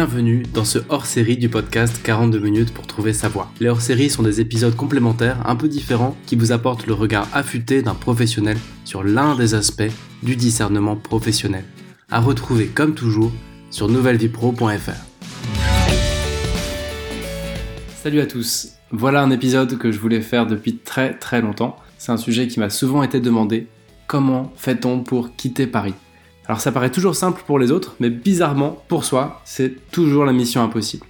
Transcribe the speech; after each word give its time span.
Bienvenue 0.00 0.44
dans 0.54 0.64
ce 0.64 0.78
hors-série 0.88 1.36
du 1.36 1.50
podcast 1.50 2.00
42 2.02 2.38
minutes 2.38 2.72
pour 2.72 2.86
trouver 2.86 3.12
sa 3.12 3.28
voie. 3.28 3.52
Les 3.60 3.68
hors-séries 3.68 4.08
sont 4.08 4.22
des 4.22 4.40
épisodes 4.40 4.74
complémentaires 4.74 5.46
un 5.46 5.56
peu 5.56 5.68
différents 5.68 6.16
qui 6.24 6.36
vous 6.36 6.52
apportent 6.52 6.86
le 6.86 6.94
regard 6.94 7.28
affûté 7.34 7.82
d'un 7.82 7.92
professionnel 7.92 8.56
sur 8.86 9.04
l'un 9.04 9.36
des 9.36 9.52
aspects 9.52 9.92
du 10.22 10.36
discernement 10.36 10.96
professionnel. 10.96 11.64
À 12.10 12.18
retrouver 12.18 12.68
comme 12.68 12.94
toujours 12.94 13.30
sur 13.70 13.90
nouvellevipro.fr. 13.90 15.60
Salut 18.02 18.20
à 18.20 18.26
tous. 18.26 18.70
Voilà 18.90 19.20
un 19.20 19.30
épisode 19.30 19.76
que 19.76 19.92
je 19.92 19.98
voulais 19.98 20.22
faire 20.22 20.46
depuis 20.46 20.78
très 20.78 21.18
très 21.18 21.42
longtemps. 21.42 21.76
C'est 21.98 22.12
un 22.12 22.16
sujet 22.16 22.48
qui 22.48 22.58
m'a 22.58 22.70
souvent 22.70 23.02
été 23.02 23.20
demandé. 23.20 23.66
Comment 24.06 24.50
fait-on 24.56 25.00
pour 25.00 25.36
quitter 25.36 25.66
Paris? 25.66 25.92
Alors 26.50 26.60
ça 26.60 26.72
paraît 26.72 26.90
toujours 26.90 27.14
simple 27.14 27.44
pour 27.46 27.60
les 27.60 27.70
autres, 27.70 27.94
mais 28.00 28.10
bizarrement, 28.10 28.82
pour 28.88 29.04
soi, 29.04 29.40
c'est 29.44 29.88
toujours 29.92 30.24
la 30.24 30.32
mission 30.32 30.60
impossible. 30.60 31.06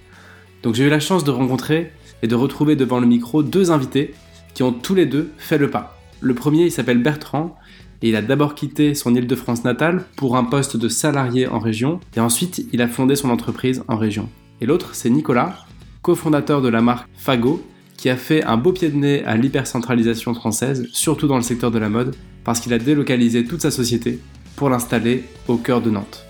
Donc 0.61 0.75
j'ai 0.75 0.85
eu 0.85 0.89
la 0.89 0.99
chance 0.99 1.23
de 1.23 1.31
rencontrer 1.31 1.93
et 2.21 2.27
de 2.27 2.35
retrouver 2.35 2.75
devant 2.75 2.99
le 2.99 3.07
micro 3.07 3.41
deux 3.41 3.71
invités 3.71 4.13
qui 4.53 4.61
ont 4.61 4.71
tous 4.71 4.93
les 4.93 5.07
deux 5.07 5.31
fait 5.39 5.57
le 5.57 5.71
pas. 5.71 5.99
Le 6.19 6.35
premier, 6.35 6.65
il 6.65 6.71
s'appelle 6.71 7.01
Bertrand, 7.01 7.55
et 8.03 8.09
il 8.09 8.15
a 8.15 8.21
d'abord 8.21 8.53
quitté 8.53 8.93
son 8.93 9.15
île 9.15 9.25
de 9.25 9.35
France 9.35 9.63
natale 9.63 10.05
pour 10.15 10.37
un 10.37 10.43
poste 10.43 10.77
de 10.77 10.87
salarié 10.87 11.47
en 11.47 11.57
région, 11.57 11.99
et 12.15 12.19
ensuite 12.19 12.67
il 12.71 12.79
a 12.83 12.87
fondé 12.87 13.15
son 13.15 13.31
entreprise 13.31 13.81
en 13.87 13.97
région. 13.97 14.29
Et 14.61 14.67
l'autre, 14.67 14.93
c'est 14.93 15.09
Nicolas, 15.09 15.65
cofondateur 16.03 16.61
de 16.61 16.69
la 16.69 16.81
marque 16.81 17.09
Fago, 17.15 17.65
qui 17.97 18.11
a 18.11 18.15
fait 18.15 18.43
un 18.43 18.57
beau 18.57 18.73
pied 18.73 18.89
de 18.89 18.95
nez 18.95 19.23
à 19.25 19.37
l'hypercentralisation 19.37 20.35
française, 20.35 20.87
surtout 20.91 21.25
dans 21.25 21.37
le 21.37 21.41
secteur 21.41 21.71
de 21.71 21.79
la 21.79 21.89
mode, 21.89 22.15
parce 22.43 22.59
qu'il 22.59 22.73
a 22.73 22.77
délocalisé 22.77 23.43
toute 23.43 23.61
sa 23.61 23.71
société 23.71 24.19
pour 24.55 24.69
l'installer 24.69 25.23
au 25.47 25.57
cœur 25.57 25.81
de 25.81 25.89
Nantes. 25.89 26.25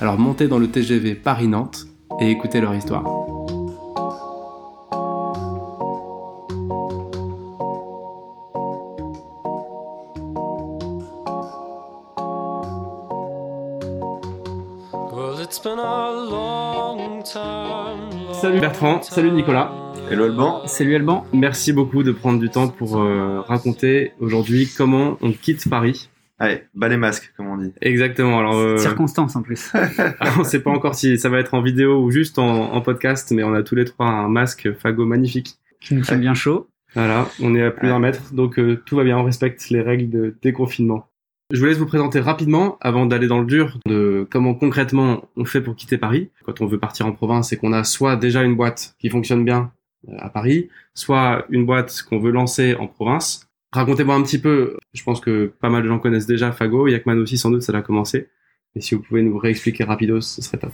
Alors 0.00 0.18
montez 0.18 0.48
dans 0.48 0.58
le 0.58 0.68
TGV 0.68 1.14
Paris-Nantes 1.14 1.86
et 2.20 2.30
écoutez 2.30 2.60
leur 2.60 2.74
histoire. 2.74 3.04
Salut 18.32 18.60
Bertrand, 18.60 19.02
salut 19.02 19.30
Nicolas. 19.30 19.72
Hello 20.10 20.24
Alban. 20.24 20.66
Salut 20.66 20.96
Alban. 20.96 21.24
Merci 21.32 21.72
beaucoup 21.72 22.02
de 22.02 22.12
prendre 22.12 22.38
du 22.38 22.50
temps 22.50 22.68
pour 22.68 23.00
euh, 23.00 23.40
raconter 23.40 24.12
aujourd'hui 24.20 24.68
comment 24.76 25.16
on 25.22 25.32
quitte 25.32 25.68
Paris 25.70 26.08
Allez, 26.42 26.64
bas 26.74 26.88
les 26.88 26.96
masques, 26.96 27.32
comme 27.36 27.46
on 27.46 27.56
dit. 27.56 27.72
Exactement. 27.80 28.40
Alors, 28.40 28.56
euh... 28.56 28.76
circonstance 28.76 29.36
en 29.36 29.42
plus. 29.42 29.72
on 30.36 30.40
ne 30.40 30.44
sait 30.44 30.58
pas 30.58 30.72
encore 30.72 30.96
si 30.96 31.16
ça 31.16 31.28
va 31.28 31.38
être 31.38 31.54
en 31.54 31.62
vidéo 31.62 32.02
ou 32.02 32.10
juste 32.10 32.36
en, 32.36 32.80
podcast, 32.80 33.30
mais 33.30 33.44
on 33.44 33.54
a 33.54 33.62
tous 33.62 33.76
les 33.76 33.84
trois 33.84 34.08
un 34.08 34.26
masque 34.26 34.72
Fago 34.72 35.06
magnifique. 35.06 35.54
Qui 35.80 35.94
nous 35.94 36.02
tient 36.02 36.18
bien 36.18 36.34
chaud. 36.34 36.66
Voilà, 36.96 37.28
on 37.40 37.54
est 37.54 37.62
à 37.62 37.70
plus 37.70 37.86
d'un 37.86 38.00
mètre, 38.00 38.34
donc 38.34 38.58
euh, 38.58 38.82
tout 38.84 38.96
va 38.96 39.04
bien, 39.04 39.18
on 39.18 39.22
respecte 39.22 39.70
les 39.70 39.82
règles 39.82 40.10
de 40.10 40.34
déconfinement. 40.42 41.06
Je 41.52 41.60
vous 41.60 41.66
laisse 41.66 41.78
vous 41.78 41.86
présenter 41.86 42.18
rapidement, 42.18 42.76
avant 42.80 43.06
d'aller 43.06 43.28
dans 43.28 43.38
le 43.38 43.46
dur, 43.46 43.78
de 43.86 44.26
comment 44.28 44.54
concrètement 44.54 45.28
on 45.36 45.44
fait 45.44 45.60
pour 45.60 45.76
quitter 45.76 45.96
Paris. 45.96 46.30
Quand 46.44 46.60
on 46.60 46.66
veut 46.66 46.78
partir 46.80 47.06
en 47.06 47.12
province, 47.12 47.50
c'est 47.50 47.56
qu'on 47.56 47.72
a 47.72 47.84
soit 47.84 48.16
déjà 48.16 48.42
une 48.42 48.56
boîte 48.56 48.96
qui 48.98 49.10
fonctionne 49.10 49.44
bien 49.44 49.70
euh, 50.08 50.16
à 50.18 50.28
Paris, 50.28 50.70
soit 50.94 51.46
une 51.50 51.64
boîte 51.66 52.02
qu'on 52.02 52.18
veut 52.18 52.32
lancer 52.32 52.74
en 52.74 52.88
province, 52.88 53.48
Racontez-moi 53.72 54.14
un 54.14 54.22
petit 54.22 54.40
peu, 54.40 54.76
je 54.92 55.02
pense 55.02 55.20
que 55.20 55.52
pas 55.60 55.70
mal 55.70 55.82
de 55.82 55.88
gens 55.88 55.98
connaissent 55.98 56.26
déjà 56.26 56.52
Fago, 56.52 56.88
Yakman 56.88 57.18
aussi 57.18 57.38
sans 57.38 57.50
doute, 57.50 57.62
ça 57.62 57.76
a 57.76 57.82
commencé. 57.82 58.28
Mais 58.74 58.80
si 58.80 58.94
vous 58.94 59.02
pouvez 59.02 59.22
nous 59.22 59.38
réexpliquer 59.38 59.84
rapidos, 59.84 60.20
ce 60.20 60.42
serait 60.42 60.58
top. 60.58 60.72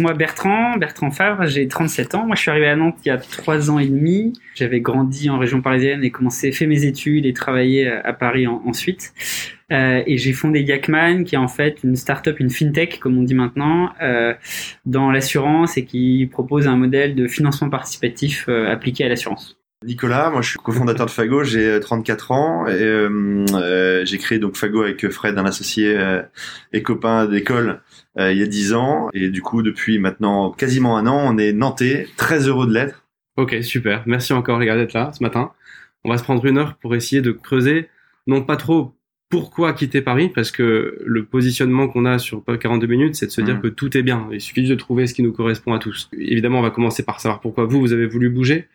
Moi 0.00 0.12
Bertrand, 0.12 0.76
Bertrand 0.76 1.10
Favre, 1.12 1.46
j'ai 1.46 1.68
37 1.68 2.14
ans. 2.16 2.26
Moi 2.26 2.34
je 2.34 2.42
suis 2.42 2.50
arrivé 2.50 2.66
à 2.66 2.74
Nantes 2.74 2.96
il 3.04 3.08
y 3.08 3.10
a 3.12 3.16
3 3.16 3.70
ans 3.70 3.78
et 3.78 3.86
demi. 3.86 4.32
J'avais 4.54 4.80
grandi 4.80 5.30
en 5.30 5.38
région 5.38 5.62
parisienne 5.62 6.02
et 6.02 6.10
commencé, 6.10 6.50
fait 6.50 6.66
mes 6.66 6.84
études 6.84 7.26
et 7.26 7.32
travaillé 7.32 7.88
à 7.88 8.12
Paris 8.12 8.46
ensuite. 8.46 9.12
Euh, 9.70 10.02
et 10.06 10.16
j'ai 10.16 10.32
fondé 10.32 10.62
Yakman, 10.62 11.24
qui 11.24 11.34
est 11.34 11.38
en 11.38 11.48
fait 11.48 11.80
une 11.84 11.94
start-up, 11.94 12.40
une 12.40 12.50
fintech, 12.50 12.98
comme 13.00 13.18
on 13.18 13.22
dit 13.22 13.34
maintenant, 13.34 13.92
euh, 14.02 14.34
dans 14.86 15.10
l'assurance 15.10 15.76
et 15.76 15.84
qui 15.84 16.26
propose 16.30 16.66
un 16.66 16.76
modèle 16.76 17.14
de 17.14 17.26
financement 17.28 17.68
participatif 17.68 18.46
euh, 18.48 18.72
appliqué 18.72 19.04
à 19.04 19.08
l'assurance. 19.08 19.57
Nicolas, 19.84 20.30
moi 20.30 20.42
je 20.42 20.50
suis 20.50 20.58
cofondateur 20.58 21.06
de 21.06 21.10
Fago, 21.10 21.44
j'ai 21.44 21.78
34 21.78 22.32
ans 22.32 22.66
et 22.66 22.72
euh, 22.72 23.44
euh, 23.54 24.04
j'ai 24.04 24.18
créé 24.18 24.40
donc 24.40 24.56
Fago 24.56 24.82
avec 24.82 25.08
Fred, 25.08 25.38
un 25.38 25.44
associé 25.44 25.96
euh, 25.96 26.20
et 26.72 26.82
copain 26.82 27.26
d'école 27.26 27.80
il 28.18 28.36
y 28.36 28.42
a 28.42 28.46
10 28.46 28.74
ans 28.74 29.08
et 29.14 29.28
du 29.28 29.40
coup 29.42 29.62
depuis 29.62 30.00
maintenant 30.00 30.50
quasiment 30.50 30.98
un 30.98 31.06
an, 31.06 31.32
on 31.32 31.38
est 31.38 31.52
nantais, 31.52 32.08
très 32.16 32.48
heureux 32.48 32.66
de 32.66 32.74
l'être. 32.74 33.06
Ok, 33.36 33.54
super. 33.62 34.02
Merci 34.06 34.32
encore 34.32 34.58
les 34.58 34.66
gars 34.66 34.74
d'être 34.74 34.94
là 34.94 35.12
ce 35.16 35.22
matin. 35.22 35.52
On 36.02 36.10
va 36.10 36.18
se 36.18 36.24
prendre 36.24 36.44
une 36.44 36.58
heure 36.58 36.76
pour 36.78 36.96
essayer 36.96 37.22
de 37.22 37.30
creuser, 37.30 37.88
non 38.26 38.42
pas 38.42 38.56
trop 38.56 38.96
pourquoi 39.30 39.74
quitter 39.74 40.00
Paris, 40.00 40.30
parce 40.34 40.50
que 40.50 40.98
le 41.04 41.24
positionnement 41.26 41.86
qu'on 41.86 42.06
a 42.06 42.18
sur 42.18 42.42
42 42.44 42.86
minutes, 42.88 43.14
c'est 43.14 43.26
de 43.26 43.30
se 43.30 43.42
dire 43.42 43.58
mmh. 43.58 43.60
que 43.60 43.68
tout 43.68 43.96
est 43.96 44.02
bien. 44.02 44.26
Il 44.32 44.40
suffit 44.40 44.66
de 44.66 44.74
trouver 44.74 45.06
ce 45.06 45.14
qui 45.14 45.22
nous 45.22 45.32
correspond 45.32 45.74
à 45.74 45.78
tous. 45.78 46.08
Évidemment, 46.18 46.58
on 46.58 46.62
va 46.62 46.70
commencer 46.70 47.04
par 47.04 47.20
savoir 47.20 47.40
pourquoi 47.40 47.66
vous, 47.66 47.78
vous 47.78 47.92
avez 47.92 48.06
voulu 48.06 48.30
bouger. 48.30 48.68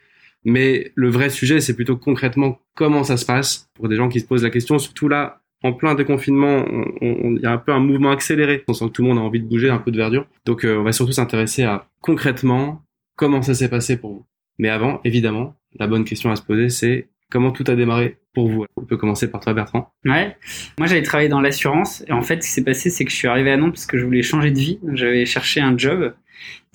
Mais 0.46 0.92
le 0.96 1.10
vrai 1.10 1.30
sujet, 1.30 1.62
c'est 1.62 1.76
plutôt 1.76 1.98
concrètement 1.98 2.60
comment 2.76 3.04
ça 3.04 3.18
se 3.18 3.26
passe 3.26 3.70
pour 3.76 3.88
des 3.88 3.96
gens 3.96 4.10
qui 4.10 4.20
se 4.20 4.26
posent 4.26 4.44
la 4.44 4.50
question. 4.50 4.80
Surtout 4.80 5.08
là, 5.08 5.42
en 5.64 5.72
plein 5.72 5.96
déconfinement, 5.96 6.66
il 7.02 7.40
y 7.42 7.46
a 7.46 7.52
un 7.52 7.58
peu 7.58 7.72
un 7.72 7.80
mouvement 7.80 8.12
accéléré. 8.12 8.64
On 8.68 8.74
sent 8.74 8.88
que 8.88 8.92
tout 8.92 9.02
le 9.02 9.08
monde 9.08 9.18
a 9.18 9.22
envie 9.22 9.40
de 9.40 9.48
bouger, 9.48 9.70
un 9.70 9.78
peu 9.78 9.92
de 9.92 9.98
verdure. 9.98 10.28
Donc, 10.46 10.66
euh, 10.66 10.78
on 10.78 10.84
va 10.84 10.92
surtout 10.92 11.14
s'intéresser 11.14 11.64
à 11.64 11.88
concrètement 12.02 12.82
comment 13.16 13.42
ça 13.42 13.54
s'est 13.54 13.70
passé 13.70 13.98
pour 13.98 14.12
vous. 14.12 14.26
Mais 14.60 14.70
avant, 14.70 15.00
évidemment, 15.06 15.56
la 15.80 15.88
bonne 15.88 16.04
question 16.04 16.32
à 16.32 16.36
se 16.36 16.42
poser, 16.42 16.70
c'est 16.70 17.08
comment 17.32 17.52
tout 17.52 17.64
a 17.68 17.76
démarré 17.76 18.18
pour 18.34 18.50
vous? 18.50 18.66
On 18.76 18.84
peut 18.84 18.98
commencer 18.98 19.32
par 19.32 19.40
toi, 19.40 19.54
Bertrand. 19.54 19.90
Ouais. 20.06 20.36
Moi, 20.78 20.88
j'avais 20.88 21.02
travaillé 21.02 21.30
dans 21.30 21.42
l'assurance. 21.42 22.04
Et 22.08 22.12
en 22.12 22.22
fait, 22.22 22.44
ce 22.44 22.50
qui 22.50 22.54
s'est 22.54 22.64
passé, 22.64 22.90
c'est 22.90 23.06
que 23.06 23.12
je 23.12 23.16
suis 23.16 23.30
arrivé 23.30 23.52
à 23.52 23.58
Nantes 23.58 23.74
parce 23.74 23.86
que 23.86 23.98
je 23.98 24.04
voulais 24.04 24.22
changer 24.22 24.52
de 24.52 24.60
vie. 24.60 24.80
J'avais 24.94 25.26
cherché 25.26 25.62
un 25.62 25.78
job. 25.78 26.14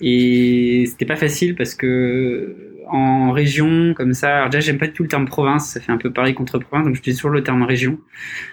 Et 0.01 0.85
c'était 0.87 1.05
pas 1.05 1.15
facile 1.15 1.55
parce 1.55 1.75
que 1.75 2.68
en 2.91 3.31
région, 3.31 3.93
comme 3.93 4.13
ça. 4.13 4.37
Alors 4.37 4.49
déjà, 4.49 4.59
j'aime 4.61 4.77
pas 4.77 4.87
du 4.87 4.93
tout 4.93 5.03
le 5.03 5.09
terme 5.09 5.25
province, 5.25 5.71
ça 5.71 5.79
fait 5.79 5.91
un 5.91 5.97
peu 5.97 6.11
pareil 6.11 6.33
contre 6.33 6.59
province, 6.59 6.85
donc 6.85 6.95
je 6.95 7.01
dis 7.01 7.13
toujours 7.13 7.31
le 7.31 7.43
terme 7.43 7.63
région. 7.63 7.99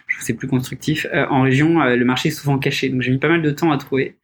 Je 0.06 0.14
trouve 0.14 0.26
c'est 0.26 0.34
plus 0.34 0.48
constructif. 0.48 1.06
Euh, 1.12 1.26
en 1.30 1.42
région, 1.42 1.80
euh, 1.80 1.96
le 1.96 2.04
marché 2.04 2.28
est 2.28 2.32
souvent 2.32 2.58
caché, 2.58 2.88
donc 2.88 3.02
j'ai 3.02 3.10
mis 3.10 3.18
pas 3.18 3.28
mal 3.28 3.42
de 3.42 3.50
temps 3.50 3.72
à 3.72 3.78
trouver. 3.78 4.16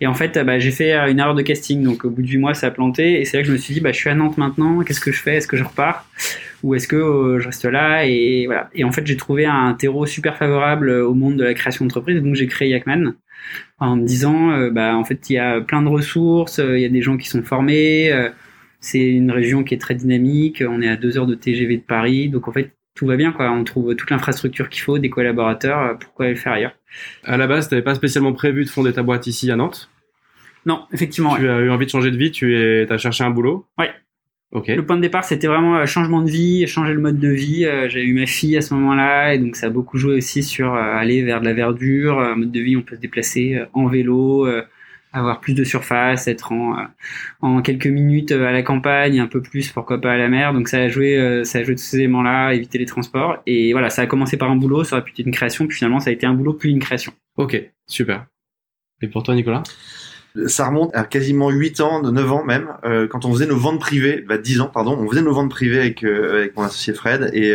Et 0.00 0.06
en 0.06 0.14
fait, 0.14 0.38
bah, 0.38 0.58
j'ai 0.58 0.70
fait 0.70 0.94
une 1.10 1.18
erreur 1.18 1.34
de 1.34 1.42
casting, 1.42 1.82
donc 1.82 2.04
au 2.04 2.10
bout 2.10 2.22
de 2.22 2.28
8 2.28 2.38
mois, 2.38 2.54
ça 2.54 2.68
a 2.68 2.70
planté, 2.70 3.20
et 3.20 3.24
c'est 3.24 3.36
là 3.36 3.42
que 3.42 3.48
je 3.48 3.52
me 3.52 3.58
suis 3.58 3.74
dit, 3.74 3.80
bah, 3.80 3.92
je 3.92 3.96
suis 3.96 4.10
à 4.10 4.14
Nantes 4.14 4.38
maintenant, 4.38 4.82
qu'est-ce 4.82 5.00
que 5.00 5.12
je 5.12 5.20
fais? 5.20 5.36
Est-ce 5.36 5.48
que 5.48 5.56
je 5.56 5.64
repars? 5.64 6.04
Ou 6.62 6.74
est-ce 6.74 6.88
que 6.88 6.96
euh, 6.96 7.40
je 7.40 7.46
reste 7.46 7.64
là? 7.64 8.04
Et 8.06 8.46
voilà. 8.46 8.68
Et 8.74 8.84
en 8.84 8.92
fait, 8.92 9.06
j'ai 9.06 9.16
trouvé 9.16 9.46
un 9.46 9.72
terreau 9.74 10.06
super 10.06 10.36
favorable 10.36 10.90
au 10.90 11.14
monde 11.14 11.36
de 11.36 11.44
la 11.44 11.54
création 11.54 11.84
d'entreprise, 11.84 12.20
donc 12.22 12.34
j'ai 12.34 12.46
créé 12.46 12.68
Yakman 12.68 13.14
en 13.78 13.96
me 13.96 14.04
disant, 14.04 14.68
bah, 14.70 14.94
en 14.94 15.04
fait, 15.04 15.30
il 15.30 15.34
y 15.34 15.38
a 15.38 15.60
plein 15.62 15.80
de 15.80 15.88
ressources, 15.88 16.58
il 16.58 16.80
y 16.80 16.84
a 16.84 16.90
des 16.90 17.00
gens 17.00 17.16
qui 17.16 17.28
sont 17.28 17.42
formés 17.42 18.12
c'est 18.80 19.10
une 19.10 19.30
région 19.30 19.62
qui 19.62 19.74
est 19.74 19.78
très 19.78 19.94
dynamique. 19.94 20.62
On 20.66 20.82
est 20.82 20.88
à 20.88 20.96
deux 20.96 21.18
heures 21.18 21.26
de 21.26 21.34
TGV 21.34 21.76
de 21.76 21.82
Paris. 21.82 22.28
Donc, 22.28 22.48
en 22.48 22.52
fait, 22.52 22.72
tout 22.94 23.06
va 23.06 23.16
bien, 23.16 23.32
quoi. 23.32 23.50
On 23.50 23.64
trouve 23.64 23.94
toute 23.94 24.10
l'infrastructure 24.10 24.68
qu'il 24.68 24.82
faut, 24.82 24.98
des 24.98 25.10
collaborateurs. 25.10 25.98
Pourquoi 25.98 26.26
aller 26.26 26.34
le 26.34 26.40
faire 26.40 26.52
ailleurs? 26.52 26.74
À 27.24 27.36
la 27.36 27.46
base, 27.46 27.68
tu 27.68 27.74
n'avais 27.74 27.84
pas 27.84 27.94
spécialement 27.94 28.32
prévu 28.32 28.64
de 28.64 28.70
fonder 28.70 28.92
ta 28.92 29.02
boîte 29.02 29.26
ici 29.26 29.50
à 29.50 29.56
Nantes? 29.56 29.90
Non, 30.66 30.82
effectivement. 30.92 31.36
Tu 31.36 31.48
as 31.48 31.60
eu 31.60 31.70
envie 31.70 31.86
de 31.86 31.90
changer 31.90 32.10
de 32.10 32.16
vie, 32.16 32.30
tu 32.30 32.56
es, 32.56 32.90
as 32.90 32.98
cherché 32.98 33.24
un 33.24 33.30
boulot? 33.30 33.66
Oui. 33.78 33.86
Ok. 34.52 34.66
Le 34.66 34.84
point 34.84 34.96
de 34.96 35.02
départ, 35.02 35.22
c'était 35.22 35.46
vraiment 35.46 35.76
un 35.76 35.86
changement 35.86 36.22
de 36.22 36.30
vie, 36.30 36.66
changer 36.66 36.92
le 36.92 37.00
mode 37.00 37.20
de 37.20 37.28
vie. 37.28 37.64
Euh, 37.64 37.88
J'avais 37.88 38.04
eu 38.04 38.14
ma 38.14 38.26
fille 38.26 38.56
à 38.56 38.60
ce 38.60 38.74
moment-là, 38.74 39.32
et 39.34 39.38
donc 39.38 39.54
ça 39.54 39.66
a 39.66 39.70
beaucoup 39.70 39.96
joué 39.96 40.16
aussi 40.16 40.42
sur 40.42 40.74
euh, 40.74 40.78
aller 40.78 41.22
vers 41.22 41.40
de 41.40 41.44
la 41.44 41.52
verdure, 41.52 42.18
un 42.18 42.34
mode 42.34 42.50
de 42.50 42.60
vie, 42.60 42.76
on 42.76 42.82
peut 42.82 42.96
se 42.96 43.00
déplacer 43.00 43.54
euh, 43.54 43.66
en 43.74 43.86
vélo, 43.86 44.48
avoir 45.12 45.40
plus 45.40 45.54
de 45.54 45.64
surface, 45.64 46.28
être 46.28 46.52
en, 46.52 46.78
euh, 46.78 46.82
en 47.40 47.62
quelques 47.62 47.86
minutes 47.86 48.32
euh, 48.32 48.46
à 48.46 48.52
la 48.52 48.62
campagne, 48.62 49.18
un 49.20 49.26
peu 49.26 49.42
plus 49.42 49.70
pourquoi 49.70 50.00
pas 50.00 50.12
à 50.12 50.16
la 50.16 50.28
mer. 50.28 50.52
Donc 50.52 50.68
ça 50.68 50.78
a 50.78 50.88
joué, 50.88 51.18
euh, 51.18 51.44
ça 51.44 51.58
a 51.58 51.62
joué 51.62 51.74
tous 51.74 51.82
ces 51.82 51.98
éléments-là, 51.98 52.54
éviter 52.54 52.78
les 52.78 52.86
transports. 52.86 53.38
Et 53.46 53.72
voilà, 53.72 53.90
ça 53.90 54.02
a 54.02 54.06
commencé 54.06 54.36
par 54.36 54.50
un 54.50 54.56
boulot, 54.56 54.84
ça 54.84 54.96
aurait 54.96 55.04
pu 55.04 55.12
être 55.12 55.26
une 55.26 55.32
création, 55.32 55.66
puis 55.66 55.76
finalement 55.76 56.00
ça 56.00 56.10
a 56.10 56.12
été 56.12 56.26
un 56.26 56.34
boulot 56.34 56.54
puis 56.54 56.70
une 56.70 56.78
création. 56.78 57.12
Ok, 57.36 57.60
super. 57.86 58.26
Et 59.02 59.08
pour 59.08 59.22
toi, 59.22 59.34
Nicolas? 59.34 59.62
Ça 60.46 60.68
remonte 60.68 60.94
à 60.94 61.02
quasiment 61.02 61.50
8 61.50 61.80
ans, 61.80 62.02
9 62.08 62.32
ans 62.32 62.44
même, 62.44 62.68
quand 63.10 63.24
on 63.24 63.32
faisait 63.32 63.46
nos 63.46 63.56
ventes 63.56 63.80
privées, 63.80 64.24
bah 64.28 64.38
10 64.38 64.60
ans 64.60 64.70
pardon, 64.72 64.96
on 64.96 65.08
faisait 65.08 65.22
nos 65.22 65.32
ventes 65.32 65.50
privées 65.50 65.80
avec 65.80 66.04
avec 66.04 66.56
mon 66.56 66.62
associé 66.62 66.94
Fred 66.94 67.32
et, 67.34 67.52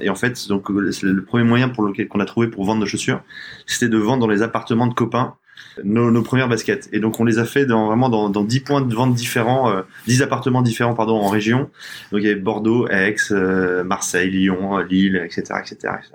et 0.00 0.08
en 0.08 0.14
fait 0.14 0.46
donc 0.46 0.68
le 0.68 1.24
premier 1.24 1.42
moyen 1.42 1.68
pour 1.70 1.82
lequel 1.82 2.06
qu'on 2.06 2.20
a 2.20 2.24
trouvé 2.24 2.46
pour 2.46 2.64
vendre 2.64 2.78
nos 2.78 2.86
chaussures, 2.86 3.20
c'était 3.66 3.88
de 3.88 3.98
vendre 3.98 4.20
dans 4.20 4.30
les 4.30 4.42
appartements 4.42 4.86
de 4.86 4.94
copains 4.94 5.34
nos, 5.82 6.10
nos, 6.10 6.22
premières 6.22 6.48
baskets. 6.48 6.88
Et 6.92 7.00
donc 7.00 7.20
on 7.20 7.24
les 7.24 7.38
a 7.38 7.44
fait 7.44 7.66
dans, 7.66 7.86
vraiment 7.86 8.08
dans, 8.08 8.28
dans 8.28 8.44
10 8.44 8.60
points 8.60 8.80
de 8.80 8.94
vente 8.94 9.14
différents, 9.14 9.70
euh, 9.70 9.82
10 10.06 10.22
appartements 10.22 10.62
différents 10.62 10.94
pardon 10.94 11.16
en 11.16 11.28
région. 11.28 11.70
Donc 12.12 12.20
il 12.20 12.24
y 12.24 12.26
avait 12.26 12.40
Bordeaux, 12.40 12.88
Aix, 12.88 13.16
euh, 13.30 13.84
Marseille, 13.84 14.30
Lyon, 14.30 14.78
Lille, 14.78 15.20
etc., 15.24 15.42
etc., 15.60 15.76
etc. 15.98 16.12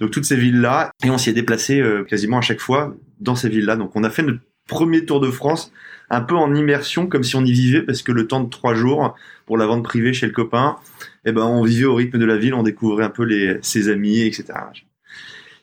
Donc 0.00 0.10
toutes 0.10 0.24
ces 0.24 0.36
villes 0.36 0.60
là, 0.60 0.90
et 1.04 1.10
on 1.10 1.18
s'y 1.18 1.30
est 1.30 1.34
déplacé 1.34 1.80
euh, 1.80 2.04
quasiment 2.04 2.38
à 2.38 2.42
chaque 2.42 2.60
fois 2.60 2.94
dans 3.20 3.34
ces 3.34 3.48
villes 3.48 3.66
là. 3.66 3.76
Donc 3.76 3.94
on 3.94 4.04
a 4.04 4.10
fait 4.10 4.22
notre 4.22 4.40
premier 4.66 5.04
tour 5.04 5.20
de 5.20 5.30
France 5.30 5.72
un 6.10 6.20
peu 6.20 6.34
en 6.34 6.54
immersion, 6.54 7.06
comme 7.06 7.22
si 7.22 7.36
on 7.36 7.44
y 7.44 7.52
vivait, 7.52 7.82
parce 7.82 8.02
que 8.02 8.12
le 8.12 8.26
temps 8.26 8.40
de 8.40 8.50
trois 8.50 8.74
jours 8.74 9.14
pour 9.46 9.56
la 9.56 9.66
vente 9.66 9.82
privée 9.82 10.12
chez 10.12 10.26
le 10.26 10.32
copain, 10.32 10.76
eh 11.24 11.32
ben, 11.32 11.42
on 11.42 11.62
vivait 11.62 11.86
au 11.86 11.94
rythme 11.94 12.18
de 12.18 12.26
la 12.26 12.36
ville, 12.36 12.52
on 12.52 12.62
découvrait 12.62 13.04
un 13.04 13.10
peu 13.10 13.24
les, 13.24 13.58
ses 13.62 13.88
amis, 13.88 14.20
etc. 14.20 14.52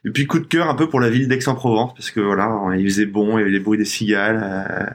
Et 0.05 0.11
puis 0.11 0.27
coup 0.27 0.39
de 0.39 0.45
cœur 0.47 0.69
un 0.69 0.75
peu 0.75 0.87
pour 0.87 0.99
la 0.99 1.09
ville 1.09 1.27
d'Aix-en-Provence, 1.27 1.93
parce 1.93 2.11
que 2.11 2.19
voilà, 2.21 2.49
il 2.77 2.85
faisait 2.85 3.05
bon, 3.05 3.37
il 3.37 3.41
y 3.41 3.43
avait 3.43 3.51
les 3.51 3.59
bruits 3.59 3.77
des 3.77 3.85
cigales, 3.85 4.39
euh, 4.41 4.85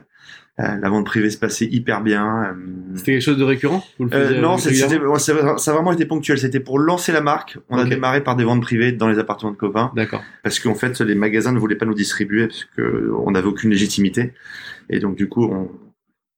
euh, 0.61 0.77
la 0.81 0.89
vente 0.89 1.05
privée 1.05 1.29
se 1.29 1.37
passait 1.37 1.65
hyper 1.65 2.01
bien. 2.01 2.45
euh, 2.45 2.53
C'était 2.95 3.11
quelque 3.11 3.21
chose 3.21 3.37
de 3.37 3.43
récurrent? 3.43 3.83
Vous 3.99 4.05
le 4.05 4.13
euh, 4.13 4.41
non, 4.41 4.57
c'était, 4.57 4.97
ouais, 4.97 5.19
ça 5.19 5.33
a 5.33 5.73
vraiment 5.73 5.91
été 5.91 6.05
ponctuel. 6.05 6.39
C'était 6.39 6.61
pour 6.61 6.79
lancer 6.79 7.11
la 7.11 7.19
marque. 7.21 7.57
On 7.69 7.77
a 7.77 7.83
démarré 7.83 8.23
par 8.23 8.37
des 8.37 8.45
ventes 8.45 8.61
privées 8.61 8.93
dans 8.93 9.09
les 9.09 9.19
appartements 9.19 9.51
de 9.51 9.57
copains 9.57 9.91
D'accord. 9.95 10.23
parce 10.43 10.59
qu'en 10.59 10.75
fait, 10.75 10.99
les 11.01 11.13
magasins 11.15 11.51
ne 11.51 11.59
voulaient 11.59 11.75
pas 11.75 11.85
nous 11.85 11.93
distribuer 11.93 12.47
parce 12.47 12.63
que 12.63 13.11
on 13.25 13.31
n'avait 13.31 13.47
aucune 13.47 13.69
légitimité. 13.69 14.33
Et 14.89 14.99
donc, 14.99 15.17
du 15.17 15.27
coup, 15.27 15.43
on, 15.43 15.69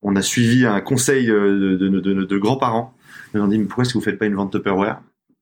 on 0.01 0.15
a 0.15 0.21
suivi 0.23 0.65
un 0.65 0.81
conseil 0.81 1.27
de, 1.27 1.77
de, 1.79 1.87
de, 1.99 2.23
de 2.25 2.37
grands-parents. 2.37 2.95
Ils 3.33 3.37
nous 3.37 3.43
ont 3.43 3.47
dit, 3.47 3.59
mais 3.59 3.65
pourquoi 3.65 3.83
est-ce 3.83 3.93
que 3.93 3.99
vous 3.99 4.03
faites 4.03 4.17
pas 4.17 4.25
une 4.25 4.35
vente 4.35 4.51
Tupperware? 4.51 4.99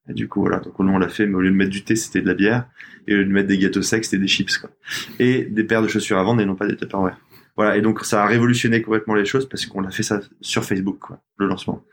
Et 0.08 0.14
du 0.14 0.28
coup, 0.28 0.40
voilà. 0.40 0.58
Donc, 0.58 0.78
nous, 0.78 0.92
on 0.92 0.98
l'a 0.98 1.08
fait, 1.08 1.26
mais 1.26 1.34
au 1.34 1.40
lieu 1.40 1.50
de 1.50 1.56
mettre 1.56 1.70
du 1.70 1.84
thé, 1.84 1.96
c'était 1.96 2.20
de 2.20 2.26
la 2.26 2.34
bière. 2.34 2.66
Et 3.08 3.14
au 3.14 3.18
lieu 3.18 3.24
de 3.24 3.32
mettre 3.32 3.48
des 3.48 3.58
gâteaux 3.58 3.82
secs, 3.82 4.04
c'était 4.04 4.18
des 4.18 4.28
chips, 4.28 4.58
quoi. 4.58 4.70
Et 5.18 5.44
des 5.44 5.64
paires 5.64 5.82
de 5.82 5.88
chaussures 5.88 6.18
à 6.18 6.22
vendre 6.22 6.40
et 6.40 6.46
non 6.46 6.54
pas 6.54 6.66
des 6.66 6.76
Tupperware. 6.76 7.18
Voilà. 7.56 7.76
Et 7.76 7.82
donc, 7.82 8.04
ça 8.04 8.22
a 8.22 8.26
révolutionné 8.26 8.82
complètement 8.82 9.14
les 9.14 9.24
choses 9.24 9.48
parce 9.48 9.66
qu'on 9.66 9.84
a 9.84 9.90
fait 9.90 10.02
ça 10.02 10.20
sur 10.40 10.64
Facebook, 10.64 10.98
quoi, 11.00 11.20
le 11.38 11.46
lancement. 11.46 11.84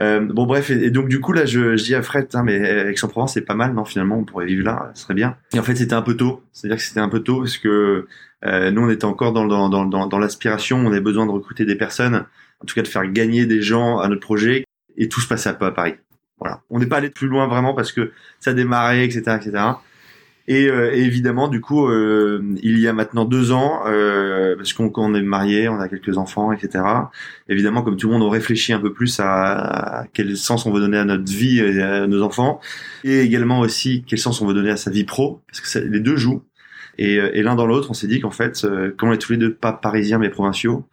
Euh, 0.00 0.20
bon 0.20 0.46
bref 0.46 0.70
et, 0.70 0.90
donc 0.90 1.08
du 1.08 1.20
coup 1.20 1.32
là 1.32 1.44
je, 1.44 1.76
je 1.76 1.84
dis 1.84 1.94
à 1.94 2.00
Fred 2.00 2.26
hein, 2.32 2.42
mais 2.42 2.56
Aix-en-Provence 2.56 3.34
c'est 3.34 3.42
pas 3.42 3.54
mal 3.54 3.74
non 3.74 3.84
finalement 3.84 4.16
on 4.16 4.24
pourrait 4.24 4.46
vivre 4.46 4.64
là 4.64 4.90
ce 4.94 5.02
serait 5.02 5.14
bien 5.14 5.36
et 5.52 5.58
en 5.58 5.62
fait 5.62 5.74
c'était 5.74 5.94
un 5.94 6.00
peu 6.00 6.16
tôt 6.16 6.42
c'est 6.52 6.68
à 6.68 6.70
dire 6.70 6.76
que 6.78 6.82
c'était 6.82 7.00
un 7.00 7.10
peu 7.10 7.20
tôt 7.20 7.40
parce 7.40 7.58
que 7.58 8.06
euh, 8.46 8.70
nous 8.70 8.82
on 8.82 8.88
était 8.88 9.04
encore 9.04 9.34
dans 9.34 9.46
dans 9.46 9.68
dans 9.68 9.84
dans, 9.84 10.06
dans 10.06 10.18
l'aspiration 10.18 10.78
on 10.78 10.86
avait 10.86 11.02
besoin 11.02 11.26
de 11.26 11.32
recruter 11.32 11.66
des 11.66 11.74
personnes 11.74 12.24
en 12.60 12.64
tout 12.64 12.74
cas 12.74 12.80
de 12.80 12.88
faire 12.88 13.06
gagner 13.12 13.44
des 13.44 13.60
gens 13.60 13.98
à 13.98 14.08
notre 14.08 14.22
projet 14.22 14.64
et 14.96 15.08
tout 15.08 15.20
se 15.20 15.28
passait 15.28 15.50
un 15.50 15.54
peu 15.54 15.66
à 15.66 15.72
Paris 15.72 15.96
voilà 16.40 16.62
on 16.70 16.78
n'est 16.78 16.86
pas 16.86 16.96
allé 16.96 17.10
plus 17.10 17.28
loin 17.28 17.46
vraiment 17.46 17.74
parce 17.74 17.92
que 17.92 18.12
ça 18.40 18.52
démarrait 18.52 19.04
etc 19.04 19.36
etc 19.40 19.72
et, 20.50 20.66
euh, 20.68 20.92
évidemment, 20.92 21.46
du 21.46 21.60
coup, 21.60 21.86
euh, 21.86 22.42
il 22.60 22.80
y 22.80 22.88
a 22.88 22.92
maintenant 22.92 23.24
deux 23.24 23.52
ans, 23.52 23.82
euh, 23.86 24.56
parce 24.56 24.72
qu'on 24.72 24.90
qu'on 24.90 25.14
est 25.14 25.22
marié, 25.22 25.68
on 25.68 25.78
a 25.78 25.88
quelques 25.88 26.18
enfants, 26.18 26.50
etc. 26.50 26.82
Évidemment, 27.48 27.82
comme 27.82 27.96
tout 27.96 28.08
le 28.08 28.14
monde, 28.14 28.24
on 28.24 28.28
réfléchit 28.30 28.72
un 28.72 28.80
peu 28.80 28.92
plus 28.92 29.20
à, 29.20 30.06
quel 30.12 30.36
sens 30.36 30.66
on 30.66 30.72
veut 30.72 30.80
donner 30.80 30.98
à 30.98 31.04
notre 31.04 31.30
vie 31.30 31.60
et 31.60 31.80
à 31.80 32.08
nos 32.08 32.24
enfants, 32.24 32.60
et 33.04 33.20
également 33.20 33.60
aussi 33.60 34.02
quel 34.04 34.18
sens 34.18 34.40
on 34.40 34.46
veut 34.46 34.54
donner 34.54 34.70
à 34.70 34.76
sa 34.76 34.90
vie 34.90 35.04
pro, 35.04 35.40
parce 35.46 35.60
que 35.60 35.78
les 35.78 36.00
deux 36.00 36.16
jouent. 36.16 36.42
Et, 36.98 37.18
euh, 37.18 37.30
et 37.32 37.42
l'un 37.42 37.54
dans 37.54 37.66
l'autre, 37.66 37.88
on 37.90 37.94
s'est 37.94 38.08
dit 38.08 38.20
qu'en 38.20 38.32
fait, 38.32 38.64
euh, 38.64 38.92
comme 38.96 39.10
on 39.10 39.12
est 39.12 39.18
tous 39.18 39.32
les 39.32 39.38
deux 39.38 39.54
pas 39.54 39.72
parisiens 39.72 40.18
mais 40.18 40.30
provinciaux, 40.30 40.84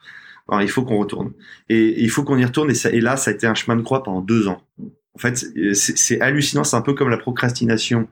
alors, 0.49 0.61
il 0.61 0.69
faut 0.69 0.83
qu'on 0.83 0.97
retourne. 0.97 1.33
Et, 1.67 1.77
et 1.77 2.03
il 2.03 2.09
faut 2.09 2.23
qu'on 2.23 2.37
y 2.37 2.45
retourne. 2.45 2.71
Et, 2.71 2.73
ça, 2.73 2.89
et 2.89 3.01
là, 3.01 3.17
ça 3.17 3.31
a 3.31 3.33
été 3.33 3.47
un 3.47 3.53
chemin 3.53 3.75
de 3.75 3.81
croix 3.81 4.03
pendant 4.03 4.21
deux 4.21 4.47
ans. 4.47 4.61
En 5.17 5.19
fait, 5.19 5.45
c'est 5.73 6.21
hallucinant. 6.21 6.63
C'est 6.63 6.75
un 6.77 6.81
peu 6.81 6.93
comme 6.93 7.09
la 7.09 7.17
procrastination 7.17 8.07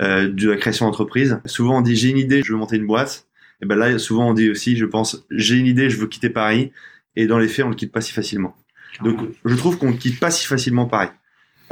euh, 0.00 0.28
de 0.28 0.50
la 0.50 0.56
création 0.56 0.86
d'entreprise. 0.86 1.38
Souvent, 1.44 1.78
on 1.78 1.80
dit 1.82 1.94
j'ai 1.96 2.08
une 2.08 2.18
idée, 2.18 2.42
je 2.42 2.52
veux 2.52 2.58
monter 2.58 2.76
une 2.76 2.86
boîte. 2.86 3.26
Et 3.62 3.66
ben 3.66 3.76
là, 3.76 3.98
souvent, 3.98 4.30
on 4.30 4.34
dit 4.34 4.50
aussi, 4.50 4.76
je 4.76 4.84
pense, 4.86 5.24
j'ai 5.30 5.56
une 5.56 5.66
idée, 5.66 5.88
je 5.90 5.96
veux 5.98 6.06
quitter 6.06 6.30
Paris. 6.30 6.72
Et 7.14 7.26
dans 7.26 7.38
les 7.38 7.48
faits, 7.48 7.64
on 7.64 7.68
le 7.70 7.74
quitte 7.74 7.92
pas 7.92 8.00
si 8.00 8.12
facilement. 8.12 8.54
Donc, 9.02 9.18
je 9.44 9.54
trouve 9.54 9.76
qu'on 9.78 9.90
ne 9.92 9.96
quitte 9.96 10.18
pas 10.20 10.30
si 10.30 10.46
facilement 10.46 10.86
Paris. 10.86 11.08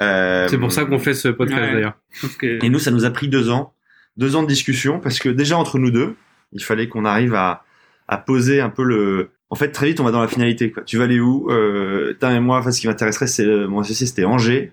Euh, 0.01 0.49
C'est 0.49 0.59
pour 0.59 0.73
ça 0.73 0.85
qu'on 0.85 0.99
fait 0.99 1.15
ce 1.15 1.29
podcast 1.29 1.61
Ouais. 1.63 1.73
d'ailleurs. 1.73 1.99
Que 2.39 2.65
et 2.65 2.69
nous, 2.69 2.79
ça 2.79 2.91
nous 2.91 3.05
a 3.05 3.11
pris 3.11 3.29
deux 3.29 3.49
ans, 3.51 3.75
deux 4.17 4.37
ans 4.37 4.43
de 4.43 4.49
discussion, 4.49 5.01
parce 5.01 5.19
que 5.19 5.29
déjà 5.29 5.57
entre 5.57 5.79
nous 5.79 5.91
deux, 5.91 6.15
il 6.53 6.63
fallait 6.63 6.89
qu'on 6.89 7.05
arrive 7.05 7.35
à, 7.35 7.65
à 8.09 8.17
poser 8.19 8.61
un 8.61 8.71
peu 8.71 8.83
le. 8.85 9.31
En 9.51 9.57
fait, 9.57 9.71
très 9.71 9.87
vite, 9.87 10.01
on 10.01 10.05
va 10.05 10.11
dans 10.11 10.21
la 10.21 10.29
finalité. 10.29 10.71
Quoi. 10.73 10.83
Tu 10.85 10.97
vas 10.99 11.05
aller 11.05 11.21
où 11.21 11.51
euh, 11.51 12.15
et 12.21 12.41
moi, 12.41 12.59
en 12.59 12.63
fait, 12.63 12.73
ce 12.73 12.81
qui 12.81 12.89
m'intéresserait, 12.89 13.27
c'est 13.27 13.47
euh, 13.47 13.69
mon 13.69 13.81
associé, 13.81 14.07
c'était 14.07 14.25
Angers. 14.25 14.73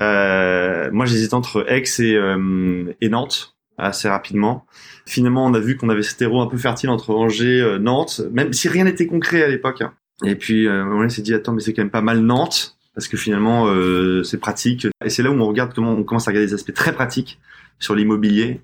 Euh, 0.00 0.90
moi, 0.92 1.06
j'hésitais 1.06 1.34
entre 1.34 1.64
Aix 1.68 1.84
et, 2.00 2.14
euh, 2.14 2.92
et 3.00 3.08
Nantes 3.08 3.54
assez 3.78 4.08
rapidement. 4.08 4.66
Finalement, 5.06 5.46
on 5.46 5.54
a 5.54 5.60
vu 5.60 5.76
qu'on 5.76 5.88
avait 5.88 6.02
cet 6.02 6.18
terreau 6.18 6.40
un 6.40 6.46
peu 6.46 6.56
fertile 6.56 6.90
entre 6.90 7.14
Angers, 7.14 7.60
euh, 7.60 7.78
Nantes, 7.78 8.20
même 8.32 8.52
si 8.52 8.68
rien 8.68 8.84
n'était 8.84 9.06
concret 9.06 9.42
à 9.42 9.48
l'époque. 9.48 9.82
hein. 9.82 9.92
Et 10.24 10.34
puis, 10.34 10.66
euh, 10.66 10.84
on 10.84 11.08
s'est 11.08 11.22
dit, 11.22 11.32
attends, 11.32 11.52
mais 11.52 11.60
c'est 11.60 11.72
quand 11.72 11.82
même 11.82 11.90
pas 11.90 12.00
mal 12.00 12.20
Nantes, 12.20 12.76
parce 12.94 13.06
que 13.06 13.16
finalement, 13.16 13.66
euh, 13.68 14.24
c'est 14.24 14.38
pratique. 14.38 14.88
Et 15.04 15.10
c'est 15.10 15.22
là 15.22 15.30
où 15.30 15.34
on 15.34 15.46
regarde 15.46 15.72
comment 15.74 15.92
on 15.92 16.02
commence 16.02 16.26
à 16.26 16.32
regarder 16.32 16.48
des 16.48 16.54
aspects 16.54 16.74
très 16.74 16.92
pratiques 16.92 17.38
sur 17.78 17.94
l'immobilier, 17.94 18.60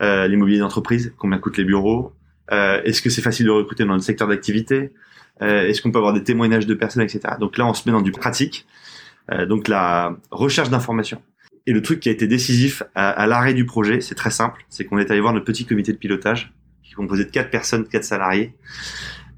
l'immobilier 0.00 0.58
d'entreprise, 0.58 1.12
combien 1.16 1.38
coûtent 1.38 1.56
les 1.56 1.64
bureaux, 1.64 2.12
euh, 2.52 2.80
est-ce 2.84 3.02
que 3.02 3.10
c'est 3.10 3.22
facile 3.22 3.46
de 3.46 3.50
recruter 3.50 3.84
dans 3.84 3.94
le 3.94 4.00
secteur 4.00 4.28
d'activité, 4.28 4.92
euh, 5.42 5.66
est-ce 5.66 5.82
qu'on 5.82 5.90
peut 5.90 5.98
avoir 5.98 6.14
des 6.14 6.24
témoignages 6.24 6.66
de 6.66 6.74
personnes, 6.74 7.02
etc. 7.02 7.34
Donc 7.38 7.58
là, 7.58 7.66
on 7.66 7.74
se 7.74 7.88
met 7.88 7.92
dans 7.92 8.02
du 8.02 8.12
pratique, 8.12 8.66
euh, 9.32 9.46
donc 9.46 9.68
la 9.68 10.16
recherche 10.30 10.70
d'informations. 10.70 11.22
Et 11.66 11.72
le 11.72 11.82
truc 11.82 12.00
qui 12.00 12.08
a 12.08 12.12
été 12.12 12.26
décisif 12.26 12.82
à, 12.94 13.26
l'arrêt 13.26 13.52
du 13.52 13.66
projet, 13.66 14.00
c'est 14.00 14.14
très 14.14 14.30
simple, 14.30 14.64
c'est 14.70 14.86
qu'on 14.86 14.96
est 14.96 15.10
allé 15.10 15.20
voir 15.20 15.34
notre 15.34 15.44
petit 15.44 15.66
comité 15.66 15.92
de 15.92 15.98
pilotage, 15.98 16.54
qui 16.82 16.92
est 16.92 16.94
composé 16.94 17.26
de 17.26 17.30
quatre 17.30 17.50
personnes, 17.50 17.86
quatre 17.86 18.04
salariés 18.04 18.54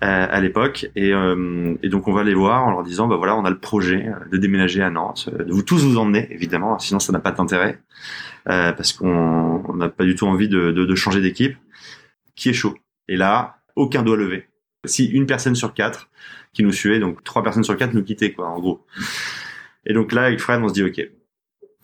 à 0.01 0.41
l'époque, 0.41 0.87
et, 0.95 1.11
donc 1.11 2.07
on 2.07 2.13
va 2.13 2.23
les 2.23 2.35
voir 2.35 2.65
en 2.69 2.71
leur 2.71 2.85
disant, 2.85 3.09
bah 3.09 3.17
voilà, 3.17 3.37
on 3.37 3.45
a 3.45 3.51
le 3.51 3.59
projet 3.59 4.07
de 4.31 4.37
déménager 4.39 4.81
à 4.81 4.91
Nantes, 4.91 5.29
de 5.37 5.53
vous 5.53 5.63
tous 5.63 5.85
vous 5.85 5.99
emmener, 5.99 6.29
évidemment, 6.31 6.79
sinon 6.79 7.01
ça 7.01 7.13
n'a 7.13 7.19
pas 7.19 7.33
d'intérêt, 7.33 7.81
parce 8.45 8.93
qu'on 8.93 9.65
on 9.69 9.75
n'a 9.75 9.89
pas 9.89 10.05
du 10.05 10.15
tout 10.15 10.27
envie 10.29 10.49
de 10.49 10.95
changer 10.95 11.21
d'équipe, 11.21 11.57
qui 12.37 12.51
est 12.51 12.55
chaud. 12.55 12.77
Et 13.11 13.17
là, 13.17 13.57
aucun 13.75 14.03
doigt 14.03 14.17
levé. 14.17 14.47
Si 14.87 15.05
une 15.05 15.27
personne 15.27 15.57
sur 15.57 15.75
quatre 15.75 16.09
qui 16.55 16.63
nous 16.63 16.73
suivait, 16.73 17.01
donc 17.01 17.23
trois 17.25 17.43
personnes 17.43 17.65
sur 17.65 17.77
quatre 17.77 17.93
nous 17.93 18.05
quittaient, 18.05 18.33
quoi, 18.33 18.49
en 18.49 18.61
gros. 18.61 18.87
Et 19.85 19.93
donc 19.93 20.13
là, 20.13 20.23
avec 20.23 20.41
Fred, 20.41 20.61
on 20.63 20.69
se 20.69 20.75
dit, 20.75 20.85
ok, 20.85 21.03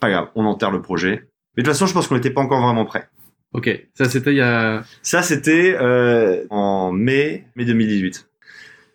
pas 0.00 0.08
grave, 0.08 0.28
on 0.37 0.44
enterre 0.44 0.70
le 0.70 0.81
projet. 0.81 1.28
Mais 1.56 1.62
de 1.62 1.69
toute 1.69 1.75
façon, 1.75 1.87
je 1.87 1.93
pense 1.93 2.06
qu'on 2.06 2.14
n'était 2.14 2.31
pas 2.31 2.40
encore 2.40 2.62
vraiment 2.62 2.84
prêt. 2.84 3.08
Ok, 3.52 3.87
ça 3.94 4.08
c'était 4.08 4.32
il 4.32 4.37
y 4.37 4.43
a. 4.43 4.84
Ça, 5.02 5.23
c'était 5.23 5.76
euh, 5.81 6.44
en 6.50 6.93
mai, 6.93 7.46
mai 7.56 7.64
2018. 7.64 8.29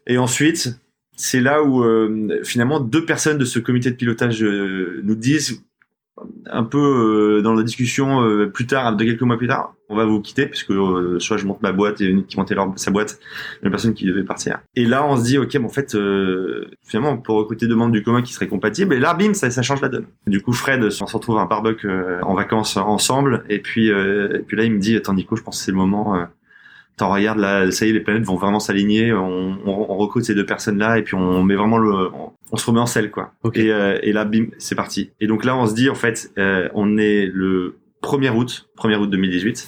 Et 0.07 0.17
ensuite, 0.17 0.79
c'est 1.15 1.41
là 1.41 1.63
où 1.63 1.83
euh, 1.83 2.41
finalement 2.43 2.79
deux 2.79 3.05
personnes 3.05 3.37
de 3.37 3.45
ce 3.45 3.59
comité 3.59 3.91
de 3.91 3.95
pilotage 3.95 4.43
euh, 4.43 5.01
nous 5.03 5.15
disent 5.15 5.63
un 6.45 6.63
peu 6.63 6.77
euh, 7.37 7.41
dans 7.41 7.53
la 7.53 7.63
discussion 7.63 8.21
euh, 8.21 8.47
plus 8.47 8.67
tard, 8.67 8.95
de 8.95 9.03
quelques 9.03 9.21
mois 9.21 9.37
plus 9.37 9.47
tard, 9.47 9.75
on 9.89 9.95
va 9.95 10.05
vous 10.05 10.21
quitter 10.21 10.45
puisque 10.45 10.71
euh, 10.71 11.19
soit 11.19 11.37
je 11.37 11.45
monte 11.45 11.61
ma 11.61 11.71
boîte 11.71 12.01
et 12.01 12.05
une 12.05 12.25
qui 12.25 12.37
montait 12.37 12.55
leur, 12.55 12.71
sa 12.77 12.91
boîte, 12.91 13.19
une 13.61 13.69
personne 13.69 13.93
qui 13.93 14.05
devait 14.05 14.23
partir. 14.23 14.59
Et 14.75 14.85
là, 14.85 15.05
on 15.05 15.17
se 15.17 15.23
dit 15.23 15.37
ok, 15.37 15.57
bon, 15.57 15.65
en 15.65 15.69
fait, 15.69 15.95
euh, 15.95 16.69
finalement, 16.83 17.17
pour 17.17 17.35
recruter 17.35 17.67
deux 17.67 17.75
membres 17.75 17.91
du 17.91 18.03
commun 18.03 18.21
qui 18.21 18.33
seraient 18.33 18.47
compatibles, 18.47 18.93
et 18.93 18.99
là, 18.99 19.13
bim, 19.13 19.33
ça, 19.33 19.49
ça 19.49 19.61
change 19.61 19.81
la 19.81 19.89
donne. 19.89 20.05
Du 20.27 20.41
coup, 20.41 20.53
Fred, 20.53 20.83
on 20.83 20.89
se 20.89 21.03
retrouve 21.13 21.37
à 21.37 21.41
un 21.41 21.45
barbecue 21.45 21.89
en 22.21 22.33
vacances 22.33 22.77
ensemble, 22.77 23.43
et 23.49 23.59
puis, 23.59 23.91
euh, 23.91 24.37
et 24.37 24.39
puis 24.39 24.57
là, 24.57 24.63
il 24.63 24.73
me 24.73 24.79
dit, 24.79 24.95
attends 24.95 25.13
Nico, 25.13 25.35
je 25.35 25.43
pense 25.43 25.59
que 25.59 25.65
c'est 25.65 25.71
le 25.71 25.77
moment. 25.77 26.15
Euh, 26.15 26.25
T'en 27.01 27.11
regarde 27.11 27.39
là, 27.39 27.71
ça 27.71 27.87
y 27.87 27.89
est, 27.89 27.93
les 27.93 27.99
planètes 27.99 28.25
vont 28.25 28.35
vraiment 28.35 28.59
s'aligner. 28.59 29.11
On, 29.11 29.57
on, 29.65 29.85
on 29.89 29.97
recrute 29.97 30.23
ces 30.23 30.35
deux 30.35 30.45
personnes-là 30.45 30.99
et 30.99 31.01
puis 31.01 31.15
on 31.15 31.41
met 31.43 31.55
vraiment 31.55 31.79
le, 31.79 31.91
on, 32.13 32.31
on 32.51 32.57
se 32.57 32.65
remet 32.67 32.79
en 32.79 32.85
selle 32.85 33.09
quoi. 33.09 33.33
Et, 33.55 33.71
euh, 33.71 33.97
et 34.03 34.13
là, 34.13 34.23
bim, 34.23 34.49
c'est 34.59 34.75
parti. 34.75 35.09
Et 35.19 35.25
donc 35.25 35.43
là, 35.43 35.57
on 35.57 35.65
se 35.65 35.73
dit 35.73 35.89
en 35.89 35.95
fait, 35.95 36.31
euh, 36.37 36.69
on 36.75 36.99
est 36.99 37.25
le 37.25 37.77
1er 38.03 38.29
août, 38.29 38.69
1er 38.77 38.97
août 38.97 39.07
2018. 39.09 39.67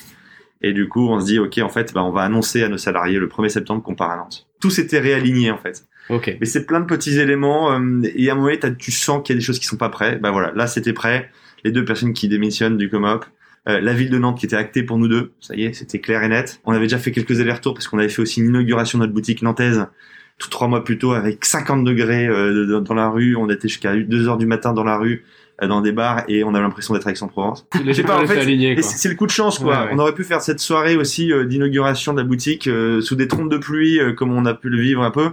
Et 0.62 0.74
du 0.74 0.88
coup, 0.88 1.10
on 1.10 1.20
se 1.20 1.25
dit, 1.25 1.40
ok, 1.40 1.58
en 1.58 1.70
fait, 1.70 1.92
bah, 1.92 2.04
on 2.04 2.12
va 2.12 2.22
annoncer 2.22 2.62
à 2.62 2.70
nos 2.70 2.78
salariés 2.78 3.18
le 3.18 3.28
1er 3.28 3.50
septembre 3.50 3.82
qu'on 3.82 3.96
part 3.96 4.12
à 4.12 4.18
Nantes. 4.18 4.48
Tout 4.62 4.70
s'était 4.70 5.00
réaligné 5.00 5.50
en 5.50 5.58
fait. 5.58 5.86
Ok. 6.12 6.38
Mais 6.40 6.46
c'est 6.46 6.68
plein 6.68 6.82
de 6.82 6.86
petits 6.86 7.18
éléments. 7.20 7.72
euh, 7.74 8.02
et 8.16 8.30
à 8.30 8.34
un 8.34 8.36
moment 8.36 8.52
tu 8.78 8.92
sens 8.92 9.24
qu'il 9.24 9.34
y 9.36 9.38
a 9.38 9.40
des 9.40 9.44
choses 9.44 9.58
qui 9.58 9.66
sont 9.66 9.78
pas 9.78 9.90
prêtes. 9.90 10.22
Bah 10.22 10.30
voilà, 10.30 10.52
là 10.54 10.68
c'était 10.68 10.94
prêt. 10.94 11.32
Les 11.63 11.72
deux 11.72 11.84
personnes 11.84 12.13
qui 12.13 12.28
démissionnent 12.28 12.78
du 12.78 12.92
Comop. 12.92 13.25
Euh, 13.70 13.79
la 13.79 13.93
ville 13.93 14.10
de 14.10 14.17
Nantes 14.17 14.38
qui 14.39 14.46
était 14.46 14.55
actée 14.58 14.84
pour 14.84 14.98
nous 14.98 15.08
deux. 15.08 15.32
Ça 15.39 15.55
y 15.55 15.63
est, 15.63 15.74
c'était 15.74 16.00
clair 16.00 16.22
et 16.24 16.27
net. 16.27 16.60
On 16.65 16.74
avait 16.74 16.86
déjà 16.86 16.98
fait 16.98 17.12
quelques 17.12 17.39
allers-retours 17.39 17.74
parce 17.74 17.88
qu'on 17.88 17.98
avait 18.00 18.10
fait 18.10 18.22
aussi 18.22 18.41
une 18.41 18.48
inauguration 18.48 18.98
de 19.00 19.03
notre 19.03 19.13
boutique 19.13 19.41
nantaise 19.41 19.86
tout 20.39 20.50
trois 20.50 20.67
mois 20.67 20.84
plus 20.84 20.98
tôt 20.98 21.13
avec 21.13 21.46
50 21.46 21.86
degrés 21.86 22.27
euh, 22.27 22.82
dans- 22.82 22.93
la 22.96 23.08
rue. 23.08 23.36
On 23.38 23.50
était 23.50 23.67
jusqu'à 23.70 23.96
2 23.96 24.27
heures 24.27 24.38
du 24.38 24.48
matin 24.48 24.74
dans 24.74 24.84
la 24.84 24.98
rue, 24.98 25.24
euh, 25.62 25.67
dans 25.67 25.79
des 25.79 25.91
bars 25.93 26.24
et 26.27 26.43
on 26.43 26.53
avait 26.55 26.63
l'impression 26.63 26.93
d'être 26.96 27.08
Aix-en-Provence. 27.08 27.65
Sais 27.93 28.03
pas, 28.03 28.17
en 28.17 28.22
fait, 28.27 28.39
c'est 28.82 28.98
c'est 28.98 29.10
le 29.10 29.15
coup 29.15 29.27
de 29.27 29.32
chance, 29.32 29.60
quoi. 29.60 29.67
Ouais, 29.79 29.86
ouais. 29.86 29.91
On 29.93 30.00
aurait 30.00 30.15
pu 30.15 30.24
faire 30.25 30.41
cette 30.41 30.60
soirée 30.60 30.98
aussi 30.98 31.32
euh, 31.32 31.46
d'inauguration 31.46 32.13
de 32.13 32.17
la 32.17 32.24
boutique 32.25 32.67
euh, 32.67 33.00
sous 33.00 33.15
des 33.15 33.27
trompes 33.27 33.50
de 33.51 33.58
pluie, 33.58 34.00
euh, 34.00 34.12
comme 34.12 34.34
on 34.34 34.46
a 34.46 34.53
pu 34.55 34.70
le 34.70 34.82
vivre 34.82 35.03
un 35.03 35.12
peu. 35.12 35.29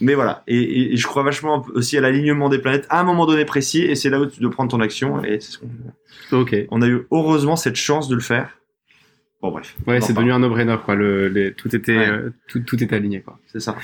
Mais 0.00 0.14
voilà. 0.14 0.42
Et, 0.46 0.56
et- 0.58 0.92
et 0.92 0.96
je 0.96 1.06
crois 1.06 1.22
vachement 1.22 1.64
aussi 1.74 1.96
à 1.98 2.00
l'alignement 2.00 2.48
des 2.48 2.58
planètes 2.58 2.86
à 2.90 3.00
un 3.00 3.04
moment 3.04 3.26
donné 3.26 3.44
précis, 3.44 3.82
et 3.82 3.94
c'est 3.96 4.10
là 4.10 4.20
où 4.20 4.26
tu 4.26 4.40
dois 4.40 4.50
prendre 4.50 4.70
ton 4.70 4.80
action. 4.80 5.22
Et 5.24 5.40
c'est 5.40 5.52
ce 5.52 5.58
qu'on- 5.58 6.40
Ok. 6.40 6.54
on 6.70 6.82
a 6.82 6.86
eu 6.88 7.06
heureusement 7.10 7.56
cette 7.56 7.76
chance 7.76 8.08
de 8.08 8.14
le 8.14 8.20
faire. 8.20 8.58
Bon 9.42 9.50
bref. 9.50 9.76
Ouais, 9.86 9.98
On 9.98 10.00
c'est 10.00 10.12
devenu 10.12 10.32
un 10.32 10.40
no-brainer 10.40 10.76
quoi. 10.84 10.94
Le, 10.94 11.28
les, 11.28 11.52
tout 11.54 11.74
était, 11.74 11.96
Ouais. 11.96 12.08
euh, 12.08 12.32
tout, 12.48 12.60
tout 12.60 12.82
était 12.82 12.96
aligné 12.96 13.20
quoi. 13.22 13.38
C'est 13.46 13.60
ça. 13.60 13.76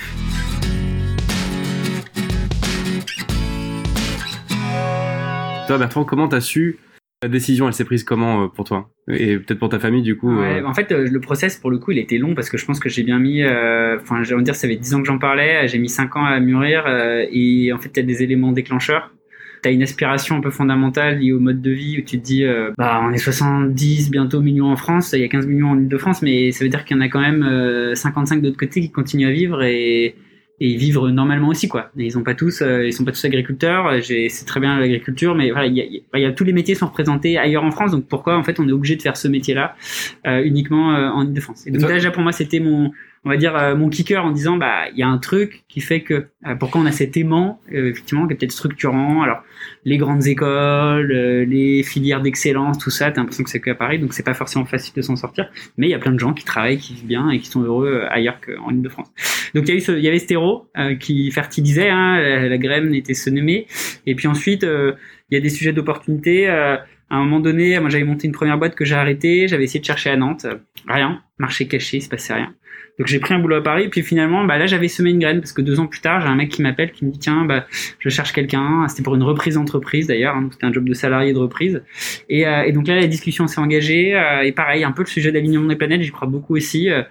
Toi, 5.66 5.78
Bertrand, 5.78 6.04
comment 6.04 6.28
t'as 6.28 6.40
su 6.40 6.78
La 7.24 7.28
décision, 7.28 7.66
elle 7.66 7.72
s'est 7.72 7.84
prise 7.86 8.04
comment 8.04 8.44
euh, 8.44 8.48
pour 8.48 8.64
toi? 8.66 8.90
Et 9.08 9.38
peut-être 9.38 9.58
pour 9.58 9.70
ta 9.70 9.78
famille, 9.78 10.02
du 10.02 10.16
coup 10.16 10.30
Ouais, 10.34 10.60
euh, 10.60 10.66
En 10.66 10.74
fait, 10.74 10.92
euh, 10.92 11.08
le 11.10 11.20
process, 11.20 11.56
pour 11.58 11.70
le 11.70 11.78
coup, 11.78 11.90
il 11.92 11.98
était 11.98 12.18
long 12.18 12.34
parce 12.34 12.50
que 12.50 12.58
je 12.58 12.66
pense 12.66 12.80
que 12.80 12.88
j'ai 12.88 13.02
bien 13.02 13.18
mis. 13.18 13.42
euh, 13.42 13.96
Enfin, 14.00 14.22
j'ai 14.22 14.34
envie 14.34 14.42
de 14.42 14.46
dire, 14.46 14.54
ça 14.54 14.68
fait 14.68 14.76
10 14.76 14.94
ans 14.94 15.00
que 15.00 15.06
j'en 15.06 15.18
parlais. 15.18 15.66
J'ai 15.68 15.78
mis 15.78 15.88
5 15.88 16.16
ans 16.16 16.24
à 16.24 16.38
mûrir. 16.40 16.84
euh, 16.86 17.24
et 17.30 17.72
en 17.72 17.78
fait, 17.78 17.90
il 17.94 17.96
y 17.96 18.00
a 18.00 18.06
des 18.06 18.22
éléments 18.22 18.52
déclencheurs. 18.52 19.10
T'as 19.62 19.72
une 19.72 19.82
aspiration 19.82 20.36
un 20.36 20.40
peu 20.42 20.50
fondamentale 20.50 21.20
liée 21.20 21.32
au 21.32 21.40
mode 21.40 21.62
de 21.62 21.70
vie 21.70 21.98
où 21.98 22.02
tu 22.02 22.18
te 22.18 22.22
dis, 22.24 22.44
euh, 22.44 22.72
bah, 22.76 23.00
on 23.02 23.10
est 23.12 23.16
70, 23.18 24.10
bientôt 24.10 24.42
millions 24.42 24.70
en 24.70 24.76
France. 24.76 25.12
Il 25.14 25.20
y 25.20 25.24
a 25.24 25.28
15 25.28 25.46
millions 25.46 25.70
en 25.70 25.78
Ile-de-France, 25.78 26.20
mais 26.20 26.52
ça 26.52 26.64
veut 26.64 26.68
dire 26.68 26.84
qu'il 26.84 26.96
y 26.96 27.00
en 27.00 27.02
a 27.02 27.08
quand 27.08 27.20
même 27.22 27.42
euh, 27.42 27.94
55 27.94 28.42
d'autre 28.42 28.58
côté 28.58 28.82
qui 28.82 28.90
continuent 28.90 29.26
à 29.28 29.32
vivre 29.32 29.62
et 29.62 30.16
et 30.60 30.76
vivent 30.76 30.98
normalement 31.08 31.48
aussi 31.48 31.66
quoi. 31.68 31.90
Et 31.98 32.04
ils 32.06 32.16
ont 32.16 32.22
pas 32.22 32.34
tous, 32.34 32.62
euh, 32.62 32.86
ils 32.86 32.92
sont 32.92 33.04
pas 33.04 33.10
tous 33.12 33.24
agriculteurs. 33.24 34.00
J'ai, 34.00 34.28
c'est 34.28 34.44
très 34.44 34.60
bien 34.60 34.78
l'agriculture, 34.78 35.34
mais 35.34 35.50
voilà, 35.50 35.66
il 35.66 35.76
y 35.76 36.02
y 36.20 36.24
a- 36.24 36.32
tous 36.32 36.44
les 36.44 36.52
métiers 36.52 36.74
sont 36.74 36.86
représentés 36.86 37.38
ailleurs 37.38 37.64
en 37.64 37.70
France. 37.72 37.90
Donc 37.90 38.06
pourquoi 38.06 38.36
en 38.36 38.42
fait 38.44 38.60
on 38.60 38.68
est 38.68 38.72
obligé 38.72 38.94
de 38.96 39.02
faire 39.02 39.16
ce 39.16 39.26
métier-là 39.28 39.74
euh, 40.26 40.42
uniquement 40.44 40.94
euh, 40.94 41.08
en 41.10 41.22
Ile-de-France 41.26 41.66
Et 41.66 41.70
donc 41.70 41.80
déjà 41.94 42.10
pour 42.12 42.22
moi 42.22 42.32
c'était 42.32 42.60
mon, 42.60 42.92
on 43.24 43.30
va 43.30 43.36
dire 43.36 43.56
euh, 43.56 43.74
mon 43.74 43.88
kicker 43.88 44.24
en 44.24 44.30
disant 44.30 44.56
bah 44.56 44.88
il 44.92 44.98
y 44.98 45.02
a 45.02 45.08
un 45.08 45.18
truc 45.18 45.64
qui 45.68 45.80
fait 45.80 46.02
que 46.02 46.26
euh, 46.46 46.54
pourquoi 46.54 46.80
on 46.80 46.86
a 46.86 46.92
cet 46.92 47.16
aimant 47.16 47.60
euh, 47.72 47.90
effectivement 47.90 48.26
qui 48.26 48.34
est 48.34 48.36
peut-être 48.36 48.52
structurant. 48.52 49.22
Alors 49.22 49.42
les 49.84 49.98
grandes 49.98 50.26
écoles, 50.26 51.12
euh, 51.12 51.44
les 51.44 51.82
filières 51.82 52.20
d'excellence, 52.20 52.78
tout 52.78 52.90
ça, 52.90 53.10
t'as 53.10 53.20
l'impression 53.20 53.44
que 53.44 53.50
c'est 53.50 53.60
que 53.60 53.70
à 53.70 53.74
Paris, 53.74 53.98
donc 53.98 54.12
c'est 54.12 54.22
pas 54.22 54.34
forcément 54.34 54.64
facile 54.64 54.94
de 54.94 55.02
s'en 55.02 55.16
sortir. 55.16 55.50
Mais 55.76 55.86
il 55.86 55.90
y 55.90 55.94
a 55.94 55.98
plein 55.98 56.12
de 56.12 56.18
gens 56.18 56.32
qui 56.32 56.44
travaillent, 56.44 56.78
qui 56.78 56.94
vivent 56.94 57.06
bien 57.06 57.30
et 57.30 57.38
qui 57.38 57.48
sont 57.48 57.62
heureux 57.62 58.02
euh, 58.02 58.12
ailleurs 58.12 58.40
qu'en 58.40 58.70
Ile-de-France. 58.70 59.10
Donc 59.54 59.64
il 59.64 59.68
y 59.68 59.72
a 59.72 59.76
eu 59.76 59.80
ce, 59.80 59.92
il 59.92 60.04
y 60.04 60.08
avait 60.08 60.18
Stéro 60.18 60.68
euh, 60.76 60.94
qui 60.94 61.30
fertilisait, 61.30 61.90
hein, 61.90 62.20
la, 62.20 62.48
la 62.48 62.58
graine 62.58 62.94
était 62.94 63.14
semée. 63.14 63.66
Et 64.06 64.14
puis 64.14 64.28
ensuite 64.28 64.62
il 64.64 65.34
y 65.34 65.36
a 65.36 65.40
des 65.40 65.48
sujets 65.48 65.72
d'opportunité. 65.72 66.48
à 66.48 66.84
un 67.10 67.24
moment 67.24 67.40
donné, 67.40 67.78
moi 67.80 67.90
j'avais 67.90 68.04
monté 68.04 68.26
une 68.26 68.32
première 68.32 68.58
boîte 68.58 68.74
que 68.74 68.84
j'ai 68.84 68.94
arrêtée, 68.94 69.48
j'avais 69.48 69.64
essayé 69.64 69.80
de 69.80 69.84
chercher 69.84 70.10
à 70.10 70.16
Nantes, 70.16 70.46
rien, 70.86 71.22
marché 71.38 71.66
caché, 71.66 71.98
il 71.98 72.02
se 72.02 72.08
passait 72.08 72.34
rien. 72.34 72.54
Donc 72.98 73.08
j'ai 73.08 73.18
pris 73.18 73.34
un 73.34 73.40
boulot 73.40 73.56
à 73.56 73.62
Paris, 73.62 73.88
puis 73.88 74.02
finalement, 74.02 74.44
bah 74.44 74.56
là 74.56 74.66
j'avais 74.66 74.88
semé 74.88 75.10
une 75.10 75.18
graine 75.18 75.40
parce 75.40 75.52
que 75.52 75.62
deux 75.62 75.80
ans 75.80 75.86
plus 75.86 76.00
tard, 76.00 76.20
j'ai 76.20 76.28
un 76.28 76.36
mec 76.36 76.50
qui 76.50 76.62
m'appelle, 76.62 76.92
qui 76.92 77.04
me 77.04 77.10
dit 77.10 77.18
tiens, 77.18 77.44
bah 77.44 77.66
je 77.98 78.08
cherche 78.08 78.32
quelqu'un. 78.32 78.86
C'était 78.88 79.02
pour 79.02 79.14
une 79.16 79.22
reprise 79.22 79.54
d'entreprise 79.54 80.06
d'ailleurs, 80.06 80.36
hein, 80.36 80.48
c'était 80.52 80.66
un 80.66 80.72
job 80.72 80.88
de 80.88 80.94
salarié 80.94 81.32
de 81.32 81.38
reprise. 81.38 81.82
Et, 82.28 82.46
euh, 82.46 82.62
et 82.62 82.72
donc 82.72 82.86
là 82.86 82.94
la 82.94 83.06
discussion 83.06 83.48
s'est 83.48 83.60
engagée 83.60 84.16
euh, 84.16 84.42
et 84.42 84.52
pareil, 84.52 84.84
un 84.84 84.92
peu 84.92 85.02
le 85.02 85.08
sujet 85.08 85.32
d'alignement 85.32 85.68
des 85.68 85.76
planètes, 85.76 86.02
j'y 86.02 86.10
crois 86.10 86.28
beaucoup 86.28 86.54
aussi. 86.54 86.88
Euh, 86.88 87.02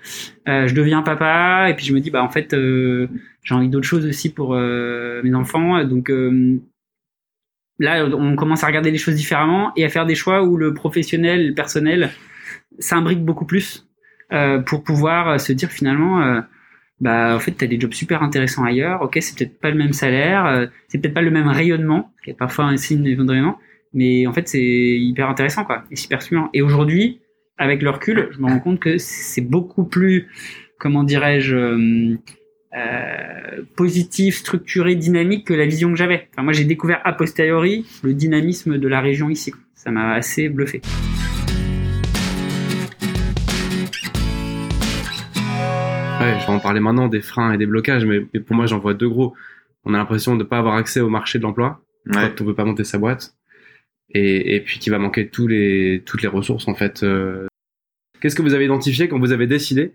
euh, 0.48 0.68
je 0.68 0.74
deviens 0.74 1.02
papa 1.02 1.68
et 1.70 1.76
puis 1.76 1.86
je 1.86 1.94
me 1.94 2.00
dis 2.00 2.12
bah 2.12 2.24
en 2.24 2.30
fait 2.30 2.54
euh, 2.54 3.08
j'ai 3.44 3.56
envie 3.56 3.70
d'autres 3.70 3.88
choses 3.88 4.06
aussi 4.06 4.34
pour 4.34 4.54
euh, 4.54 5.22
mes 5.24 5.34
enfants, 5.34 5.84
donc 5.84 6.10
là, 7.80 8.06
on 8.06 8.36
commence 8.36 8.64
à 8.64 8.68
regarder 8.68 8.92
les 8.92 8.98
choses 8.98 9.16
différemment 9.16 9.74
et 9.76 9.84
à 9.84 9.90
faire 9.90 10.06
des 10.06 10.16
choix 10.16 10.44
où 10.44 10.56
le 10.56 10.74
professionnel, 10.74 11.50
le 11.50 11.54
personnel, 11.54 12.12
s'imbrique 12.80 13.24
beaucoup 13.24 13.46
plus 13.46 13.86
euh, 14.34 14.60
pour 14.60 14.84
pouvoir 14.84 15.40
se 15.40 15.54
dire 15.54 15.70
finalement, 15.70 16.22
euh, 16.22 16.42
bah 17.00 17.36
en 17.36 17.40
fait, 17.40 17.52
t'as 17.52 17.68
des 17.68 17.80
jobs 17.80 17.94
super 17.94 18.24
intéressants 18.24 18.64
ailleurs. 18.64 19.02
Ok, 19.02 19.18
c'est 19.22 19.38
peut-être 19.38 19.60
pas 19.60 19.70
le 19.70 19.78
même 19.78 19.94
salaire, 19.94 20.46
euh, 20.46 20.66
c'est 20.88 21.00
peut-être 21.00 21.14
pas 21.14 21.22
le 21.22 21.32
même 21.32 21.48
rayonnement, 21.48 22.12
qui 22.24 22.32
est 22.32 22.38
parfois 22.38 22.66
un 22.66 22.78
signe 22.78 23.04
de 23.04 23.30
rayonnement, 23.30 23.60
mais 23.94 24.28
en 24.28 24.34
fait, 24.34 24.48
c'est 24.48 24.62
hyper 24.62 25.30
intéressant 25.30 25.66
quoi, 25.66 25.84
et 25.92 25.96
super 25.96 26.22
stimulant. 26.22 26.50
Et 26.54 26.62
aujourd'hui, 26.62 27.22
avec 27.58 27.82
le 27.82 27.90
recul, 27.90 28.30
je 28.32 28.40
me 28.40 28.48
rends 28.48 28.60
compte 28.60 28.80
que 28.80 28.98
c'est 28.98 29.42
beaucoup 29.42 29.84
plus, 29.84 30.28
comment 30.80 31.04
dirais-je. 31.04 31.56
euh, 31.56 32.18
euh, 32.76 33.62
positif, 33.76 34.38
structuré, 34.38 34.96
dynamique 34.96 35.46
que 35.46 35.54
la 35.54 35.66
vision 35.68 35.92
que 35.92 35.96
j'avais. 35.96 36.28
Enfin, 36.32 36.42
moi, 36.42 36.54
j'ai 36.54 36.66
découvert 36.66 37.02
a 37.04 37.14
posteriori 37.14 37.86
le 38.02 38.16
dynamisme 38.16 38.80
de 38.80 38.88
la 38.88 39.00
région 39.00 39.30
ici. 39.30 39.54
Ça 39.76 39.92
m'a 39.92 40.14
assez 40.14 40.50
bluffé. 40.50 40.82
Vais 46.54 46.60
en 46.60 46.62
parler 46.62 46.80
maintenant 46.80 47.08
des 47.08 47.22
freins 47.22 47.54
et 47.54 47.58
des 47.58 47.66
blocages, 47.66 48.06
mais, 48.06 48.26
mais 48.34 48.40
pour 48.40 48.56
moi, 48.56 48.66
j'en 48.66 48.80
vois 48.80 48.94
deux 48.94 49.10
gros. 49.10 49.34
On 49.86 49.94
a 49.94 49.98
l'impression 49.98 50.34
de 50.36 50.40
ne 50.44 50.48
pas 50.48 50.58
avoir 50.60 50.76
accès 50.76 51.00
au 51.02 51.10
marché 51.10 51.38
de 51.40 51.44
l'emploi 51.44 51.82
Ouais. 52.06 52.14
quand 52.36 52.42
on 52.42 52.46
peut 52.46 52.54
pas 52.56 52.66
monter 52.66 52.84
sa 52.84 52.98
boîte, 52.98 53.34
et, 54.14 54.56
et 54.56 54.60
puis 54.60 54.78
qu'il 54.80 54.92
va 54.92 55.00
manquer 55.00 55.30
tous 55.30 55.48
les, 55.48 56.04
toutes 56.06 56.22
les 56.22 56.28
ressources 56.28 56.68
en 56.68 56.76
fait. 56.76 57.02
euh. 57.04 57.48
Qu'est-ce 58.20 58.36
que 58.36 58.42
vous 58.42 58.54
avez 58.54 58.66
identifié 58.66 59.08
quand 59.08 59.20
vous 59.20 59.32
avez 59.32 59.48
décidé? 59.48 59.94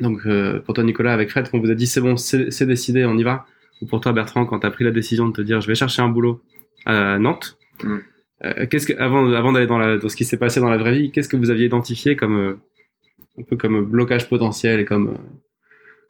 Donc 0.00 0.20
euh, 0.26 0.60
pour 0.60 0.74
toi 0.74 0.84
Nicolas, 0.84 1.12
avec 1.12 1.30
Fred, 1.30 1.48
quand 1.50 1.58
on 1.58 1.60
vous 1.60 1.70
a 1.70 1.74
dit 1.74 1.86
c'est 1.88 2.00
bon, 2.00 2.16
c'est 2.16 2.64
décidé, 2.66 3.04
on 3.04 3.18
y 3.18 3.24
va? 3.24 3.44
Ou 3.80 3.86
pour 3.86 4.00
toi 4.00 4.12
Bertrand, 4.12 4.46
quand 4.46 4.60
tu 4.60 4.66
as 4.66 4.70
pris 4.70 4.84
la 4.84 4.92
décision 4.92 5.26
de 5.28 5.32
te 5.32 5.42
dire 5.42 5.60
je 5.60 5.66
vais 5.66 5.74
chercher 5.74 6.00
un 6.02 6.08
boulot 6.08 6.40
à 6.86 7.18
Nantes. 7.18 7.58
Mm. 7.82 7.96
euh, 8.44 8.66
qu'est-ce 8.68 8.86
que 8.86 8.92
avant 8.98 9.28
avant 9.32 9.52
d'aller 9.52 9.66
dans, 9.66 9.78
la- 9.78 9.98
dans 9.98 10.08
ce 10.08 10.14
qui 10.16 10.24
s'est 10.24 10.38
passé 10.38 10.60
dans 10.60 10.70
la 10.70 10.78
vraie 10.78 10.96
vie, 10.96 11.10
qu'est-ce 11.10 11.28
que 11.28 11.36
vous 11.36 11.50
aviez 11.50 11.66
identifié 11.66 12.14
comme 12.14 12.36
euh, 12.38 12.54
un 13.38 13.42
peu 13.42 13.56
comme 13.56 13.84
blocage 13.84 14.28
potentiel 14.28 14.78
et 14.78 14.84
comme 14.84 15.18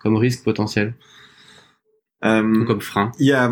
comme 0.03 0.17
risque 0.17 0.45
potentiel 0.45 0.95
Euh, 2.25 2.43
ou 2.43 2.65
comme 2.65 2.81
frein 2.81 3.11
Il 3.19 3.27
y 3.27 3.33
a, 3.33 3.49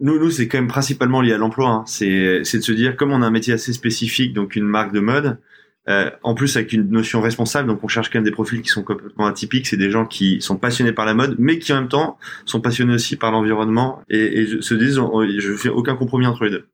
nous, 0.00 0.18
nous, 0.18 0.30
c'est 0.30 0.48
quand 0.48 0.58
même 0.58 0.68
principalement 0.68 1.20
lié 1.20 1.32
à 1.32 1.38
l'emploi. 1.38 1.68
Hein. 1.68 1.84
C'est, 1.86 2.42
c'est 2.44 2.58
de 2.58 2.62
se 2.62 2.72
dire, 2.72 2.96
comme 2.96 3.12
on 3.12 3.22
a 3.22 3.26
un 3.26 3.30
métier 3.30 3.52
assez 3.54 3.72
spécifique, 3.72 4.32
donc 4.34 4.56
une 4.56 4.64
marque 4.66 4.92
de 4.92 5.00
mode, 5.00 5.38
euh, 5.88 6.10
en 6.22 6.34
plus 6.34 6.56
avec 6.56 6.72
une 6.72 6.88
notion 6.90 7.20
responsable, 7.20 7.68
donc 7.68 7.84
on 7.84 7.88
cherche 7.88 8.10
quand 8.10 8.18
même 8.18 8.24
des 8.24 8.30
profils 8.32 8.60
qui 8.62 8.68
sont 8.68 8.82
complètement 8.82 9.26
atypiques. 9.26 9.66
C'est 9.66 9.76
des 9.76 9.90
gens 9.90 10.04
qui 10.06 10.40
sont 10.40 10.56
passionnés 10.56 10.92
par 10.92 11.06
la 11.06 11.14
mode, 11.14 11.36
mais 11.38 11.58
qui 11.58 11.72
en 11.72 11.76
même 11.76 11.88
temps 11.88 12.18
sont 12.44 12.60
passionnés 12.60 12.94
aussi 12.94 13.16
par 13.16 13.30
l'environnement 13.32 14.02
et, 14.08 14.46
se 14.60 14.74
disent, 14.74 14.98
on- 14.98 15.26
je 15.26 15.52
fais 15.54 15.68
aucun 15.68 15.94
compromis 15.94 16.26
entre 16.26 16.44
les 16.44 16.50
deux. 16.50 16.66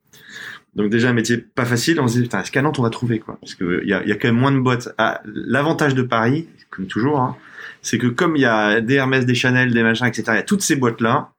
Donc 0.75 0.89
déjà 0.91 1.11
un 1.11 1.13
métier 1.13 1.37
pas 1.37 1.67
facile, 1.67 2.01
on 2.01 2.09
se 2.09 2.15
dit 2.17 2.23
putain 2.23 2.41
est-ce 2.41 2.51
qu'à 2.51 2.63
Nantes 2.63 2.79
on 2.79 2.83
va 2.83 2.89
trouver 2.89 3.19
quoi? 3.19 3.37
Parce 3.43 3.55
que 3.55 3.81
il 3.83 3.89
y 3.91 3.93
a, 3.93 4.03
y 4.07 4.13
a 4.13 4.15
quand 4.17 4.29
même 4.29 4.39
moins 4.41 4.53
de 4.53 4.59
boîtes. 4.59 4.89
Ah, 4.97 5.21
L'avantage 5.27 5.95
de 5.95 6.01
Paris, 6.03 6.49
comme 6.71 6.87
toujours, 6.87 7.21
hein, 7.21 7.37
c'est 7.83 7.99
que 7.99 8.07
comme 8.07 8.37
il 8.37 8.43
y 8.43 8.47
a 8.47 8.81
des 8.81 8.95
Hermès, 8.95 9.27
des 9.27 9.35
Chanel, 9.35 9.73
des 9.75 9.83
machins, 9.83 10.07
etc. 10.07 10.25
Il 10.29 10.35
y 10.37 10.39
a 10.39 10.43
toutes 10.43 10.63
ces 10.63 10.77
boîtes 10.77 11.01
là. 11.01 11.33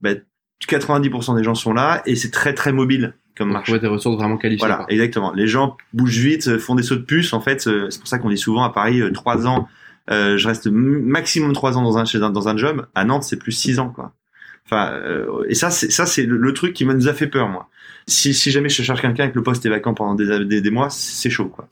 Ben, 0.00 0.20
90% 0.68 1.36
des 1.36 1.44
gens 1.44 1.54
sont 1.54 1.72
là 1.72 2.02
et 2.06 2.16
c'est 2.16 2.30
très 2.30 2.52
très 2.54 2.72
mobile 2.72 3.14
comme 3.36 3.52
marché. 3.52 3.78
des 3.78 3.86
ressources 3.86 4.16
vraiment 4.16 4.36
qualifiées. 4.36 4.66
Voilà, 4.66 4.84
exactement. 4.88 5.32
Les 5.32 5.46
gens 5.46 5.76
bougent 5.94 6.18
vite, 6.18 6.48
euh, 6.48 6.58
font 6.58 6.74
des 6.74 6.82
sauts 6.82 6.96
de 6.96 7.00
puce. 7.02 7.32
En 7.32 7.40
fait, 7.40 7.66
euh, 7.66 7.88
c'est 7.90 7.98
pour 7.98 8.08
ça 8.08 8.18
qu'on 8.18 8.28
dit 8.28 8.36
souvent 8.36 8.64
à 8.64 8.70
Paris 8.70 9.00
euh, 9.00 9.10
trois 9.12 9.46
ans. 9.46 9.68
euh, 10.10 10.36
je 10.36 10.48
reste 10.48 10.66
maximum 10.66 11.52
trois 11.52 11.78
ans 11.78 11.82
dans 11.82 11.96
un 11.96 12.04
chez 12.04 12.18
un- 12.22 12.30
dans 12.30 12.48
un 12.48 12.56
job. 12.56 12.86
À 12.94 13.04
Nantes, 13.04 13.22
c'est 13.22 13.38
plus 13.38 13.52
six 13.52 13.78
ans 13.78 13.90
quoi. 13.90 14.12
Enfin, 14.66 14.90
euh, 14.92 15.44
et 15.48 15.54
ça, 15.54 15.70
c'est 15.70 15.90
ça, 15.90 16.04
c'est 16.06 16.24
le, 16.24 16.36
le 16.36 16.52
truc 16.52 16.74
qui 16.74 16.84
nous 16.84 17.08
a 17.08 17.14
fait 17.14 17.26
peur, 17.26 17.48
moi. 17.48 17.68
Si, 18.06 18.34
si 18.34 18.50
jamais 18.50 18.68
je 18.68 18.82
cherche 18.82 19.00
quelqu'un 19.00 19.26
et 19.26 19.30
que 19.30 19.36
le 19.36 19.42
poste 19.42 19.64
est 19.66 19.68
vacant 19.70 19.94
pendant 19.94 20.14
des, 20.14 20.44
des, 20.44 20.60
des 20.60 20.70
mois, 20.70 20.90
c'est 20.90 21.30
chaud, 21.30 21.48
quoi. 21.48 21.68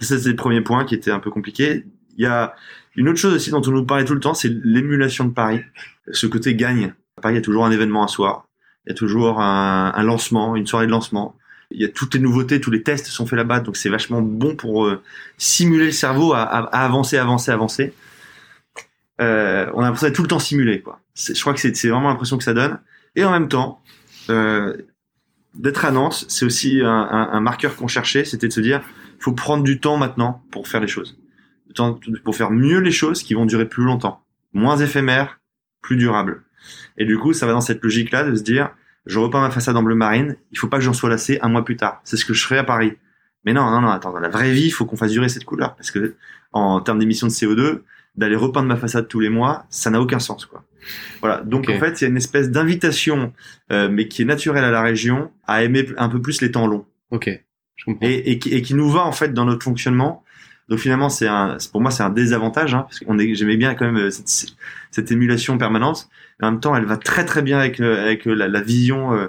Ça, 0.00 0.18
c'est 0.18 0.28
le 0.28 0.36
premier 0.36 0.60
point 0.60 0.84
qui 0.84 0.94
était 0.94 1.10
un 1.10 1.18
peu 1.20 1.30
compliqué. 1.30 1.84
Il 2.18 2.22
y 2.22 2.26
a 2.26 2.54
une 2.96 3.08
autre 3.08 3.18
chose 3.18 3.34
aussi 3.34 3.50
dont 3.50 3.62
on 3.66 3.70
nous 3.70 3.84
parlait 3.84 4.04
tout 4.04 4.14
le 4.14 4.20
temps, 4.20 4.34
c'est 4.34 4.50
l'émulation 4.64 5.26
de 5.26 5.32
Paris. 5.32 5.60
Ce 6.10 6.26
côté 6.26 6.54
gagne. 6.54 6.94
À 7.18 7.20
Paris, 7.20 7.34
il 7.34 7.38
y 7.38 7.40
a 7.40 7.42
toujours 7.42 7.66
un 7.66 7.70
événement 7.70 8.02
un 8.02 8.08
soir. 8.08 8.46
Il 8.86 8.90
y 8.90 8.92
a 8.92 8.94
toujours 8.94 9.40
un, 9.40 10.02
lancement, 10.02 10.56
une 10.56 10.66
soirée 10.66 10.86
de 10.86 10.90
lancement. 10.90 11.36
Il 11.70 11.80
y 11.80 11.84
a 11.84 11.88
toutes 11.88 12.14
les 12.14 12.20
nouveautés, 12.20 12.60
tous 12.60 12.70
les 12.70 12.82
tests 12.82 13.06
sont 13.06 13.26
faits 13.26 13.36
là-bas, 13.36 13.60
donc 13.60 13.76
c'est 13.76 13.88
vachement 13.88 14.22
bon 14.22 14.54
pour 14.54 14.86
euh, 14.86 15.02
simuler 15.36 15.86
le 15.86 15.92
cerveau 15.92 16.32
à, 16.32 16.42
avancer, 16.42 17.18
avancer, 17.18 17.50
avancer. 17.50 17.92
Euh, 19.20 19.68
on 19.74 19.80
a 19.80 19.82
l'impression 19.82 20.06
d'être 20.06 20.14
tout 20.14 20.22
le 20.22 20.28
temps 20.28 20.38
simulé, 20.38 20.80
quoi. 20.80 21.00
Je 21.16 21.38
crois 21.40 21.54
que 21.54 21.60
c'est 21.60 21.88
vraiment 21.88 22.08
l'impression 22.08 22.38
que 22.38 22.44
ça 22.44 22.54
donne. 22.54 22.78
Et 23.16 23.24
en 23.24 23.32
même 23.32 23.48
temps, 23.48 23.82
euh, 24.30 24.76
d'être 25.54 25.84
à 25.84 25.90
Nantes, 25.90 26.26
c'est 26.28 26.44
aussi 26.44 26.80
un, 26.84 27.40
marqueur 27.40 27.74
qu'on 27.74 27.88
cherchait, 27.88 28.24
c'était 28.24 28.48
de 28.48 28.52
se 28.52 28.60
dire, 28.60 28.82
faut 29.18 29.32
prendre 29.32 29.64
du 29.64 29.80
temps 29.80 29.96
maintenant 29.96 30.44
pour 30.52 30.68
faire 30.68 30.80
les 30.80 30.88
choses. 30.88 31.18
Pour 32.24 32.36
faire 32.36 32.50
mieux 32.50 32.78
les 32.78 32.90
choses 32.90 33.22
qui 33.22 33.34
vont 33.34 33.46
durer 33.46 33.68
plus 33.68 33.84
longtemps, 33.84 34.22
moins 34.52 34.76
éphémères, 34.76 35.40
plus 35.82 35.96
durables. 35.96 36.42
Et 36.98 37.04
du 37.04 37.18
coup, 37.18 37.32
ça 37.32 37.46
va 37.46 37.52
dans 37.52 37.60
cette 37.60 37.82
logique-là 37.82 38.24
de 38.24 38.34
se 38.34 38.42
dire, 38.42 38.70
je 39.06 39.18
repeins 39.18 39.40
ma 39.40 39.50
façade 39.50 39.76
en 39.76 39.82
bleu 39.82 39.94
marine, 39.94 40.36
il 40.52 40.58
faut 40.58 40.68
pas 40.68 40.78
que 40.78 40.84
j'en 40.84 40.92
sois 40.92 41.08
lassé 41.08 41.38
un 41.42 41.48
mois 41.48 41.64
plus 41.64 41.76
tard. 41.76 42.00
C'est 42.04 42.16
ce 42.16 42.24
que 42.24 42.34
je 42.34 42.42
ferai 42.42 42.58
à 42.58 42.64
Paris. 42.64 42.94
Mais 43.44 43.52
non, 43.52 43.70
non, 43.70 43.80
non, 43.80 43.90
attends, 43.90 44.12
dans 44.12 44.18
la 44.18 44.28
vraie 44.28 44.50
vie, 44.50 44.66
il 44.66 44.70
faut 44.70 44.84
qu'on 44.84 44.96
fasse 44.96 45.12
durer 45.12 45.28
cette 45.28 45.44
couleur. 45.44 45.76
Parce 45.76 45.92
que, 45.92 46.16
en 46.52 46.80
termes 46.80 46.98
d'émissions 46.98 47.28
de 47.28 47.32
CO2, 47.32 47.82
d'aller 48.16 48.34
repeindre 48.34 48.66
ma 48.66 48.76
façade 48.76 49.06
tous 49.06 49.20
les 49.20 49.28
mois, 49.28 49.66
ça 49.70 49.90
n'a 49.90 50.00
aucun 50.00 50.18
sens, 50.18 50.46
quoi. 50.46 50.64
Voilà. 51.20 51.42
Donc, 51.42 51.68
en 51.68 51.78
fait, 51.78 52.00
il 52.00 52.04
y 52.04 52.06
a 52.06 52.10
une 52.10 52.16
espèce 52.16 52.50
d'invitation, 52.50 53.32
euh, 53.70 53.88
mais 53.88 54.08
qui 54.08 54.22
est 54.22 54.24
naturelle 54.24 54.64
à 54.64 54.70
la 54.70 54.82
région, 54.82 55.30
à 55.46 55.62
aimer 55.62 55.86
un 55.96 56.08
peu 56.08 56.20
plus 56.20 56.40
les 56.40 56.50
temps 56.50 56.66
longs. 56.66 56.86
Ok, 57.10 57.30
je 57.76 57.84
comprends. 57.84 58.06
Et, 58.06 58.22
et, 58.30 58.38
qui, 58.38 58.52
et 58.52 58.62
qui 58.62 58.74
nous 58.74 58.90
va, 58.90 59.04
en 59.04 59.12
fait, 59.12 59.32
dans 59.32 59.44
notre 59.44 59.62
fonctionnement. 59.62 60.24
Donc, 60.68 60.78
finalement, 60.78 61.08
c'est 61.08 61.28
un, 61.28 61.58
c'est- 61.58 61.70
pour 61.70 61.80
moi, 61.80 61.90
c'est 61.90 62.02
un 62.02 62.10
désavantage, 62.10 62.74
hein, 62.74 62.82
parce 62.88 62.98
qu'on 63.00 63.18
est, 63.18 63.34
j'aimais 63.34 63.56
bien 63.56 63.74
quand 63.74 63.84
même 63.86 63.96
euh, 63.98 64.10
cette, 64.10 64.54
cette 64.90 65.10
émulation 65.12 65.58
permanente. 65.58 66.08
Mais 66.40 66.46
en 66.48 66.52
même 66.52 66.60
temps, 66.60 66.74
elle 66.76 66.84
va 66.86 66.96
très, 66.96 67.24
très 67.24 67.42
bien 67.42 67.58
avec, 67.58 67.80
euh, 67.80 68.04
avec 68.04 68.26
euh, 68.26 68.34
la, 68.34 68.48
la 68.48 68.60
vision, 68.60 69.14
euh, 69.14 69.28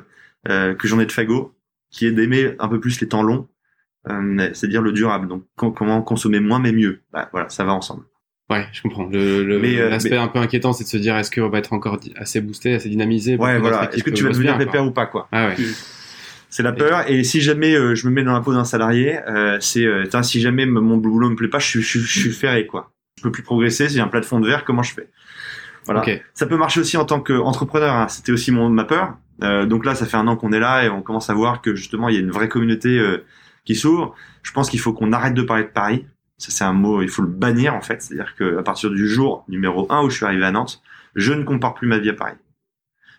euh, 0.50 0.74
que 0.74 0.88
j'en 0.88 1.00
ai 1.00 1.06
de 1.06 1.12
Fago, 1.12 1.56
qui 1.91 2.06
est 2.06 2.12
d'aimer 2.12 2.56
un 2.60 2.67
peu 2.67 2.79
plus 2.79 3.00
les 3.01 3.08
temps 3.08 3.24
longs, 3.24 3.48
euh, 4.10 4.50
c'est-à-dire 4.53 4.82
le 4.82 4.91
durable. 4.91 5.27
Donc, 5.27 5.44
com- 5.56 5.74
comment 5.74 6.01
consommer 6.01 6.39
moins 6.39 6.60
mais 6.60 6.72
mieux. 6.72 7.01
Bah, 7.13 7.29
voilà, 7.32 7.50
ça 7.50 7.63
va 7.63 7.74
ensemble. 7.74 8.03
Ouais, 8.50 8.65
je 8.72 8.82
comprends. 8.82 9.06
Le, 9.12 9.17
euh, 9.20 9.89
l'aspect 9.89 10.12
mais- 10.12 10.17
un 10.17 10.29
peu 10.29 10.39
inquiétant, 10.39 10.72
c'est 10.74 10.86
de 10.86 10.89
se 10.89 10.98
dire 10.98 11.17
est-ce 11.17 11.29
qu'on 11.32 11.50
va 11.50 11.58
être 11.60 11.74
encore 11.74 12.00
assez 12.15 12.39
boosté, 12.41 12.74
assez 12.75 12.88
dynamisé 12.89 13.36
pour 13.36 13.46
Ouais, 13.46 13.60
voilà. 13.60 13.94
Est-ce 13.94 14.03
que 14.03 14.10
tu 14.10 14.24
vas 14.24 14.29
devenir 14.29 14.58
bien, 14.58 14.65
pépère 14.65 14.86
ou 14.86 14.91
pas, 14.91 15.06
quoi. 15.06 15.27
Ah 15.34 15.48
ouais. 15.50 15.56
C'est 16.50 16.63
la 16.63 16.72
peur. 16.72 17.10
Et 17.10 17.24
si 17.24 17.42
jamais 17.42 17.75
euh, 17.75 17.94
je 17.96 18.08
me 18.08 18.13
mets 18.13 18.24
dans 18.24 18.34
la 18.34 18.42
peau 18.42 18.54
d'un 18.54 18.63
salarié, 18.63 19.20
euh, 19.27 19.58
c'est 19.60 19.86
euh, 19.86 20.06
Tain, 20.06 20.24
si 20.24 20.39
jamais 20.39 20.66
mon 20.66 20.98
boulot 20.98 21.30
me 21.30 21.36
plaît 21.36 21.50
pas, 21.50 21.60
je 21.60 21.68
suis, 21.68 21.82
je, 21.82 22.00
je 22.00 22.20
suis 22.20 22.32
ferré 22.32 22.66
quoi. 22.66 22.92
Je 23.18 23.24
peux 23.24 23.32
plus 23.32 23.44
progresser. 23.44 23.89
Si 23.89 23.96
j'ai 23.96 24.01
un 24.01 24.08
plat 24.08 24.22
de 24.22 24.46
verre, 24.48 24.63
comment 24.63 24.84
je 24.84 24.94
fais? 24.94 25.10
Voilà. 25.86 26.04
Ça 26.34 26.46
peut 26.46 26.58
marcher 26.58 26.82
aussi 26.82 26.98
en 26.98 27.06
tant 27.06 27.20
qu'entrepreneur. 27.20 27.94
hein. 27.96 28.08
C'était 28.10 28.32
aussi 28.32 28.51
mon 28.51 28.70
ma 28.70 28.84
peur. 28.84 29.16
Euh, 29.44 29.66
donc 29.66 29.86
là, 29.86 29.96
ça 29.96 30.06
fait 30.06 30.18
un 30.18 30.27
an 30.27 30.36
qu'on 30.36 30.51
est 30.51 30.60
là 30.60 30.84
et 30.84 30.89
on 30.89 31.01
commence 31.01 31.30
à 31.30 31.34
voir 31.34 31.62
que 31.62 31.75
justement 31.75 32.10
il 32.10 32.16
y 32.16 32.18
a 32.18 32.22
une 32.22 32.32
vraie 32.32 32.50
communauté 32.50 33.00
euh, 33.00 33.24
qui 33.66 33.75
s'ouvre. 33.75 34.16
Je 34.44 34.51
pense 34.51 34.70
qu'il 34.70 34.80
faut 34.80 34.94
qu'on 34.94 35.13
arrête 35.13 35.34
de 35.34 35.42
parler 35.42 35.63
de 35.63 35.70
Paris. 35.70 36.06
Ça 36.38 36.51
c'est 36.51 36.63
un 36.63 36.74
mot, 36.74 37.01
il 37.01 37.10
faut 37.10 37.22
le 37.22 37.27
bannir 37.27 37.74
en 37.74 37.82
fait. 37.82 38.01
C'est-à-dire 38.01 38.36
que 38.36 38.58
à 38.58 38.63
partir 38.63 38.89
du 38.89 39.08
jour 39.08 39.44
numéro 39.48 39.88
un 39.92 40.04
où 40.04 40.10
je 40.10 40.18
suis 40.18 40.25
arrivé 40.25 40.46
à 40.46 40.51
Nantes, 40.51 40.82
je 41.16 41.34
ne 41.34 41.44
compare 41.44 41.74
plus 41.74 41.88
ma 41.88 41.98
vie 41.98 42.10
à 42.10 42.13
Paris. 42.13 42.36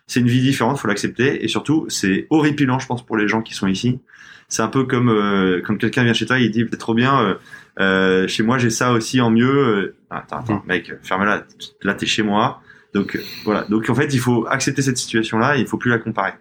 C'est 0.09 0.19
une 0.21 0.27
vie 0.27 0.41
différente, 0.41 0.79
faut 0.79 0.87
l'accepter 0.87 1.43
et 1.45 1.47
surtout 1.47 1.85
c'est 1.87 2.25
horripilant, 2.31 2.79
je 2.79 2.87
pense, 2.87 3.05
pour 3.05 3.15
les 3.15 3.27
gens 3.27 3.41
qui 3.43 3.53
sont 3.53 3.67
ici. 3.67 3.99
C'est 4.47 4.63
un 4.63 4.67
peu 4.67 4.83
comme 4.85 5.09
euh, 5.09 5.61
quand 5.63 5.77
quelqu'un 5.77 6.03
vient 6.03 6.13
chez 6.13 6.25
toi, 6.25 6.39
il 6.39 6.49
dit 6.49 6.65
c'est 6.69 6.77
trop 6.77 6.95
bien. 6.95 7.21
euh, 7.21 7.35
euh, 7.79 8.27
chez 8.27 8.41
moi, 8.41 8.57
j'ai 8.57 8.71
ça 8.71 8.91
aussi 8.91 9.21
en 9.21 9.29
mieux. 9.29 9.47
Euh, 9.49 9.95
Attends, 10.09 10.39
attends, 10.39 10.63
mec, 10.67 10.91
ferme-la. 11.03 11.43
Là, 11.83 11.93
t'es 11.93 12.07
chez 12.07 12.23
moi. 12.23 12.59
Donc 12.95 13.15
euh, 13.15 13.19
voilà. 13.45 13.65
Donc 13.69 13.87
en 13.89 13.93
fait, 13.95 14.11
il 14.13 14.19
faut 14.19 14.47
accepter 14.49 14.81
cette 14.81 14.97
situation-là. 14.97 15.55
Il 15.57 15.67
faut 15.67 15.77
plus 15.77 15.91
la 15.91 15.99
comparer. 15.99 16.33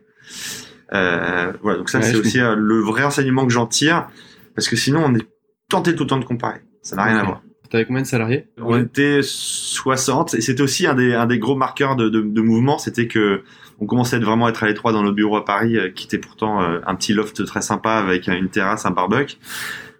Euh, 0.94 1.52
voilà. 1.62 1.78
Donc 1.78 1.90
ça, 1.90 1.98
Ouais, 1.98 2.04
c'est 2.04 2.16
aussi 2.16 2.38
le 2.38 2.80
vrai 2.80 3.04
enseignement 3.04 3.46
que 3.46 3.52
j'en 3.52 3.66
tire, 3.66 4.08
parce 4.54 4.68
que 4.68 4.76
sinon, 4.76 5.04
on 5.04 5.14
est 5.14 5.26
tenté 5.68 5.94
tout 5.94 6.04
le 6.04 6.08
temps 6.08 6.18
de 6.18 6.25
comparer. 6.25 6.60
Ça 6.82 6.96
n'a 6.96 7.04
rien 7.04 7.18
à 7.18 7.25
voir. 7.25 7.42
T'avais 7.70 7.84
combien 7.84 8.02
de 8.02 8.06
salariés? 8.06 8.46
On 8.60 8.78
était 8.80 9.20
60 9.22 10.34
et 10.34 10.40
c'était 10.40 10.62
aussi 10.62 10.87
un 10.87 10.94
des, 10.94 11.14
un 11.14 11.26
des 11.26 11.38
gros 11.38 11.56
marqueurs 11.56 11.96
de, 11.96 12.08
de, 12.08 12.20
de 12.22 12.40
mouvement, 12.40 12.78
c'était 12.78 13.06
que 13.08 13.42
on 13.80 13.87
commençait 13.87 14.16
à 14.16 14.18
être 14.18 14.25
vraiment 14.25 14.48
être 14.48 14.64
à 14.64 14.66
l'étroit 14.66 14.92
dans 14.92 15.02
nos 15.02 15.12
bureaux 15.12 15.37
à 15.37 15.44
Paris, 15.44 15.76
euh, 15.76 15.90
qui 15.90 16.06
était 16.06 16.18
pourtant 16.18 16.62
euh, 16.62 16.80
un 16.87 16.94
petit 16.94 17.12
loft 17.12 17.44
très 17.44 17.60
sympa 17.62 17.92
avec 17.92 18.26
une 18.26 18.48
terrasse, 18.48 18.87
un 18.87 18.90
barbecue, 18.90 19.37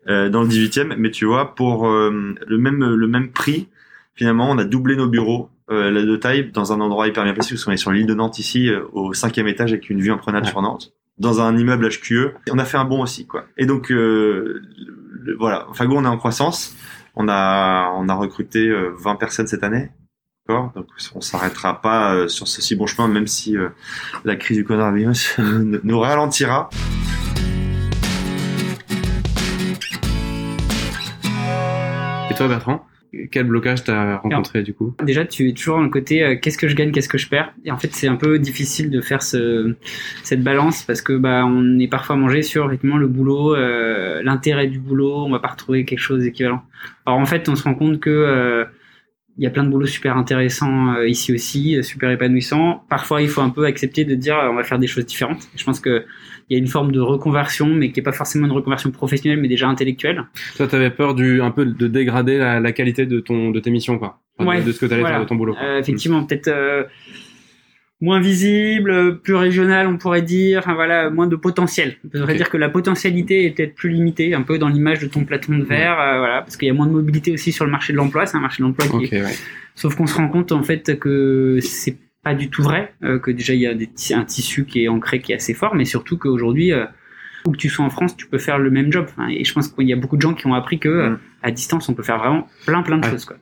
euh, 0.09 0.29
dans 0.31 0.43
le 0.43 0.49
18e. 0.49 0.95
Mais 0.99 1.11
tu 1.11 1.27
vois, 1.27 1.55
pour 1.55 1.87
euh, 1.89 2.35
le 2.47 2.59
même 2.59 2.83
le 2.85 3.07
même 3.07 3.31
prix, 3.31 3.69
finalement, 4.15 4.51
on 4.51 4.59
a 4.59 4.65
doublé 4.65 4.97
nos 4.97 5.07
bureaux 5.07 5.51
euh, 5.71 5.93
de 6.05 6.17
taille 6.17 6.51
dans 6.53 6.73
un 6.73 6.81
endroit 6.81 7.07
hyper 7.07 7.23
bien 7.25 7.35
placé. 7.35 7.51
Parce 7.55 7.65
qu'on 7.65 7.73
est 7.73 7.77
sur 7.77 7.93
l'île 7.93 8.07
de 8.07 8.15
Nantes 8.15 8.39
ici, 8.39 8.69
euh, 8.69 8.81
au 8.93 9.13
cinquième 9.13 9.47
étage, 9.47 9.73
avec 9.73 9.91
une 9.91 10.01
vue 10.01 10.11
imprenable 10.11 10.47
Ouais. 10.47 10.51
sur 10.53 10.63
Nantes, 10.63 10.93
dans 11.19 11.41
un 11.41 11.57
immeuble 11.57 11.89
HQE. 11.89 12.33
Et 12.47 12.51
on 12.51 12.59
a 12.59 12.65
fait 12.65 12.79
un 12.79 12.85
bond 12.85 13.03
aussi, 13.03 13.27
quoi. 13.27 13.45
Et 13.59 13.67
donc 13.67 13.93
euh, 13.93 14.61
le- 15.13 15.37
voilà, 15.39 15.67
Fago, 15.75 15.95
on 15.97 16.05
est 16.05 16.09
en 16.09 16.17
croissance. 16.17 16.75
On 17.21 17.29
a, 17.29 18.15
recruté 18.15 18.69
euh, 18.69 18.95
20 18.97 19.17
personnes 19.17 19.49
cette 19.49 19.65
année. 19.65 19.91
Donc, 20.49 20.87
on 21.15 21.21
s'arrêtera 21.21 21.83
pas 21.83 22.15
euh, 22.15 22.29
sur 22.29 22.47
ce 22.49 22.63
si 22.63 22.77
bon 22.77 22.87
chemin, 22.87 23.09
même 23.09 23.27
si 23.27 23.57
euh, 23.57 23.69
la 24.25 24.37
crise 24.37 24.57
du 24.57 24.65
coronavirus 24.65 25.37
nous 25.39 25.99
ralentira. 25.99 26.71
Et 32.31 32.35
toi, 32.35 32.47
Bertrand? 32.49 32.87
Quel 33.31 33.45
blocage 33.45 33.85
t'as 33.85 34.17
rencontré 34.19 34.63
du 34.63 34.75
coup? 34.75 34.95
Déjà, 35.03 35.25
tu 35.25 35.49
es 35.49 35.53
toujours 35.53 35.77
dans 35.77 35.83
le 35.83 35.89
côté 35.89 36.23
euh, 36.23 36.37
qu'est-ce 36.37 36.59
que 36.59 36.69
je 36.69 36.77
gagne, 36.77 36.93
qu'est-ce 36.93 37.09
que 37.09 37.17
je 37.17 37.29
perds. 37.29 37.55
Et 37.65 37.71
en 37.71 37.79
fait, 37.79 37.95
c'est 37.95 38.07
un 38.07 38.17
peu 38.17 38.39
difficile 38.39 38.91
de 38.91 39.01
faire 39.01 39.23
ce, 39.23 39.75
cette 40.23 40.43
balance 40.43 40.83
parce 40.83 41.01
que 41.01 41.15
bah 41.15 41.45
on 41.47 41.79
est 41.79 41.89
parfois 41.89 42.17
mangé 42.17 42.43
sur 42.43 42.67
effectivement 42.67 42.99
le 42.99 43.09
boulot, 43.09 43.57
euh, 43.57 44.23
l'intérêt 44.23 44.67
du 44.67 44.79
boulot. 44.79 45.25
On 45.25 45.31
va 45.31 45.39
pas 45.39 45.49
retrouver 45.49 45.87
quelque 45.87 46.01
chose 46.01 46.23
d'équivalent. 46.23 46.63
Alors 47.07 47.19
en 47.19 47.27
fait, 47.27 47.49
on 47.49 47.57
se 47.57 47.63
rend 47.63 47.75
compte 47.75 47.99
que 47.99 48.11
euh, 48.11 48.65
il 49.39 49.45
y 49.45 49.47
a 49.47 49.51
plein 49.51 49.65
de 49.65 49.71
boulots 49.71 49.87
super 49.87 50.19
intéressants 50.19 50.95
euh, 50.97 51.09
ici 51.09 51.33
aussi, 51.33 51.83
super 51.83 52.11
épanouissants. 52.11 52.85
Parfois, 52.91 53.23
il 53.23 53.29
faut 53.29 53.41
un 53.41 53.51
peu 53.51 53.65
accepter 53.65 54.05
de 54.05 54.15
dire 54.17 54.37
on 54.51 54.55
va 54.55 54.65
faire 54.65 54.79
des 54.79 54.87
choses 54.87 55.07
différentes. 55.07 55.49
Je 55.57 55.65
pense 55.65 55.81
que 55.81 56.05
il 56.51 56.55
y 56.55 56.57
a 56.57 56.59
une 56.59 56.69
forme 56.69 56.93
de 56.93 57.01
reconversion, 57.01 57.67
mais 57.67 57.91
qui 57.93 58.01
est 58.01 58.03
pas 58.03 58.13
forcément 58.13 58.47
une 58.47 58.53
reconversion 58.53 58.91
professionnelle, 58.91 59.41
mais 59.41 59.49
déjà 59.49 59.69
intellectuelle. 59.69 60.25
Toi, 60.57 60.67
t'avais 60.67 60.91
peur 60.91 61.15
du 61.15 61.43
un 61.43 61.51
peu 61.51 61.67
de 61.67 61.87
dégrader 61.89 62.39
la, 62.39 62.59
la 62.61 62.73
qualité 62.73 63.05
de 63.07 63.21
ton 63.21 63.51
de 63.51 63.61
tes 63.61 63.71
missions, 63.71 63.99
quoi. 63.99 64.21
Enfin, 64.39 64.51
de- 64.51 64.57
Ouais, 64.59 64.65
de, 64.65 64.73
ce 64.73 64.81
que 64.81 64.87
t'allais 64.87 65.01
voilà. 65.03 65.17
faire 65.17 65.25
de 65.25 65.29
ton 65.29 65.35
boulot. 65.37 65.57
Euh, 65.63 65.79
effectivement, 65.81 66.25
peut-être 66.25 66.49
euh, 66.49 66.85
moins 68.01 68.21
visible, 68.21 69.19
plus 69.21 69.35
régional, 69.35 69.87
on 69.89 69.97
pourrait 69.99 70.23
dire. 70.23 70.61
Enfin, 70.61 70.75
voilà, 70.75 71.11
moins 71.11 71.27
de 71.27 71.37
potentiel. 71.37 71.97
On 72.05 72.21
pourrait 72.21 72.37
dire 72.37 72.49
que 72.49 72.57
la 72.57 72.69
potentialité 72.69 73.45
est 73.45 73.51
peut-être 73.51 73.75
plus 73.75 73.91
limitée, 73.91 74.35
un 74.35 74.43
peu 74.43 74.59
dans 74.59 74.69
l'image 74.69 75.01
de 75.01 75.07
ton 75.09 75.25
plateau 75.25 75.53
de 75.53 75.63
verre, 75.65 75.99
euh, 76.01 76.19
voilà, 76.19 76.43
parce 76.43 76.57
qu'il 76.57 76.69
y 76.69 76.71
a 76.71 76.75
moins 76.75 76.87
de 76.87 76.93
mobilité 76.93 77.33
aussi 77.33 77.51
sur 77.53 77.65
le 77.65 77.71
marché 77.71 77.93
de 77.93 77.99
l'emploi. 77.99 78.27
C'est 78.27 78.37
un 78.37 78.41
marché 78.41 78.63
de 78.63 78.69
l'emploi 78.69 78.87
qui 78.87 79.07
Ok, 79.07 79.13
est... 79.13 79.23
ouais. 79.23 79.35
Sauf 79.75 79.95
qu'on 79.97 80.07
se 80.07 80.17
rend 80.17 80.29
compte 80.29 80.51
en 80.53 80.63
fait 80.63 80.99
que 80.99 81.59
c'est 81.61 81.97
pas 82.23 82.35
du 82.35 82.51
tout 82.51 82.63
vrai, 82.63 82.95
euh, 83.05 83.19
que 83.19 83.31
déjà 83.31 83.55
il 83.55 83.61
y 83.61 83.67
a 83.67 83.75
des 83.75 83.89
un 84.13 84.25
tissu 84.25 84.65
qui 84.65 84.85
est 84.85 84.89
ancré, 84.89 85.21
qui 85.21 85.33
est 85.33 85.37
assez 85.37 85.55
fort, 85.55 85.75
mais 85.75 85.85
surtout 85.85 86.19
qu'aujourd'hui, 86.19 86.73
euh, 86.73 86.85
où 87.47 87.53
que 87.53 87.57
tu 87.57 87.69
sois 87.69 87.85
en 87.85 87.91
France, 87.91 88.17
tu 88.17 88.27
peux 88.27 88.39
faire 88.39 88.59
le 88.59 88.71
même 88.71 88.93
job. 88.93 89.07
Enfin, 89.09 89.29
et 89.29 89.45
je 89.45 89.53
pense 89.55 89.69
qu'il 89.69 89.87
y 89.89 89.93
a 89.93 89.97
beaucoup 89.97 90.17
de 90.17 90.23
gens 90.23 90.35
qui 90.35 90.47
ont 90.47 90.55
appris 90.55 90.79
que 90.79 90.89
euh, 90.89 91.11
Mm. 91.11 91.19
à 91.43 91.51
distance, 91.53 91.89
on 91.89 91.95
peut 91.95 92.03
faire 92.03 92.19
vraiment 92.19 92.47
plein 92.67 92.83
plein 92.83 92.99
de 92.99 93.05
Ouais. 93.07 93.11
choses. 93.13 93.25
Quoi. 93.25 93.37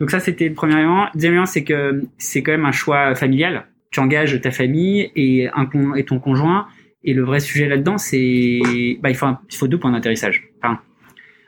Donc 0.00 0.10
ça, 0.10 0.20
c'était 0.20 0.48
le 0.48 0.54
premier 0.54 0.74
élément. 0.74 1.08
Deuxième 1.14 1.32
élément, 1.32 1.46
c'est 1.46 1.64
que 1.64 2.02
c'est 2.18 2.42
quand 2.42 2.52
même 2.52 2.64
un 2.64 2.72
choix 2.72 3.14
familial. 3.14 3.66
Tu 3.90 4.00
engages 4.00 4.40
ta 4.40 4.50
famille 4.52 5.10
et, 5.16 5.48
un 5.52 5.66
con- 5.66 5.94
et 5.96 6.04
ton 6.04 6.18
conjoint. 6.18 6.66
Et 7.04 7.12
le 7.14 7.22
vrai 7.24 7.40
sujet 7.40 7.68
là-dedans, 7.68 7.98
c'est 7.98 8.60
bah, 9.02 9.10
il, 9.10 9.16
faut 9.16 9.26
un- 9.26 9.40
il 9.50 9.56
faut 9.56 9.66
deux 9.66 9.78
points 9.78 9.90
d'atterrissage. 9.90 10.44
Enfin, 10.62 10.78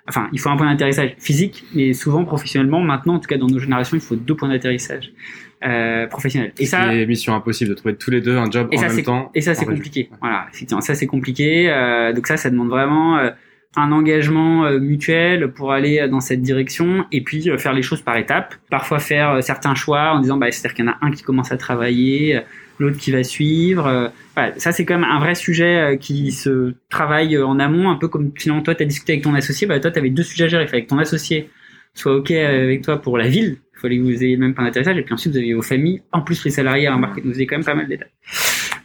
enfin, 0.09 0.29
il 0.33 0.41
faut 0.41 0.51
un 0.51 0.57
point 0.57 0.71
d'atterrissage 0.71 1.15
physique, 1.19 1.65
mais 1.75 1.93
souvent 1.95 2.25
professionnellement, 2.25 2.81
maintenant, 2.81 3.15
en 3.15 3.21
tout 3.21 3.29
cas 3.29 3.39
dans 3.39 3.47
nos 3.47 3.61
générations, 3.61 3.97
il 3.97 4.01
faut 4.03 4.17
deux 4.17 4.35
points 4.35 4.49
d'atterrissage 4.49 5.13
euh, 5.65 6.07
professionnels. 6.07 6.53
Et 6.59 6.67
ça, 6.67 6.89
C'est 6.91 7.07
mission 7.07 7.35
impossible 7.35 7.71
de 7.71 7.75
trouver 7.75 7.97
tous 7.97 8.11
les 8.11 8.21
deux 8.21 8.37
un 8.37 8.51
job 8.51 8.69
et 8.73 8.79
en 8.79 8.81
ça, 8.81 8.89
même 8.89 9.03
temps. 9.03 9.31
et 9.35 9.41
ça, 9.41 9.55
c'est 9.55 9.67
compliqué. 9.67 10.11
Voilà, 10.21 10.47
effectivement, 10.53 10.81
ça, 10.81 10.95
c'est 10.95 11.07
compliqué. 11.07 11.71
Euh, 11.71 12.13
donc 12.13 12.27
ça, 12.27 12.37
ça 12.37 12.51
demande 12.51 12.69
vraiment 12.69 13.19
euh, 13.19 13.31
un 13.77 13.91
engagement 13.93 14.67
euh, 14.67 14.79
mutuel 14.79 15.49
pour 15.53 15.73
aller 15.73 16.07
dans 16.09 16.21
cette 16.21 16.43
direction 16.43 17.07
et 17.13 17.23
puis 17.23 17.49
euh, 17.51 17.59
faire 17.59 17.73
les 17.73 17.83
choses 17.83 18.03
par 18.03 18.17
étapes. 18.17 18.55
Parfois 18.71 18.99
faire 18.99 19.43
certains 19.43 19.75
choix 19.75 20.13
en 20.13 20.21
disant, 20.21 20.37
bah, 20.37 20.51
c'est-à-dire 20.51 20.75
qu'il 20.75 20.85
y 20.85 20.89
en 20.89 20.93
a 20.93 20.99
un 21.01 21.11
qui 21.11 21.23
commence 21.23 21.51
à 21.51 21.57
travailler, 21.57 22.41
l'autre 22.79 22.99
qui 22.99 23.11
va 23.11 23.23
suivre. 23.25 23.87
euh, 23.87 24.09
voilà, 24.37 24.53
ça, 24.59 24.71
c'est 24.73 24.85
quand 24.85 24.99
même 24.99 25.09
un 25.09 25.19
vrai 25.19 25.35
sujet 25.35 25.97
qui 26.01 26.31
se 26.33 26.75
travaille 26.91 27.39
en 27.39 27.59
amont, 27.59 27.91
un 27.91 27.97
peu 27.97 28.09
comme 28.09 28.33
finalement 28.37 28.63
toi, 28.63 28.75
tu 28.75 28.83
as 28.83 28.87
discuté 28.87 29.13
avec 29.15 29.25
ton 29.25 29.35
associé. 29.35 29.67
Bah, 29.67 29.79
toi, 29.81 29.91
tu 29.91 29.99
avais 29.99 30.11
deux 30.11 30.23
sujets 30.25 30.45
à 30.45 30.49
gérer. 30.49 30.65
Il 30.65 30.69
fallait 30.69 30.85
que 30.85 30.89
ton 30.91 30.99
associé 30.99 31.49
soit 31.95 32.15
OK 32.17 32.33
avec 32.33 32.83
toi 32.83 33.01
pour 33.01 33.17
la 33.19 33.29
ville. 33.29 33.59
Vous 33.89 34.25
ayez 34.25 34.37
même 34.37 34.55
point 34.55 34.65
d'atterrissage. 34.65 34.97
Et 34.99 35.03
puis 35.03 35.15
ensuite, 35.15 35.33
vous 35.33 35.39
aviez 35.39 35.55
vos 35.55 35.63
familles, 35.63 36.03
en 36.13 36.21
plus 36.21 36.45
les 36.45 36.51
salariés 36.51 36.87
à 36.87 36.95
embarquer. 36.95 37.21
Vous 37.23 37.35
avez 37.35 37.47
quand 37.47 37.57
même 37.57 37.65
pas 37.65 37.75
mal 37.75 37.89
d'étapes. 37.89 38.09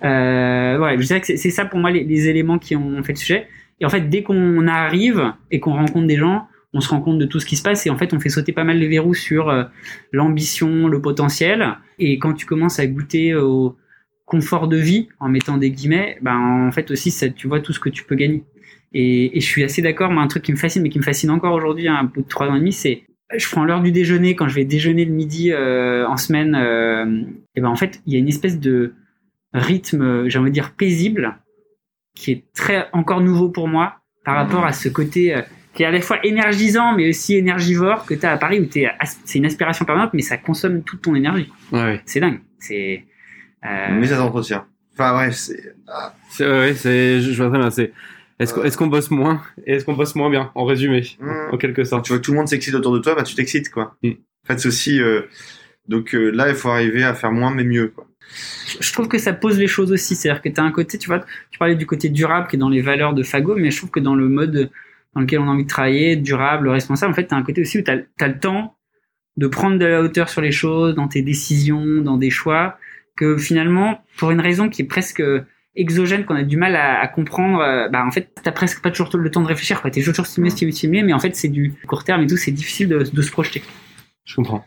Euh, 0.03 0.75
voilà, 0.77 0.97
je 0.99 1.05
dirais 1.05 1.21
que 1.21 1.27
c'est- 1.27 1.49
ça 1.49 1.65
pour 1.65 1.79
moi 1.79 1.91
les, 1.91 2.29
éléments 2.29 2.59
qui 2.59 2.75
ont 2.75 3.03
fait 3.03 3.13
le 3.13 3.17
sujet. 3.17 3.47
Et 3.79 3.85
en 3.85 3.89
fait, 3.89 4.09
dès 4.09 4.23
qu'on 4.23 4.67
arrive 4.67 5.33
et 5.51 5.59
qu'on 5.59 5.73
rencontre 5.73 6.07
des 6.07 6.17
gens, 6.17 6.47
on 6.73 6.81
se 6.81 6.89
rend 6.89 7.01
compte 7.01 7.17
de 7.17 7.25
tout 7.25 7.39
ce 7.39 7.45
qui 7.45 7.55
se 7.55 7.63
passe 7.63 7.85
et 7.87 7.89
en 7.89 7.97
fait, 7.97 8.13
on 8.13 8.19
fait 8.19 8.29
sauter 8.29 8.53
pas 8.53 8.63
mal 8.63 8.77
les 8.77 8.87
verrous 8.87 9.15
sur 9.15 9.49
euh, 9.49 9.63
l'ambition, 10.11 10.87
le 10.87 11.01
potentiel. 11.01 11.77
Et 11.97 12.19
quand 12.19 12.33
tu 12.33 12.45
commences 12.45 12.79
à 12.79 12.87
goûter 12.87 13.35
au 13.35 13.75
confort 14.25 14.67
de 14.67 14.77
vie, 14.77 15.09
en 15.19 15.27
mettant 15.27 15.57
des 15.57 15.71
guillemets, 15.71 16.17
ben 16.21 16.67
en 16.67 16.71
fait 16.71 16.91
aussi, 16.91 17.09
ça, 17.09 17.29
tu 17.29 17.47
vois 17.47 17.59
tout 17.61 17.73
ce 17.73 17.79
que 17.79 17.89
tu 17.89 18.03
peux 18.03 18.15
gagner. 18.15 18.43
Et, 18.93 19.31
je 19.35 19.45
suis 19.45 19.63
assez 19.63 19.81
d'accord. 19.81 20.11
Moi, 20.11 20.23
un 20.23 20.27
truc 20.27 20.43
qui 20.43 20.51
me 20.51 20.57
fascine, 20.57 20.81
mais 20.81 20.89
qui 20.89 20.99
me 20.99 21.03
fascine 21.03 21.29
encore 21.29 21.53
aujourd'hui, 21.53 21.87
hein, 21.87 21.97
un 21.99 22.03
bout 22.05 22.21
de 22.21 22.27
trois 22.27 22.47
ans 22.47 22.55
et 22.55 22.59
demi, 22.59 22.73
c'est 22.73 23.03
je 23.35 23.49
prends 23.49 23.63
l'heure 23.65 23.81
du 23.81 23.91
déjeuner 23.91 24.35
quand 24.35 24.47
je 24.47 24.55
vais 24.55 24.65
déjeuner 24.65 25.05
le 25.05 25.11
midi 25.11 25.51
euh, 25.51 26.07
en 26.07 26.17
semaine. 26.17 26.55
euh, 26.55 27.21
et 27.55 27.61
ben 27.61 27.69
en 27.69 27.75
fait, 27.75 28.01
il 28.05 28.13
y 28.13 28.15
a 28.15 28.19
une 28.19 28.27
espèce 28.27 28.59
de 28.59 28.93
rythme, 29.53 30.27
j'ai 30.29 30.39
envie 30.39 30.49
de 30.49 30.53
dire 30.53 30.71
paisible, 30.71 31.37
qui 32.15 32.31
est 32.31 32.43
très 32.55 32.87
encore 32.93 33.21
nouveau 33.21 33.49
pour 33.49 33.67
moi 33.67 33.95
par 34.25 34.35
rapport 34.35 34.65
à 34.65 34.73
ce 34.73 34.89
côté 34.89 35.35
euh, 35.35 35.41
qui 35.73 35.83
est 35.83 35.85
à 35.85 35.91
la 35.91 36.01
fois 36.01 36.19
énergisant 36.25 36.93
mais 36.95 37.09
aussi 37.09 37.35
énergivore 37.35 38.05
que 38.05 38.13
tu 38.13 38.25
as 38.25 38.31
à 38.31 38.37
Paris 38.37 38.59
où 38.59 38.65
t'es 38.65 38.85
as- 38.85 39.17
c'est 39.25 39.39
une 39.39 39.45
aspiration 39.45 39.85
permanente 39.85 40.11
mais 40.13 40.21
ça 40.21 40.37
consomme 40.37 40.83
toute 40.83 41.01
ton 41.01 41.15
énergie. 41.15 41.49
Ouais, 41.71 41.79
ouais. 41.83 42.01
C'est 42.05 42.19
dingue. 42.19 42.39
C'est 42.59 43.05
euh, 43.65 43.87
Mais 43.99 44.07
ça 44.07 44.17
s'entretient. 44.17 44.65
Enfin 44.93 45.13
bref, 45.13 45.33
c'est 45.35 45.75
C'est, 46.29 46.45
ouais, 46.45 46.73
c'est, 46.73 47.21
je 47.21 47.31
je 47.31 47.41
vois 47.41 47.49
très 47.51 47.59
bien. 47.59 47.71
C'est, 47.71 47.93
est-ce 48.39 48.53
qu'on, 48.53 48.63
est-ce 48.63 48.77
qu'on 48.77 48.87
bosse 48.87 49.11
moins? 49.11 49.41
Et 49.65 49.73
est-ce 49.73 49.85
qu'on 49.85 49.93
bosse 49.93 50.15
moins 50.15 50.29
bien, 50.29 50.51
en 50.55 50.65
résumé, 50.65 51.03
Mm. 51.19 51.53
en 51.53 51.57
quelque 51.57 51.83
sorte? 51.83 52.05
tu 52.05 52.13
vois 52.13 52.19
que 52.19 52.25
tout 52.25 52.31
le 52.31 52.37
monde 52.37 52.47
s'excite 52.47 52.73
autour 52.73 52.93
de 52.93 52.99
toi, 52.99 53.15
bah 53.15 53.23
tu 53.23 53.35
t'excites 53.35 53.69
quoi. 53.69 53.95
Mm. 54.03 54.09
En 54.09 54.47
fait, 54.47 54.59
c'est 54.59 54.67
aussi 54.67 55.01
euh, 55.01 55.21
donc 55.87 56.15
euh, 56.15 56.29
là, 56.31 56.49
il 56.49 56.55
faut 56.55 56.69
arriver 56.69 57.03
à 57.03 57.13
faire 57.13 57.31
moins 57.31 57.53
mais 57.53 57.63
mieux 57.63 57.89
quoi. 57.89 58.07
je 58.79 58.93
trouve 58.93 59.07
que 59.07 59.17
ça 59.17 59.33
pose 59.33 59.57
les 59.59 59.67
choses 59.67 59.91
aussi. 59.91 60.15
C'est-à-dire 60.15 60.41
que 60.41 60.49
tu 60.49 60.59
as 60.59 60.63
un 60.63 60.71
côté, 60.71 60.97
tu 60.97 61.07
vois, 61.07 61.19
tu 61.51 61.59
parlais 61.59 61.75
du 61.75 61.85
côté 61.85 62.09
durable 62.09 62.47
qui 62.47 62.55
est 62.55 62.59
dans 62.59 62.69
les 62.69 62.81
valeurs 62.81 63.13
de 63.13 63.23
Fago, 63.23 63.55
mais 63.55 63.71
je 63.71 63.77
trouve 63.77 63.91
que 63.91 63.99
dans 63.99 64.15
le 64.15 64.29
mode 64.29 64.69
dans 65.15 65.21
lequel 65.21 65.39
on 65.39 65.47
a 65.47 65.51
envie 65.51 65.63
de 65.63 65.69
travailler, 65.69 66.15
durable, 66.15 66.69
responsable, 66.69 67.11
en 67.11 67.15
fait, 67.15 67.27
tu 67.27 67.33
as 67.33 67.37
un 67.37 67.43
côté 67.43 67.61
aussi 67.61 67.79
où 67.79 67.81
tu 67.81 67.91
as, 67.91 68.27
le 68.27 68.39
temps 68.39 68.77
de 69.37 69.47
prendre 69.47 69.79
de 69.79 69.85
la 69.85 70.01
hauteur 70.01 70.29
sur 70.29 70.41
les 70.41 70.51
choses, 70.51 70.95
dans 70.95 71.07
tes 71.07 71.21
décisions, 71.21 72.01
dans 72.01 72.17
des 72.17 72.29
choix, 72.29 72.77
que 73.15 73.37
finalement, 73.37 74.03
pour 74.17 74.31
une 74.31 74.39
raison 74.39 74.69
qui 74.69 74.83
est 74.83 74.85
presque 74.85 75.23
exogène, 75.75 76.25
qu'on 76.25 76.35
a 76.35 76.43
du 76.43 76.57
mal 76.57 76.75
à, 76.75 76.99
à 76.99 77.07
comprendre, 77.07 77.59
euh, 77.61 77.87
bah 77.89 78.03
en 78.05 78.11
fait, 78.11 78.31
t'as 78.43 78.51
presque 78.51 78.81
pas 78.81 78.91
toujours 78.91 79.09
le 79.15 79.31
temps 79.31 79.41
de 79.41 79.47
réfléchir, 79.47 79.81
quoi. 79.81 79.91
T'es 79.91 80.01
toujours 80.03 80.25
stimulé, 80.25 80.49
stimulé, 80.51 80.75
stimulé, 80.75 81.03
mais 81.03 81.13
en 81.13 81.19
fait, 81.19 81.35
c'est 81.35 81.47
du 81.49 81.73
court 81.87 82.03
terme 82.03 82.23
et 82.23 82.27
tout, 82.27 82.37
c'est 82.37 82.51
difficile 82.51 82.87
de, 82.89 83.03
de 83.11 83.21
se 83.21 83.31
projeter. 83.31 83.61
Je 84.25 84.35
comprends. 84.35 84.65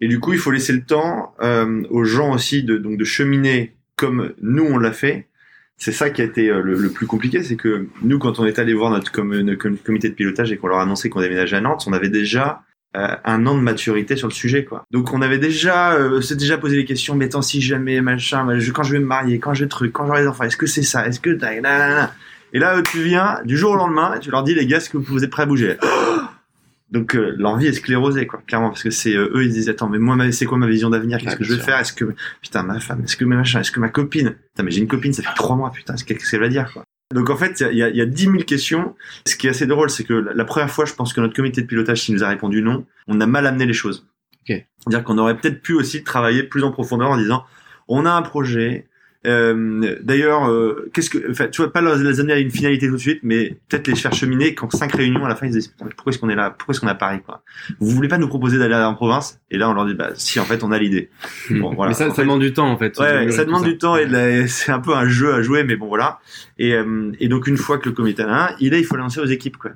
Et 0.00 0.08
du 0.08 0.20
coup, 0.20 0.32
il 0.32 0.38
faut 0.38 0.50
laisser 0.50 0.72
le 0.72 0.82
temps 0.82 1.34
euh, 1.40 1.82
aux 1.90 2.04
gens 2.04 2.34
aussi 2.34 2.62
de 2.64 2.76
donc 2.78 2.98
de 2.98 3.04
cheminer 3.04 3.74
comme 3.96 4.32
nous 4.42 4.64
on 4.64 4.76
l'a 4.78 4.92
fait. 4.92 5.28
c'est 5.76 5.92
ça 5.92 6.10
qui 6.10 6.22
a 6.22 6.24
été 6.24 6.50
euh, 6.50 6.62
le, 6.62 6.74
le 6.76 6.90
plus 6.90 7.06
compliqué, 7.06 7.42
c'est 7.42 7.56
que 7.56 7.88
nous, 8.02 8.18
quand 8.18 8.38
on 8.38 8.44
est 8.46 8.58
allé 8.58 8.74
voir 8.74 8.90
notre, 8.90 9.12
com- 9.12 9.40
notre 9.40 9.58
com- 9.58 9.76
comité 9.76 10.08
de 10.08 10.14
pilotage 10.14 10.50
et 10.52 10.56
qu'on 10.56 10.68
leur 10.68 10.78
a 10.78 10.82
annoncé 10.82 11.10
qu'on 11.10 11.20
déménageait 11.20 11.56
à 11.56 11.60
Nantes, 11.60 11.84
on 11.86 11.92
avait 11.92 12.08
déjà 12.08 12.62
un 12.94 13.46
an 13.46 13.56
de 13.56 13.60
maturité 13.62 14.16
sur 14.16 14.28
le 14.28 14.32
sujet, 14.32 14.64
quoi. 14.64 14.84
Donc 14.90 15.12
on 15.12 15.20
avait 15.22 15.38
déjà, 15.38 15.94
euh, 15.94 16.20
s'est 16.20 16.36
déjà 16.36 16.58
posé 16.58 16.76
les 16.76 16.84
questions, 16.84 17.14
mais 17.16 17.24
attends, 17.26 17.42
si 17.42 17.60
jamais 17.60 18.00
machin, 18.00 18.58
je- 18.58 18.70
quand 18.72 18.82
je 18.84 18.92
vais 18.92 19.00
me 19.00 19.06
marier, 19.06 19.38
quand 19.38 19.52
je 19.54 19.64
truc, 19.64 19.92
quand 19.92 20.06
j'aurai 20.06 20.22
des 20.22 20.28
enfants, 20.28 20.44
est-ce 20.44 20.56
que 20.56 20.66
c'est 20.66 20.82
ça, 20.82 21.06
est-ce 21.06 21.20
que 21.20 21.30
et 21.30 22.58
là 22.60 22.76
euh, 22.76 22.82
tu 22.82 23.02
viens 23.02 23.40
du 23.44 23.56
jour 23.56 23.72
au 23.72 23.76
lendemain, 23.76 24.14
et 24.14 24.20
tu 24.20 24.30
leur 24.30 24.44
dis 24.44 24.54
les 24.54 24.66
gars, 24.66 24.76
est-ce 24.76 24.88
que 24.90 24.96
vous 24.98 25.24
êtes 25.24 25.30
prêts 25.30 25.42
à 25.42 25.46
bouger? 25.46 25.76
Donc 26.90 27.16
euh, 27.16 27.34
l'envie 27.38 27.66
est 27.66 27.72
sclérosée, 27.72 28.26
quoi, 28.26 28.40
clairement, 28.46 28.68
parce 28.68 28.82
que 28.84 28.90
c'est 28.90 29.16
euh, 29.16 29.30
eux 29.34 29.44
ils 29.44 29.52
disent 29.52 29.68
attends, 29.68 29.88
mais 29.88 29.98
moi 29.98 30.16
c'est 30.30 30.44
quoi 30.46 30.58
ma 30.58 30.68
vision 30.68 30.90
d'avenir, 30.90 31.18
qu'est-ce 31.18 31.34
que 31.36 31.42
je 31.44 31.54
vais 31.54 31.60
faire, 31.60 31.78
est-ce 31.80 31.92
que 31.92 32.14
putain 32.40 32.62
ma 32.62 32.78
femme, 32.78 33.02
est-ce 33.02 33.16
que 33.16 33.24
ma 33.24 33.36
machin, 33.36 33.60
est-ce 33.60 33.72
que 33.72 33.80
ma 33.80 33.88
copine, 33.88 34.30
putain 34.30 34.62
mais 34.62 34.70
j'ai 34.70 34.80
une 34.80 34.86
copine, 34.86 35.12
ça 35.12 35.22
fait 35.22 35.34
trois 35.34 35.56
mois, 35.56 35.70
putain, 35.72 35.94
qu'est-ce 35.94 36.30
qu'elle 36.30 36.40
va 36.40 36.48
dire, 36.48 36.70
quoi? 36.72 36.84
Donc 37.14 37.30
en 37.30 37.36
fait, 37.36 37.64
il 37.70 37.78
y 37.78 37.82
a, 37.82 37.88
y 37.88 38.00
a 38.00 38.06
10 38.06 38.22
000 38.24 38.36
questions. 38.38 38.96
Ce 39.24 39.36
qui 39.36 39.46
est 39.46 39.50
assez 39.50 39.66
drôle, 39.66 39.88
c'est 39.88 40.02
que 40.02 40.12
la 40.12 40.44
première 40.44 40.68
fois, 40.68 40.84
je 40.84 40.94
pense 40.94 41.12
que 41.12 41.20
notre 41.20 41.34
comité 41.34 41.62
de 41.62 41.66
pilotage, 41.66 42.02
qui 42.02 42.12
nous 42.12 42.24
a 42.24 42.28
répondu 42.28 42.60
non, 42.60 42.84
on 43.06 43.20
a 43.20 43.26
mal 43.26 43.46
amené 43.46 43.66
les 43.66 43.72
choses. 43.72 44.08
Ok. 44.42 44.66
C'est-à-dire 44.78 45.04
qu'on 45.04 45.16
aurait 45.18 45.38
peut-être 45.38 45.62
pu 45.62 45.74
aussi 45.74 46.02
travailler 46.02 46.42
plus 46.42 46.64
en 46.64 46.72
profondeur 46.72 47.10
en 47.10 47.16
disant, 47.16 47.44
on 47.86 48.04
a 48.04 48.10
un 48.10 48.22
projet. 48.22 48.88
Euh, 49.26 49.96
D'ailleurs, 50.02 50.50
euh, 50.50 50.90
qu'est-ce 50.92 51.08
que, 51.10 51.30
enfin, 51.30 51.48
tu 51.48 51.62
vois, 51.62 51.72
pas 51.72 51.80
les 51.80 52.20
amener 52.20 52.32
à 52.34 52.38
une 52.38 52.50
finalité 52.50 52.86
tout 52.88 52.94
de 52.94 52.98
suite, 52.98 53.20
mais 53.22 53.56
peut-être 53.68 53.86
les 53.88 53.96
faire 53.96 54.12
cheminer 54.12 54.54
quand 54.54 54.70
cinq 54.74 54.92
réunions 54.92 55.24
à 55.24 55.28
la 55.28 55.34
fin 55.36 55.46
ils 55.46 55.52
se 55.52 55.58
disent 55.58 55.74
pourquoi 55.78 56.10
est-ce 56.10 56.18
qu'on 56.18 56.28
est 56.28 56.34
là, 56.34 56.50
pourquoi 56.50 56.72
est-ce 56.72 56.80
qu'on 56.80 56.88
est 56.88 56.90
à 56.90 56.94
Paris 56.94 57.20
quoi? 57.24 57.42
Vous 57.80 57.88
voulez 57.90 58.08
pas 58.08 58.18
nous 58.18 58.28
proposer 58.28 58.58
d'aller 58.58 58.74
en 58.74 58.94
province? 58.94 59.40
Et 59.50 59.56
là, 59.58 59.68
on 59.70 59.74
leur 59.74 59.86
dit 59.86 59.94
bah 59.94 60.10
si, 60.14 60.38
en 60.40 60.44
fait, 60.44 60.62
on 60.62 60.72
a 60.72 60.78
l'idée. 60.78 61.10
Bon, 61.50 61.74
voilà. 61.74 61.90
Mais 61.90 61.94
ça, 61.94 62.08
ça 62.08 62.14
fait- 62.14 62.22
demande 62.22 62.40
du 62.40 62.52
temps 62.52 62.68
en 62.68 62.76
fait. 62.78 62.98
Ouais, 62.98 63.30
ça 63.30 63.44
demande 63.44 63.64
du 63.64 63.78
temps 63.78 63.96
et 63.96 64.06
de 64.06 64.44
c'est 64.46 64.72
un 64.72 64.80
peu 64.80 64.94
un 64.94 65.08
jeu 65.08 65.32
à 65.34 65.42
jouer, 65.42 65.64
mais 65.64 65.76
bon 65.76 65.88
voilà. 65.88 66.18
Et, 66.58 66.74
euh, 66.74 67.12
et 67.20 67.28
donc 67.28 67.46
une 67.46 67.56
fois 67.56 67.78
que 67.78 67.88
le 67.88 67.94
comité 67.94 68.22
un, 68.22 68.50
il 68.60 68.74
est, 68.74 68.80
il 68.80 68.84
faut 68.84 68.96
l'annoncer 68.96 69.20
aux 69.20 69.26
équipes 69.26 69.56
quoi. 69.56 69.70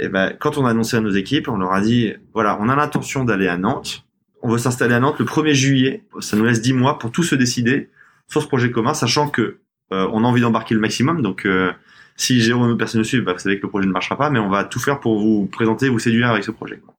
Et 0.00 0.08
ben 0.08 0.32
quand 0.40 0.58
on 0.58 0.66
a 0.66 0.70
annoncé 0.70 0.96
à 0.96 1.00
nos 1.00 1.10
équipes, 1.10 1.48
on 1.48 1.56
leur 1.56 1.72
a 1.72 1.80
dit 1.80 2.12
voilà, 2.32 2.58
on 2.60 2.68
a 2.68 2.74
l'intention 2.76 3.24
d'aller 3.24 3.46
à 3.46 3.56
Nantes. 3.56 4.04
On 4.42 4.50
veut 4.50 4.58
s'installer 4.58 4.92
à 4.94 5.00
Nantes 5.00 5.18
le 5.20 5.24
1er 5.24 5.54
juillet. 5.54 6.04
Ça 6.20 6.36
nous 6.36 6.44
laisse 6.44 6.60
10 6.60 6.72
mois 6.74 6.98
pour 6.98 7.10
tout 7.12 7.22
se 7.22 7.34
décider 7.34 7.88
sur 8.28 8.42
ce 8.42 8.46
projet 8.46 8.70
commun, 8.70 8.94
sachant 8.94 9.28
que 9.28 9.58
euh, 9.92 10.08
on 10.12 10.24
a 10.24 10.26
envie 10.26 10.40
d'embarquer 10.40 10.74
le 10.74 10.80
maximum. 10.80 11.22
Donc 11.22 11.46
euh, 11.46 11.72
si 12.16 12.40
Jérôme 12.40 12.70
ou 12.70 12.76
personne 12.76 13.00
ne 13.00 13.04
suit, 13.04 13.20
bah, 13.20 13.32
vous 13.32 13.38
savez 13.38 13.58
que 13.58 13.62
le 13.62 13.68
projet 13.68 13.86
ne 13.86 13.92
marchera 13.92 14.16
pas, 14.16 14.30
mais 14.30 14.38
on 14.38 14.48
va 14.48 14.64
tout 14.64 14.80
faire 14.80 15.00
pour 15.00 15.18
vous 15.18 15.46
présenter, 15.46 15.88
vous 15.88 15.98
séduire 15.98 16.30
avec 16.30 16.44
ce 16.44 16.50
projet. 16.50 16.78
quoi. 16.78 16.94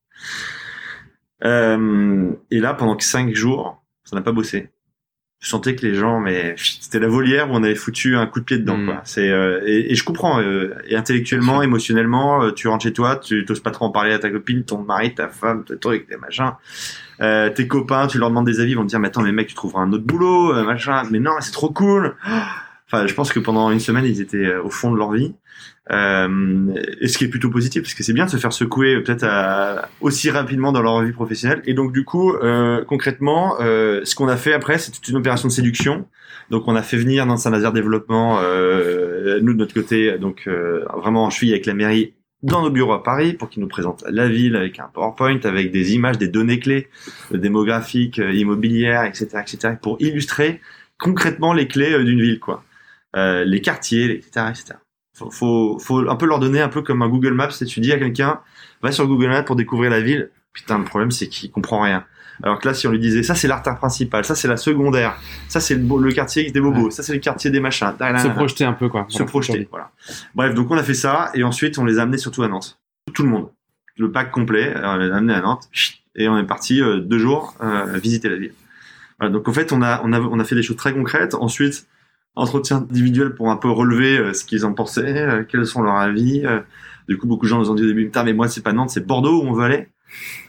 Euh, 1.44 2.32
et 2.52 2.60
là, 2.60 2.74
pendant 2.74 2.98
cinq 3.00 3.34
jours, 3.36 3.84
ça 4.04 4.16
n'a 4.16 4.22
pas 4.22 4.32
bossé. 4.32 4.70
Je 5.42 5.50
sentais 5.50 5.76
que 5.76 5.86
les 5.86 5.94
gens, 5.94 6.20
mais 6.20 6.56
c'était 6.58 7.00
la 7.00 7.08
volière 7.08 7.52
où 7.52 7.54
on 7.54 7.64
avait 7.64 7.76
foutu 7.76 8.16
un 8.16 8.26
coup 8.26 8.40
de 8.40 8.46
pied 8.46 8.58
dedans. 8.58 8.78
Mm. 8.78 8.86
Quoi. 8.86 9.02
C'est 9.04 9.30
euh, 9.30 9.62
et, 9.66 9.92
et 9.92 9.96
je 9.96 10.04
comprends. 10.04 10.42
euh, 10.42 10.74
et 10.88 10.96
intellectuellement, 10.96 11.62
émotionnellement, 11.62 12.44
euh, 12.44 12.52
tu 12.52 12.68
rentres 12.68 12.84
chez 12.84 12.94
toi, 12.94 13.18
tu 13.18 13.46
t'oses 13.46 13.60
pas 13.60 13.72
trop 13.72 13.86
en 13.86 13.92
parler 13.92 14.14
à 14.14 14.20
ta 14.20 14.30
copine, 14.30 14.64
ton 14.64 14.82
mari, 14.82 15.14
ta 15.14 15.28
femme, 15.28 15.64
tes 15.66 15.78
trucs, 15.78 16.08
tes 16.08 16.18
machins. 16.18 16.54
Euh, 17.22 17.50
tes 17.50 17.68
copains, 17.68 18.08
tu 18.08 18.18
leur 18.18 18.30
demandes 18.30 18.46
des 18.46 18.60
avis, 18.60 18.72
ils 18.72 18.76
vont 18.76 18.84
te 18.84 18.90
dire 18.90 19.00
mais 19.00 19.08
attends 19.08 19.22
mais 19.22 19.32
mec, 19.32 19.48
tu 19.48 19.56
trouveras 19.56 19.82
un 19.82 19.92
autre 19.94 20.06
boulot, 20.06 20.54
euh, 20.54 20.64
machin. 20.64 21.04
Mais 21.12 21.20
non, 21.20 21.32
c'est 21.40 21.52
trop 21.52 21.70
cool. 21.70 22.16
Enfin, 22.88 23.08
je 23.08 23.14
pense 23.14 23.32
que 23.32 23.40
pendant 23.40 23.72
une 23.72 23.80
semaine, 23.80 24.06
ils 24.06 24.22
étaient 24.22 24.46
euh, 24.46 24.64
au 24.64 24.70
fond 24.70 24.92
de 24.92 24.98
leur 24.98 25.12
vie. 25.12 25.34
Euh, 25.92 26.74
et 27.00 27.08
ce 27.08 27.18
qui 27.18 27.26
est 27.26 27.28
plutôt 27.28 27.50
positif, 27.50 27.84
parce 27.84 27.94
que 27.94 28.04
c'est 28.04 28.14
bien 28.14 28.26
de 28.26 28.30
se 28.30 28.38
faire 28.38 28.54
secouer 28.54 28.96
euh, 28.96 29.04
peut-être 29.04 29.26
aussi 30.02 30.30
rapidement 30.30 30.72
dans 30.72 30.82
leur 30.82 31.02
vie 31.04 31.12
professionnelle. 31.12 31.62
Et 31.66 31.74
donc 31.74 31.94
du 31.94 32.04
coup, 32.04 32.34
euh, 32.34 32.84
concrètement, 32.86 33.58
euh, 33.60 34.02
ce 34.04 34.16
qu'on 34.16 34.28
a 34.28 34.38
fait 34.38 34.54
après, 34.54 34.78
c'est 34.78 34.92
toute 34.92 35.08
une 35.08 35.18
opération 35.18 35.48
de 35.48 35.54
séduction. 35.54 36.08
Donc 36.50 36.68
on 36.68 36.76
a 36.76 36.82
fait 36.82 36.98
venir 36.98 37.26
dans 37.26 37.38
Saint-Nazaire 37.38 37.74
Développement, 37.74 38.40
nous 38.40 39.54
de 39.54 39.58
notre 39.58 39.74
côté, 39.74 40.16
donc 40.20 40.48
vraiment 40.48 41.26
en 41.26 41.32
cheville 41.32 41.52
avec 41.52 41.66
la 41.66 41.74
mairie 41.74 42.14
dans 42.44 42.62
nos 42.62 42.70
bureaux 42.70 42.94
à 42.94 43.04
Paris 43.04 43.34
pour 43.34 43.50
qu'ils 43.50 43.62
nous 43.62 43.68
présentent 43.68 44.04
la 44.10 44.28
ville 44.28 44.56
avec 44.56 44.80
un 44.80 44.90
PowerPoint, 44.94 45.40
avec 45.44 45.72
des 45.72 45.94
images, 45.94 46.18
des 46.18 46.28
données 46.28 46.60
clés 46.60 46.90
euh, 47.34 47.38
démographiques, 47.38 48.20
euh, 48.20 48.34
immobilières, 48.34 49.04
etc., 49.06 49.28
etc., 49.42 49.76
pour 49.82 49.98
illustrer 50.00 50.62
concrètement 50.98 51.54
les 51.54 51.68
clés 51.68 51.94
euh, 51.94 52.04
d'une 52.04 52.22
ville, 52.22 52.40
quoi. 52.40 52.64
Euh, 53.16 53.46
les 53.46 53.62
quartiers, 53.62 54.12
etc., 54.12 54.48
etc. 54.50 54.66
Faut, 55.14 55.32
faut, 55.32 55.80
faut 55.80 56.10
un 56.10 56.16
peu 56.18 56.26
leur 56.26 56.40
donner 56.40 56.60
un 56.60 56.68
peu 56.68 56.82
comme 56.82 57.02
un 57.02 57.08
Google 57.08 57.34
Maps. 57.34 57.52
Si 57.52 57.66
tu 57.66 57.80
dis 57.80 57.94
à 57.94 57.98
quelqu'un, 57.98 58.42
va 58.82 58.92
sur 58.92 59.08
Google 59.08 59.30
Maps 59.30 59.44
pour 59.44 59.56
découvrir 59.56 59.90
la 59.90 60.02
ville. 60.02 60.30
Putain, 60.56 60.80
le 60.80 60.86
problème 60.86 61.12
c'est 61.12 61.28
qu'il 61.28 61.52
comprend 61.52 61.82
rien. 61.82 62.04
Alors 62.44 62.60
que 62.60 62.68
là, 62.68 62.74
si 62.74 62.86
on 62.88 62.92
lui 62.92 63.00
disait, 63.00 63.24
ça 63.24 63.34
c'est 63.36 63.48
l'artère 63.48 63.78
principale, 63.78 64.26
ça 64.26 64.36
c'est 64.36 64.48
la 64.50 64.58
secondaire, 64.58 65.16
ça 65.48 65.60
c'est 65.62 65.76
le, 65.76 65.84
le 66.02 66.12
quartier 66.12 66.50
des 66.52 66.60
bobos, 66.60 66.86
Ouais. 66.86 66.92
ça 66.92 67.02
c'est 67.04 67.14
le 67.14 67.20
quartier 67.20 67.50
des 67.50 67.60
machins. 67.62 67.94
Se 67.98 68.28
projeter 68.28 68.66
un 68.66 68.74
peu 68.74 68.90
quoi. 68.90 69.06
Se 69.10 69.24
projeter, 69.24 69.68
voilà. 69.70 69.92
Bref, 70.34 70.54
donc 70.56 70.70
on 70.72 70.78
a 70.78 70.84
fait 70.84 70.94
ça 70.96 71.30
et 71.34 71.44
ensuite 71.44 71.78
on 71.78 71.86
les 71.86 71.98
a 72.00 72.02
amenés 72.02 72.18
surtout 72.18 72.44
à 72.44 72.48
Nantes. 72.50 72.80
Tout 73.14 73.24
le 73.24 73.30
monde. 73.30 73.50
Le 73.98 74.12
pack 74.12 74.32
complet, 74.32 74.76
euh, 74.76 74.82
on 74.84 74.98
les 74.98 75.10
a 75.12 75.16
amenés 75.16 75.34
à 75.34 75.40
Nantes 75.42 75.70
et 76.16 76.28
on 76.28 76.38
est 76.38 76.44
parti 76.46 76.82
euh, 76.82 77.00
deux 77.00 77.20
jours 77.20 77.56
euh, 77.64 77.98
visiter 78.04 78.28
la 78.28 78.36
ville. 78.36 78.54
Voilà, 79.20 79.32
donc 79.34 79.48
en 79.48 79.54
fait, 79.54 79.72
on 79.72 79.82
a, 79.82 80.02
on, 80.04 80.12
a, 80.12 80.20
on 80.20 80.38
a 80.40 80.44
fait 80.44 80.56
des 80.56 80.64
choses 80.64 80.76
très 80.76 80.94
concrètes. 80.94 81.36
Ensuite, 81.36 81.88
entretien 82.36 82.78
individuel 82.90 83.34
pour 83.34 83.50
un 83.50 83.56
peu 83.56 83.70
relever 83.70 84.18
euh, 84.18 84.34
ce 84.34 84.44
qu'ils 84.44 84.66
en 84.66 84.74
pensaient, 84.74 85.46
quels 85.50 85.66
sont 85.66 85.82
leurs 85.82 85.96
avis. 85.96 86.44
du 87.08 87.18
coup, 87.18 87.28
beaucoup 87.28 87.46
de 87.46 87.50
gens 87.50 87.60
nous 87.60 87.72
ont 87.72 87.76
dit 87.76 87.84
au 87.84 87.88
début, 87.88 88.06
putain, 88.08 88.26
mais 88.26 88.34
moi, 88.34 88.50
c'est 88.50 88.62
pas 88.62 88.74
Nantes, 88.74 88.90
c'est 88.90 89.08
Bordeaux 89.08 89.42
où 89.42 89.48
on 89.48 89.54
veut 89.54 89.64
aller. 89.64 89.88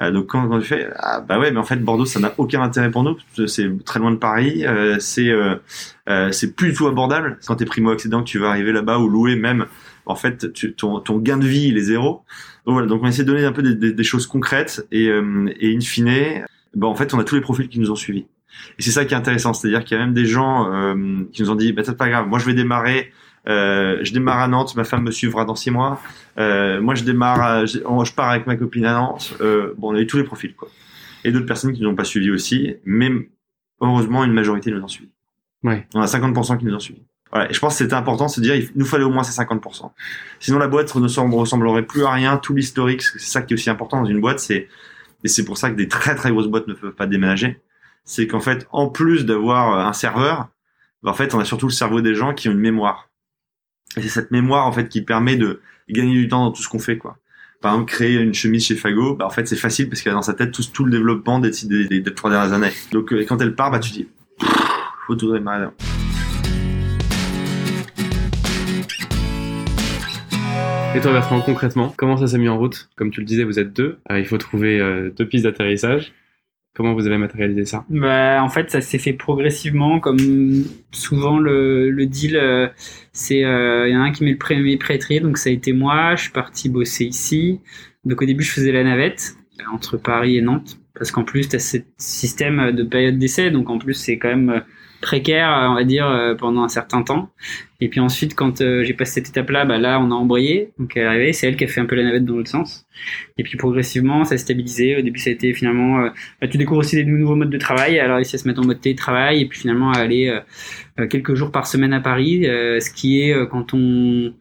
Euh, 0.03 0.11
donc 0.11 0.27
quand, 0.27 0.49
quand 0.49 0.61
tu 0.61 0.67
fais, 0.67 0.89
ah 0.97 1.21
bah 1.21 1.39
ouais, 1.39 1.51
mais 1.51 1.59
en 1.59 1.65
fait 1.65 1.77
Bordeaux, 1.77 2.05
ça 2.05 2.21
n'a 2.21 2.35
aucun 2.39 2.63
intérêt 2.63 2.91
pour 2.91 3.03
nous. 3.03 3.17
C'est 3.47 3.85
très 3.85 3.99
loin 3.99 4.11
de 4.11 4.17
Paris, 4.17 4.67
euh, 4.67 4.97
c'est 5.01 5.29
euh, 5.29 5.57
euh, 6.09 6.31
c'est 6.33 6.55
plus 6.55 6.71
du 6.71 6.75
tout 6.75 6.87
abordable. 6.87 7.39
Quand 7.47 7.57
t'es 7.57 7.65
primo 7.65 7.91
accédant, 7.91 8.23
tu 8.23 8.39
vas 8.39 8.51
arriver 8.51 8.73
là-bas 8.73 8.99
ou 8.99 9.09
louer 9.09 9.37
même, 9.37 9.67
en 10.05 10.15
fait, 10.15 10.47
ton, 10.77 11.01
gain 11.19 11.39
de 11.39 11.47
vie 11.47 11.69
il 11.69 11.79
est 11.79 11.83
zéro. 11.83 12.23
Donc 12.67 12.75
voilà, 12.75 12.87
donc 12.87 13.03
on 13.03 13.07
essaie 13.07 13.23
de 13.23 13.29
donner 13.29 13.45
un 13.45 13.53
peu 13.53 13.63
des, 13.63 14.05
choses 14.05 14.27
concrètes 14.27 14.87
et, 14.91 15.09
euh, 15.09 15.53
et 15.61 15.75
in 15.75 15.81
fine, 15.81 16.45
bah 16.75 16.87
en 16.87 16.95
fait, 16.95 17.15
on 17.15 17.19
a 17.19 17.25
tous 17.25 17.35
les 17.35 17.41
profils 17.41 17.69
qui 17.69 17.81
nous 17.81 17.91
ont 17.91 17.97
suivis. 17.97 18.27
Et 18.79 18.83
c'est 18.83 18.91
ça 18.91 19.05
qui 19.05 19.15
est 19.15 19.17
intéressant, 19.17 19.53
c'est-à-dire 19.53 19.85
qu'il 19.85 19.97
y 19.97 20.01
a 20.01 20.05
même 20.05 20.15
des 20.15 20.27
gens 20.27 20.65
qui 21.33 21.43
nous 21.43 21.51
ont 21.51 21.55
dit, 21.55 21.73
bah 21.73 21.83
c'est 21.85 21.97
pas 21.97 22.09
grave, 22.09 22.27
moi 22.27 22.39
je 22.39 22.47
vais 22.47 22.55
démarrer, 22.55 23.13
euh, 23.49 23.99
je 24.03 24.13
démarre 24.13 24.39
à 24.41 24.49
Nantes, 24.49 24.75
ma 24.77 24.85
femme 24.85 25.03
me 25.05 25.11
suivra 25.11 25.45
dans 25.45 25.55
six 25.55 25.71
mois. 25.71 26.01
Euh, 26.39 26.81
moi 26.81 26.95
je 26.95 27.05
démarre, 27.05 27.41
à- 27.43 27.65
je, 27.67 27.79
je 27.79 28.13
pars 28.13 28.31
avec 28.31 28.47
ma 28.47 28.57
copine 28.57 28.85
à 28.87 28.93
Nantes. 28.95 29.35
Euh, 29.41 29.73
bon, 29.79 29.93
on 29.93 29.97
a 29.97 30.01
eu 30.01 30.07
tous 30.07 30.17
les 30.17 30.25
profils 30.25 30.55
quoi. 30.55 30.69
Et 31.25 31.33
d'autres 31.33 31.47
personnes 31.47 31.73
qui 31.73 31.83
nous 31.83 31.89
ont 31.89 31.95
pas 31.95 32.05
suivis 32.05 32.31
aussi, 32.31 32.77
mais 32.85 33.11
heureusement 33.81 34.25
une 34.25 34.33
majorité 34.33 34.71
nous 34.71 34.83
ont 34.83 34.89
suivis. 34.89 35.11
Ouais. 35.63 35.87
On 35.95 36.01
a 36.01 36.07
50% 36.07 36.59
qui 36.59 36.65
nous 36.65 36.75
ont 36.75 36.79
suivis. 36.81 37.03
Voilà. 37.33 37.51
Et 37.51 37.55
je 37.55 37.59
pense 37.59 37.75
que 37.75 37.79
c'était 37.85 37.95
important 37.95 38.27
de 38.27 38.31
se 38.31 38.41
dire, 38.41 38.55
il 38.55 38.71
nous 38.77 38.85
fallait 38.85 39.05
au 39.05 39.11
moins 39.11 39.25
ces 39.25 39.33
50%. 39.41 39.91
Sinon 40.39 40.59
la 40.59 40.69
boîte 40.69 40.95
ne 40.95 41.09
sem- 41.09 41.33
ressemblerait 41.35 41.83
plus 41.83 42.05
à 42.05 42.11
rien. 42.13 42.37
Tout 42.37 42.55
l'historique, 42.55 43.03
c'est 43.03 43.19
ça 43.19 43.43
qui 43.43 43.53
est 43.53 43.57
aussi 43.57 43.69
important 43.71 44.01
dans 44.01 44.09
une 44.09 44.21
boîte, 44.21 44.39
c'est 44.39 44.69
et 45.25 45.29
c'est 45.29 45.45
pour 45.45 45.59
ça 45.59 45.71
que 45.71 45.75
des 45.77 45.89
très 45.89 46.15
très 46.15 46.31
grosses 46.31 46.47
boîtes 46.47 46.69
ne 46.69 46.75
peuvent 46.75 46.93
pas 46.95 47.07
déménager. 47.07 47.61
C'est 48.05 48.29
qu'en 48.29 48.39
fait, 48.41 48.69
en 48.71 48.89
plus 48.89 49.25
d'avoir 49.27 49.73
euh, 49.75 49.89
un 49.89 49.93
serveur, 49.93 50.49
bah, 51.03 51.11
en 51.11 51.15
fait, 51.15 51.35
on 51.35 51.41
a 51.41 51.45
surtout 51.45 51.67
le 51.67 51.73
cerveau 51.73 52.01
des 52.01 52.15
gens 52.15 52.33
qui 52.35 52.49
ont 52.49 52.53
une 52.53 52.59
mémoire. 52.61 53.09
C'est 53.99 54.09
cette 54.09 54.31
mémoire 54.31 54.67
en 54.67 54.73
fait 54.73 54.91
qui 54.91 55.01
permet 55.01 55.37
de 55.37 55.63
gagner 55.89 56.13
du 56.13 56.29
temps 56.29 56.45
dans 56.45 56.53
tout 56.53 56.63
ce 56.63 56.69
qu'on 56.69 56.79
fait, 56.79 56.99
quoi. 56.99 57.17
Par 57.63 57.73
exemple, 57.73 57.91
créer 57.91 58.17
une 58.17 58.35
chemise 58.35 58.67
chez 58.67 58.75
Fago, 58.75 59.17
bah, 59.17 59.31
c'est 59.35 59.57
facile 59.57 59.89
parce 59.89 60.03
qu'elle 60.03 60.13
a 60.13 60.17
dans 60.17 60.23
sa 60.23 60.35
tête 60.35 60.53
tout, 60.53 60.85
le 60.85 60.91
développement 60.91 61.39
des, 61.39 61.51
trois 62.15 62.29
dernières 62.29 62.53
années. 62.53 62.73
Donc, 62.93 63.15
euh, 63.15 63.25
quand 63.27 63.41
elle 63.41 63.55
part, 63.55 63.71
bah, 63.71 63.79
tu 63.79 63.93
dis, 63.93 64.07
faut 65.07 65.17
tout 65.17 65.33
démarrer. 65.33 65.69
Et 70.95 71.01
toi 71.01 71.13
Bertrand, 71.13 71.41
concrètement, 71.41 71.95
comment 71.97 72.19
ça 72.19 72.27
s'est 72.27 72.39
mis 72.39 72.51
en 72.51 72.59
route? 72.59 72.91
Comme 72.97 73.11
tu 73.11 73.21
le 73.21 73.27
disais, 73.27 73.45
vous 73.45 73.59
êtes 73.59 73.73
deux. 73.73 73.99
Euh, 74.11 74.19
il 74.19 74.27
faut 74.27 74.37
trouver 74.37 74.79
euh, 74.79 75.11
deux 75.17 75.27
pistes 75.27 75.45
d'atterrissage. 75.45 76.13
Comment 76.77 76.93
vous 76.93 77.07
avez 77.07 77.17
matérialisé 77.17 77.65
ça 77.65 77.85
Bah, 77.89 78.43
en 78.43 78.51
fait, 78.51 78.71
ça 78.71 78.83
s'est 78.83 78.99
fait 78.99 79.15
progressivement, 79.15 79.99
comme 79.99 80.19
souvent 80.93 81.39
le, 81.39 81.91
le 81.91 82.07
deal, 82.07 82.37
euh, 82.37 82.69
c'est 83.13 83.39
il 83.39 83.41
y 83.41 83.97
en 83.97 84.03
a 84.03 84.05
un 84.05 84.13
qui 84.13 84.25
met 84.25 84.33
le 84.33 84.39
premier 84.39 84.77
prêtrier, 84.77 85.21
donc 85.21 85.39
ça 85.39 85.49
a 85.49 85.53
été 85.53 85.73
moi. 85.73 86.15
Je 86.17 86.23
suis 86.25 86.33
parti 86.33 86.69
bosser 86.69 87.07
ici. 87.07 87.61
Donc 88.07 88.23
au 88.23 88.25
début, 88.25 88.45
je 88.45 88.53
faisais 88.53 88.73
la 88.73 88.85
navette 88.85 89.37
euh, 89.61 89.65
entre 89.75 89.97
Paris 89.97 90.37
et 90.37 90.41
Nantes, 90.41 90.79
parce 90.95 91.11
qu'en 91.11 91.25
plus, 91.25 91.49
tu 91.49 91.57
as 91.57 91.59
ce 91.59 91.79
système 91.99 92.73
de 92.73 92.83
période 92.85 93.19
d'essai, 93.19 93.51
donc 93.51 93.69
en 93.69 93.79
plus, 93.79 93.95
c'est 93.95 94.17
quand 94.17 94.29
même 94.29 94.51
euh, 94.51 94.61
précaire, 95.01 95.51
euh, 95.51 95.69
on 95.69 95.75
va 95.75 95.85
dire, 95.85 96.07
euh, 96.07 96.35
pendant 96.35 96.63
un 96.63 96.69
certain 96.69 97.03
temps. 97.03 97.31
Et 97.81 97.89
puis 97.89 98.01
ensuite, 98.01 98.35
quand 98.35 98.61
euh, 98.61 98.85
j'ai 98.85 98.95
passé 98.95 99.15
cette 99.15 99.29
étape-là, 99.29 99.65
bah 99.65 99.79
là, 99.79 100.01
on 100.01 100.11
a 100.11 100.15
embrayé. 100.15 100.73
Donc 100.79 100.97
elle 100.97 101.03
est 101.03 101.07
arrivée, 101.07 101.33
c'est 101.33 101.47
elle 101.47 101.57
qui 101.57 101.65
a 101.65 101.69
fait 101.69 101.81
un 101.81 101.87
peu 101.87 101.95
la 101.95 102.05
navette 102.05 102.25
dans 102.25 102.35
l'autre 102.35 102.51
sens. 102.51 102.87
Et 103.39 103.43
puis 103.43 103.57
progressivement, 103.59 104.25
ça 104.25 104.31
s'est 104.31 104.45
stabilisé. 104.45 104.97
Au 104.97 105.03
début, 105.03 105.19
ça 105.19 105.31
a 105.31 105.33
été 105.33 105.53
finalement, 105.53 106.01
euh, 106.01 106.09
bah, 106.41 106.49
tu 106.49 106.57
découvres 106.57 106.81
aussi 106.81 106.97
des 106.97 107.05
nouveaux 107.05 107.37
modes 107.37 107.51
de 107.51 107.59
travail. 107.59 107.99
Alors 107.99 108.21
ici, 108.21 108.37
à 108.37 108.39
se 108.39 108.49
mettre 108.49 108.61
en 108.61 108.67
mode 108.67 108.81
télétravail 108.81 109.43
et 109.43 109.47
puis 109.47 109.61
finalement 109.61 109.93
à 109.93 109.99
aller 109.99 110.29
euh, 110.29 110.41
euh, 110.99 111.07
quelques 111.07 111.35
jours 111.35 111.53
par 111.53 111.67
semaine 111.67 111.93
à 111.93 112.01
Paris, 112.01 112.47
euh, 112.47 112.81
ce 112.81 112.91
qui 112.91 113.21
est 113.21 113.35
euh, 113.35 113.47
quand 113.47 113.75
on 113.75 114.33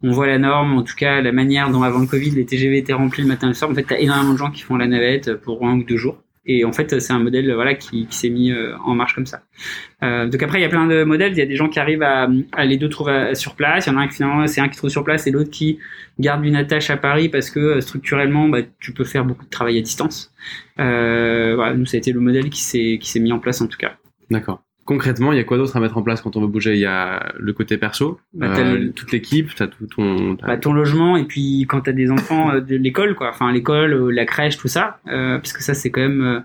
on 0.00 0.12
voit 0.12 0.28
la 0.28 0.38
norme, 0.38 0.74
en 0.78 0.82
tout 0.84 0.94
cas 0.94 1.20
la 1.20 1.32
manière 1.32 1.70
dont 1.70 1.82
avant 1.82 1.98
le 1.98 2.06
Covid 2.06 2.30
les 2.30 2.46
TGV 2.46 2.78
étaient 2.78 2.92
remplis 2.92 3.22
le 3.22 3.28
matin 3.28 3.48
et 3.48 3.50
le 3.50 3.54
soir. 3.54 3.70
En 3.70 3.74
fait, 3.74 3.82
t'as 3.82 3.98
énormément 3.98 4.32
de 4.32 4.38
gens 4.38 4.50
qui 4.50 4.62
font 4.62 4.76
la 4.76 4.86
navette 4.86 5.34
pour 5.34 5.66
un 5.66 5.74
ou 5.78 5.84
deux 5.84 5.96
jours. 5.96 6.22
Et 6.48 6.64
en 6.64 6.72
fait, 6.72 6.98
c'est 6.98 7.12
un 7.12 7.18
modèle 7.18 7.52
voilà 7.52 7.74
qui, 7.74 8.06
qui 8.06 8.16
s'est 8.16 8.30
mis 8.30 8.50
euh, 8.50 8.74
en 8.78 8.94
marche 8.94 9.14
comme 9.14 9.26
ça. 9.26 9.42
Euh, 10.02 10.26
donc 10.26 10.42
après, 10.42 10.58
il 10.58 10.62
y 10.62 10.64
a 10.64 10.68
plein 10.70 10.86
de 10.86 11.04
modèles. 11.04 11.32
Il 11.32 11.38
y 11.38 11.42
a 11.42 11.46
des 11.46 11.56
gens 11.56 11.68
qui 11.68 11.78
arrivent 11.78 12.02
à, 12.02 12.28
à 12.52 12.64
les 12.64 12.78
deux 12.78 12.88
trouver 12.88 13.34
sur 13.34 13.54
place. 13.54 13.86
Il 13.86 13.90
y 13.90 13.94
en 13.94 13.98
a 13.98 14.02
un 14.02 14.08
qui 14.08 14.16
finalement 14.16 14.46
c'est 14.46 14.62
un 14.62 14.68
qui 14.68 14.78
trouve 14.78 14.90
sur 14.90 15.04
place 15.04 15.26
et 15.26 15.30
l'autre 15.30 15.50
qui 15.50 15.78
garde 16.18 16.44
une 16.44 16.56
attache 16.56 16.90
à 16.90 16.96
Paris 16.96 17.28
parce 17.28 17.50
que 17.50 17.60
euh, 17.60 17.80
structurellement, 17.80 18.48
bah, 18.48 18.60
tu 18.80 18.92
peux 18.92 19.04
faire 19.04 19.24
beaucoup 19.24 19.44
de 19.44 19.50
travail 19.50 19.78
à 19.78 19.82
distance. 19.82 20.32
Euh, 20.80 21.54
voilà, 21.54 21.74
nous 21.74 21.86
ça 21.86 21.96
a 21.96 21.98
été 21.98 22.12
le 22.12 22.20
modèle 22.20 22.50
qui 22.50 22.62
s'est 22.62 22.98
qui 23.00 23.10
s'est 23.10 23.20
mis 23.20 23.32
en 23.32 23.38
place 23.38 23.60
en 23.60 23.66
tout 23.66 23.78
cas. 23.78 23.96
D'accord. 24.30 24.62
Concrètement, 24.88 25.32
il 25.32 25.36
y 25.36 25.38
a 25.38 25.44
quoi 25.44 25.58
d'autre 25.58 25.76
à 25.76 25.80
mettre 25.80 25.98
en 25.98 26.02
place 26.02 26.22
quand 26.22 26.34
on 26.36 26.40
veut 26.40 26.46
bouger? 26.46 26.72
Il 26.72 26.80
y 26.80 26.86
a 26.86 27.34
le 27.38 27.52
côté 27.52 27.76
perso, 27.76 28.18
Bah, 28.32 28.46
euh, 28.58 28.88
toute 28.96 29.12
l'équipe, 29.12 29.54
t'as 29.54 29.66
tout 29.66 29.86
ton. 29.86 30.32
Bah, 30.42 30.56
ton 30.56 30.72
logement 30.72 31.18
et 31.18 31.24
puis 31.24 31.66
quand 31.68 31.82
t'as 31.82 31.92
des 31.92 32.10
enfants 32.10 32.52
euh, 32.52 32.60
de 32.62 32.74
l'école 32.74 33.14
quoi, 33.14 33.28
enfin 33.28 33.52
l'école, 33.52 33.92
euh, 33.92 34.10
la 34.10 34.24
crèche, 34.24 34.56
tout 34.56 34.66
ça, 34.68 34.98
euh, 35.08 35.36
parce 35.36 35.52
que 35.52 35.62
ça 35.62 35.74
c'est 35.74 35.90
quand 35.90 36.00
même 36.00 36.22
euh, 36.22 36.40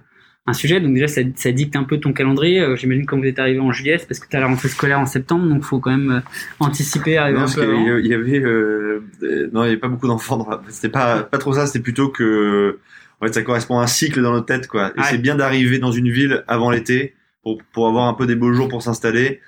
un 0.46 0.52
sujet. 0.52 0.82
Donc 0.82 0.94
déjà 0.94 1.08
ça, 1.08 1.22
ça 1.38 1.54
dicte 1.54 1.78
un 1.78 1.86
peu 1.86 2.00
ton 2.02 2.12
calendrier. 2.12 2.76
J'imagine 2.76 3.06
quand 3.06 3.18
vous 3.18 3.24
êtes 3.24 3.40
arrivé 3.40 3.62
en 3.62 3.72
juillet, 3.72 3.98
c'est 3.98 4.08
parce 4.10 4.20
que 4.20 4.28
t'as 4.30 4.42
la 4.42 4.48
rentrée 4.48 4.68
scolaire 4.68 5.00
en 5.00 5.06
septembre, 5.06 5.48
donc 5.48 5.64
faut 5.64 5.80
quand 5.80 5.92
même 5.92 6.12
euh, 6.12 6.20
anticiper, 6.60 7.16
arriver 7.16 7.38
Non, 7.38 7.44
un 7.44 7.46
parce 7.46 7.56
peu 7.56 7.64
avant. 7.64 7.98
il 7.98 8.08
y 8.08 8.14
avait, 8.14 8.40
euh, 8.42 9.04
euh, 9.24 9.50
non, 9.54 9.64
il 9.64 9.68
y 9.68 9.70
avait 9.70 9.78
pas 9.78 9.88
beaucoup 9.88 10.08
d'enfants. 10.08 10.36
dans 10.36 10.50
la- 10.50 10.62
C'était 10.68 10.90
pas, 10.90 11.24
pas 11.24 11.38
trop 11.38 11.54
ça. 11.54 11.66
C'était 11.66 11.80
plutôt 11.82 12.10
que, 12.10 12.78
en 13.22 13.26
fait, 13.26 13.34
ça 13.34 13.42
correspond 13.42 13.80
à 13.80 13.84
un 13.84 13.88
cycle 13.88 14.22
dans 14.22 14.34
notre 14.34 14.48
tête, 14.48 14.68
quoi. 14.68 14.92
Et 14.98 15.00
Ouais. 15.00 15.06
c'est 15.12 15.18
bien 15.18 15.36
d'arriver 15.36 15.80
dans 15.80 15.94
une 15.94 16.10
ville 16.10 16.44
avant 16.50 16.72
l'été 16.72 17.14
pour, 17.44 17.60
pour 17.74 17.88
avoir 17.88 18.08
un 18.08 18.14
peu 18.14 18.26
des 18.26 18.36
beaux 18.36 18.54
jours 18.54 18.68
pour 18.70 18.82
s'installer. 18.82 19.42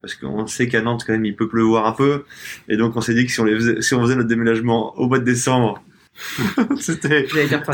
Parce 0.00 0.14
qu'on 0.14 0.46
sait 0.46 0.68
qu'à 0.68 0.80
Nantes, 0.80 1.02
quand 1.06 1.12
même, 1.12 1.24
il 1.24 1.34
peut 1.34 1.48
pleuvoir 1.48 1.86
un 1.86 1.92
peu. 1.92 2.24
Et 2.68 2.76
donc, 2.76 2.96
on 2.96 3.00
s'est 3.00 3.14
dit 3.14 3.26
que 3.26 3.32
si 3.32 3.40
on 3.40 3.44
les 3.44 3.54
faisait, 3.54 3.82
si 3.82 3.94
on 3.94 4.00
faisait 4.02 4.14
notre 4.14 4.28
déménagement 4.28 4.96
au 4.96 5.08
mois 5.08 5.18
de 5.18 5.24
décembre, 5.24 5.82
c'était, 6.78 7.26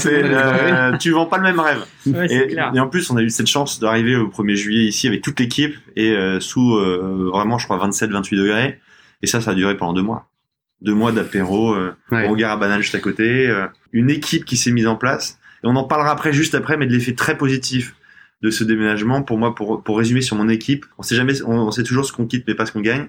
euh, 0.02 0.96
tu 0.98 1.10
vends 1.10 1.26
pas 1.26 1.36
le 1.38 1.42
même 1.44 1.60
rêve. 1.60 1.84
Ouais, 2.06 2.26
Et, 2.32 2.46
clair. 2.48 2.72
et 2.74 2.80
en 2.80 2.88
plus, 2.88 3.10
on 3.10 3.16
a 3.16 3.22
eu 3.22 3.30
cette 3.30 3.46
chance 3.46 3.80
d'arriver 3.80 4.16
au 4.16 4.28
1er 4.28 4.54
juillet 4.54 4.84
ici 4.84 5.06
avec 5.08 5.22
toute 5.22 5.38
l'équipe 5.40 5.74
et 5.96 6.12
euh, 6.12 6.40
sous 6.40 6.76
euh, 6.76 7.28
vraiment, 7.32 7.58
je 7.58 7.66
crois, 7.66 7.78
27-28 7.88 8.36
degrés. 8.36 8.80
Et 9.22 9.26
ça, 9.26 9.40
ça 9.40 9.52
a 9.52 9.54
duré 9.54 9.76
pendant 9.76 9.92
deux 9.92 10.02
mois. 10.02 10.28
Deux 10.82 10.94
mois 10.94 11.12
d'apéro, 11.12 11.74
euh, 11.74 11.94
Ouais. 12.10 12.28
au 12.28 12.36
gare 12.36 12.52
à 12.52 12.56
banane 12.56 12.82
juste 12.82 12.94
à 12.94 12.98
côté, 13.00 13.48
euh, 13.48 13.66
une 13.92 14.10
équipe 14.10 14.44
qui 14.44 14.56
s'est 14.56 14.72
mise 14.72 14.86
en 14.86 14.96
place. 14.96 15.38
Et 15.62 15.66
on 15.66 15.76
en 15.76 15.84
parlera 15.84 16.10
après, 16.10 16.32
juste 16.32 16.54
après, 16.54 16.76
mais 16.76 16.86
de 16.86 16.92
l'effet 16.92 17.14
très 17.14 17.36
positif 17.38 17.94
de 18.44 18.50
ce 18.50 18.62
déménagement. 18.62 19.22
Pour 19.22 19.38
moi, 19.38 19.54
pour, 19.54 19.82
pour 19.82 19.96
résumer 19.96 20.20
sur 20.20 20.36
mon 20.36 20.50
équipe, 20.50 20.84
on 20.98 21.02
sait 21.02 21.16
jamais, 21.16 21.42
on, 21.42 21.70
sait 21.70 21.82
toujours 21.82 22.04
ce 22.04 22.12
qu'on 22.12 22.26
quitte, 22.26 22.44
mais 22.46 22.54
pas 22.54 22.66
ce 22.66 22.72
qu'on 22.72 22.82
gagne. 22.82 23.08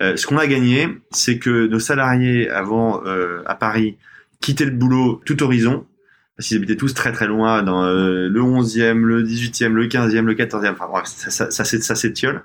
Euh, 0.00 0.16
ce 0.16 0.26
qu'on 0.26 0.38
a 0.38 0.46
gagné, 0.46 0.88
c'est 1.10 1.38
que 1.38 1.66
nos 1.66 1.78
salariés 1.78 2.48
avant 2.48 3.04
euh, 3.04 3.42
à 3.44 3.54
Paris 3.54 3.98
quittaient 4.40 4.64
le 4.64 4.70
boulot 4.70 5.20
tout 5.26 5.42
horizon 5.42 5.86
parce 6.34 6.48
qu'ils 6.48 6.56
habitaient 6.56 6.76
tous 6.76 6.94
très 6.94 7.12
très 7.12 7.26
loin 7.26 7.62
dans 7.62 7.84
euh, 7.84 8.30
le 8.30 8.40
11e, 8.40 9.02
le 9.02 9.22
18e, 9.22 9.74
le 9.74 9.86
15e, 9.86 10.24
le 10.24 10.32
14e. 10.32 10.72
Enfin 10.72 10.88
bref, 10.90 11.04
ça, 11.04 11.30
ça, 11.30 11.50
ça, 11.50 11.64
ça 11.64 11.94
s'étiole. 11.94 12.44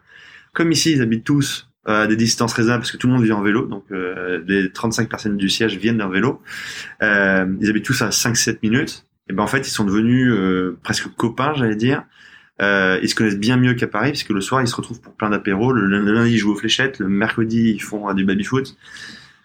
Comme 0.53 0.73
ici, 0.73 0.91
ils 0.91 1.01
habitent 1.01 1.23
tous 1.23 1.69
à 1.85 2.05
des 2.05 2.17
distances 2.17 2.51
raisonnables 2.51 2.81
parce 2.81 2.91
que 2.91 2.97
tout 2.97 3.07
le 3.07 3.13
monde 3.13 3.23
vit 3.23 3.31
en 3.31 3.41
vélo. 3.41 3.65
Donc 3.67 3.85
les 4.47 4.71
35 4.71 5.07
personnes 5.07 5.37
du 5.37 5.47
siège 5.49 5.77
viennent 5.77 5.99
d'un 5.99 6.09
vélo. 6.09 6.41
Ils 7.01 7.69
habitent 7.69 7.85
tous 7.85 8.01
à 8.01 8.09
5-7 8.09 8.57
minutes. 8.63 9.05
Et 9.29 9.33
ben 9.33 9.43
en 9.43 9.47
fait, 9.47 9.67
ils 9.67 9.71
sont 9.71 9.85
devenus 9.85 10.31
euh, 10.31 10.77
presque 10.83 11.07
copains, 11.15 11.53
j'allais 11.55 11.75
dire. 11.75 12.03
Euh, 12.61 12.99
ils 13.01 13.09
se 13.09 13.15
connaissent 13.15 13.37
bien 13.37 13.57
mieux 13.57 13.73
qu'à 13.73 13.87
Paris, 13.87 14.11
puisque 14.11 14.29
le 14.29 14.41
soir, 14.41 14.61
ils 14.61 14.67
se 14.67 14.75
retrouvent 14.75 15.01
pour 15.01 15.13
plein 15.13 15.29
d'apéros. 15.29 15.73
Le, 15.73 15.85
le 15.87 16.13
lundi, 16.13 16.33
ils 16.33 16.37
jouent 16.37 16.53
aux 16.53 16.57
fléchettes. 16.57 16.99
Le 16.99 17.09
mercredi, 17.09 17.71
ils 17.71 17.81
font 17.81 18.09
euh, 18.09 18.13
du 18.13 18.23
baby-foot. 18.23 18.77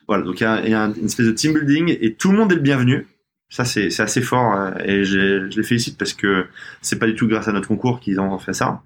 Voilà, 0.07 0.25
donc 0.25 0.41
il 0.41 0.45
y 0.45 0.47
a, 0.47 0.67
y 0.67 0.75
une 0.75 1.05
espèce 1.05 1.27
de 1.27 1.33
team 1.33 1.55
building 1.55 1.97
et 2.01 2.15
tout 2.15 2.33
le 2.33 2.39
monde 2.39 2.53
est 2.53 2.57
le 2.57 2.61
bienvenu. 2.61 3.07
Ça, 3.49 3.65
c'est 3.65 3.91
c'est 3.91 4.03
assez 4.03 4.23
fort 4.23 4.55
euh, 4.55 4.71
et 4.85 5.05
je 5.05 5.47
les 5.57 5.63
félicite 5.65 5.99
parce 5.99 6.13
que 6.13 6.47
c'est 6.83 6.99
pas 6.99 7.07
du 7.07 7.15
tout 7.15 7.27
grâce 7.27 7.49
à 7.49 7.53
notre 7.53 7.67
concours 7.67 7.99
qu'ils 7.99 8.21
ont 8.21 8.39
fait 8.39 8.53
ça. 8.53 8.83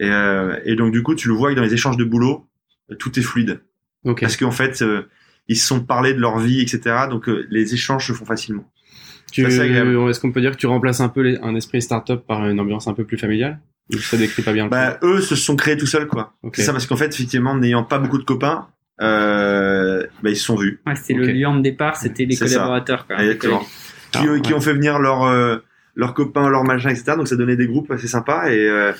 Et, 0.00 0.10
euh, 0.10 0.58
et 0.64 0.74
donc, 0.74 0.92
du 0.92 1.02
coup, 1.02 1.14
tu 1.14 1.28
le 1.28 1.34
vois 1.34 1.50
que 1.50 1.56
dans 1.56 1.62
les 1.62 1.74
échanges 1.74 1.96
de 1.96 2.04
boulot, 2.04 2.48
tout 2.98 3.16
est 3.18 3.22
fluide. 3.22 3.60
Parce 4.20 4.36
qu'en 4.36 4.50
fait, 4.50 4.82
ils 5.46 5.56
se 5.56 5.66
sont 5.66 5.84
parlé 5.84 6.14
de 6.14 6.18
leur 6.18 6.38
vie, 6.38 6.60
etc. 6.60 7.06
Donc, 7.08 7.28
les 7.28 7.74
échanges 7.74 8.06
se 8.06 8.12
font 8.12 8.24
facilement. 8.24 8.68
Tu, 9.30 9.44
est-ce 9.46 10.20
qu'on 10.20 10.32
peut 10.32 10.40
dire 10.40 10.52
que 10.52 10.56
tu 10.56 10.66
remplaces 10.66 11.00
un 11.00 11.08
peu 11.08 11.20
les- 11.22 11.38
un 11.42 11.54
esprit 11.54 11.80
startup 11.82 12.26
par 12.26 12.48
une 12.48 12.58
ambiance 12.60 12.88
un 12.88 12.94
peu 12.94 13.04
plus 13.04 13.16
familiale? 13.18 13.60
Ou 13.92 13.98
ça 13.98 14.16
décrit 14.16 14.42
pas 14.42 14.52
bien 14.52 14.64
le 14.64 14.70
Bah, 14.70 14.98
eux 15.02 15.20
se 15.20 15.34
sont 15.34 15.56
créés 15.56 15.76
tout 15.76 15.86
seuls, 15.86 16.06
quoi. 16.06 16.34
Ok. 16.42 16.54
C'est 16.56 16.62
ça 16.62 16.72
parce 16.72 16.86
qu'en 16.86 16.96
fait, 16.96 17.12
effectivement, 17.12 17.56
n'ayant 17.56 17.82
pas 17.82 17.98
beaucoup 17.98 18.18
de 18.18 18.24
copains, 18.24 18.68
euh, 19.02 20.06
bah, 20.22 20.30
ils 20.30 20.36
se 20.36 20.44
sont 20.44 20.56
vus. 20.56 20.80
Ouais, 20.86 20.94
c'était 20.94 21.14
le 21.14 21.26
lion 21.32 21.56
de 21.56 21.62
départ, 21.62 21.96
c'était 21.96 22.24
les 22.24 22.36
collaborateurs. 22.36 23.06
Quoi. 23.06 23.20
Exactement. 23.22 23.60
Qui, 24.12 24.18
Ah, 24.18 24.20
qui 24.40 24.50
ouais. 24.50 24.54
ont 24.54 24.60
fait 24.60 24.72
venir 24.74 24.98
leurs 24.98 25.24
euh, 25.24 25.56
copains, 26.14 26.48
leurs 26.48 26.64
machins, 26.64 26.90
etc. 26.90 27.12
Donc 27.16 27.28
ça 27.28 27.36
donnait 27.36 27.56
des 27.56 27.66
groupes 27.66 27.90
assez 27.90 28.08
sympas 28.08 28.50
et 28.50 28.68
euh, 28.68 28.92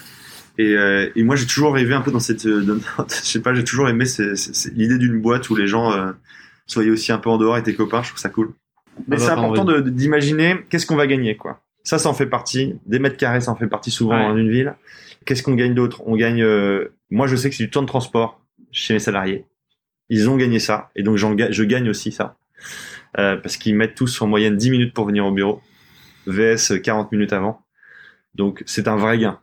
et, 0.59 0.75
euh, 0.77 1.09
et 1.17 1.23
moi 1.23 1.37
j'ai 1.37 1.47
toujours 1.47 1.75
rêvé 1.75 1.95
un 1.95 2.01
peu 2.01 2.11
dans 2.11 2.21
cette, 2.21 2.45
euh, 2.47 2.61
dans- 2.99 3.07
je 3.09 3.15
sais 3.15 3.41
pas, 3.41 3.55
j'ai 3.55 3.65
toujours 3.65 3.89
aimé 3.89 4.05
l'idée 4.75 4.99
d'une 4.99 5.21
boîte 5.21 5.49
où 5.51 5.57
les 5.57 5.67
gens 5.67 5.93
euh, 5.93 6.13
soyaient 6.67 6.91
aussi 6.91 7.13
un 7.13 7.19
peu 7.19 7.31
en 7.31 7.39
dehors 7.39 7.57
et 7.57 7.61
étaient 7.61 7.75
copains. 7.75 8.03
Je 8.03 8.09
trouve 8.09 8.21
ça 8.21 8.29
cool. 8.29 8.53
Mais 9.09 9.19
c'est 9.19 9.31
important 9.31 9.65
d'imaginer 9.81 10.57
qu'est-ce 10.69 10.87
qu'on 10.87 10.97
va 10.97 11.07
gagner, 11.07 11.37
quoi. 11.37 11.61
Ça, 11.83 11.99
ça 11.99 12.09
en 12.09 12.15
fait 12.15 12.27
partie. 12.27 12.75
Des 12.87 12.99
mètres 12.99 13.17
carrés, 13.17 13.41
ça 13.41 13.51
en 13.51 13.57
fait 13.57 13.67
partie 13.67 13.91
souvent 13.91 14.17
Ouais. 14.17 14.29
dans 14.29 14.37
une 14.37 14.51
ville. 14.51 14.75
Qu'est-ce 15.25 15.43
qu'on 15.43 15.55
gagne 15.55 15.75
d'autre? 15.75 16.03
On 16.07 16.15
gagne. 16.17 16.43
euh, 16.43 16.93
moi, 17.11 17.27
je 17.27 17.37
sais 17.37 17.49
que 17.51 17.57
c'est 17.57 17.65
du 17.65 17.71
temps 17.71 17.83
de 17.83 17.87
transport 17.87 18.41
chez 18.71 18.95
mes 18.95 19.01
salariés. 19.01 19.45
Ils 20.11 20.29
ont 20.29 20.37
gagné 20.37 20.59
ça, 20.59 20.91
et 20.97 21.03
donc 21.03 21.17
je 21.17 21.63
gagne 21.65 21.89
aussi 21.89 22.11
ça, 22.13 22.37
Euh, 23.19 23.37
parce 23.37 23.57
qu'ils 23.57 23.75
mettent 23.75 23.95
tous 23.95 24.21
en 24.23 24.27
moyenne 24.27 24.57
10 24.57 24.71
minutes 24.71 24.95
pour 24.95 25.07
venir 25.07 25.25
au 25.27 25.33
bureau, 25.33 25.61
vs 26.27 26.81
40 26.83 27.11
minutes 27.13 27.33
avant. 27.33 27.61
Donc 28.35 28.63
c'est 28.67 28.87
un 28.89 28.97
vrai 28.97 29.19
gain 29.19 29.39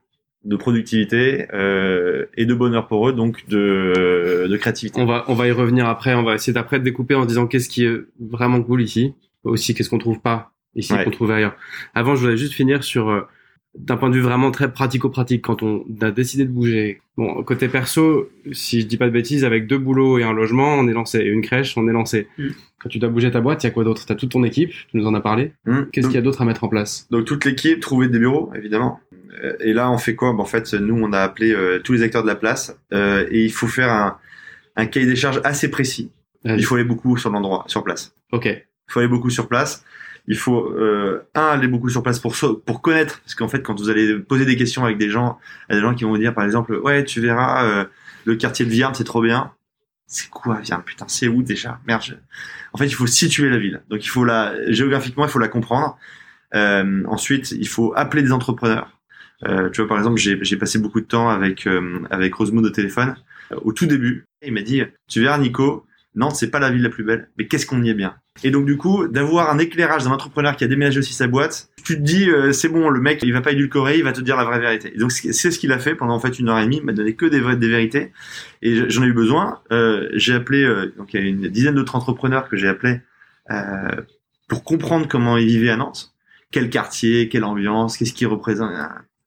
de 0.46 0.56
productivité 0.56 1.48
euh, 1.54 2.26
et 2.38 2.46
de 2.46 2.54
bonheur 2.54 2.88
pour 2.88 3.10
eux, 3.10 3.14
donc 3.14 3.46
de, 3.50 4.48
de 4.50 4.58
créativité. 4.58 5.02
On 5.02 5.06
va, 5.06 5.26
on 5.28 5.34
va 5.34 5.48
y 5.48 5.52
revenir 5.52 5.88
après. 5.90 6.14
On 6.16 6.24
va 6.24 6.36
essayer 6.36 6.54
d'après 6.54 6.80
de 6.80 6.84
découper 6.86 7.16
en 7.16 7.24
se 7.24 7.28
disant 7.28 7.48
qu'est-ce 7.48 7.68
qui 7.68 7.84
est 7.86 7.98
vraiment 8.20 8.62
cool 8.62 8.82
ici. 8.82 9.14
Aussi, 9.44 9.74
qu'est-ce 9.74 9.90
qu'on 9.90 9.98
trouve 9.98 10.20
pas 10.20 10.52
ici 10.76 10.94
Ouais. 10.94 11.04
qu'on 11.04 11.12
trouve 11.12 11.32
ailleurs. 11.32 11.56
Avant, 11.96 12.16
je 12.16 12.22
voulais 12.22 12.38
juste 12.38 12.54
finir 12.54 12.84
sur, 12.84 13.10
euh, 13.10 13.22
d'un 13.78 13.98
point 13.98 14.10
de 14.10 14.16
vue 14.16 14.22
vraiment 14.22 14.52
très 14.52 14.72
pratico-pratique, 14.72 15.44
quand 15.44 15.62
on 15.64 15.86
a 16.02 16.12
décidé 16.12 16.46
de 16.46 16.52
bouger. 16.52 17.02
Bon, 17.16 17.44
côté 17.44 17.68
perso, 17.68 18.30
si 18.52 18.82
je 18.82 18.86
dis 18.88 18.98
pas 18.98 19.06
de 19.06 19.12
bêtises, 19.12 19.44
avec 19.46 19.68
deux 19.68 19.78
boulots 19.78 20.18
et 20.20 20.24
un 20.24 20.34
logement, 20.34 20.76
on 20.76 20.88
est 20.88 20.94
lancé. 20.94 21.20
Et 21.20 21.28
une 21.28 21.42
crèche, 21.42 21.78
on 21.78 21.88
est 21.88 21.92
lancé. 21.94 22.28
Mm. 22.38 22.48
Quand 22.80 22.90
tu 22.90 23.00
dois 23.00 23.10
bouger 23.10 23.32
ta 23.32 23.42
boîte, 23.42 23.64
il 23.64 23.68
y 23.68 23.70
a 23.70 23.72
quoi 23.72 23.84
d'autre? 23.84 24.06
T'as 24.06 24.16
toute 24.16 24.32
ton 24.32 24.44
équipe, 24.44 24.70
tu 24.72 24.98
nous 24.98 25.06
en 25.08 25.14
as 25.16 25.22
parlé. 25.22 25.54
Hum. 25.68 25.88
Qu'est-ce 25.92 26.08
qu'il 26.08 26.16
y 26.16 26.20
a 26.20 26.22
d'autre 26.22 26.42
à 26.42 26.46
mettre 26.46 26.64
en 26.64 26.68
place? 26.68 27.08
Donc 27.10 27.26
toute 27.26 27.44
l'équipe 27.46 27.80
trouver 27.80 28.08
des 28.08 28.20
bureaux, 28.20 28.52
évidemment. 28.56 29.00
Euh, 29.44 29.54
Et 29.60 29.74
là, 29.74 29.92
on 29.92 29.98
fait 29.98 30.16
quoi? 30.16 30.32
Ben, 30.34 30.40
En 30.40 30.46
fait, 30.46 30.74
nous, 30.76 30.96
on 31.04 31.12
a 31.14 31.20
appelé 31.20 31.52
euh, 31.54 31.80
tous 31.84 31.94
les 31.94 32.04
acteurs 32.04 32.22
de 32.24 32.28
la 32.28 32.36
place 32.36 32.78
euh, 32.94 33.26
et 33.32 33.44
il 33.46 33.52
faut 33.52 33.68
faire 33.68 33.92
un, 33.92 34.18
un 34.76 34.86
cahier 34.86 35.06
des 35.08 35.16
charges 35.16 35.42
assez 35.44 35.70
précis. 35.72 36.12
Il 36.46 36.64
faut 36.64 36.76
aller 36.76 36.84
beaucoup 36.84 37.18
sur 37.18 37.30
l'endroit, 37.32 37.64
sur 37.68 37.84
place. 37.84 38.14
Ok. 38.32 38.48
Il 38.88 38.94
faut 38.94 39.00
aller 39.00 39.10
beaucoup 39.10 39.30
sur 39.30 39.48
place. 39.48 39.84
Il 40.28 40.38
faut 40.38 40.72
euh, 40.72 41.26
un 41.36 41.48
aller 41.48 41.68
beaucoup 41.68 41.90
sur 41.90 42.04
place 42.04 42.20
pour 42.20 42.36
pour 42.66 42.82
connaître 42.82 43.22
parce 43.22 43.34
qu'en 43.34 43.48
fait 43.48 43.62
quand 43.62 43.80
vous 43.80 43.90
allez 43.90 44.20
poser 44.20 44.46
des 44.46 44.58
questions 44.58 44.84
avec 44.84 44.98
des 44.98 45.10
gens, 45.10 45.40
il 45.70 45.74
y 45.74 45.78
a 45.78 45.80
des 45.80 45.88
gens 45.88 45.96
qui 45.96 46.04
vont 46.04 46.10
vous 46.10 46.18
dire 46.18 46.34
par 46.34 46.44
exemple 46.44 46.76
ouais 46.76 47.06
tu 47.06 47.22
verras 47.22 47.66
euh, 47.66 47.86
le 48.26 48.36
quartier 48.36 48.66
de 48.66 48.70
Vierne 48.72 48.94
c'est 48.94 49.06
trop 49.06 49.22
bien. 49.22 49.52
C'est 50.06 50.30
quoi 50.30 50.60
Vierne? 50.60 50.84
Putain 50.86 51.06
c'est 51.08 51.30
où 51.30 51.44
déjà? 51.44 51.80
Merde. 51.88 52.20
En 52.74 52.78
fait 52.78 52.88
il 52.88 52.94
faut 52.94 53.08
situer 53.08 53.50
la 53.50 53.58
ville. 53.58 53.82
Donc 53.90 54.04
il 54.04 54.10
faut 54.10 54.26
la 54.26 54.54
géographiquement 54.72 55.26
il 55.26 55.30
faut 55.30 55.40
la 55.40 55.48
comprendre. 55.48 55.98
Euh, 56.56 57.04
ensuite 57.08 57.52
il 57.52 57.68
faut 57.68 57.94
appeler 57.96 58.22
des 58.22 58.34
entrepreneurs. 58.34 59.00
Euh, 59.46 59.70
tu 59.70 59.82
vois 59.82 59.88
par 59.88 59.98
exemple 59.98 60.18
j'ai 60.18 60.58
passé 60.58 60.78
beaucoup 60.78 61.00
de 61.00 61.06
temps 61.06 61.30
avec 61.30 61.68
euh, 61.68 62.06
avec 62.10 62.34
Rosemood 62.36 62.66
au 62.66 62.70
téléphone 62.70 63.16
au 63.62 63.72
tout 63.72 63.86
début. 63.86 64.26
Il 64.42 64.52
m'a 64.52 64.62
dit 64.62 64.84
tu 65.08 65.22
verras 65.22 65.38
Nico 65.38 65.86
Nantes, 66.18 66.36
c'est 66.36 66.50
pas 66.50 66.60
la 66.60 66.72
ville 66.72 66.82
la 66.82 66.90
plus 66.90 67.04
belle, 67.04 67.30
mais 67.38 67.48
qu'est-ce 67.48 67.68
qu'on 67.68 67.84
y 67.84 67.90
est 67.90 67.94
bien. 67.94 68.16
Et 68.44 68.50
donc 68.50 68.66
du 68.66 68.76
coup, 68.76 69.08
d'avoir 69.08 69.52
un 69.52 69.60
éclairage 69.60 70.04
d'un 70.04 70.12
entrepreneur 70.12 70.56
qui 70.56 70.64
a 70.64 70.68
déménagé 70.68 71.00
aussi 71.00 71.14
sa 71.14 71.28
boîte, 71.28 71.70
tu 71.84 71.96
te 71.96 72.02
dis 72.02 72.30
euh, 72.30 72.52
c'est 72.52 72.70
bon, 72.70 72.90
le 72.90 73.00
mec 73.00 73.22
il 73.22 73.32
va 73.34 73.42
pas 73.42 73.52
édulcorer, 73.52 73.98
il 73.98 74.04
va 74.04 74.14
te 74.14 74.22
dire 74.22 74.36
la 74.36 74.44
vraie 74.44 74.60
vérité. 74.60 74.92
Et 74.96 74.98
donc 74.98 75.12
c'est 75.12 75.32
ce 75.52 75.60
qu'il 75.60 75.72
a 75.72 75.80
fait 75.80 75.94
pendant 75.94 76.16
en 76.16 76.20
fait 76.20 76.40
une 76.40 76.50
heure 76.50 76.60
et 76.60 76.64
demie, 76.64 76.78
il 76.78 76.86
m'a 76.86 76.94
donné 76.94 77.16
que 77.16 77.28
des, 77.28 77.40
des 77.56 77.70
vérités. 77.70 78.12
Et 78.64 78.90
j'en 78.90 79.04
ai 79.04 79.08
eu 79.08 79.14
besoin. 79.14 79.62
Euh, 79.72 80.10
j'ai 80.14 80.34
appelé 80.34 80.64
euh, 80.64 80.92
donc 80.98 81.14
il 81.14 81.22
y 81.22 81.24
a 81.24 81.28
une 81.28 81.48
dizaine 81.50 81.76
d'autres 81.76 81.96
entrepreneurs 81.96 82.50
que 82.50 82.58
j'ai 82.58 82.68
appelés 82.68 83.02
pour 84.50 84.64
comprendre 84.64 85.08
comment 85.08 85.38
ils 85.38 85.48
vivaient 85.48 85.70
à 85.70 85.78
Nantes, 85.78 86.14
quel 86.52 86.70
quartier, 86.70 87.30
quelle 87.30 87.44
ambiance, 87.44 87.96
qu'est-ce 87.96 88.14
qu'ils 88.14 88.28
représentent. 88.28 88.74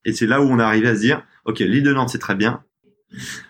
Et 0.05 0.12
c'est 0.12 0.26
là 0.26 0.42
où 0.42 0.44
on 0.44 0.59
est 0.59 0.62
arrivé 0.62 0.88
à 0.88 0.94
se 0.94 1.00
dire, 1.00 1.22
ok, 1.46 1.61
l'île 1.61 1.85
de 1.85 1.92
Nantes 1.92 2.11
c'est 2.11 2.18
très 2.18 2.35
bien, 2.35 2.62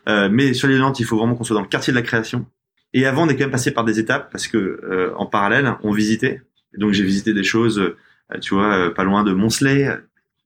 mais 0.07 0.53
sur 0.53 0.69
l'île 0.69 0.77
de 0.77 0.83
Nantes 0.83 1.01
il 1.01 1.07
faut 1.07 1.17
vraiment 1.17 1.35
qu'on 1.35 1.43
soit 1.43 1.55
dans 1.55 1.63
le 1.63 1.69
quartier 1.69 1.93
de 1.93 1.99
la 1.99 2.03
création. 2.03 2.47
Et 2.93 3.07
avant, 3.07 3.25
on 3.27 3.29
est 3.29 3.35
quand 3.35 3.45
même 3.45 3.51
passé 3.51 3.71
par 3.71 3.85
des 3.85 3.99
étapes 4.01 4.31
parce 4.33 4.49
que 4.49 4.57
euh, 4.59 5.13
en 5.17 5.27
parallèle, 5.27 5.75
on 5.83 5.93
visitait. 5.93 6.43
Et 6.75 6.79
donc 6.79 6.93
j'ai 6.93 7.05
visité 7.05 7.33
des 7.33 7.45
choses, 7.45 7.79
euh, 7.79 7.97
tu 8.41 8.55
vois, 8.55 8.75
euh, 8.75 8.91
pas 8.91 9.05
loin 9.05 9.23
de 9.25 9.33
Moncelet. 9.33 9.89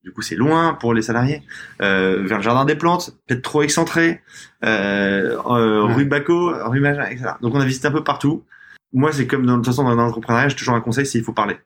Du 0.02 0.12
coup, 0.12 0.20
c'est 0.20 0.36
loin 0.36 0.74
pour 0.74 0.92
les 0.92 1.00
salariés. 1.00 1.40
Euh, 1.80 2.22
vers 2.24 2.36
le 2.38 2.42
jardin 2.44 2.66
des 2.66 2.74
plantes, 2.74 3.12
peut-être 3.26 3.40
trop 3.42 3.62
excentré. 3.62 4.20
Euh, 4.64 5.36
euh, 5.46 5.86
Ouais. 5.86 5.94
Rue 5.94 6.04
Baco, 6.04 6.52
rue 6.68 6.80
Magin, 6.80 7.06
etc. 7.06 7.30
Donc 7.40 7.54
on 7.54 7.60
a 7.60 7.64
visité 7.64 7.88
un 7.88 7.92
peu 7.92 8.04
partout. 8.04 8.44
Moi, 8.92 9.12
c'est 9.12 9.26
comme 9.26 9.44
dans, 9.46 9.54
de 9.54 9.58
toute 9.58 9.66
façon 9.66 9.84
dans 9.84 9.94
l'entrepreneuriat, 9.94 10.48
j'ai 10.48 10.56
toujours 10.56 10.74
un 10.74 10.80
conseil, 10.80 11.06
c'est 11.06 11.18
il 11.18 11.24
faut 11.24 11.32
parler. 11.32 11.56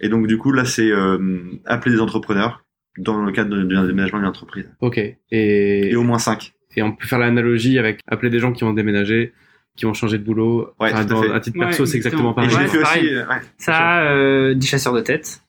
Et 0.00 0.08
donc 0.08 0.26
du 0.26 0.36
coup, 0.38 0.52
là, 0.52 0.64
c'est 0.64 0.90
euh, 0.90 1.40
appeler 1.64 1.94
des 1.94 2.00
entrepreneurs, 2.00 2.64
dans 2.98 3.22
le 3.24 3.32
cadre 3.32 3.56
d'un 3.56 3.86
déménagement 3.86 4.18
d'une 4.18 4.28
entreprise. 4.28 4.68
Ok. 4.80 4.98
Et 4.98 5.16
Et, 5.30 5.96
au 5.96 6.02
moins 6.02 6.18
5. 6.18 6.52
et 6.76 6.82
on 6.82 6.92
peut 6.92 7.06
faire 7.06 7.18
l'analogie 7.18 7.78
avec 7.78 8.00
appeler 8.06 8.30
des 8.30 8.38
gens 8.40 8.52
qui 8.52 8.64
ont 8.64 8.72
déménagé, 8.72 9.32
qui 9.80 9.86
ont 9.86 9.94
changé 9.94 10.18
de 10.18 10.24
boulot. 10.24 10.74
Ouais, 10.78 10.92
à 10.92 11.04
dans- 11.04 11.22
fait. 11.22 11.32
à 11.32 11.40
titre 11.40 11.58
Ouais, 11.58 11.64
perso, 11.64 11.86
c'est 11.86 11.96
exactement 11.96 12.34
pareil. 12.34 12.50
je 12.50 12.56
l'ai 12.56 12.64
Ouais, 12.64 12.68
fait 12.68 12.76
c'est 12.76 12.82
aussi. 12.82 12.84
pareil. 12.84 13.16
ouais, 13.16 13.46
Ça, 13.56 14.02
euh, 14.02 14.52
des 14.54 14.66
chasseurs 14.66 14.92
de 14.92 15.00
tête. 15.00 15.40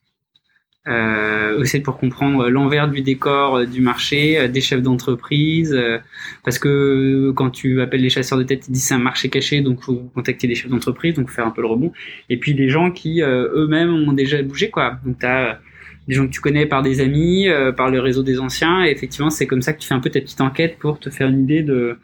Euh, 0.87 1.59
aussi 1.59 1.79
pour 1.79 1.97
comprendre 1.99 2.49
l'envers 2.49 2.87
du 2.89 3.01
décor 3.01 3.57
euh, 3.57 3.65
du 3.65 3.81
marché, 3.81 4.39
euh, 4.39 4.47
des 4.47 4.61
chefs 4.61 4.81
d'entreprise, 4.81 5.73
euh, 5.73 5.99
parce 6.43 6.57
que 6.57 7.31
quand 7.35 7.51
tu 7.51 7.81
appelles 7.81 8.01
les 8.01 8.09
chasseurs 8.09 8.39
de 8.39 8.43
tête, 8.43 8.67
ils 8.67 8.71
disent 8.71 8.85
c'est 8.87 8.95
un 8.95 8.99
marché 8.99 9.29
caché, 9.29 9.61
donc 9.61 9.83
faut 9.83 10.09
contacter 10.15 10.47
les 10.47 10.55
chefs 10.55 10.71
d'entreprise, 10.71 11.13
donc 11.13 11.29
faire 11.29 11.45
un 11.45 11.51
peu 11.51 11.61
le 11.61 11.67
rebond. 11.67 11.91
Et 12.29 12.37
puis 12.37 12.55
des 12.55 12.69
gens 12.69 12.89
qui 12.89 13.21
euh, 13.21 13.47
eux-mêmes 13.53 13.93
ont 13.93 14.13
déjà 14.13 14.41
bougé, 14.41 14.71
quoi. 14.71 14.97
Donc 15.05 15.19
t'as 15.19 15.59
des 16.07 16.15
gens 16.15 16.25
que 16.25 16.31
tu 16.31 16.41
connais 16.41 16.65
par 16.65 16.81
des 16.81 16.99
amis, 16.99 17.47
euh, 17.47 17.71
par 17.71 17.91
le 17.91 17.99
réseau 17.99 18.23
des 18.23 18.39
anciens, 18.39 18.83
et 18.83 18.89
effectivement 18.89 19.29
c'est 19.29 19.45
comme 19.45 19.61
ça 19.61 19.73
que 19.73 19.79
tu 19.81 19.87
fais 19.87 19.93
un 19.93 19.99
peu 19.99 20.09
ta 20.09 20.19
petite 20.19 20.41
enquête 20.41 20.79
pour 20.79 20.99
te 20.99 21.11
faire 21.11 21.27
une 21.27 21.43
idée 21.43 21.61
de 21.61 21.99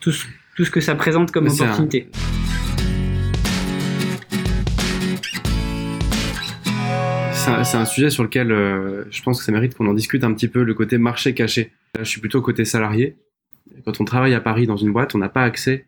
tout 0.00 0.12
ce, 0.12 0.24
tout 0.58 0.64
ce 0.64 0.72
que 0.72 0.80
ça 0.80 0.96
présente 0.96 1.30
comme 1.30 1.48
c'est 1.48 1.62
opportunité. 1.62 2.08
C'est 7.32 7.50
un, 7.52 7.62
c'est 7.62 7.76
un 7.76 7.84
sujet 7.84 8.10
sur 8.10 8.24
lequel 8.24 8.50
euh, 8.50 9.04
je 9.08 9.22
pense 9.22 9.38
que 9.38 9.44
ça 9.44 9.52
mérite 9.52 9.76
qu'on 9.76 9.86
en 9.86 9.94
discute 9.94 10.24
un 10.24 10.34
petit 10.34 10.48
peu, 10.48 10.64
le 10.64 10.74
côté 10.74 10.98
marché 10.98 11.32
caché. 11.32 11.70
Là, 11.94 12.02
je 12.02 12.08
suis 12.08 12.20
plutôt 12.20 12.42
côté 12.42 12.64
salarié. 12.64 13.18
Quand 13.84 14.00
on 14.00 14.04
travaille 14.04 14.34
à 14.34 14.40
Paris 14.40 14.66
dans 14.66 14.76
une 14.76 14.92
boîte, 14.92 15.14
on 15.14 15.18
n'a 15.18 15.28
pas 15.28 15.44
accès 15.44 15.86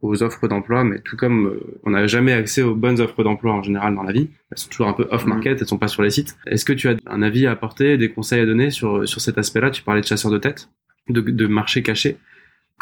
aux 0.00 0.22
offres 0.22 0.46
d'emploi, 0.46 0.84
mais 0.84 1.00
tout 1.00 1.16
comme 1.16 1.48
euh, 1.48 1.80
on 1.82 1.90
n'a 1.90 2.06
jamais 2.06 2.34
accès 2.34 2.62
aux 2.62 2.76
bonnes 2.76 3.00
offres 3.00 3.24
d'emploi 3.24 3.52
en 3.52 3.64
général 3.64 3.96
dans 3.96 4.04
la 4.04 4.12
vie, 4.12 4.30
elles 4.52 4.58
sont 4.58 4.68
toujours 4.68 4.86
un 4.86 4.92
peu 4.92 5.08
off-market, 5.10 5.60
elles 5.60 5.66
sont 5.66 5.78
pas 5.78 5.88
sur 5.88 6.04
les 6.04 6.10
sites. 6.10 6.36
Est-ce 6.46 6.64
que 6.64 6.72
tu 6.72 6.88
as 6.88 6.94
un 7.06 7.22
avis 7.22 7.48
à 7.48 7.50
apporter, 7.50 7.98
des 7.98 8.10
conseils 8.12 8.38
à 8.38 8.46
donner 8.46 8.70
sur, 8.70 9.08
sur 9.08 9.20
cet 9.20 9.38
aspect-là? 9.38 9.70
Tu 9.70 9.82
parlais 9.82 10.02
de 10.02 10.06
chasseurs 10.06 10.30
de 10.30 10.38
tête, 10.38 10.68
de, 11.08 11.20
de 11.20 11.46
marché 11.48 11.82
caché. 11.82 12.16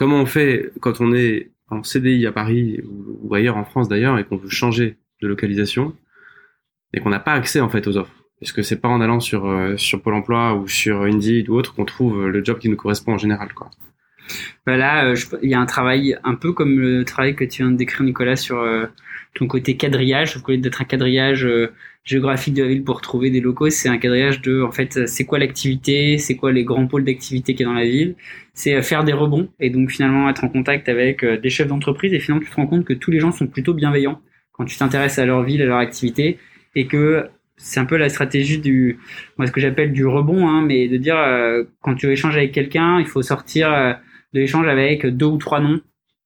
Comment 0.02 0.20
on 0.20 0.26
fait 0.26 0.72
quand 0.80 1.00
on 1.00 1.14
est 1.14 1.52
en 1.68 1.84
CDI 1.84 2.26
à 2.26 2.32
Paris 2.32 2.80
ou, 3.22 3.32
ailleurs 3.36 3.56
en 3.56 3.64
France 3.64 3.88
d'ailleurs 3.88 4.18
et 4.18 4.24
qu'on 4.24 4.36
veut 4.36 4.48
changer 4.48 4.98
de 5.20 5.28
localisation 5.28 5.94
et 6.92 6.98
qu'on 6.98 7.10
n'a 7.10 7.20
pas 7.20 7.34
accès 7.34 7.60
en 7.60 7.68
fait 7.68 7.86
aux 7.86 7.96
offres? 7.96 8.24
Est-ce 8.40 8.52
que 8.52 8.62
c'est 8.62 8.80
pas 8.80 8.88
en 8.88 9.00
allant 9.00 9.20
sur 9.20 9.46
euh, 9.46 9.76
sur 9.76 10.02
Pôle 10.02 10.14
Emploi 10.14 10.56
ou 10.56 10.66
sur 10.66 11.02
Indeed 11.02 11.48
ou 11.48 11.54
autre 11.54 11.72
qu'on 11.72 11.84
trouve 11.84 12.26
le 12.26 12.44
job 12.44 12.58
qui 12.58 12.68
nous 12.68 12.74
correspond 12.74 13.12
en 13.12 13.18
général 13.18 13.54
quoi? 13.54 13.70
Bah 14.66 14.76
là, 14.76 15.06
euh, 15.06 15.16
il 15.42 15.50
y 15.50 15.54
a 15.54 15.60
un 15.60 15.66
travail 15.66 16.16
un 16.24 16.34
peu 16.34 16.52
comme 16.52 16.78
le 16.78 17.04
travail 17.04 17.34
que 17.34 17.44
tu 17.44 17.62
viens 17.62 17.70
de 17.70 17.76
décrire, 17.76 18.02
Nicolas, 18.04 18.36
sur 18.36 18.60
euh, 18.60 18.86
ton 19.34 19.46
côté 19.46 19.76
quadrillage. 19.76 20.32
Sauf 20.32 20.42
qu'au 20.42 20.52
lieu 20.52 20.58
d'être 20.58 20.80
un 20.80 20.84
quadrillage 20.84 21.44
euh, 21.44 21.72
géographique 22.04 22.54
de 22.54 22.62
la 22.62 22.68
ville 22.68 22.84
pour 22.84 23.00
trouver 23.00 23.30
des 23.30 23.40
locaux, 23.40 23.70
c'est 23.70 23.88
un 23.88 23.98
quadrillage 23.98 24.40
de, 24.42 24.62
en 24.62 24.72
fait, 24.72 25.06
c'est 25.06 25.24
quoi 25.24 25.38
l'activité, 25.38 26.18
c'est 26.18 26.36
quoi 26.36 26.52
les 26.52 26.64
grands 26.64 26.86
pôles 26.86 27.04
d'activité 27.04 27.54
qu'il 27.54 27.66
y 27.66 27.68
a 27.68 27.72
dans 27.72 27.78
la 27.78 27.86
ville. 27.86 28.14
C'est 28.54 28.82
faire 28.82 29.04
des 29.04 29.12
rebonds 29.12 29.48
et 29.60 29.70
donc 29.70 29.90
finalement 29.90 30.28
être 30.28 30.44
en 30.44 30.48
contact 30.48 30.88
avec 30.88 31.24
des 31.24 31.50
chefs 31.50 31.68
d'entreprise 31.68 32.12
et 32.12 32.20
finalement 32.20 32.44
tu 32.44 32.50
te 32.50 32.56
rends 32.56 32.66
compte 32.66 32.84
que 32.84 32.92
tous 32.92 33.10
les 33.10 33.18
gens 33.18 33.32
sont 33.32 33.46
plutôt 33.46 33.72
bienveillants 33.72 34.20
quand 34.52 34.64
tu 34.66 34.76
t'intéresses 34.76 35.18
à 35.18 35.24
leur 35.24 35.42
ville, 35.42 35.62
à 35.62 35.64
leur 35.64 35.78
activité 35.78 36.38
et 36.74 36.86
que 36.86 37.28
c'est 37.56 37.80
un 37.80 37.84
peu 37.84 37.96
la 37.96 38.08
stratégie 38.08 38.58
du, 38.58 38.98
moi 39.38 39.46
ce 39.46 39.52
que 39.52 39.60
j'appelle 39.60 39.92
du 39.92 40.06
rebond, 40.06 40.48
hein, 40.48 40.62
mais 40.62 40.88
de 40.88 40.96
dire 40.96 41.16
euh, 41.16 41.64
quand 41.80 41.94
tu 41.94 42.10
échanges 42.10 42.36
avec 42.36 42.52
quelqu'un, 42.52 42.98
il 42.98 43.06
faut 43.06 43.22
sortir 43.22 43.72
euh, 43.72 43.92
de 44.32 44.40
l'échange 44.40 44.66
avec 44.66 45.06
deux 45.06 45.26
ou 45.26 45.36
trois 45.38 45.60
noms 45.60 45.80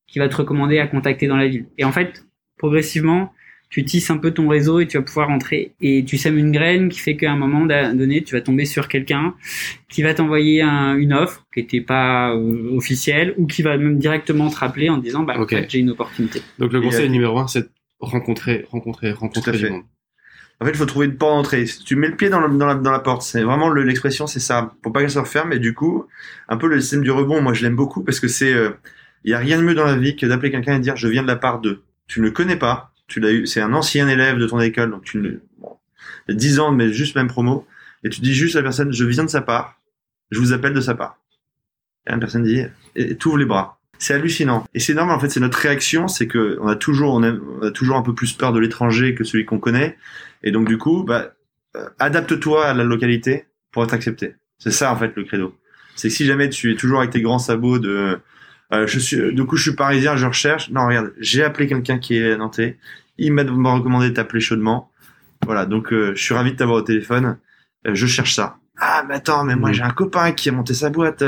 qui 0.06 0.18
va 0.18 0.28
te 0.28 0.36
recommander 0.36 0.78
à 0.78 0.86
contacter 0.86 1.26
dans 1.26 1.36
la 1.36 1.48
ville. 1.48 1.66
Et 1.78 1.84
en 1.84 1.92
fait, 1.92 2.24
progressivement, 2.58 3.32
tu 3.68 3.84
tisses 3.84 4.10
un 4.10 4.18
peu 4.18 4.30
ton 4.30 4.46
réseau 4.48 4.78
et 4.78 4.86
tu 4.86 4.96
vas 4.96 5.02
pouvoir 5.02 5.26
rentrer 5.26 5.72
et 5.80 6.04
tu 6.04 6.16
sèmes 6.18 6.38
une 6.38 6.52
graine 6.52 6.88
qui 6.88 7.00
fait 7.00 7.16
qu'à 7.16 7.32
un 7.32 7.36
moment 7.36 7.66
donné, 7.66 8.22
tu 8.22 8.34
vas 8.34 8.40
tomber 8.40 8.64
sur 8.64 8.86
quelqu'un 8.88 9.34
qui 9.88 10.02
va 10.02 10.14
t'envoyer 10.14 10.62
un- 10.62 10.96
une 10.96 11.12
offre 11.12 11.44
qui 11.52 11.60
n'était 11.60 11.80
pas 11.80 12.32
euh, 12.32 12.76
officielle 12.76 13.34
ou 13.36 13.46
qui 13.48 13.62
va 13.62 13.76
même 13.76 13.98
directement 13.98 14.48
te 14.50 14.56
rappeler 14.56 14.88
en 14.88 14.98
te 14.98 15.02
disant 15.04 15.24
bah 15.24 15.34
Ok. 15.36 15.52
en 15.52 15.56
fait, 15.56 15.66
j'ai 15.70 15.80
une 15.80 15.90
opportunité. 15.90 16.42
Donc 16.60 16.72
le 16.72 16.78
Et, 16.78 16.82
conseil 16.82 17.06
euh, 17.06 17.10
numéro 17.10 17.36
un, 17.40 17.48
c'est 17.48 17.62
de 17.62 17.68
rencontrer, 17.98 18.64
rencontrer, 18.70 19.10
rencontrer 19.10 19.42
Tout 19.42 19.50
à 19.50 19.52
du 19.60 19.64
fait. 19.64 19.70
monde. 19.70 19.82
En 20.60 20.64
fait, 20.64 20.70
il 20.70 20.76
faut 20.76 20.86
trouver 20.86 21.06
une 21.06 21.16
porte 21.16 21.34
d'entrée. 21.34 21.66
Si 21.66 21.84
tu 21.84 21.96
mets 21.96 22.08
le 22.08 22.16
pied 22.16 22.30
dans, 22.30 22.40
la, 22.40 22.98
porte, 23.00 23.22
c'est 23.22 23.42
vraiment 23.42 23.68
le- 23.68 23.82
l'expression, 23.82 24.26
c'est 24.26 24.40
ça, 24.40 24.72
pour 24.82 24.92
pas 24.92 25.00
qu'elle 25.00 25.10
se 25.10 25.18
referme. 25.18 25.52
Et 25.52 25.58
du 25.58 25.74
coup, 25.74 26.06
un 26.48 26.56
peu 26.56 26.66
le 26.66 26.80
système 26.80 27.02
du 27.02 27.10
rebond, 27.10 27.42
moi 27.42 27.52
je 27.52 27.62
l'aime 27.62 27.76
beaucoup 27.76 28.02
parce 28.02 28.20
que 28.20 28.28
c'est, 28.28 28.54
euh, 28.54 28.70
il 29.24 29.30
y 29.30 29.34
a 29.34 29.38
rien 29.38 29.58
de 29.58 29.62
mieux 29.62 29.74
dans 29.74 29.84
la 29.84 29.96
vie 29.96 30.16
que 30.16 30.24
d'appeler 30.24 30.50
quelqu'un 30.50 30.74
et 30.74 30.78
de 30.78 30.82
dire 30.82 30.96
je 30.96 31.08
viens 31.08 31.22
de 31.22 31.26
la 31.26 31.36
part 31.36 31.60
de. 31.60 31.82
Tu 32.06 32.20
ne 32.20 32.26
le 32.26 32.30
connais 32.30 32.56
pas, 32.56 32.92
tu 33.06 33.20
l'as 33.20 33.32
eu, 33.32 33.46
c'est 33.46 33.60
un 33.60 33.72
ancien 33.74 34.08
élève 34.08 34.38
de 34.38 34.46
ton 34.46 34.60
école, 34.60 34.90
donc 34.90 35.02
tu 35.02 35.18
ne, 35.18 35.30
bon, 35.58 35.76
il 36.28 36.32
y 36.32 36.34
a 36.34 36.38
10 36.38 36.60
ans, 36.60 36.72
mais 36.72 36.92
juste 36.92 37.16
même 37.16 37.26
promo, 37.26 37.66
et 38.04 38.08
tu 38.08 38.20
dis 38.20 38.32
juste 38.32 38.54
à 38.56 38.60
la 38.60 38.64
personne 38.64 38.92
je 38.92 39.04
viens 39.04 39.24
de 39.24 39.30
sa 39.30 39.42
part, 39.42 39.80
je 40.30 40.38
vous 40.38 40.52
appelle 40.52 40.72
de 40.72 40.80
sa 40.80 40.94
part. 40.94 41.18
Et 42.06 42.12
la 42.12 42.18
personne 42.18 42.44
dit, 42.44 42.62
et 42.94 43.16
t'ouvres 43.16 43.38
les 43.38 43.44
bras. 43.44 43.80
C'est 43.98 44.14
hallucinant. 44.14 44.64
Et 44.74 44.78
c'est 44.80 44.94
normal, 44.94 45.16
en 45.16 45.18
fait, 45.18 45.30
c'est 45.30 45.40
notre 45.40 45.58
réaction, 45.58 46.06
c'est 46.06 46.26
que 46.26 46.58
on 46.60 46.68
a 46.68 46.76
toujours, 46.76 47.14
on 47.14 47.22
a 47.22 47.70
toujours 47.70 47.96
un 47.96 48.02
peu 48.02 48.14
plus 48.14 48.32
peur 48.34 48.52
de 48.52 48.60
l'étranger 48.60 49.14
que 49.14 49.24
celui 49.24 49.44
qu'on 49.44 49.58
connaît. 49.58 49.96
Et 50.46 50.50
donc, 50.52 50.66
du 50.66 50.78
coup, 50.78 51.02
bah, 51.02 51.32
euh, 51.76 51.88
adapte-toi 51.98 52.64
à 52.66 52.72
la 52.72 52.84
localité 52.84 53.44
pour 53.72 53.84
être 53.84 53.92
accepté. 53.92 54.34
C'est 54.58 54.70
ça, 54.70 54.90
en 54.92 54.96
fait, 54.96 55.12
le 55.16 55.24
credo. 55.24 55.54
C'est 55.96 56.08
que 56.08 56.14
si 56.14 56.24
jamais 56.24 56.48
tu 56.48 56.72
es 56.72 56.76
toujours 56.76 57.00
avec 57.00 57.10
tes 57.10 57.20
grands 57.20 57.38
sabots 57.38 57.78
de, 57.78 58.18
euh, 58.72 58.86
je 58.86 58.98
suis, 58.98 59.34
du 59.34 59.44
coup, 59.44 59.56
je 59.56 59.62
suis 59.68 59.76
parisien, 59.76 60.16
je 60.16 60.24
recherche. 60.26 60.70
Non, 60.70 60.86
regarde, 60.86 61.12
j'ai 61.18 61.42
appelé 61.42 61.66
quelqu'un 61.66 61.98
qui 61.98 62.16
est 62.16 62.36
nantais. 62.36 62.78
Il 63.18 63.32
m'a 63.32 63.44
m'a 63.44 63.72
recommandé 63.74 64.08
de 64.10 64.14
t'appeler 64.14 64.40
chaudement. 64.40 64.90
Voilà. 65.44 65.66
Donc, 65.66 65.92
euh, 65.92 66.12
je 66.14 66.22
suis 66.22 66.34
ravi 66.34 66.52
de 66.52 66.56
t'avoir 66.56 66.78
au 66.78 66.82
téléphone. 66.82 67.38
Euh, 67.86 67.94
je 67.94 68.06
cherche 68.06 68.34
ça. 68.34 68.56
Ah, 68.78 69.04
mais 69.08 69.14
attends, 69.16 69.42
mais 69.44 69.56
moi, 69.56 69.70
Mhm. 69.70 69.74
j'ai 69.74 69.82
un 69.82 69.90
copain 69.90 70.32
qui 70.32 70.48
a 70.48 70.52
monté 70.52 70.74
sa 70.74 70.90
boîte, 70.90 71.22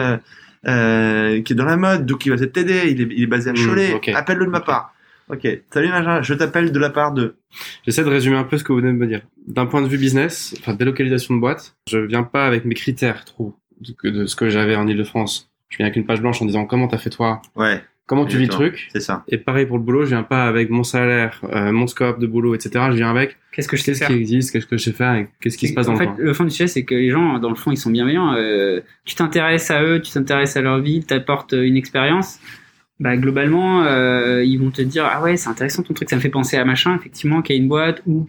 euh, 0.66 1.42
qui 1.42 1.52
est 1.52 1.56
dans 1.56 1.64
la 1.64 1.76
mode, 1.76 2.04
donc 2.06 2.24
il 2.26 2.30
va 2.30 2.36
peut-être 2.36 2.52
t'aider. 2.52 2.82
Il 2.90 3.00
est, 3.00 3.08
il 3.10 3.22
est 3.22 3.26
basé 3.26 3.50
à 3.50 3.52
Mhm, 3.52 3.66
Cholet. 3.66 4.00
Appelle-le 4.14 4.46
de 4.46 4.50
ma 4.50 4.60
part. 4.60 4.92
Ok. 5.30 5.46
Salut, 5.72 5.88
machin. 5.88 6.22
Je 6.22 6.34
t'appelle 6.34 6.72
de 6.72 6.78
la 6.78 6.90
part 6.90 7.12
de. 7.12 7.36
J'essaie 7.84 8.02
de 8.04 8.08
résumer 8.08 8.36
un 8.36 8.44
peu 8.44 8.56
ce 8.58 8.64
que 8.64 8.72
vous 8.72 8.78
venez 8.80 8.92
de 8.92 8.96
me 8.98 9.06
dire. 9.06 9.20
D'un 9.46 9.66
point 9.66 9.82
de 9.82 9.88
vue 9.88 9.98
business, 9.98 10.54
enfin 10.60 10.74
délocalisation 10.74 11.34
de 11.34 11.40
boîte, 11.40 11.76
je 11.88 11.98
viens 11.98 12.22
pas 12.22 12.46
avec 12.46 12.64
mes 12.64 12.74
critères 12.74 13.24
trop 13.24 13.54
de, 13.80 14.10
de 14.10 14.26
ce 14.26 14.36
que 14.36 14.48
j'avais 14.48 14.74
en 14.76 14.86
Ile-de-France. 14.86 15.50
Je 15.68 15.76
viens 15.76 15.86
avec 15.86 15.96
une 15.96 16.06
page 16.06 16.20
blanche 16.22 16.40
en 16.40 16.46
disant 16.46 16.64
comment 16.64 16.88
t'as 16.88 16.96
fait 16.98 17.10
toi, 17.10 17.42
Ouais. 17.56 17.82
comment 18.06 18.24
tu 18.24 18.38
vis 18.38 18.44
le 18.44 18.50
truc? 18.50 18.88
C'est 18.90 19.00
ça. 19.00 19.22
Et 19.28 19.36
pareil 19.36 19.66
pour 19.66 19.76
le 19.76 19.82
boulot, 19.84 20.04
je 20.04 20.08
viens 20.08 20.22
pas 20.22 20.46
avec 20.46 20.70
mon 20.70 20.82
salaire, 20.82 21.40
euh, 21.52 21.72
mon 21.72 21.86
scope 21.86 22.18
de 22.20 22.26
boulot, 22.26 22.54
etc. 22.54 22.86
Je 22.90 22.96
viens 22.96 23.10
avec 23.10 23.36
Qu'est-ce 23.52 23.68
que 23.68 23.76
je 23.76 23.82
sais 23.82 23.90
qu'est-ce 23.92 23.98
faire? 23.98 24.08
qui 24.08 24.14
existe, 24.14 24.52
qu'est-ce 24.52 24.66
que 24.66 24.78
je 24.78 24.82
sais 24.84 24.92
faire 24.92 25.14
et 25.16 25.28
qu'est-ce 25.42 25.58
qui 25.58 25.68
se 25.68 25.74
passe 25.74 25.86
dans 25.86 25.92
en 25.92 25.98
le 25.98 26.00
fait, 26.00 26.06
coin. 26.06 26.16
le 26.18 26.32
fond 26.32 26.44
du 26.44 26.50
sujet, 26.50 26.68
c'est 26.68 26.84
que 26.84 26.94
les 26.94 27.10
gens, 27.10 27.38
dans 27.38 27.50
le 27.50 27.54
fond, 27.56 27.70
ils 27.70 27.76
sont 27.76 27.90
bienveillants. 27.90 28.32
Euh, 28.34 28.80
tu 29.04 29.14
t'intéresses 29.14 29.70
à 29.70 29.82
eux, 29.82 30.00
tu 30.00 30.10
t'intéresses 30.10 30.56
à 30.56 30.62
leur 30.62 30.78
vie, 30.80 31.04
t'apportes 31.04 31.52
une 31.52 31.76
expérience. 31.76 32.38
Bah, 33.00 33.16
globalement, 33.16 33.84
euh, 33.84 34.42
ils 34.44 34.58
vont 34.58 34.70
te 34.70 34.82
dire 34.82 35.04
ah 35.10 35.22
ouais, 35.22 35.36
c'est 35.36 35.48
intéressant 35.48 35.82
ton 35.84 35.94
truc, 35.94 36.10
ça 36.10 36.16
me 36.16 36.20
fait 36.20 36.28
penser 36.30 36.56
à 36.56 36.64
machin, 36.64 36.96
effectivement, 36.96 37.42
qui 37.42 37.52
a 37.52 37.56
une 37.56 37.68
boîte 37.68 38.02
ou 38.06 38.26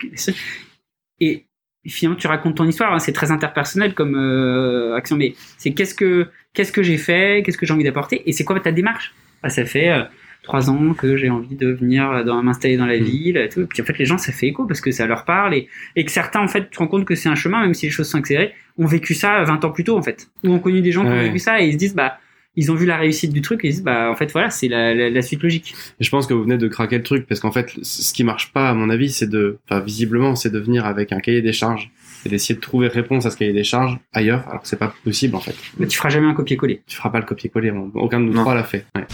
et 1.20 1.46
finalement 1.88 2.18
tu 2.20 2.28
racontes 2.28 2.56
ton 2.58 2.68
histoire. 2.68 2.94
hein, 2.94 3.00
c'est 3.00 3.14
très 3.14 3.32
interpersonnel 3.32 3.94
comme 3.94 4.16
euh, 4.16 4.96
action, 4.96 5.18
mais 5.18 5.34
c'est 5.58 5.72
qu'est-ce 5.72 5.96
que 5.96 6.28
qu'est-ce 6.54 6.72
que 6.72 6.84
j'ai 6.84 6.98
fait, 6.98 7.42
qu'est-ce 7.44 7.58
que 7.58 7.66
j'ai 7.66 7.74
envie 7.74 7.84
d'apporter 7.84 8.22
et 8.30 8.32
c'est 8.34 8.44
quoi 8.44 8.60
ta 8.60 8.72
démarche? 8.72 9.14
Bah, 9.42 9.50
ça 9.50 9.66
fait 9.66 9.90
euh, 9.90 10.04
trois 10.44 10.70
ans 10.70 10.94
que 10.94 11.18
j'ai 11.18 11.30
envie 11.30 11.56
de 11.56 11.72
venir 11.72 12.24
dans, 12.26 12.42
m'installer 12.44 12.78
dans 12.78 12.86
la 12.86 13.00
Mm. 13.00 13.04
ville 13.04 13.38
et 13.38 13.50
tout. 13.50 13.62
Et 13.62 13.66
puis 13.66 13.82
en 13.82 13.86
fait, 13.86 13.98
les 13.98 14.06
gens, 14.06 14.18
ça 14.18 14.32
fait 14.32 14.48
écho 14.48 14.66
parce 14.66 14.82
que 14.82 14.92
ça 14.92 15.06
leur 15.08 15.26
parle 15.26 15.54
et, 15.56 15.68
et 15.96 16.06
que 16.06 16.12
certains, 16.12 16.42
en 16.42 16.48
fait, 16.48 16.66
tu 16.66 16.70
te 16.72 16.78
rends 16.80 16.88
compte 16.88 17.06
que 17.06 17.16
c'est 17.16 17.30
un 17.30 17.36
chemin, 17.36 17.62
même 17.62 17.74
si 17.74 17.86
les 17.88 17.92
choses 17.92 18.08
sont 18.10 18.18
accélérées, 18.20 18.54
ont 18.78 18.86
vécu 18.86 19.14
ça 19.14 19.44
20 19.44 19.64
ans 19.66 19.72
plus 19.72 19.84
tôt, 19.84 19.98
en 19.98 20.02
fait. 20.02 20.28
Ou 20.44 20.54
ont 20.54 20.60
connu 20.60 20.82
des 20.82 20.92
gens 20.92 21.04
qui 21.04 21.10
ont 21.12 21.22
vécu 21.22 21.40
ça 21.40 21.62
et 21.62 21.68
ils 21.68 21.74
se 21.74 21.78
disent, 21.78 21.96
bah, 21.96 22.20
ils 22.56 22.72
ont 22.72 22.76
vu 22.76 22.86
la 22.86 22.98
réussite 22.98 23.32
du 23.32 23.42
truc 23.42 23.64
et 23.64 23.68
ils 23.68 23.72
se 23.72 23.78
disent, 23.78 23.86
bah, 23.86 24.10
en 24.12 24.16
fait, 24.16 24.32
voilà, 24.32 24.50
c'est 24.50 24.68
la, 24.68 24.94
la, 24.94 25.10
la 25.10 25.22
suite 25.22 25.42
logique. 25.44 25.74
Et 26.00 26.04
je 26.04 26.10
pense 26.10 26.28
que 26.28 26.34
vous 26.34 26.44
venez 26.44 26.58
de 26.58 26.68
craquer 26.68 26.98
le 26.98 27.04
truc 27.04 27.28
parce 27.28 27.40
qu'en 27.40 27.52
fait, 27.52 27.72
ce 27.82 28.12
qui 28.12 28.24
marche 28.24 28.52
pas, 28.52 28.70
à 28.70 28.74
mon 28.74 28.90
avis, 28.90 29.12
c'est 29.12 29.28
de, 29.30 29.60
enfin, 29.70 29.80
visiblement, 29.82 30.36
c'est 30.36 30.50
de 30.50 30.60
venir 30.60 30.86
avec 30.86 31.12
un 31.14 31.20
cahier 31.20 31.42
des 31.42 31.54
charges 31.54 31.92
et 32.26 32.30
d'essayer 32.30 32.56
de 32.56 32.60
trouver 32.60 32.88
réponse 32.88 33.26
à 33.26 33.32
ce 33.32 33.38
cahier 33.38 33.54
des 33.54 33.64
charges 33.64 33.98
ailleurs, 34.12 34.46
alors 34.50 34.62
que 34.64 34.68
c'est 34.68 34.80
pas 34.80 34.94
possible 35.04 35.36
en 35.36 35.40
fait. 35.40 35.56
Mais 35.78 35.88
tu 35.88 35.96
feras 35.98 36.10
jamais 36.10 36.28
un 36.28 36.34
copier-coller. 36.34 36.82
Tu 36.86 36.98
feras 36.98 37.10
pas 37.12 37.20
le 37.20 37.26
copier-coller, 37.26 37.72
aucun 37.94 38.20
de 38.20 38.26
nous 38.26 38.34
Non. 38.34 38.42
trois 38.42 38.56
l'a 38.56 38.64
fait. 38.64 38.86
Ouais. 38.96 39.06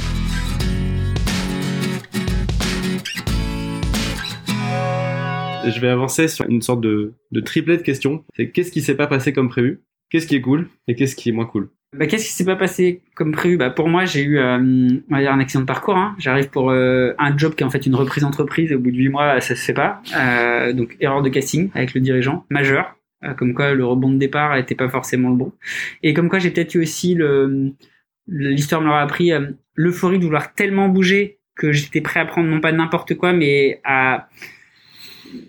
Je 5.67 5.79
vais 5.79 5.87
avancer 5.89 6.27
sur 6.27 6.45
une 6.47 6.61
sorte 6.61 6.81
de, 6.81 7.13
de 7.31 7.39
triplet 7.41 7.77
de 7.77 7.81
questions. 7.81 8.23
C'est 8.35 8.51
qu'est-ce 8.51 8.71
qui 8.71 8.81
s'est 8.81 8.95
pas 8.95 9.07
passé 9.07 9.33
comme 9.33 9.49
prévu? 9.49 9.81
Qu'est-ce 10.11 10.27
qui 10.27 10.35
est 10.35 10.41
cool? 10.41 10.69
Et 10.87 10.95
qu'est-ce 10.95 11.15
qui 11.15 11.29
est 11.29 11.31
moins 11.31 11.45
cool? 11.47 11.69
Bah, 11.97 12.07
qu'est-ce 12.07 12.25
qui 12.25 12.33
s'est 12.33 12.45
pas 12.45 12.55
passé 12.55 13.01
comme 13.15 13.31
prévu? 13.31 13.57
Bah, 13.57 13.69
Pour 13.69 13.89
moi, 13.89 14.05
j'ai 14.05 14.23
eu 14.23 14.37
euh, 14.37 14.57
on 14.57 15.15
va 15.15 15.21
dire 15.21 15.31
un 15.31 15.39
accident 15.39 15.61
de 15.61 15.65
parcours. 15.65 15.97
Hein. 15.97 16.15
J'arrive 16.19 16.49
pour 16.49 16.71
euh, 16.71 17.13
un 17.17 17.37
job 17.37 17.55
qui 17.55 17.63
est 17.63 17.65
en 17.65 17.69
fait 17.69 17.85
une 17.85 17.95
reprise 17.95 18.23
d'entreprise 18.23 18.71
et 18.71 18.75
au 18.75 18.79
bout 18.79 18.91
de 18.91 18.97
huit 18.97 19.09
mois, 19.09 19.39
ça 19.41 19.55
se 19.55 19.63
fait 19.63 19.73
pas. 19.73 20.01
Euh, 20.17 20.73
donc, 20.73 20.97
erreur 20.99 21.21
de 21.21 21.29
casting 21.29 21.69
avec 21.73 21.93
le 21.93 22.01
dirigeant, 22.01 22.45
majeur. 22.49 22.95
Euh, 23.23 23.33
comme 23.33 23.53
quoi, 23.53 23.73
le 23.73 23.85
rebond 23.85 24.11
de 24.11 24.17
départ 24.17 24.55
n'était 24.55 24.75
pas 24.75 24.89
forcément 24.89 25.29
le 25.29 25.35
bon. 25.35 25.51
Et 26.03 26.13
comme 26.13 26.29
quoi, 26.29 26.39
j'ai 26.39 26.51
peut-être 26.51 26.75
eu 26.75 26.81
aussi 26.81 27.15
le 27.15 27.73
l'histoire 28.27 28.81
me 28.81 28.87
l'aura 28.87 29.01
appris 29.01 29.31
euh, 29.31 29.51
l'euphorie 29.75 30.19
de 30.19 30.23
vouloir 30.23 30.53
tellement 30.53 30.89
bouger 30.89 31.39
que 31.55 31.71
j'étais 31.71 32.01
prêt 32.01 32.19
à 32.19 32.25
prendre 32.25 32.49
non 32.49 32.59
pas 32.59 32.71
n'importe 32.71 33.15
quoi, 33.15 33.33
mais 33.33 33.81
à 33.83 34.29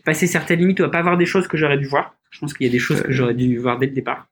passer 0.04 0.26
certaines 0.26 0.60
limites 0.60 0.80
ou 0.80 0.84
à 0.84 0.90
pas 0.90 1.02
voir 1.02 1.16
des 1.16 1.26
choses 1.26 1.48
que 1.48 1.56
j'aurais 1.56 1.78
dû 1.78 1.86
voir. 1.86 2.14
Je 2.30 2.38
pense 2.38 2.52
qu'il 2.52 2.66
y 2.66 2.68
a 2.68 2.72
des 2.72 2.78
choses 2.78 3.02
que 3.02 3.12
j'aurais 3.12 3.34
dû 3.34 3.56
voir 3.58 3.78
dès 3.78 3.86
le 3.86 3.92
départ. 3.92 4.28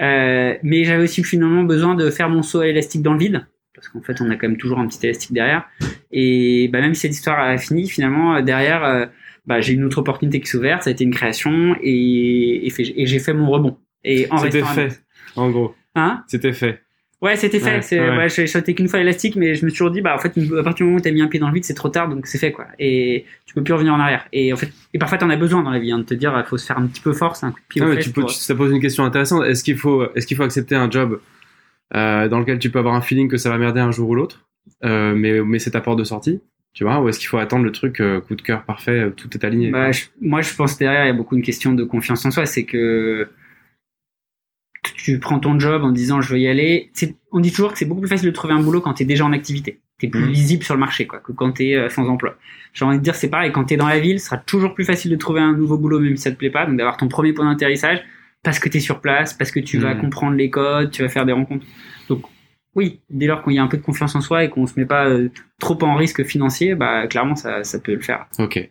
Euh, 0.00 0.54
mais 0.62 0.84
j'avais 0.84 1.04
aussi 1.04 1.22
finalement 1.22 1.64
besoin 1.64 1.94
de 1.94 2.10
faire 2.10 2.28
mon 2.28 2.42
saut 2.42 2.60
à 2.60 2.66
élastique 2.68 3.02
dans 3.02 3.12
le 3.12 3.18
vide, 3.18 3.46
parce 3.74 3.88
qu'en 3.88 4.00
fait, 4.00 4.20
on 4.20 4.30
a 4.30 4.36
quand 4.36 4.48
même 4.48 4.56
toujours 4.56 4.78
un 4.78 4.86
petit 4.88 5.04
élastique 5.06 5.32
derrière. 5.32 5.64
Et 6.10 6.68
bah, 6.72 6.80
même 6.80 6.94
si 6.94 7.02
cette 7.02 7.12
histoire 7.12 7.38
a 7.40 7.56
fini, 7.58 7.88
finalement, 7.88 8.36
euh, 8.36 8.42
derrière, 8.42 8.84
euh, 8.84 9.06
bah, 9.46 9.60
j'ai 9.60 9.74
une 9.74 9.84
autre 9.84 9.98
opportunité 9.98 10.40
qui 10.40 10.46
s'est 10.46 10.56
ouverte, 10.58 10.82
ça 10.82 10.90
a 10.90 10.92
été 10.92 11.04
une 11.04 11.12
création, 11.14 11.76
et, 11.82 12.66
et, 12.66 12.70
fait- 12.70 12.92
et 12.96 13.06
j'ai 13.06 13.18
fait 13.18 13.34
mon 13.34 13.50
rebond. 13.50 13.76
Et 14.04 14.26
en 14.30 14.38
C'était 14.38 14.62
à 14.62 14.66
fait, 14.66 15.00
en 15.36 15.50
gros. 15.50 15.74
Hein? 15.94 16.24
C'était 16.26 16.52
fait. 16.52 16.80
Ouais, 17.22 17.36
c'était 17.36 17.60
fait. 17.60 18.00
Ouais, 18.00 18.08
ouais. 18.10 18.16
ouais, 18.16 18.28
j'ai 18.28 18.46
sauté 18.48 18.74
qu'une 18.74 18.88
fois 18.88 18.98
élastique, 19.00 19.36
mais 19.36 19.54
je 19.54 19.64
me 19.64 19.70
suis 19.70 19.78
toujours 19.78 19.92
dit, 19.92 20.00
bah, 20.00 20.14
en 20.14 20.18
fait, 20.18 20.32
à 20.58 20.62
partir 20.64 20.84
du 20.84 20.84
moment 20.84 20.96
où 20.98 21.00
t'as 21.00 21.12
mis 21.12 21.22
un 21.22 21.28
pied 21.28 21.38
dans 21.38 21.46
le 21.48 21.54
vide, 21.54 21.64
c'est 21.64 21.72
trop 21.74 21.88
tard, 21.88 22.08
donc 22.08 22.26
c'est 22.26 22.38
fait, 22.38 22.50
quoi. 22.52 22.66
Et 22.80 23.24
tu 23.46 23.54
peux 23.54 23.62
plus 23.62 23.72
revenir 23.74 23.94
en 23.94 24.00
arrière. 24.00 24.26
Et 24.32 24.52
en 24.52 24.56
fait, 24.56 24.70
et 24.92 24.98
parfois 24.98 25.18
t'en 25.18 25.30
as 25.30 25.36
besoin 25.36 25.62
dans 25.62 25.70
la 25.70 25.78
vie, 25.78 25.92
hein, 25.92 25.98
de 25.98 26.02
te 26.02 26.14
dire, 26.14 26.34
il 26.36 26.44
faut 26.48 26.58
se 26.58 26.66
faire 26.66 26.78
un 26.78 26.86
petit 26.88 27.00
peu 27.00 27.12
force, 27.12 27.44
un 27.44 27.52
coup 27.52 27.60
de 27.60 27.64
pied 27.68 27.80
ouais, 27.82 27.94
fesses 27.94 28.04
tu 28.06 28.10
peux, 28.10 28.22
pour- 28.22 28.30
tu- 28.30 28.36
ça 28.36 28.54
pose 28.56 28.72
une 28.72 28.80
question 28.80 29.04
intéressante. 29.04 29.44
Est-ce 29.46 29.62
qu'il 29.62 29.76
faut, 29.78 30.04
est-ce 30.14 30.26
qu'il 30.26 30.36
faut 30.36 30.42
accepter 30.42 30.74
un 30.74 30.90
job 30.90 31.20
euh, 31.94 32.28
dans 32.28 32.40
lequel 32.40 32.58
tu 32.58 32.70
peux 32.70 32.78
avoir 32.80 32.94
un 32.94 33.02
feeling 33.02 33.28
que 33.28 33.36
ça 33.36 33.50
va 33.50 33.58
merder 33.58 33.80
un 33.80 33.90
jour 33.92 34.08
ou 34.10 34.14
l'autre, 34.14 34.46
euh, 34.84 35.14
mais, 35.14 35.40
mais 35.42 35.58
c'est 35.58 35.70
ta 35.72 35.80
porte 35.80 35.98
de 36.00 36.04
sortie, 36.04 36.40
tu 36.74 36.82
vois, 36.84 37.00
ou 37.00 37.08
est-ce 37.08 37.18
qu'il 37.20 37.28
faut 37.28 37.38
attendre 37.38 37.64
le 37.64 37.70
truc 37.72 38.00
euh, 38.00 38.20
coup 38.20 38.34
de 38.34 38.42
cœur 38.42 38.64
parfait, 38.64 39.10
tout 39.16 39.28
est 39.34 39.44
aligné 39.44 39.70
Bah, 39.70 39.92
je- 39.92 40.06
moi, 40.20 40.40
je 40.40 40.52
pense 40.54 40.74
que 40.74 40.78
derrière, 40.80 41.04
il 41.04 41.08
y 41.08 41.10
a 41.10 41.14
beaucoup 41.14 41.36
une 41.36 41.42
question 41.42 41.72
de 41.72 41.84
confiance 41.84 42.24
en 42.24 42.30
soi. 42.32 42.46
C'est 42.46 42.64
que 42.64 43.28
tu 44.82 45.18
prends 45.18 45.38
ton 45.38 45.58
job 45.58 45.82
en 45.84 45.92
disant 45.92 46.20
je 46.20 46.32
veux 46.32 46.40
y 46.40 46.48
aller. 46.48 46.90
C'est- 46.92 47.16
On 47.30 47.40
dit 47.40 47.50
toujours 47.50 47.72
que 47.72 47.78
c'est 47.78 47.84
beaucoup 47.86 48.00
plus 48.00 48.08
facile 48.10 48.28
de 48.28 48.34
trouver 48.34 48.52
un 48.52 48.60
boulot 48.62 48.80
quand 48.80 48.94
tu 48.94 49.04
es 49.04 49.06
déjà 49.06 49.24
en 49.24 49.32
activité. 49.32 49.80
Tu 49.98 50.06
es 50.06 50.08
plus 50.10 50.22
Mhm. 50.24 50.28
lisible 50.30 50.62
sur 50.64 50.74
le 50.74 50.80
marché 50.80 51.06
quoi, 51.06 51.20
que 51.20 51.32
quand 51.32 51.52
tu 51.52 51.70
es 51.70 51.88
sans 51.88 52.06
emploi. 52.08 52.36
J'ai 52.74 52.84
envie 52.84 52.98
de 52.98 53.02
dire 53.02 53.14
c'est 53.14 53.30
pareil, 53.30 53.52
quand 53.52 53.64
tu 53.64 53.74
es 53.74 53.76
dans 53.76 53.86
la 53.88 54.00
ville, 54.00 54.18
ce 54.20 54.26
sera 54.26 54.36
toujours 54.38 54.74
plus 54.74 54.84
facile 54.84 55.10
de 55.10 55.16
trouver 55.16 55.40
un 55.40 55.52
nouveau 55.52 55.78
boulot 55.78 56.00
même 56.00 56.16
si 56.16 56.22
ça 56.24 56.30
te 56.32 56.36
plaît 56.36 56.50
pas. 56.50 56.66
Donc 56.66 56.76
d'avoir 56.76 56.96
ton 56.96 57.08
premier 57.08 57.32
point 57.32 57.50
d'atterrissage 57.50 58.02
parce 58.42 58.58
que 58.58 58.68
tu 58.68 58.78
es 58.78 58.80
sur 58.80 59.00
place, 59.00 59.32
parce 59.34 59.50
que 59.52 59.60
tu 59.60 59.78
vas 59.78 59.94
Mhm. 59.94 60.00
comprendre 60.00 60.36
les 60.36 60.50
codes, 60.50 60.90
tu 60.90 61.02
vas 61.02 61.08
faire 61.08 61.24
des 61.24 61.32
rencontres. 61.32 61.64
Donc 62.08 62.24
oui, 62.74 63.00
dès 63.08 63.26
lors 63.26 63.44
qu'il 63.44 63.52
y 63.52 63.58
a 63.58 63.62
un 63.62 63.68
peu 63.68 63.76
de 63.76 63.82
confiance 63.82 64.14
en 64.16 64.20
soi 64.20 64.44
et 64.44 64.48
qu'on 64.50 64.66
se 64.66 64.78
met 64.80 64.86
pas 64.86 65.06
euh, 65.06 65.28
trop 65.60 65.78
en 65.82 65.94
risque 65.94 66.24
financier, 66.24 66.74
bah 66.74 67.06
clairement 67.06 67.36
ça, 67.36 67.62
ça 67.64 67.78
peut 67.78 67.94
le 67.94 68.00
faire. 68.00 68.26
Ok. 68.38 68.68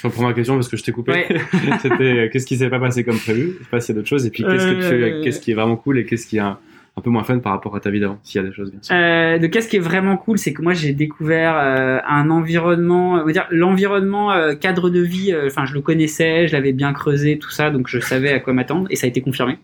Je 0.00 0.06
reprends 0.06 0.26
ma 0.26 0.32
question 0.32 0.54
parce 0.54 0.68
que 0.68 0.76
je 0.76 0.82
t'ai 0.82 0.92
coupé. 0.92 1.12
Ouais. 1.12 1.26
C'était 1.82 2.04
euh, 2.04 2.28
qu'est-ce 2.32 2.46
qui 2.46 2.56
s'est 2.56 2.70
pas 2.70 2.80
passé 2.80 3.04
comme 3.04 3.18
prévu? 3.18 3.52
Je 3.58 3.64
sais 3.64 3.70
pas 3.70 3.80
s'il 3.80 3.94
y 3.94 3.96
a 3.96 4.00
d'autres 4.00 4.08
choses. 4.08 4.26
Et 4.26 4.30
puis 4.30 4.44
qu'est-ce 4.44 4.66
que 4.66 4.88
tu 4.88 5.04
Euh. 5.04 5.22
qu'est-ce 5.22 5.40
qui 5.40 5.50
est 5.50 5.54
vraiment 5.54 5.76
cool 5.76 5.98
et 5.98 6.04
qu'est-ce 6.06 6.26
qui 6.26 6.38
est 6.38 6.40
un, 6.40 6.58
un 6.96 7.00
peu 7.02 7.10
moins 7.10 7.22
fun 7.24 7.38
par 7.38 7.52
rapport 7.52 7.76
à 7.76 7.80
ta 7.80 7.90
vie 7.90 8.00
d'avant, 8.00 8.18
s'il 8.22 8.40
y 8.40 8.44
a 8.44 8.48
des 8.48 8.54
choses 8.54 8.70
bien 8.70 8.80
sûr. 8.82 8.94
Euh, 8.94 9.38
de 9.38 9.46
qu'est-ce 9.46 9.68
qui 9.68 9.76
est 9.76 9.80
vraiment 9.80 10.16
cool, 10.16 10.38
c'est 10.38 10.52
que 10.52 10.62
moi 10.62 10.72
j'ai 10.74 10.92
découvert 10.92 11.54
euh, 11.56 11.98
un 12.08 12.30
environnement, 12.30 13.12
on 13.12 13.24
va 13.24 13.32
dire 13.32 13.46
l'environnement 13.50 14.32
euh, 14.32 14.54
cadre 14.54 14.90
de 14.90 15.00
vie. 15.00 15.32
euh, 15.32 15.46
Enfin, 15.46 15.66
je 15.66 15.74
le 15.74 15.80
connaissais, 15.82 16.48
je 16.48 16.52
l'avais 16.52 16.72
bien 16.72 16.92
creusé, 16.92 17.38
tout 17.38 17.50
ça, 17.50 17.70
donc 17.70 17.86
je 17.88 17.98
savais 18.00 18.32
à 18.32 18.40
quoi 18.40 18.52
m'attendre 18.52 18.86
et 18.90 18.96
ça 18.96 19.06
a 19.06 19.08
été 19.08 19.20
confirmé. 19.20 19.58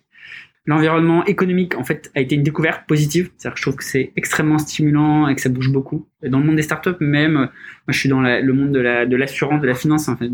L'environnement 0.67 1.25
économique, 1.27 1.77
en 1.77 1.85
fait, 1.85 2.11
a 2.17 2.21
été 2.21 2.35
une 2.35 2.43
découverte 2.43 2.87
positive. 2.89 3.31
C'est-à-dire 3.37 3.55
que 3.55 3.59
je 3.59 3.63
trouve 3.63 3.77
que 3.77 3.85
c'est 3.85 4.13
extrêmement 4.17 4.59
stimulant 4.59 5.29
et 5.29 5.35
que 5.37 5.41
ça 5.41 5.49
bouge 5.49 5.71
beaucoup. 5.71 6.07
Dans 6.25 6.41
le 6.41 6.45
monde 6.45 6.57
des 6.57 6.63
startups, 6.63 6.97
même, 6.99 7.37
euh, 7.37 7.41
moi, 7.41 7.91
je 7.91 7.99
suis 7.99 8.09
dans 8.09 8.21
le 8.21 8.53
monde 8.53 8.73
de 8.73 9.05
de 9.07 9.17
l'assurance, 9.17 9.61
de 9.61 9.67
la 9.67 9.75
finance. 9.75 10.09
En 10.09 10.17
fait, 10.17 10.29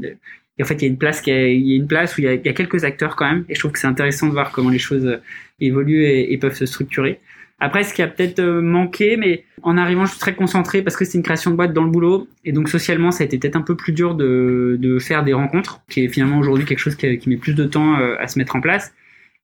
et 0.59 0.63
en 0.63 0.67
fait, 0.67 0.75
il 0.75 0.83
y 0.83 0.85
a 0.85 0.89
une 0.89 1.87
place 1.87 2.17
où 2.17 2.21
il 2.21 2.25
y, 2.25 2.29
a, 2.29 2.53
quelques 2.53 2.85
acteurs 2.85 3.17
quand 3.17 3.31
même. 3.31 3.45
Et 3.49 3.55
je 3.55 3.61
trouve 3.61 3.73
que 3.73 3.79
c'est 3.79 3.87
intéressant 3.87 4.27
de 4.27 4.33
voir 4.33 4.53
comment 4.53 4.71
les 4.71 4.79
choses 4.79 5.07
euh, 5.07 5.17
évoluent 5.61 6.05
et, 6.05 6.37
peuvent 6.39 6.55
se 6.55 6.67
structurer. 6.67 7.21
Après, 7.59 7.85
ce 7.85 7.95
qui 7.95 8.03
a 8.03 8.09
peut-être 8.09 8.41
euh, 8.41 8.61
manqué, 8.61 9.17
mais 9.17 9.45
en 9.63 9.79
arrivant, 9.79 10.05
je 10.05 10.11
suis 10.11 10.21
très 10.21 10.35
concentré 10.35 10.83
parce 10.83 10.97
que 10.97 11.05
c'est 11.05 11.17
une 11.17 11.25
création 11.25 11.51
de 11.51 11.57
boîte 11.57 11.73
dans 11.73 11.85
le 11.85 11.91
boulot. 11.91 12.29
Et 12.45 12.53
donc, 12.53 12.69
socialement, 12.69 13.13
ça 13.13 13.23
a 13.23 13.27
été 13.27 13.39
peut-être 13.39 13.57
un 13.57 13.63
peu 13.63 13.77
plus 13.77 13.93
dur 13.93 14.15
de, 14.15 14.99
faire 15.01 15.25
des 15.25 15.33
rencontres, 15.33 15.81
qui 15.89 16.05
est 16.05 16.09
finalement 16.09 16.39
aujourd'hui 16.39 16.65
quelque 16.65 16.81
chose 16.81 16.97
qui, 16.97 17.23
met 17.27 17.37
plus 17.37 17.55
de 17.55 17.65
temps 17.65 17.95
à 17.95 18.27
se 18.29 18.39
mettre 18.39 18.57
en 18.57 18.61
place. 18.61 18.93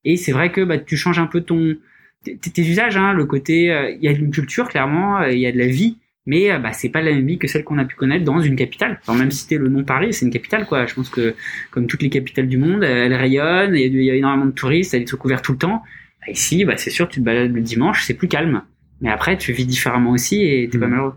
Et 0.05 0.17
c'est 0.17 0.31
vrai 0.31 0.51
que 0.51 0.61
bah, 0.61 0.77
tu 0.77 0.97
changes 0.97 1.19
un 1.19 1.27
peu 1.27 1.41
ton 1.41 1.75
tes, 2.23 2.61
usages, 2.61 2.97
hein, 2.97 3.13
le 3.13 3.25
côté, 3.25 3.71
euh, 3.71 3.91
il 3.91 4.03
y 4.03 4.07
a 4.07 4.11
une 4.11 4.31
culture 4.31 4.67
clairement, 4.67 5.21
euh, 5.21 5.31
il 5.31 5.39
y 5.39 5.47
a 5.47 5.51
de 5.51 5.57
la 5.57 5.67
vie, 5.67 5.97
mais 6.25 6.51
euh, 6.51 6.59
bah, 6.59 6.73
c'est 6.73 6.89
pas 6.89 7.01
la 7.01 7.11
même 7.11 7.25
vie 7.25 7.37
que 7.37 7.47
celle 7.47 7.63
qu'on 7.63 7.77
a 7.77 7.85
pu 7.85 7.95
connaître 7.95 8.25
dans 8.25 8.41
une 8.41 8.55
capitale. 8.55 8.99
Enfin, 9.01 9.17
même 9.17 9.31
citer 9.31 9.57
le 9.57 9.69
nom 9.69 9.83
Paris, 9.83 10.13
c'est 10.13 10.25
une 10.25 10.31
capitale 10.31 10.65
quoi. 10.65 10.85
Je 10.85 10.93
pense 10.93 11.09
que 11.09 11.33
comme 11.71 11.87
toutes 11.87 12.01
les 12.01 12.09
capitales 12.09 12.47
du 12.47 12.57
monde, 12.57 12.83
elle 12.83 13.13
rayonne, 13.13 13.75
il 13.75 13.95
y, 14.01 14.09
a 14.09 14.15
y 14.15 14.17
énormément 14.17 14.45
de 14.45 14.51
touristes, 14.51 14.93
elle 14.93 15.03
est 15.03 15.05
trucs 15.05 15.23
ouverts 15.23 15.41
tout 15.41 15.53
le 15.53 15.57
temps. 15.57 15.81
Bah, 16.21 16.31
ici, 16.31 16.65
bah, 16.65 16.75
c'est 16.77 16.89
sûr, 16.89 17.07
tu 17.07 17.19
te 17.21 17.25
balades 17.25 17.53
le 17.53 17.61
dimanche, 17.61 18.03
c'est 18.03 18.13
plus 18.15 18.27
calme. 18.27 18.63
Mais 19.01 19.09
après, 19.09 19.37
tu 19.37 19.53
vis 19.53 19.65
différemment 19.65 20.11
aussi 20.11 20.43
et 20.43 20.67
t'es 20.69 20.77
pas 20.77 20.87
Mhm. 20.87 20.91
malheureux. 20.91 21.13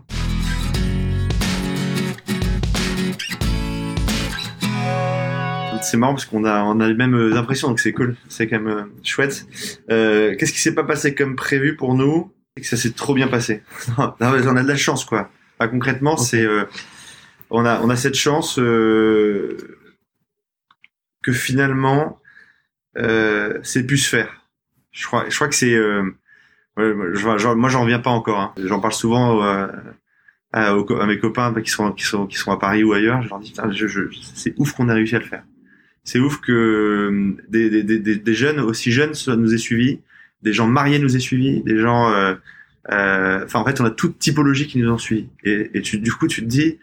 C'est 5.93 5.97
marrant 5.97 6.13
parce 6.15 6.25
qu'on 6.25 6.43
a, 6.43 6.63
on 6.63 6.79
a 6.79 6.87
les 6.87 6.95
mêmes 6.95 7.13
euh, 7.13 7.37
impressions, 7.37 7.67
donc 7.67 7.79
c'est 7.79 7.93
cool. 7.93 8.15
C'est 8.27 8.47
quand 8.47 8.59
même 8.59 8.67
euh, 8.75 8.83
chouette. 9.03 9.45
Euh, 9.91 10.35
Qu'est-ce 10.35 10.51
qui 10.51 10.57
s'est 10.57 10.73
pas 10.73 10.83
passé 10.83 11.13
comme 11.13 11.35
prévu 11.35 11.75
pour 11.75 11.93
nous? 11.93 12.33
C'est 12.57 12.63
que 12.63 12.67
ça 12.67 12.77
s'est 12.77 12.93
trop 12.93 13.13
bien 13.13 13.27
passé. 13.27 13.61
non, 13.99 14.15
on 14.19 14.55
a 14.55 14.63
de 14.63 14.67
la 14.67 14.75
chance, 14.75 15.05
quoi. 15.05 15.29
Concrètement, 15.59 16.17
c'est, 16.17 16.43
euh, 16.43 16.65
on 17.51 17.63
a, 17.63 17.79
on 17.81 17.91
a 17.91 17.95
cette 17.95 18.15
chance 18.15 18.57
euh, 18.57 19.55
que 21.21 21.31
finalement, 21.31 22.19
c'est 22.95 23.85
pu 23.85 23.99
se 23.99 24.09
faire. 24.09 24.41
Je 24.93 25.05
crois, 25.05 25.25
je 25.29 25.35
crois 25.35 25.47
que 25.47 25.53
c'est, 25.53 25.77
moi, 26.75 27.37
j'en 27.37 27.81
reviens 27.83 27.99
pas 27.99 28.09
encore. 28.09 28.39
hein. 28.39 28.53
J'en 28.57 28.79
parle 28.79 28.93
souvent 28.93 29.43
à, 30.53 30.73
mes 31.05 31.19
copains 31.19 31.53
qui 31.61 31.69
sont, 31.69 31.91
qui 31.91 32.03
sont, 32.03 32.25
qui 32.25 32.37
sont 32.37 32.51
à 32.51 32.57
Paris 32.57 32.83
ou 32.83 32.93
ailleurs. 32.93 33.21
Je 33.21 33.29
leur 33.29 33.39
dis, 33.39 33.51
putain, 33.51 33.69
je, 33.71 33.85
je, 33.85 34.01
c'est 34.33 34.55
ouf 34.57 34.71
qu'on 34.71 34.89
a 34.89 34.95
réussi 34.95 35.17
à 35.17 35.19
le 35.19 35.25
faire 35.25 35.43
c'est 36.03 36.19
ouf 36.19 36.41
que 36.41 36.51
euh, 36.51 37.37
des, 37.49 37.69
des, 37.69 37.99
des, 37.99 38.15
des- 38.17 38.33
jeunes 38.33 38.59
aussi 38.59 38.91
jeunes 38.91 39.13
nous 39.37 39.53
aient 39.53 39.57
suivis, 39.57 40.01
des 40.41 40.53
gens 40.53 40.67
mariés 40.67 40.99
nous 40.99 41.15
aient 41.15 41.19
suivis, 41.19 41.61
des 41.63 41.79
gens, 41.79 42.11
euh, 42.11 42.35
euh, 42.91 43.43
enfin 43.45 43.59
en 43.59 43.65
fait 43.65 43.79
on 43.79 43.85
a 43.85 43.91
toute 43.91 44.19
typologie 44.19 44.67
qui 44.67 44.79
nous 44.79 44.91
ont 44.91 44.97
suivis. 44.97 45.29
Et, 45.43 45.71
et 45.73 45.81
tu, 45.81 45.99
du 45.99 46.11
coup 46.11 46.27
tu 46.27 46.41
te 46.41 46.47
dis, 46.47 46.79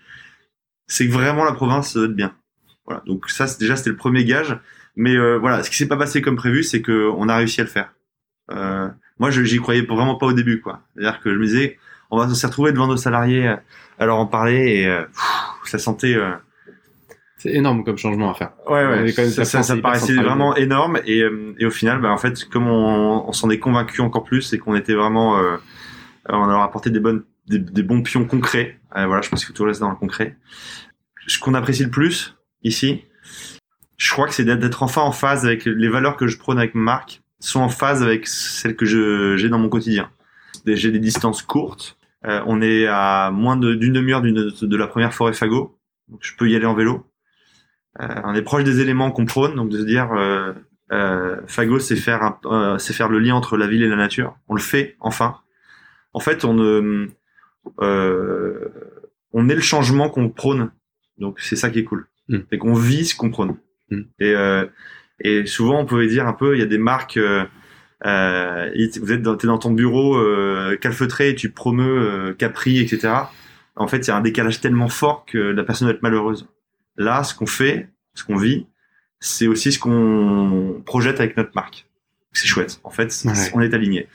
c'est 0.87 1.07
que 1.07 1.13
vraiment 1.13 1.45
la 1.45 1.53
province 1.53 1.97
être 1.97 2.15
bien. 2.15 2.35
Voilà. 2.87 3.03
Donc 3.07 3.29
ça 3.31 3.47
déjà 3.59 3.77
c'était 3.77 3.91
le 3.91 3.97
premier 3.97 4.25
gage. 4.25 4.59
Mais 4.97 5.15
euh, 5.15 5.39
voilà, 5.39 5.63
ce 5.63 5.71
qui 5.71 5.77
s'est 5.77 5.87
pas 5.89 5.97
passé 5.97 6.21
comme 6.21 6.37
prévu, 6.37 6.65
c'est 6.65 6.83
que 6.83 7.09
on 7.17 7.29
a 7.29 7.37
réussi 7.37 7.61
à 7.61 7.65
le 7.65 7.71
faire. 7.71 7.93
Euh, 8.51 8.89
moi 9.19 9.31
je 9.31 9.43
j'y 9.45 9.59
croyais 9.59 9.83
vraiment 9.83 10.17
pas 10.17 10.27
au 10.27 10.33
début 10.33 10.61
quoi. 10.61 10.83
C'est-à-dire 10.97 11.21
que 11.21 11.33
je 11.33 11.39
me 11.39 11.45
disais, 11.45 11.79
on 12.11 12.19
va 12.19 12.29
se 12.35 12.47
retrouver 12.47 12.73
devant 12.73 12.89
nos 12.89 12.97
salariés, 12.97 13.47
euh, 13.47 13.57
à 13.99 14.07
leur 14.07 14.17
en 14.17 14.27
parler 14.27 14.81
et 14.81 14.87
euh, 14.89 15.05
pff, 15.05 15.71
ça 15.71 15.79
sentait. 15.79 16.17
C'est 17.43 17.55
énorme 17.55 17.85
comme 17.85 17.97
changement 17.97 18.31
à 18.31 18.35
faire. 18.35 18.53
Ouais, 18.69 18.85
ouais. 18.87 19.09
est 19.09 19.13
quand 19.15 19.23
même- 19.23 19.31
ça, 19.31 19.45
ça, 19.47 19.63
ça 19.63 19.75
paraissait 19.83 20.13
vraiment 20.29 20.55
énorme 20.57 21.01
et, 21.07 21.23
euh, 21.23 21.55
et 21.59 21.65
au 21.65 21.71
final, 21.71 21.99
bah, 22.01 22.11
en 22.13 22.19
fait, 22.19 22.45
comme 22.51 22.67
on, 22.67 23.27
on 23.27 23.33
s'en 23.33 23.49
est 23.49 23.59
convaincu 23.59 24.03
encore 24.03 24.25
plus 24.25 24.53
et 24.53 24.59
qu'on 24.59 24.75
était 24.75 24.93
vraiment, 24.95 25.39
euh, 25.39 25.57
on 26.29 26.43
a 26.51 26.63
apporté 26.63 26.91
des 26.91 27.01
bonnes, 27.01 27.25
des, 27.47 27.59
des 27.59 27.83
bons 27.83 28.03
pions 28.03 28.27
concrets. 28.27 28.79
Euh, 28.95 29.07
voilà, 29.07 29.23
je 29.23 29.31
pense 29.31 29.45
que 29.47 29.53
tout 29.55 29.65
reste 29.65 29.81
dans 29.81 29.89
le 29.89 29.97
concret. 29.97 30.37
Ce 31.27 31.39
qu'on 31.39 31.55
apprécie 31.55 31.83
le 31.85 31.89
plus 31.91 32.37
ici, 32.63 33.05
je 33.97 34.13
crois 34.13 34.27
que 34.29 34.35
c'est 34.35 34.45
d'être 34.45 34.83
enfin 34.83 35.01
en 35.01 35.13
phase 35.13 35.47
avec 35.47 35.65
les 35.65 35.89
valeurs 35.89 36.17
que 36.17 36.27
je 36.27 36.37
prône 36.37 36.59
avec 36.59 36.75
ma 36.75 36.83
marque, 36.83 37.23
sont 37.39 37.61
en 37.61 37.69
phase 37.71 38.03
avec 38.03 38.27
celles 38.27 38.77
que 38.77 38.85
j'ai 39.37 39.49
dans 39.49 39.59
mon 39.59 39.71
quotidien. 39.71 40.11
J'ai 40.67 40.91
des 40.91 40.99
distances 40.99 41.41
courtes. 41.41 41.97
Euh, 42.27 42.43
on 42.47 42.61
est 42.61 42.87
à 42.87 43.31
moins 43.33 43.57
de- 43.57 43.75
d'une 43.75 43.95
demi-heure 43.95 44.21
d'une- 44.21 44.51
de 44.61 44.77
la 44.77 44.87
première 44.87 45.15
forêt 45.15 45.33
Fagot, 45.33 45.79
donc 46.09 46.21
je 46.23 46.35
peux 46.37 46.51
y 46.51 46.55
aller 46.55 46.67
en 46.67 46.75
vélo. 46.75 47.07
Euh, 47.99 48.07
on 48.25 48.35
est 48.35 48.43
proche 48.43 48.65
des 48.65 48.81
éléments 48.81 49.11
qu'on 49.11 49.25
prône, 49.25 49.57
donc 49.57 49.69
de 49.69 49.79
se 49.79 49.85
dire 49.85 50.13
euh, 50.13 50.53
euh, 50.93 51.41
Fago, 51.47 51.79
c'est 51.79 51.97
faire 51.97 52.39
euh, 52.45 52.79
c'est 52.79 52.93
faire 52.93 53.09
le 53.09 53.19
lien 53.19 53.35
entre 53.35 53.57
la 53.57 53.67
ville 53.67 53.83
et 53.83 53.89
la 53.89 53.97
nature. 53.97 54.37
On 54.49 54.55
le 54.55 54.61
fait 54.61 54.97
enfin. 55.01 55.37
En 56.13 56.21
fait, 56.21 56.45
on 56.45 56.59
euh, 56.59 57.09
euh, 57.81 58.69
on 59.33 59.49
est 59.49 59.55
le 59.55 59.61
changement 59.61 60.09
qu'on 60.09 60.29
prône, 60.29 60.71
donc 61.19 61.41
c'est 61.41 61.57
ça 61.57 61.71
qui 61.71 61.81
est 61.81 61.85
cool. 61.85 62.07
Mm. 62.29 62.39
C'est 62.51 62.59
qu'on 62.59 62.75
vit 62.75 63.05
ce 63.05 63.15
qu'on 63.17 63.31
prône. 63.31 63.57
Mm. 63.91 64.01
Et 64.21 64.35
euh, 64.35 64.67
et 65.21 65.47
souvent, 65.47 65.81
on 65.81 65.87
pouvait 65.87 66.07
dire 66.07 66.27
un 66.27 66.33
peu, 66.33 66.57
il 66.57 66.61
y 66.61 66.63
a 66.63 66.67
des 66.67 66.79
marques. 66.79 67.17
Euh, 67.17 67.45
euh, 68.07 68.71
vous 69.01 69.13
êtes 69.13 69.21
dans, 69.21 69.37
t'es 69.37 69.47
dans 69.47 69.59
ton 69.59 69.73
bureau 69.73 70.17
euh, 70.17 70.77
calfeutré, 70.81 71.31
et 71.31 71.35
tu 71.35 71.51
promeus 71.51 72.31
euh, 72.31 72.35
Capri, 72.35 72.79
etc. 72.79 73.13
En 73.77 73.89
fait, 73.89 73.99
il 73.99 74.09
y 74.09 74.11
a 74.11 74.17
un 74.17 74.23
décalage 74.23 74.61
tellement 74.61 74.89
fort 74.89 75.25
que 75.27 75.39
la 75.39 75.65
personne 75.65 75.89
va 75.89 75.95
être 75.95 76.03
malheureuse. 76.03 76.49
Là, 77.01 77.25
ce 77.25 77.35
qu'on 77.35 77.47
fait, 77.47 77.89
ce 78.13 78.25
qu'on 78.25 78.37
vit, 78.37 78.67
c'est 79.21 79.47
aussi 79.47 79.73
ce 79.73 79.79
qu'on 79.79 80.83
projette 80.85 81.19
avec 81.19 81.35
notre 81.39 81.53
marque. 81.55 81.87
C'est 82.35 82.47
chouette. 82.47 82.79
En 82.85 82.91
fait, 82.91 83.11
Ouais. 83.25 83.33
on 83.55 83.63
est 83.63 83.73
aligné. 83.73 84.07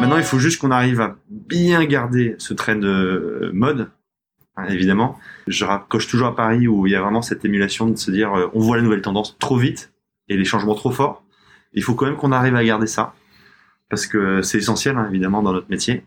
Maintenant, 0.00 0.18
il 0.18 0.22
faut 0.22 0.38
juste 0.38 0.60
qu'on 0.60 0.70
arrive 0.70 1.00
à 1.00 1.16
bien 1.30 1.82
garder 1.86 2.34
ce 2.36 2.52
train 2.54 2.76
de 2.76 3.50
mode, 3.54 3.90
hein, 4.56 4.66
évidemment. 4.68 5.18
Je 5.46 5.64
raccroche 5.64 6.08
toujours 6.08 6.28
à 6.28 6.36
Paris 6.36 6.68
où 6.68 6.86
il 6.86 6.92
y 6.92 6.96
a 6.96 7.00
vraiment 7.00 7.22
cette 7.22 7.44
émulation 7.46 7.86
de 7.86 7.96
se 7.96 8.10
dire, 8.10 8.34
euh, 8.34 8.48
on 8.54 8.60
voit 8.60 8.76
la 8.76 8.82
nouvelle 8.82 9.02
tendance 9.02 9.38
trop 9.38 9.56
vite 9.56 9.92
et 10.28 10.36
les 10.36 10.44
changements 10.44 10.74
trop 10.74 10.90
forts. 10.90 11.22
Il 11.72 11.82
faut 11.82 11.94
quand 11.94 12.04
même 12.06 12.16
qu'on 12.16 12.32
arrive 12.32 12.54
à 12.56 12.64
garder 12.64 12.86
ça 12.86 13.14
parce 13.88 14.06
que 14.06 14.40
c'est 14.42 14.58
essentiel, 14.58 14.96
hein, 14.98 15.06
évidemment, 15.10 15.42
dans 15.42 15.52
notre 15.54 15.70
métier. 15.70 16.04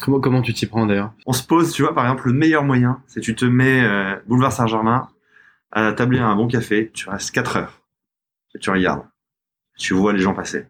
Comment, 0.00 0.42
tu 0.42 0.54
t'y 0.54 0.66
prends 0.66 0.86
d'ailleurs 0.86 1.12
On 1.26 1.32
se 1.32 1.42
pose, 1.42 1.72
tu 1.72 1.82
vois, 1.82 1.94
par 1.94 2.04
exemple, 2.04 2.26
le 2.26 2.32
meilleur 2.32 2.64
moyen, 2.64 3.02
c'est 3.06 3.20
tu 3.20 3.34
te 3.34 3.44
mets 3.44 3.82
euh, 3.84 4.16
boulevard 4.26 4.52
Saint-Germain, 4.52 5.08
à 5.72 5.82
la 5.82 5.92
table 5.92 6.18
un 6.18 6.34
bon 6.36 6.48
café, 6.48 6.90
tu 6.92 7.08
restes 7.08 7.30
4 7.32 7.56
heures. 7.56 7.82
Et 8.54 8.58
tu 8.58 8.70
regardes. 8.70 9.02
Tu 9.78 9.94
vois 9.94 10.12
les 10.12 10.18
gens 10.18 10.34
passer. 10.34 10.66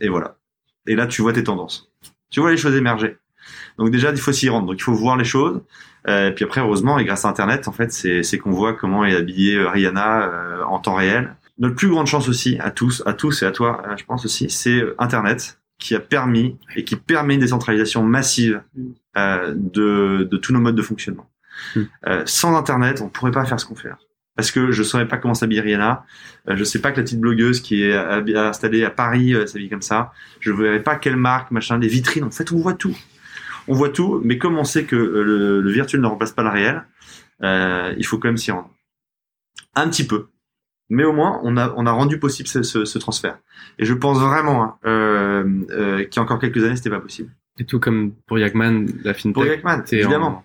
Et 0.00 0.08
voilà. 0.08 0.36
Et 0.86 0.94
là, 0.94 1.06
tu 1.06 1.22
vois 1.22 1.32
tes 1.32 1.42
tendances. 1.42 1.90
Tu 2.30 2.40
vois 2.40 2.50
les 2.50 2.56
choses 2.56 2.76
émerger. 2.76 3.18
Donc 3.78 3.90
déjà, 3.90 4.10
il 4.10 4.18
faut 4.18 4.32
s'y 4.32 4.48
rendre. 4.48 4.66
Donc 4.66 4.78
il 4.78 4.82
faut 4.82 4.94
voir 4.94 5.16
les 5.16 5.24
choses. 5.24 5.62
Euh, 6.08 6.30
puis 6.30 6.44
après, 6.44 6.60
heureusement, 6.60 6.98
et 6.98 7.04
grâce 7.04 7.24
à 7.24 7.28
Internet, 7.28 7.68
en 7.68 7.72
fait, 7.72 7.92
c'est 7.92 8.38
qu'on 8.38 8.52
voit 8.52 8.74
comment 8.74 9.04
est 9.04 9.14
habillée 9.14 9.56
euh, 9.56 9.68
Rihanna 9.68 10.28
euh, 10.28 10.62
en 10.64 10.78
temps 10.78 10.94
réel. 10.94 11.34
Notre 11.58 11.74
plus 11.74 11.88
grande 11.88 12.06
chance 12.06 12.28
aussi, 12.28 12.58
à 12.60 12.70
tous, 12.70 13.02
à 13.06 13.14
tous 13.14 13.42
et 13.42 13.46
à 13.46 13.50
toi, 13.50 13.82
je 13.96 14.04
pense 14.04 14.24
aussi, 14.26 14.50
c'est 14.50 14.82
Internet 14.98 15.58
qui 15.78 15.94
a 15.94 16.00
permis 16.00 16.56
et 16.74 16.84
qui 16.84 16.96
permet 16.96 17.34
une 17.34 17.40
décentralisation 17.40 18.02
massive 18.02 18.62
euh, 19.16 19.54
de, 19.56 20.26
de 20.30 20.36
tous 20.36 20.52
nos 20.52 20.60
modes 20.60 20.74
de 20.76 20.82
fonctionnement. 20.82 21.28
Mm. 21.74 21.80
Euh, 22.06 22.22
sans 22.26 22.56
Internet, 22.56 23.00
on 23.02 23.08
pourrait 23.08 23.30
pas 23.30 23.44
faire 23.44 23.60
ce 23.60 23.66
qu'on 23.66 23.74
fait 23.74 23.88
là. 23.88 23.98
Parce 24.36 24.50
que 24.50 24.70
je 24.70 24.82
saurais 24.82 25.08
pas 25.08 25.16
comment 25.16 25.32
s'habille 25.32 25.60
Rihanna. 25.60 26.04
Euh, 26.48 26.56
je 26.56 26.64
sais 26.64 26.80
pas 26.80 26.92
que 26.92 26.98
la 26.98 27.04
petite 27.04 27.20
blogueuse 27.20 27.60
qui 27.60 27.82
est 27.82 27.96
installée 27.96 28.84
à 28.84 28.90
Paris 28.90 29.34
euh, 29.34 29.46
s'habille 29.46 29.70
comme 29.70 29.82
ça. 29.82 30.12
Je 30.40 30.52
verrais 30.52 30.82
pas 30.82 30.96
quelle 30.96 31.16
marque, 31.16 31.50
machin, 31.50 31.78
des 31.78 31.88
vitrines. 31.88 32.24
En 32.24 32.30
fait, 32.30 32.52
on 32.52 32.58
voit 32.58 32.74
tout. 32.74 32.96
On 33.68 33.74
voit 33.74 33.88
tout, 33.88 34.20
mais 34.22 34.38
comme 34.38 34.58
on 34.58 34.64
sait 34.64 34.84
que 34.84 34.94
le, 34.94 35.60
le 35.60 35.70
virtuel 35.70 36.00
ne 36.02 36.06
remplace 36.06 36.32
pas 36.32 36.42
le 36.42 36.50
réel, 36.50 36.84
euh, 37.42 37.94
il 37.96 38.06
faut 38.06 38.18
quand 38.18 38.28
même 38.28 38.36
s'y 38.36 38.50
rendre. 38.52 38.70
Un 39.74 39.88
petit 39.88 40.06
peu. 40.06 40.28
Mais 40.88 41.04
au 41.04 41.12
moins, 41.12 41.40
on 41.42 41.56
a, 41.56 41.74
on 41.76 41.86
a 41.86 41.92
rendu 41.92 42.18
possible 42.18 42.48
ce, 42.48 42.62
ce, 42.62 42.84
ce 42.84 42.98
transfert. 42.98 43.38
Et 43.78 43.84
je 43.84 43.94
pense 43.94 44.18
vraiment 44.18 44.62
hein, 44.62 44.74
euh, 44.86 45.44
euh, 45.70 46.04
qu'il 46.04 46.16
y 46.16 46.18
a 46.18 46.22
encore 46.22 46.38
quelques 46.38 46.62
années, 46.64 46.76
c'était 46.76 46.90
pas 46.90 47.00
possible. 47.00 47.30
Et 47.58 47.64
tout 47.64 47.80
comme 47.80 48.12
pour 48.26 48.38
Yakman, 48.38 48.84
la 49.02 49.14
fintech. 49.14 49.32
Pour 49.32 49.46
Yakman, 49.46 49.82
évidemment. 49.90 50.44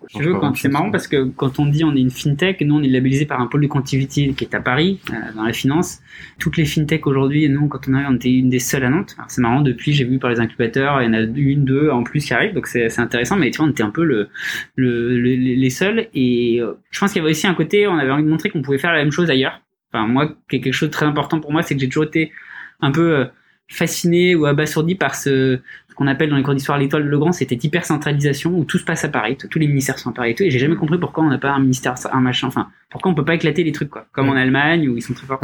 c'est 0.56 0.70
marrant 0.70 0.92
parce 0.92 1.08
que 1.10 1.26
quand 1.26 1.60
on 1.60 1.66
dit 1.66 1.84
on 1.84 1.94
est 1.94 2.00
une 2.00 2.10
fintech, 2.10 2.62
nous 2.62 2.76
on 2.76 2.82
est 2.82 2.88
labellisé 2.88 3.26
par 3.26 3.42
un 3.42 3.48
pôle 3.48 3.62
de 3.62 3.68
quantivity 3.68 4.34
qui 4.34 4.46
est 4.46 4.56
à 4.56 4.62
Paris, 4.62 5.02
euh, 5.10 5.34
dans 5.36 5.44
la 5.44 5.52
finance. 5.52 6.00
Toutes 6.40 6.56
les 6.56 6.64
fintech 6.64 7.06
aujourd'hui, 7.08 7.50
nous 7.50 7.68
quand 7.68 7.90
on 7.90 7.96
arrive, 7.96 8.08
on 8.12 8.16
était 8.16 8.32
une 8.32 8.50
des 8.50 8.60
seules 8.60 8.86
à 8.86 8.90
Nantes. 8.90 9.18
C'est 9.28 9.42
marrant, 9.42 9.60
depuis 9.60 9.92
j'ai 9.92 10.06
vu 10.06 10.20
par 10.20 10.30
les 10.30 10.40
incubateurs, 10.40 11.02
il 11.02 11.08
y 11.08 11.10
en 11.10 11.14
a 11.14 11.20
une, 11.20 11.66
deux 11.66 11.90
en 11.90 12.04
plus 12.04 12.24
qui 12.24 12.34
arrivent, 12.34 12.54
donc 12.54 12.68
c'est 12.68 12.98
intéressant, 12.98 13.36
mais 13.36 13.52
tu 13.52 13.58
vois, 13.58 13.68
on 13.68 13.72
était 13.72 13.84
un 13.84 13.90
peu 13.90 14.06
le, 14.06 14.30
le, 14.78 15.18
les 15.18 15.70
seuls. 15.70 16.08
Et 16.14 16.62
euh, 16.62 16.76
je 16.92 17.00
pense 17.02 17.12
qu'il 17.12 17.22
y 17.22 17.26
avait 17.26 17.32
aussi 17.32 17.46
un 17.46 17.56
côté, 17.56 17.88
on 17.88 17.98
avait 17.98 18.12
envie 18.12 18.24
de 18.24 18.30
montrer 18.30 18.50
qu'on 18.50 18.62
pouvait 18.62 18.78
faire 18.78 18.94
la 18.94 19.00
même 19.00 19.12
chose 19.12 19.30
ailleurs. 19.30 19.60
Enfin, 19.94 20.08
moi, 20.08 20.36
quelque 20.50 20.72
chose 20.72 20.90
de 20.90 20.94
très 20.94 21.06
important 21.06 21.40
pour 21.40 21.52
moi, 21.52 21.62
c'est 21.64 21.76
que 21.76 21.82
j'ai 21.82 21.90
toujours 21.90 22.06
été 22.06 22.32
un 22.80 22.92
peu 22.92 23.16
euh, 23.16 23.26
fasciné 23.68 24.36
ou 24.36 24.46
abasourdi 24.46 24.96
par 24.96 25.16
ce, 25.16 25.60
ce 25.90 25.96
qu'on 25.96 26.08
appelle 26.08 26.30
dans 26.30 26.38
les 26.38 26.44
cours 26.44 26.56
d'histoire 26.56 26.78
l'étoile 26.78 27.04
de 27.04 27.10
Legrand, 27.10 27.32
c'était 27.32 27.58
hyper-centralisation 27.62 28.58
où 28.58 28.64
tout 28.66 28.78
se 28.78 28.86
passe 28.86 29.04
à 29.04 29.10
Paris, 29.10 29.38
tous 29.38 29.60
les 29.60 29.68
ministères 29.68 30.00
sont 30.00 30.10
à 30.10 30.14
Paris 30.14 30.32
et 30.32 30.36
tout. 30.36 30.44
Et 30.44 30.50
j'ai 30.50 30.60
jamais 30.60 30.76
compris 30.76 30.98
pourquoi 30.98 31.24
on 31.24 31.30
n'a 31.30 31.38
pas 31.38 31.52
un 31.52 31.60
ministère, 31.60 31.96
un 32.12 32.22
machin, 32.22 32.48
enfin, 32.48 32.70
pourquoi 32.90 33.12
on 33.12 33.16
peut 33.16 33.26
pas 33.26 33.36
éclater 33.36 33.64
les 33.64 33.72
trucs, 33.72 33.90
quoi, 33.90 34.08
comme 34.12 34.30
en 34.30 34.36
Allemagne 34.36 34.88
où 34.90 34.98
ils 34.98 35.02
sont 35.02 35.14
très 35.14 35.28
forts. 35.28 35.42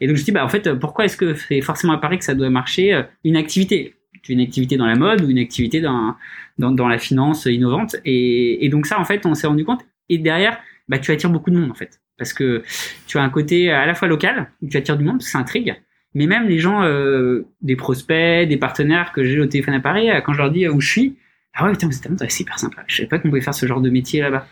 Et 0.00 0.06
donc 0.06 0.16
je 0.16 0.24
dis, 0.24 0.32
bah 0.32 0.44
en 0.44 0.48
fait, 0.48 0.74
pourquoi 0.74 1.04
est-ce 1.04 1.16
que 1.16 1.34
c'est 1.34 1.60
forcément 1.60 1.92
à 1.92 1.98
Paris 1.98 2.18
que 2.18 2.24
ça 2.24 2.34
doit 2.34 2.50
marcher 2.50 2.94
euh, 2.94 3.02
une 3.24 3.36
activité? 3.36 3.94
Une 4.28 4.40
activité 4.40 4.76
dans 4.76 4.86
la 4.86 4.96
mode 4.96 5.22
ou 5.22 5.30
une 5.30 5.38
activité 5.38 5.80
dans, 5.80 6.14
dans, 6.58 6.70
dans 6.70 6.88
la 6.88 6.98
finance 6.98 7.46
innovante? 7.46 7.96
Et, 8.04 8.64
et 8.64 8.68
donc 8.68 8.86
ça, 8.86 9.00
en 9.00 9.04
fait, 9.04 9.24
on 9.24 9.34
s'est 9.34 9.46
rendu 9.46 9.64
compte. 9.64 9.80
Et 10.10 10.18
derrière, 10.18 10.58
bah, 10.88 10.98
tu 10.98 11.10
attires 11.10 11.30
beaucoup 11.30 11.50
de 11.50 11.56
monde, 11.58 11.70
en 11.70 11.74
fait. 11.74 12.00
Parce 12.20 12.34
que 12.34 12.62
tu 13.06 13.16
as 13.16 13.22
un 13.22 13.30
côté 13.30 13.72
à 13.72 13.86
la 13.86 13.94
fois 13.94 14.06
local, 14.06 14.50
où 14.60 14.68
tu 14.68 14.76
attires 14.76 14.98
du 14.98 15.04
monde, 15.04 15.22
ça 15.22 15.38
intrigue, 15.38 15.74
mais 16.14 16.26
même 16.26 16.48
les 16.48 16.58
gens, 16.58 16.82
euh, 16.82 17.46
des 17.62 17.76
prospects, 17.76 18.46
des 18.46 18.56
partenaires 18.58 19.12
que 19.12 19.24
j'ai 19.24 19.40
au 19.40 19.46
téléphone 19.46 19.74
à 19.74 19.80
Paris, 19.80 20.10
euh, 20.10 20.20
quand 20.20 20.34
je 20.34 20.38
leur 20.38 20.50
dis 20.50 20.66
euh, 20.66 20.72
où 20.72 20.80
je 20.80 20.88
suis, 20.90 21.16
ah 21.54 21.64
ouais, 21.64 21.72
putain, 21.72 21.88
c'est 21.90 22.40
hyper 22.40 22.58
sympa. 22.58 22.84
Je 22.88 22.96
savais 22.96 23.08
pas 23.08 23.18
qu'on 23.18 23.28
pouvait 23.28 23.40
faire 23.40 23.54
ce 23.54 23.64
genre 23.64 23.80
de 23.80 23.88
métier 23.88 24.20
là-bas. 24.20 24.46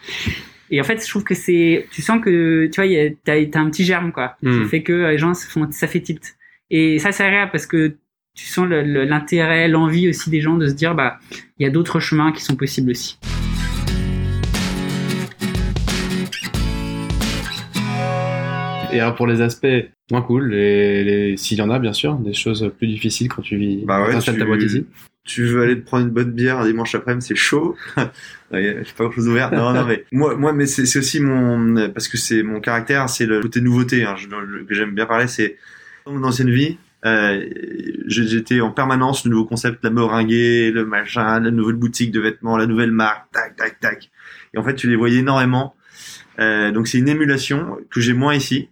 Et 0.70 0.80
en 0.80 0.84
fait, 0.84 1.04
je 1.04 1.08
trouve 1.10 1.24
que 1.24 1.34
c'est, 1.34 1.86
tu 1.90 2.00
sens 2.00 2.22
que, 2.22 2.70
tu 2.72 2.80
vois, 2.80 3.14
t'as 3.22 3.34
as 3.34 3.62
un 3.62 3.70
petit 3.70 3.84
germe, 3.84 4.12
quoi, 4.12 4.36
qui 4.40 4.48
hmm. 4.48 4.68
fait 4.68 4.82
que 4.82 5.10
les 5.10 5.18
gens, 5.18 5.34
font, 5.34 5.70
ça 5.70 5.86
fait 5.86 6.00
tilt. 6.00 6.36
Et 6.70 6.98
ça, 6.98 7.12
c'est 7.12 7.24
agréable 7.24 7.50
parce 7.50 7.66
que 7.66 7.96
tu 8.34 8.46
sens 8.46 8.68
l'intérêt, 8.68 9.68
l'envie 9.68 10.08
aussi 10.08 10.30
des 10.30 10.40
gens 10.40 10.56
de 10.56 10.66
se 10.66 10.74
dire, 10.74 10.94
bah, 10.94 11.18
il 11.58 11.64
y 11.64 11.66
a 11.66 11.70
d'autres 11.70 12.00
chemins 12.00 12.32
qui 12.32 12.42
sont 12.42 12.56
possibles 12.56 12.90
aussi. 12.90 13.18
Et 18.92 19.00
alors 19.00 19.14
pour 19.14 19.26
les 19.26 19.40
aspects 19.40 19.66
moins 20.10 20.22
cool, 20.22 20.50
les, 20.50 21.36
s'il 21.36 21.58
y 21.58 21.62
en 21.62 21.70
a 21.70 21.78
bien 21.78 21.92
sûr, 21.92 22.16
des 22.16 22.32
choses 22.32 22.70
plus 22.78 22.86
difficiles 22.86 23.28
quand 23.28 23.42
tu 23.42 23.56
vis 23.56 23.84
bah 23.84 24.06
ouais, 24.06 24.18
tu, 24.18 24.36
ta 24.36 24.44
boîte 24.44 24.62
ici. 24.62 24.86
Tu 25.24 25.44
veux 25.44 25.62
aller 25.62 25.78
te 25.78 25.84
prendre 25.84 26.06
une 26.06 26.12
bonne 26.12 26.32
bière 26.32 26.58
un 26.60 26.66
dimanche 26.66 26.94
après-midi, 26.94 27.26
c'est 27.26 27.34
chaud. 27.34 27.76
J'ai 28.52 28.74
pas 28.96 29.04
grand 29.04 29.12
chose 29.12 29.28
ouvert. 29.28 29.52
Non, 29.52 29.74
non, 29.74 29.84
mais 29.84 30.06
moi, 30.10 30.36
moi, 30.36 30.54
mais 30.54 30.66
c'est 30.66 30.98
aussi 30.98 31.20
mon, 31.20 31.90
parce 31.90 32.08
que 32.08 32.16
c'est 32.16 32.42
mon 32.42 32.60
caractère, 32.60 33.10
c'est 33.10 33.26
le 33.26 33.40
côté 33.40 33.60
nouveauté 33.60 34.04
hein, 34.04 34.16
que 34.66 34.74
j'aime 34.74 34.94
bien 34.94 35.04
parler. 35.04 35.26
C'est 35.26 35.58
dans 36.06 36.12
mon 36.12 36.24
ancienne 36.24 36.50
vie, 36.50 36.78
euh, 37.04 37.46
j'étais 38.06 38.60
en 38.60 38.70
permanence 38.70 39.24
le 39.24 39.30
nouveau 39.30 39.44
concept, 39.44 39.84
la 39.84 39.90
meringuée, 39.90 40.70
le 40.70 40.84
machin, 40.84 41.40
la 41.40 41.50
nouvelle 41.50 41.76
boutique 41.76 42.10
de 42.10 42.20
vêtements, 42.20 42.56
la 42.56 42.66
nouvelle 42.66 42.90
marque, 42.90 43.30
tac, 43.32 43.56
tac, 43.56 43.78
tac. 43.80 44.10
Et 44.54 44.58
en 44.58 44.64
fait, 44.64 44.74
tu 44.74 44.88
les 44.88 44.96
voyais 44.96 45.18
énormément. 45.18 45.74
Euh, 46.40 46.70
donc 46.70 46.88
c'est 46.88 46.98
une 46.98 47.08
émulation 47.08 47.78
que 47.90 48.00
j'ai 48.00 48.14
moins 48.14 48.34
ici. 48.34 48.68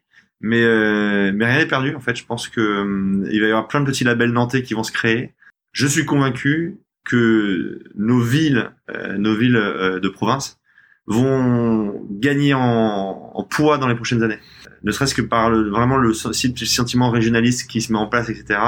Mais, 0.46 0.62
euh, 0.62 1.32
mais 1.34 1.44
rien 1.44 1.58
n'est 1.58 1.66
perdu, 1.66 1.96
en 1.96 2.00
fait. 2.00 2.14
Je 2.14 2.24
pense 2.24 2.48
que 2.48 2.60
euh, 2.60 3.28
il 3.32 3.40
va 3.40 3.46
y 3.48 3.50
avoir 3.50 3.66
plein 3.66 3.80
de 3.80 3.86
petits 3.86 4.04
labels 4.04 4.30
nantais 4.30 4.62
qui 4.62 4.74
vont 4.74 4.84
se 4.84 4.92
créer. 4.92 5.34
Je 5.72 5.88
suis 5.88 6.04
convaincu 6.04 6.78
que 7.04 7.82
nos 7.96 8.20
villes, 8.20 8.70
euh, 8.90 9.18
nos 9.18 9.34
villes 9.34 9.60
de 10.00 10.08
province, 10.08 10.60
vont 11.08 12.00
gagner 12.10 12.54
en, 12.54 13.44
poids 13.50 13.78
dans 13.78 13.88
les 13.88 13.96
prochaines 13.96 14.22
années. 14.22 14.38
Ne 14.84 14.92
serait-ce 14.92 15.16
que 15.16 15.22
par 15.22 15.50
vraiment 15.50 15.96
le 15.96 16.12
sentiment 16.14 17.10
régionaliste 17.10 17.68
qui 17.68 17.80
se 17.80 17.92
met 17.92 17.98
en 17.98 18.06
place, 18.06 18.28
etc. 18.28 18.60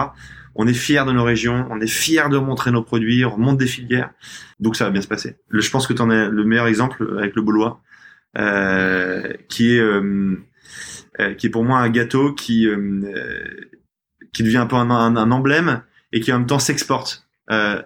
On 0.56 0.66
est 0.66 0.74
fier 0.74 1.06
de 1.06 1.12
nos 1.12 1.24
régions, 1.24 1.66
on 1.70 1.80
est 1.80 1.88
fier 1.88 2.28
de 2.28 2.38
montrer 2.38 2.72
nos 2.72 2.82
produits, 2.82 3.24
on 3.24 3.30
remonte 3.30 3.58
des 3.58 3.66
filières, 3.66 4.10
donc 4.58 4.76
ça 4.76 4.84
va 4.84 4.90
bien 4.90 5.02
se 5.02 5.08
passer. 5.08 5.36
je 5.50 5.70
pense 5.70 5.86
que 5.86 5.92
tu 5.92 6.02
en 6.02 6.10
es 6.10 6.28
le 6.28 6.44
meilleur 6.44 6.66
exemple 6.66 7.16
avec 7.18 7.34
le 7.36 7.42
Boulois, 7.42 7.80
euh, 8.36 9.32
qui 9.48 9.76
est 9.76 9.82
qui 11.38 11.46
est 11.46 11.50
pour 11.50 11.64
moi 11.64 11.78
un 11.78 11.90
gâteau 11.90 12.32
qui 12.32 12.66
euh, 12.66 13.02
euh, 13.04 13.44
qui 14.32 14.42
devient 14.42 14.58
un 14.58 14.66
peu 14.66 14.76
un, 14.76 14.90
un, 14.90 15.30
emblème 15.30 15.82
et 16.12 16.20
qui 16.20 16.32
en 16.32 16.38
même 16.38 16.46
temps 16.46 16.58
s'exporte. 16.58 17.26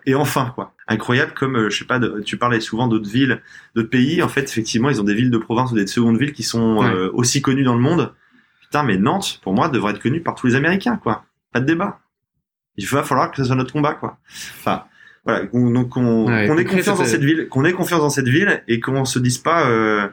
et 0.07 0.15
enfin 0.15 0.53
quoi, 0.55 0.75
incroyable 0.89 1.33
comme 1.35 1.71
je 1.71 1.79
sais 1.79 1.85
pas, 1.85 2.01
tu 2.25 2.37
parlais 2.37 2.61
souvent 2.61 2.89
d'autres 2.89 3.09
villes, 3.09 3.41
d'autres 3.75 3.91
pays. 3.91 4.23
En 4.23 4.29
fait, 4.29 4.43
effectivement, 4.43 4.91
ils 4.91 5.01
ont 5.01 5.05
des 5.05 5.15
villes 5.15 5.31
de 5.31 5.39
province 5.39 5.71
ou 5.73 5.77
des 5.77 5.87
secondes 5.87 6.19
villes 6.19 6.33
qui 6.33 6.43
sont 6.43 7.11
aussi 7.13 7.43
connues 7.43 7.65
dans 7.65 7.75
le 7.75 7.81
monde. 7.81 8.13
Putain, 8.61 8.83
mais 8.83 8.97
Nantes, 8.97 9.39
pour 9.43 9.53
moi, 9.53 9.69
devrait 9.69 9.93
être 9.93 10.03
connue 10.03 10.23
par 10.23 10.35
tous 10.35 10.47
les 10.47 10.55
Américains, 10.55 10.97
quoi. 10.97 11.25
Pas 11.53 11.61
de 11.61 11.67
débat. 11.67 12.01
Il 12.77 12.87
va 12.87 13.03
falloir 13.03 13.31
que 13.31 13.37
ce 13.37 13.45
soit 13.45 13.55
notre 13.55 13.73
combat, 13.73 13.95
quoi. 13.95 14.19
Enfin, 14.59 14.85
voilà. 15.25 15.45
Donc, 15.53 15.91
qu'on 15.91 16.27
ait 16.31 16.65
confiance 16.65 16.99
dans 16.99 17.05
cette 17.05 17.23
ville, 17.23 17.49
qu'on 17.49 17.65
ait 17.65 17.73
confiance 17.73 18.01
dans 18.01 18.11
cette 18.11 18.29
ville 18.29 18.63
et 18.69 18.81
qu'on 18.81 19.05
se 19.05 19.19
dise 19.19 19.39
pas 19.39 19.69
euh, 19.69 20.09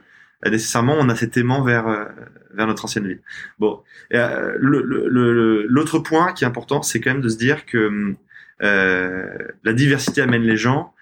nécessairement 0.45 0.95
on 0.97 1.09
a 1.09 1.15
cet 1.15 1.37
aimant 1.37 1.63
vers 1.63 2.09
vers 2.53 2.67
notre 2.67 2.85
ancienne 2.85 3.07
ville. 3.07 3.21
Bon, 3.59 3.81
euh, 4.13 4.55
l'autre 4.59 5.99
point 5.99 6.33
qui 6.33 6.43
est 6.43 6.47
important, 6.47 6.81
c'est 6.81 6.99
quand 6.99 7.11
même 7.11 7.21
de 7.21 7.29
se 7.29 7.37
dire 7.37 7.65
que 7.65 8.15
euh, 8.61 9.37
la 9.63 9.73
diversité 9.73 10.21
amène 10.21 10.43
les 10.43 10.57
gens. 10.57 10.93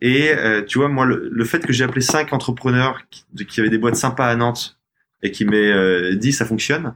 Et 0.00 0.30
euh, 0.30 0.62
tu 0.62 0.78
vois, 0.78 0.88
moi, 0.88 1.06
le, 1.06 1.44
fait 1.44 1.64
que 1.64 1.72
j'ai 1.72 1.84
appelé 1.84 2.02
cinq 2.02 2.32
entrepreneurs 2.32 3.00
qui, 3.10 3.46
qui, 3.46 3.60
avaient 3.60 3.70
des 3.70 3.78
boîtes 3.78 3.96
sympas 3.96 4.26
à 4.26 4.36
Nantes 4.36 4.78
et 5.22 5.30
qui 5.30 5.46
m'aient 5.46 6.16
dit 6.16 6.32
ça 6.32 6.44
fonctionne, 6.44 6.94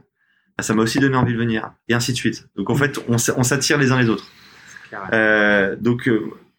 bah, 0.57 0.63
ça 0.63 0.75
m'a 0.75 0.83
aussi 0.83 0.99
donné 0.99 1.15
envie 1.15 1.33
de 1.33 1.39
venir. 1.39 1.73
Et 1.87 1.93
ainsi 1.93 2.11
de 2.11 2.17
suite. 2.17 2.47
Donc 2.55 2.69
en 2.69 2.75
fait, 2.75 2.99
on, 3.07 3.15
on 3.15 3.43
s'attire 3.43 3.77
les 3.77 3.91
uns 3.91 3.99
les 3.99 4.09
autres. 4.09 4.29
donc 5.81 6.09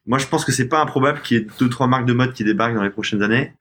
moi, 0.05 0.19
je 0.19 0.27
pense 0.27 0.45
que 0.45 0.51
c'est 0.51 0.69
pas 0.69 0.81
improbable 0.81 1.21
qu'il 1.21 1.39
y 1.39 1.41
ait 1.41 1.47
deux 1.61 1.69
trois 1.69 1.87
marques 1.87 2.07
de 2.07 2.13
mode 2.13 2.33
qui 2.33 2.43
débarquent 2.43 2.75
dans 2.75 2.83
les 2.83 2.91
prochaines 2.91 3.23
années. 3.23 3.53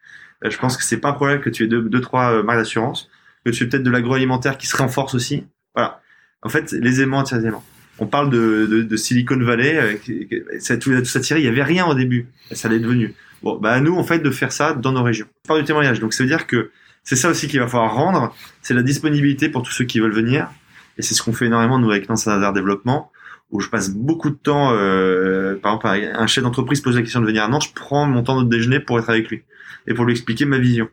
Je 0.43 0.57
pense 0.57 0.77
que 0.77 0.83
c'est 0.83 0.97
pas 0.97 1.09
improbable 1.09 1.41
que 1.41 1.49
tu 1.49 1.63
aies 1.63 1.67
deux, 1.67 1.81
deux 1.81 2.01
trois 2.01 2.43
marques 2.43 2.59
d'assurance 2.59 3.09
que 3.45 3.51
tu 3.51 3.59
fais 3.59 3.69
peut-être 3.69 3.83
de 3.83 3.91
l'agroalimentaire 3.91 4.57
qui 4.57 4.67
se 4.67 4.77
renforce 4.77 5.15
aussi. 5.15 5.45
Voilà. 5.75 6.01
En 6.43 6.49
fait, 6.49 6.71
les 6.71 7.01
aimants 7.01 7.23
les 7.31 7.45
aimants. 7.45 7.63
On 7.99 8.07
parle 8.07 8.29
de, 8.31 8.65
de, 8.65 8.81
de 8.81 8.95
Silicon 8.95 9.37
Valley, 9.37 9.77
euh, 9.77 10.59
ça, 10.59 10.77
tout, 10.77 10.91
tout 10.91 11.05
ça 11.05 11.37
il 11.37 11.45
y 11.45 11.47
avait 11.47 11.61
rien 11.61 11.85
au 11.85 11.93
début, 11.93 12.27
ça 12.51 12.67
l'est 12.67 12.79
devenu. 12.79 13.13
Bon, 13.43 13.59
bah 13.59 13.73
à 13.73 13.79
nous 13.79 13.95
en 13.95 14.03
fait 14.03 14.19
de 14.19 14.31
faire 14.31 14.51
ça 14.51 14.73
dans 14.73 14.91
nos 14.91 15.03
régions. 15.03 15.27
Par 15.47 15.57
du 15.57 15.63
témoignage, 15.63 15.99
donc 15.99 16.13
ça 16.13 16.23
veut 16.23 16.29
dire 16.29 16.47
que 16.47 16.71
c'est 17.03 17.15
ça 17.15 17.29
aussi 17.29 17.47
qu'il 17.47 17.59
va 17.59 17.67
falloir 17.67 17.93
rendre, 17.93 18.35
c'est 18.61 18.73
la 18.73 18.81
disponibilité 18.81 19.49
pour 19.49 19.61
tous 19.61 19.71
ceux 19.71 19.85
qui 19.85 19.99
veulent 19.99 20.13
venir. 20.13 20.49
Et 20.97 21.03
c'est 21.03 21.13
ce 21.13 21.21
qu'on 21.21 21.33
fait 21.33 21.45
énormément 21.45 21.79
nous 21.79 21.91
avec 21.91 22.09
Nantes 22.09 22.27
Développement, 22.53 23.11
où 23.51 23.59
je 23.59 23.69
passe 23.69 23.89
beaucoup 23.89 24.29
de 24.29 24.35
temps. 24.35 24.71
Euh, 24.73 25.55
par 25.61 25.73
exemple, 25.73 26.15
un 26.17 26.27
chef 26.27 26.43
d'entreprise 26.43 26.81
pose 26.81 26.95
la 26.95 27.01
question 27.01 27.21
de 27.21 27.25
venir 27.25 27.43
à 27.43 27.47
Nantes, 27.47 27.65
je 27.65 27.73
prends 27.73 28.05
mon 28.05 28.23
temps 28.23 28.41
de 28.41 28.49
déjeuner 28.49 28.79
pour 28.79 28.99
être 28.99 29.09
avec 29.09 29.29
lui 29.29 29.43
et 29.87 29.93
pour 29.93 30.05
lui 30.05 30.13
expliquer 30.13 30.45
ma 30.45 30.57
vision. 30.57 30.89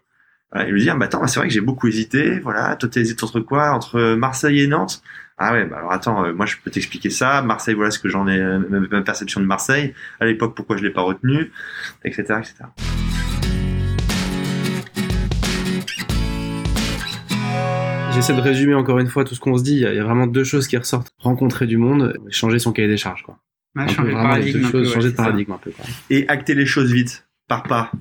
Voilà, 0.53 0.69
et 0.69 0.73
lui 0.73 0.81
dire, 0.81 0.97
bah 0.97 1.05
attends, 1.05 1.27
c'est 1.27 1.39
vrai 1.39 1.49
que 1.49 1.55
j'ai 1.55 1.61
beaucoup 1.61 1.89
hésité, 1.89 2.41
voilà, 2.41 2.75
toi 2.77 2.89
t'hésites 2.89 3.23
entre 3.23 3.41
quoi? 3.41 3.71
Entre 3.71 4.15
Marseille 4.15 4.63
et 4.63 4.67
Nantes? 4.67 5.03
Ah 5.37 5.53
ouais, 5.53 5.67
bah 5.67 5.77
alors 5.79 5.93
attends, 5.93 6.25
euh, 6.25 6.33
moi 6.33 6.47
je 6.47 6.57
peux 6.63 6.71
t'expliquer 6.71 7.11
ça, 7.11 7.43
Marseille, 7.43 7.75
voilà 7.75 7.93
ce 7.93 7.99
que 7.99 8.09
j'en 8.09 8.27
ai, 8.27 8.41
euh, 8.41 8.59
ma 8.91 9.03
perception 9.03 9.41
de 9.41 9.47
Marseille, 9.47 9.95
à 10.21 10.27
l'époque 10.27 10.55
pourquoi 10.57 10.77
je 10.77 10.83
l'ai 10.83 10.91
pas 10.91 11.03
retenu, 11.03 11.53
etc., 12.05 12.41
etc. 12.41 12.98
J'essaie 18.19 18.35
de 18.35 18.41
résumer 18.41 18.75
encore 18.75 18.99
une 18.99 19.07
fois 19.07 19.23
tout 19.23 19.37
ce 19.37 19.41
qu'on 19.41 19.57
se 19.57 19.63
dit. 19.63 19.75
Il 19.75 19.79
y, 19.79 19.87
a, 19.87 19.93
il 19.93 19.97
y 19.97 20.01
a 20.01 20.03
vraiment 20.03 20.27
deux 20.27 20.43
choses 20.43 20.67
qui 20.67 20.77
ressortent. 20.77 21.13
Rencontrer 21.19 21.69
du 21.69 21.77
monde, 21.77 22.19
changer 22.31 22.59
son 22.59 22.73
cahier 22.73 22.89
des 22.89 22.97
charges. 22.97 23.23
Quoi. 23.23 23.39
Ouais, 23.77 23.85
Un 23.85 23.87
peu 23.87 23.93
changer 23.95 24.11
de 24.11 24.13
paradigme. 24.17 24.59
un 24.59 24.63
peu, 24.63 24.71
choses, 24.73 24.89
ouais, 24.89 24.95
changer 24.95 25.07
de 25.07 25.11
c'est 25.13 25.17
ça. 25.19 25.23
paradigme 25.23 25.53
un 25.53 25.59
peu. 25.59 25.71
Quoi. 25.71 25.85
Et 26.11 26.29
acter 26.29 26.55
les 26.57 26.67
choses 26.67 26.93
vite, 26.93 27.29
par 27.47 27.63
pas. 27.63 27.93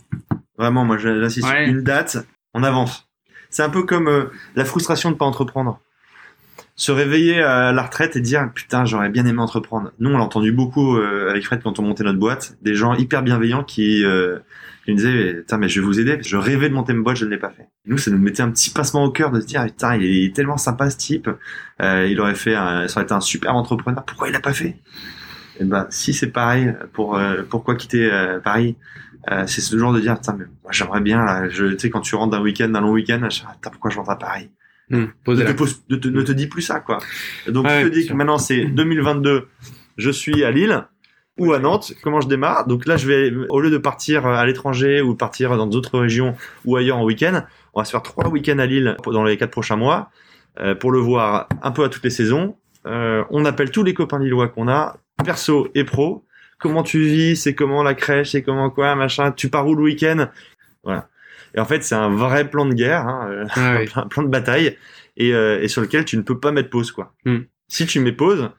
Vraiment, 0.58 0.86
moi 0.86 0.98
j'insiste. 0.98 1.48
Ouais. 1.48 1.70
Une 1.70 1.84
date, 1.84 2.18
on 2.56 2.64
avance. 2.64 3.08
C'est 3.52 3.62
un 3.62 3.70
peu 3.70 3.84
comme 3.84 4.08
euh, 4.08 4.26
la 4.56 4.66
frustration 4.66 5.12
de 5.12 5.16
pas 5.18 5.26
entreprendre. 5.26 5.80
Se 6.80 6.92
réveiller 6.92 7.42
à 7.42 7.72
la 7.72 7.82
retraite 7.82 8.16
et 8.16 8.22
dire 8.22 8.52
putain 8.54 8.86
j'aurais 8.86 9.10
bien 9.10 9.26
aimé 9.26 9.40
entreprendre. 9.40 9.92
Nous 10.00 10.12
on 10.12 10.18
l'a 10.18 10.24
entendu 10.24 10.52
beaucoup 10.52 10.96
euh, 10.96 11.28
avec 11.32 11.44
Fred 11.44 11.64
quand 11.64 11.80
on 11.80 11.82
montait 11.82 12.04
notre 12.04 12.20
boîte, 12.20 12.56
des 12.62 12.76
gens 12.76 12.94
hyper 12.94 13.24
bienveillants 13.24 13.64
qui, 13.64 14.06
euh, 14.06 14.38
qui 14.86 14.92
nous 14.92 14.98
disaient 14.98 15.34
putain 15.38 15.58
mais 15.58 15.70
je 15.70 15.82
vais 15.82 15.86
vous 15.88 16.00
aider. 16.00 16.20
Je 16.22 16.38
rêvais 16.38 16.70
de 16.70 16.76
monter 16.76 16.94
ma 16.94 17.02
boîte, 17.02 17.18
je 17.18 17.26
ne 17.26 17.32
l'ai 17.32 17.40
pas 17.40 17.50
fait. 17.50 17.68
Nous 17.88 17.98
ça 17.98 18.12
nous 18.12 18.20
mettait 18.20 18.44
un 18.44 18.52
petit 18.52 18.70
passement 18.70 19.04
au 19.04 19.10
cœur 19.12 19.32
de 19.32 19.42
se 19.42 19.48
dire 19.48 19.66
putain 19.66 19.96
il 19.98 20.04
est 20.26 20.36
tellement 20.36 20.58
sympa 20.58 20.92
ce 20.92 20.98
type, 20.98 21.28
Euh, 21.82 22.08
il 22.08 22.20
aurait 22.22 22.36
fait, 22.36 22.54
un, 22.54 22.88
ça 22.88 23.00
aurait 23.00 23.06
été 23.06 23.14
un 23.14 23.22
super 23.22 23.56
entrepreneur. 23.56 24.06
Pourquoi 24.06 24.28
il 24.30 24.34
l'a 24.34 24.40
pas 24.40 24.54
fait? 24.54 24.78
Et 25.60 25.64
ben 25.66 25.88
si 25.90 26.14
c'est 26.14 26.28
pareil 26.32 26.76
pour 26.94 27.18
euh, 27.18 27.42
pourquoi 27.50 27.76
quitter 27.76 28.12
euh, 28.12 28.40
Paris? 28.40 28.78
Euh, 29.32 29.46
c'est 29.48 29.62
ce 29.62 29.76
genre 29.78 29.94
de 29.94 30.00
dire 30.00 30.16
putain 30.16 30.36
mais 30.38 30.46
moi 30.64 30.72
j'aimerais 30.72 31.02
bien 31.02 31.26
là 31.26 31.50
je 31.50 31.66
tu 31.66 31.80
sais 31.80 31.90
quand 31.90 32.02
tu 32.02 32.14
rentres 32.16 32.32
d'un 32.38 32.42
week-end 32.42 32.70
d'un 32.70 32.82
long 32.82 32.92
week-end 32.92 33.28
je 33.32 33.42
ah, 33.48 33.56
pourquoi 33.72 33.90
je 33.90 33.98
rentre 33.98 34.12
à 34.12 34.20
Paris? 34.20 34.52
Hum, 34.92 35.12
ne 35.36 35.42
te, 35.44 35.48
la 35.50 35.54
pose- 35.54 35.84
ne 35.90 35.96
te- 35.98 36.08
ne 36.08 36.22
te 36.22 36.32
dis 36.32 36.48
plus 36.48 36.62
ça 36.62 36.80
quoi. 36.80 37.00
Donc 37.48 37.66
je 37.68 37.88
te 37.90 37.94
dis 37.94 38.04
sûr. 38.04 38.12
que 38.14 38.18
maintenant 38.18 38.38
c'est 38.38 38.64
2022 38.66 39.48
je 39.98 40.10
suis 40.12 40.44
à 40.46 40.52
Lille 40.52 40.84
ou 41.38 41.52
à 41.54 41.60
Nantes. 41.60 41.94
comment 42.04 42.22
je 42.22 42.28
démarre? 42.30 42.68
Donc 42.68 42.86
là 42.86 42.96
je 42.98 43.06
vais 43.08 43.34
au 43.50 43.60
lieu 43.60 43.70
de 43.70 43.78
partir 43.78 44.26
à 44.26 44.46
l'étranger 44.46 45.02
ou 45.02 45.14
partir 45.16 45.56
dans 45.58 45.68
d'autres 45.68 46.00
régions 46.00 46.36
ou 46.66 46.78
ailleurs 46.78 46.98
en 46.98 47.04
week-end 47.04 47.44
on 47.74 47.82
va 47.82 47.86
se 47.86 47.92
faire 47.92 48.02
trois 48.02 48.30
week-ends 48.30 48.60
à 48.60 48.66
Lille 48.66 48.96
dans 49.06 49.24
les 49.26 49.36
quatre 49.38 49.52
prochains 49.52 49.76
mois 49.76 50.10
euh, 50.60 50.74
pour 50.74 50.92
le 50.92 51.00
voir 51.00 51.48
un 51.62 51.72
peu 51.72 51.84
à 51.84 51.90
toutes 51.90 52.04
les 52.04 52.10
saisons. 52.10 52.56
Euh, 52.88 53.24
on 53.30 53.44
appelle 53.46 53.70
tous 53.72 53.84
les 53.84 53.94
copains 53.94 54.18
lillois 54.20 54.48
qu'on 54.48 54.68
a 54.70 54.98
perso 55.24 55.68
et 55.76 55.84
pro. 55.84 56.24
Comment 56.60 56.82
tu 56.82 57.00
vis, 57.02 57.36
c'est 57.36 57.54
comment 57.54 57.84
la 57.84 57.94
crèche, 57.94 58.32
c'est 58.32 58.42
comment 58.42 58.70
quoi, 58.72 58.96
machin, 58.96 59.32
tu 59.32 59.50
pars 59.50 59.68
où 59.68 59.76
le 59.76 59.84
week-end, 59.84 60.30
voilà. 60.84 61.08
Et 61.58 61.60
en 61.60 61.66
fait, 61.66 61.84
c'est 61.84 61.96
un 61.96 62.12
vrai 62.16 62.48
plan 62.52 62.68
de 62.68 62.76
guerre, 62.76 63.08
hein, 63.08 63.28
euh, 63.32 63.46
Ah 63.56 63.78
oui. 63.80 63.90
un 63.96 64.08
plan 64.08 64.22
de 64.22 64.28
bataille, 64.28 64.78
et, 65.18 65.34
euh, 65.34 65.60
et 65.60 65.68
sur 65.68 65.82
lequel 65.82 66.06
tu 66.06 66.16
ne 66.16 66.22
peux 66.22 66.40
pas 66.40 66.52
mettre 66.52 66.70
pause, 66.70 66.92
quoi. 66.92 67.16
Hmm. 67.26 67.40
Si 67.68 67.88
tu 67.88 68.00
mets 68.00 68.12
pause, 68.12 68.52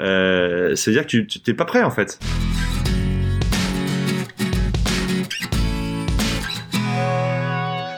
euh, 0.00 0.74
c'est-à-dire 0.74 1.02
que 1.06 1.18
tu 1.18 1.40
t'es 1.42 1.52
pas 1.52 1.66
prêt, 1.66 1.82
en 1.82 1.90
fait. 1.90 2.18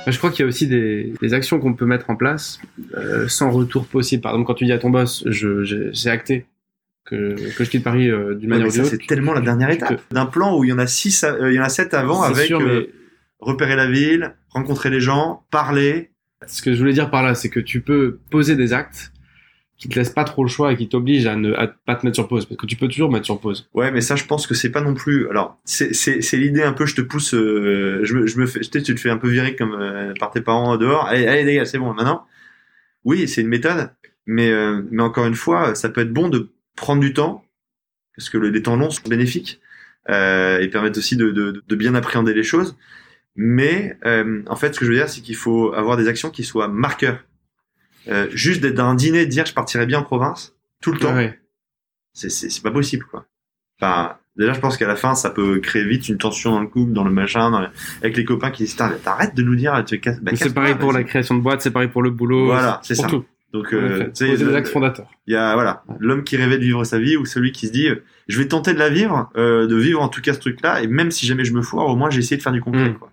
Je 0.06 0.18
crois 0.18 0.30
qu'il 0.30 0.40
y 0.40 0.42
a 0.42 0.48
aussi 0.48 0.66
des, 0.66 1.12
des 1.22 1.34
actions 1.34 1.60
qu'on 1.60 1.74
peut 1.74 1.84
mettre 1.86 2.10
en 2.10 2.16
place 2.16 2.58
euh, 2.96 3.28
sans 3.28 3.50
retour 3.50 3.86
possible. 3.86 4.20
Par 4.22 4.32
exemple, 4.32 4.48
quand 4.48 4.54
tu 4.54 4.64
dis 4.64 4.72
à 4.72 4.78
ton 4.78 4.90
boss, 4.90 5.22
je, 5.26 5.62
j'ai, 5.62 5.90
j'ai 5.92 6.10
acté 6.10 6.46
que, 7.04 7.36
que 7.56 7.62
je 7.64 7.70
quitte 7.70 7.84
Paris 7.84 8.10
euh, 8.10 8.34
d'une 8.34 8.50
Ouais, 8.50 8.58
manière 8.58 8.64
mais 8.66 8.72
ou 8.72 8.76
ça, 8.76 8.82
d'une 8.82 8.90
c'est 8.90 9.06
tellement 9.06 9.32
la 9.34 9.40
dernière 9.40 9.70
étape. 9.70 10.00
D'un 10.10 10.26
plan 10.26 10.58
où 10.58 10.64
il 10.64 10.70
y 10.70 10.72
en 10.72 10.78
a 10.80 10.88
six, 10.88 11.22
à- 11.22 11.34
euh, 11.34 11.52
il 11.52 11.56
y 11.56 11.60
en 11.60 11.64
a 11.64 11.68
sept 11.68 11.94
avant 11.94 12.24
C'est 12.24 12.30
avec 12.32 12.46
sûr, 12.46 12.60
mais 12.60 12.88
repérer 13.40 13.76
la 13.76 13.86
ville, 13.86 14.34
rencontrer 14.50 14.90
les 14.90 15.00
gens, 15.00 15.44
parler. 15.50 16.10
ce 16.46 16.62
que 16.62 16.72
je 16.74 16.78
voulais 16.78 16.92
dire 16.92 17.10
par 17.10 17.22
là, 17.22 17.34
c'est 17.34 17.50
que 17.50 17.60
tu 17.60 17.80
peux 17.80 18.18
poser 18.30 18.56
des 18.56 18.72
actes 18.72 19.12
qui 19.76 19.88
te 19.88 19.98
laissent 19.98 20.10
pas 20.10 20.24
trop 20.24 20.44
le 20.44 20.50
choix 20.50 20.72
et 20.72 20.76
qui 20.76 20.88
t'obligent 20.88 21.26
à 21.26 21.36
ne 21.36 21.54
à 21.54 21.66
pas 21.66 21.94
te 21.94 22.04
mettre 22.04 22.16
sur 22.16 22.28
pause. 22.28 22.44
Parce 22.44 22.60
que 22.60 22.66
tu 22.66 22.76
peux 22.76 22.86
toujours 22.88 23.10
mettre 23.10 23.24
sur 23.24 23.40
pause. 23.40 23.66
Ouais, 23.72 23.90
mais 23.90 24.02
ça, 24.02 24.14
je 24.14 24.24
pense 24.26 24.46
que 24.46 24.52
c'est 24.52 24.68
pas 24.70 24.82
non 24.82 24.92
plus. 24.92 25.26
Alors, 25.30 25.58
c'est 25.64 26.36
l'idée 26.36 26.62
un 26.62 26.74
peu. 26.74 26.84
Je 26.84 26.94
te 26.94 27.00
pousse. 27.00 27.32
euh, 27.32 28.00
je 28.04 28.14
me 28.14 28.26
je 28.26 28.38
me 28.38 28.44
fais. 28.46 28.60
Tu 28.60 28.82
te 28.82 28.94
fais 29.00 29.08
un 29.08 29.16
peu 29.16 29.28
virer 29.28 29.56
comme 29.56 29.72
euh, 29.72 30.12
par 30.20 30.30
tes 30.32 30.42
parents 30.42 30.76
dehors. 30.76 31.06
Allez, 31.06 31.26
allez, 31.26 31.44
les 31.44 31.54
gars, 31.54 31.64
c'est 31.64 31.78
bon. 31.78 31.94
Maintenant, 31.94 32.26
oui, 33.04 33.26
c'est 33.26 33.40
une 33.40 33.48
méthode. 33.48 33.90
Mais 34.26 34.50
euh, 34.50 34.82
mais 34.90 35.02
encore 35.02 35.24
une 35.26 35.34
fois, 35.34 35.74
ça 35.74 35.88
peut 35.88 36.02
être 36.02 36.12
bon 36.12 36.28
de 36.28 36.50
prendre 36.76 37.00
du 37.00 37.14
temps 37.14 37.42
parce 38.16 38.28
que 38.28 38.36
le, 38.36 38.50
les 38.50 38.62
temps 38.62 38.76
longs 38.76 38.90
sont 38.90 39.08
bénéfiques 39.08 39.60
et 40.08 40.68
permettent 40.72 40.98
aussi 40.98 41.16
de, 41.16 41.30
de 41.30 41.62
de 41.66 41.74
bien 41.76 41.94
appréhender 41.94 42.34
les 42.34 42.42
choses. 42.42 42.76
Mais 43.36 43.96
euh, 44.04 44.42
en 44.46 44.56
fait, 44.56 44.74
ce 44.74 44.80
que 44.80 44.84
je 44.86 44.90
veux 44.90 44.96
dire, 44.96 45.08
c'est 45.08 45.20
qu'il 45.20 45.36
faut 45.36 45.72
avoir 45.72 45.96
des 45.96 46.08
actions 46.08 46.30
qui 46.30 46.44
soient 46.44 46.68
marqueurs. 46.68 47.18
Euh, 48.08 48.26
juste 48.32 48.60
d'être 48.62 48.74
dans 48.74 48.86
un 48.86 48.94
dîner, 48.94 49.26
de 49.26 49.30
dire 49.30 49.44
je 49.46 49.52
partirai 49.54 49.84
bien 49.86 49.98
en 50.00 50.02
province 50.02 50.54
tout 50.80 50.90
le 50.92 50.98
temps 50.98 51.14
Ouais. 51.14 51.38
c'est 52.14 52.62
pas 52.62 52.70
possible 52.70 53.04
quoi. 53.04 53.26
Enfin, 53.78 54.16
déjà 54.36 54.54
je 54.54 54.60
pense 54.60 54.76
qu'à 54.78 54.86
la 54.88 54.96
fin 54.96 55.14
ça 55.14 55.28
peut 55.30 55.58
créer 55.60 55.84
vite 55.84 56.08
une 56.08 56.16
tension 56.16 56.50
dans 56.52 56.60
le 56.60 56.66
couple, 56.66 56.92
dans 56.92 57.04
le 57.04 57.10
machin, 57.10 57.50
dans 57.50 57.60
le- 57.60 57.68
avec 58.02 58.16
les 58.16 58.24
copains 58.24 58.50
qui 58.50 58.64
disent 58.64 58.76
t'arrêtes 58.76 59.34
de 59.34 59.42
nous 59.42 59.54
dire 59.54 59.84
tu. 59.86 60.00
Bah, 60.22 60.32
c'est 60.34 60.54
pareil 60.54 60.74
pour 60.76 60.92
la 60.94 61.04
création 61.04 61.34
de 61.36 61.40
boîte, 61.42 61.60
c'est 61.60 61.70
pareil 61.70 61.88
pour 61.90 62.02
le 62.02 62.10
boulot. 62.10 62.46
Voilà, 62.46 62.80
c'est 62.82 62.94
ça. 62.94 63.06
tout. 63.06 63.24
Donc 63.52 63.74
euh, 63.74 64.04
tu 64.04 64.10
sais, 64.14 64.26
Poser 64.28 64.44
des 64.46 64.50
le- 64.52 64.56
axes 64.56 64.70
fondateurs. 64.70 65.10
il 65.26 65.34
y 65.34 65.36
a 65.36 65.52
voilà 65.54 65.84
l'homme 65.98 66.24
qui 66.24 66.36
rêvait 66.38 66.56
de 66.56 66.62
vivre 66.64 66.84
sa 66.84 66.98
vie 66.98 67.16
ou 67.18 67.26
celui 67.26 67.52
qui 67.52 67.66
se 67.66 67.72
dit 67.72 67.88
je 68.28 68.38
vais 68.38 68.48
tenter 68.48 68.72
de 68.72 68.78
la 68.78 68.88
vivre, 68.88 69.30
euh, 69.36 69.66
de 69.66 69.76
vivre 69.76 70.00
en 70.00 70.08
tout 70.08 70.22
cas 70.22 70.32
ce 70.32 70.38
truc-là 70.40 70.82
et 70.82 70.86
même 70.86 71.10
si 71.10 71.26
jamais 71.26 71.44
je 71.44 71.52
me 71.52 71.60
foire, 71.60 71.86
au 71.88 71.96
moins 71.96 72.08
j'ai 72.10 72.20
essayé 72.20 72.38
de 72.38 72.42
faire 72.42 72.52
du 72.52 72.62
concret 72.62 72.88
Mm. 72.90 72.94
quoi. 72.94 73.12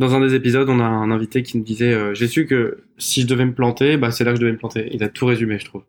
Dans 0.00 0.14
un 0.14 0.20
des 0.20 0.34
épisodes, 0.34 0.68
on 0.68 0.80
a 0.80 0.84
un 0.84 1.10
invité 1.10 1.42
qui 1.42 1.58
nous 1.58 1.64
disait 1.64 1.92
euh, 1.92 2.14
J'ai 2.14 2.26
su 2.26 2.46
que 2.46 2.78
si 2.98 3.22
je 3.22 3.26
devais 3.26 3.44
me 3.44 3.52
planter, 3.54 3.96
bah, 3.98 4.10
c'est 4.10 4.24
là 4.24 4.30
que 4.32 4.36
je 4.36 4.40
devais 4.40 4.52
me 4.52 4.58
planter. 4.58 4.88
Il 4.92 5.02
a 5.04 5.08
tout 5.08 5.26
résumé, 5.26 5.58
je 5.58 5.66
trouve. 5.66 5.84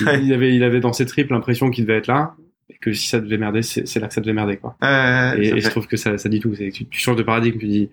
Il, 0.00 0.06
Ouais. 0.06 0.22
il 0.22 0.32
avait, 0.32 0.54
il 0.54 0.62
avait 0.62 0.80
dans 0.80 0.92
ses 0.92 1.06
tripes 1.06 1.30
l'impression 1.30 1.70
qu'il 1.70 1.84
devait 1.86 1.98
être 1.98 2.06
là, 2.06 2.34
et 2.70 2.76
que 2.76 2.92
si 2.92 3.08
ça 3.08 3.20
devait 3.20 3.38
merder, 3.38 3.62
c'est 3.62 3.98
là 3.98 4.06
que 4.08 4.14
ça 4.14 4.20
devait 4.20 4.32
merder. 4.34 4.58
Quoi. 4.58 4.76
Euh, 4.84 5.34
et 5.36 5.60
je 5.60 5.68
trouve 5.70 5.86
que 5.88 5.96
ça, 5.96 6.18
ça 6.18 6.28
dit 6.28 6.40
tout. 6.40 6.54
Tu, 6.54 6.70
tu 6.86 7.00
changes 7.00 7.16
de 7.16 7.22
paradigme, 7.22 7.58
tu 7.58 7.66
dis 7.66 7.90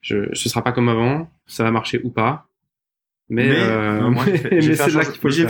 je, 0.00 0.34
Ce 0.34 0.48
sera 0.48 0.64
pas 0.64 0.72
comme 0.72 0.88
avant, 0.88 1.30
ça 1.46 1.62
va 1.64 1.70
marcher 1.70 2.00
ou 2.02 2.10
pas. 2.10 2.48
Mais, 3.28 3.46
mais, 3.48 3.54
euh, 3.58 4.10
mais 4.26 4.36
fait- 4.38 4.60
j'ai 4.60 4.74
fait 4.74 4.82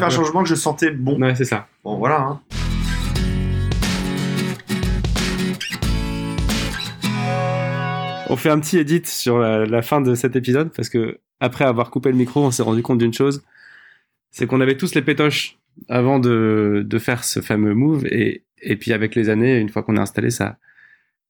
un 0.03 0.11
fait 0.11 0.17
changement 0.17 0.43
que 0.43 0.49
je 0.49 0.55
sentais 0.55 0.91
bon. 0.91 1.21
Ouais, 1.21 1.35
c'est 1.35 1.45
ça. 1.45 1.69
Bon 1.85 1.97
voilà. 1.97 2.21
Hein. 2.21 2.41
On 8.35 8.37
fait 8.37 8.51
un 8.51 8.59
petit 8.59 8.79
edit 8.79 9.03
sur 9.05 9.39
la, 9.39 9.83
fin 9.83 10.01
de 10.01 10.17
cet 10.17 10.35
épisode 10.35 10.73
parce 10.75 10.89
que 10.89 11.21
après 11.39 11.65
avoir 11.65 11.93
coupé 11.93 12.11
le 12.11 12.17
micro, 12.17 12.43
on 12.45 12.51
s'est 12.51 12.65
rendu 12.65 12.83
compte 12.83 12.99
d'une 12.99 13.15
chose, 13.15 13.45
c'est 14.33 14.49
qu'on 14.49 14.61
avait 14.61 14.77
tous 14.77 14.97
les 14.97 15.03
pétoches 15.03 15.57
avant 15.89 16.19
de, 16.19 16.85
faire 16.99 17.23
ce 17.23 17.39
fameux 17.39 17.75
move 17.75 18.05
et, 18.07 18.43
puis 18.81 18.93
avec 18.93 19.15
les 19.15 19.29
années, 19.29 19.61
une 19.61 19.69
fois 19.69 19.85
qu'on 19.85 19.95
est 19.97 20.01
installé, 20.01 20.31
ça, 20.31 20.59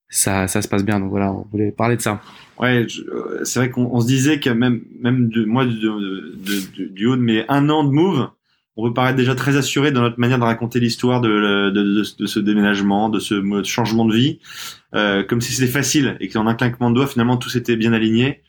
se 0.09 0.67
passe 0.67 0.83
bien. 0.83 0.99
Donc 0.99 1.11
voilà, 1.11 1.31
on 1.31 1.47
voulait 1.53 1.73
parler 1.73 1.97
de 1.97 2.01
ça. 2.01 2.23
Ouais, 2.59 2.87
euh, 3.13 3.45
c'est 3.45 3.59
vrai 3.59 3.69
qu'on 3.69 3.85
on 3.93 4.01
se 4.01 4.07
disait 4.07 4.41
que 4.41 4.49
même, 4.49 4.81
même 4.99 5.31
moi, 5.47 5.67
du 5.67 7.07
haut 7.07 7.17
de 7.17 7.21
mes 7.21 7.45
un 7.51 7.69
an 7.69 7.85
de 7.85 7.91
move, 7.91 8.31
on 8.77 8.89
peut 8.89 8.95
paraître 8.95 9.17
déjà 9.17 9.35
très 9.35 9.57
assuré 9.57 9.93
dans 9.93 10.03
notre 10.03 10.19
manière 10.19 10.39
de 10.39 10.45
raconter 10.45 10.81
l'histoire 10.81 11.21
de, 11.21 11.29
de, 11.29 11.71
de, 11.71 12.03
de 12.19 12.27
ce 12.27 12.41
déménagement, 12.41 13.09
de 13.09 13.21
ce 13.21 13.63
changement 13.65 14.05
de 14.05 14.15
vie, 14.15 14.41
euh, 14.95 15.23
comme 15.23 15.41
si 15.41 15.53
c'était 15.53 15.71
facile 15.71 16.17
et 16.21 16.29
qu'en 16.29 16.47
un 16.47 16.55
claquement 16.55 16.91
de 16.91 16.97
doigts, 16.97 17.07
finalement, 17.07 17.37
tout 17.37 17.49
s'était 17.51 17.77
bien 17.77 17.93
aligné. 17.93 18.43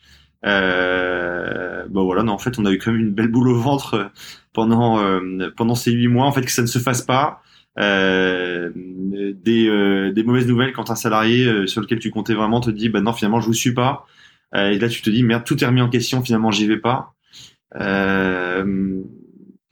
Euh, 0.44 1.84
bon 1.88 2.04
voilà, 2.04 2.22
non, 2.22 2.32
en 2.32 2.38
fait, 2.38 2.58
on 2.58 2.64
a 2.66 2.72
eu 2.72 2.78
quand 2.78 2.92
même 2.92 3.00
une 3.00 3.12
belle 3.14 3.28
boule 3.28 3.48
au 3.48 3.58
ventre 3.58 3.94
euh, 3.94 4.04
pendant 4.52 4.98
euh, 5.00 5.50
pendant 5.56 5.74
ces 5.74 5.92
huit 5.92 6.08
mois, 6.08 6.26
en 6.26 6.32
fait, 6.32 6.42
que 6.42 6.50
ça 6.50 6.62
ne 6.62 6.66
se 6.66 6.78
fasse 6.78 7.02
pas. 7.02 7.42
Euh, 7.78 8.70
des, 8.74 9.68
euh, 9.68 10.10
des 10.10 10.24
mauvaises 10.24 10.46
nouvelles 10.46 10.72
quand 10.72 10.90
un 10.90 10.94
salarié 10.94 11.44
euh, 11.46 11.66
sur 11.66 11.82
lequel 11.82 11.98
tu 11.98 12.10
comptais 12.10 12.32
vraiment 12.32 12.60
te 12.60 12.70
dit 12.70 12.88
bah 12.88 13.02
non 13.02 13.12
finalement 13.12 13.38
je 13.38 13.46
vous 13.46 13.52
suis 13.52 13.74
pas 13.74 14.06
et 14.54 14.78
là 14.78 14.88
tu 14.88 15.02
te 15.02 15.10
dis 15.10 15.22
merde 15.22 15.44
tout 15.44 15.62
est 15.62 15.66
remis 15.66 15.82
en 15.82 15.90
question 15.90 16.22
finalement 16.22 16.50
j'y 16.50 16.66
vais 16.66 16.78
pas 16.78 17.12
euh, 17.78 19.02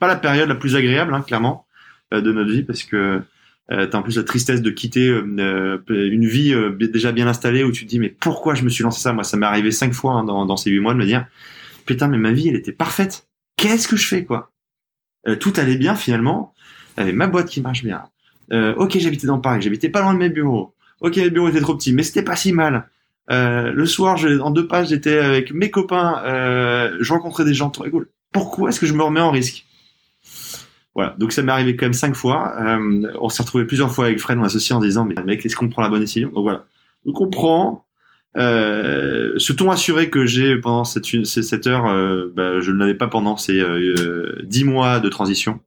la 0.06 0.16
période 0.16 0.48
la 0.48 0.54
plus 0.54 0.76
agréable 0.76 1.14
hein, 1.14 1.22
clairement 1.22 1.66
euh, 2.12 2.20
de 2.20 2.32
notre 2.32 2.50
vie 2.50 2.62
parce 2.62 2.84
que 2.84 3.22
euh, 3.72 3.86
t'as 3.86 3.98
en 3.98 4.02
plus 4.02 4.18
la 4.18 4.24
tristesse 4.24 4.60
de 4.60 4.70
quitter 4.70 5.08
euh, 5.08 5.82
euh, 5.88 6.10
une 6.10 6.26
vie 6.26 6.54
déjà 6.78 7.12
bien 7.12 7.26
installée 7.26 7.64
où 7.64 7.72
tu 7.72 7.86
te 7.86 7.88
dis 7.88 7.98
mais 7.98 8.10
pourquoi 8.10 8.54
je 8.54 8.62
me 8.62 8.68
suis 8.68 8.84
lancé 8.84 9.00
ça? 9.00 9.14
Moi 9.14 9.24
ça 9.24 9.38
m'est 9.38 9.46
arrivé 9.46 9.70
cinq 9.70 9.94
fois 9.94 10.12
hein, 10.12 10.24
dans, 10.24 10.56
ces 10.56 10.70
huit 10.70 10.80
mois 10.80 10.92
de 10.92 10.98
me 10.98 11.06
dire 11.06 11.26
putain 11.86 12.08
mais 12.08 12.18
ma 12.18 12.32
vie 12.32 12.48
elle 12.48 12.56
était 12.56 12.72
parfaite. 12.72 13.26
Qu'est-ce 13.56 13.88
que 13.88 13.96
je 13.96 14.06
fais 14.06 14.24
quoi? 14.24 14.50
Tout 15.40 15.54
allait 15.56 15.76
bien 15.76 15.94
finalement. 15.94 16.52
J'avais 16.98 17.12
ma 17.12 17.26
boîte 17.26 17.48
qui 17.48 17.62
marche 17.62 17.84
bien. 17.84 18.02
Ok 18.52 18.98
j'habitais 18.98 19.26
dans 19.26 19.38
Paris 19.38 19.62
j'habitais 19.62 19.88
pas 19.88 20.02
loin 20.02 20.12
de 20.12 20.18
mes 20.18 20.28
bureaux. 20.28 20.74
Ok 21.00 21.16
le 21.16 21.30
bureau 21.30 21.48
était 21.48 21.60
trop 21.60 21.74
petit 21.74 21.94
mais 21.94 22.02
c'était 22.02 22.22
pas 22.22 22.36
si 22.36 22.52
mal. 22.52 22.88
Le 23.30 23.86
soir, 23.86 24.18
en 24.42 24.50
deux 24.50 24.66
pages, 24.66 24.88
j'étais 24.88 25.16
avec 25.16 25.52
mes 25.52 25.70
copains, 25.70 26.20
je 27.00 27.10
rencontrais 27.10 27.46
des 27.46 27.54
gens 27.54 27.70
trop 27.70 27.88
cool. 27.88 28.10
Pourquoi 28.32 28.68
est-ce 28.68 28.80
que 28.80 28.86
je 28.86 28.92
me 28.92 29.02
remets 29.02 29.20
en 29.20 29.30
risque? 29.30 29.64
Voilà, 30.94 31.14
donc 31.18 31.32
ça 31.32 31.42
m'est 31.42 31.50
arrivé 31.52 31.74
quand 31.76 31.86
même 31.86 31.92
cinq 31.92 32.14
fois. 32.14 32.54
Euh, 32.60 33.12
on 33.20 33.28
s'est 33.28 33.42
retrouvé 33.42 33.64
plusieurs 33.64 33.90
fois 33.92 34.06
avec 34.06 34.20
Fred, 34.20 34.38
mon 34.38 34.44
associé, 34.44 34.74
en 34.74 34.80
disant 34.80 35.04
mais 35.04 35.14
mec, 35.24 35.44
est-ce 35.44 35.56
qu'on 35.56 35.68
prend 35.68 35.82
la 35.82 35.88
bonne 35.88 36.00
décision? 36.00 36.30
Donc 36.30 36.42
voilà, 36.44 36.64
donc 37.04 37.20
on 37.20 37.28
prend. 37.28 37.84
Euh, 38.36 39.32
ce 39.36 39.52
ton 39.52 39.70
assuré 39.70 40.10
que 40.10 40.26
j'ai 40.26 40.56
pendant 40.56 40.82
cette, 40.84 41.04
ces- 41.04 41.42
cette 41.42 41.66
heure, 41.68 41.86
euh, 41.86 42.32
bah, 42.34 42.60
je 42.60 42.72
ne 42.72 42.78
l'avais 42.78 42.94
pas 42.96 43.06
pendant 43.06 43.36
ces 43.36 43.60
euh, 43.60 43.94
euh, 43.98 44.40
dix 44.44 44.64
mois 44.64 44.98
de 45.00 45.08
transition? 45.08 45.60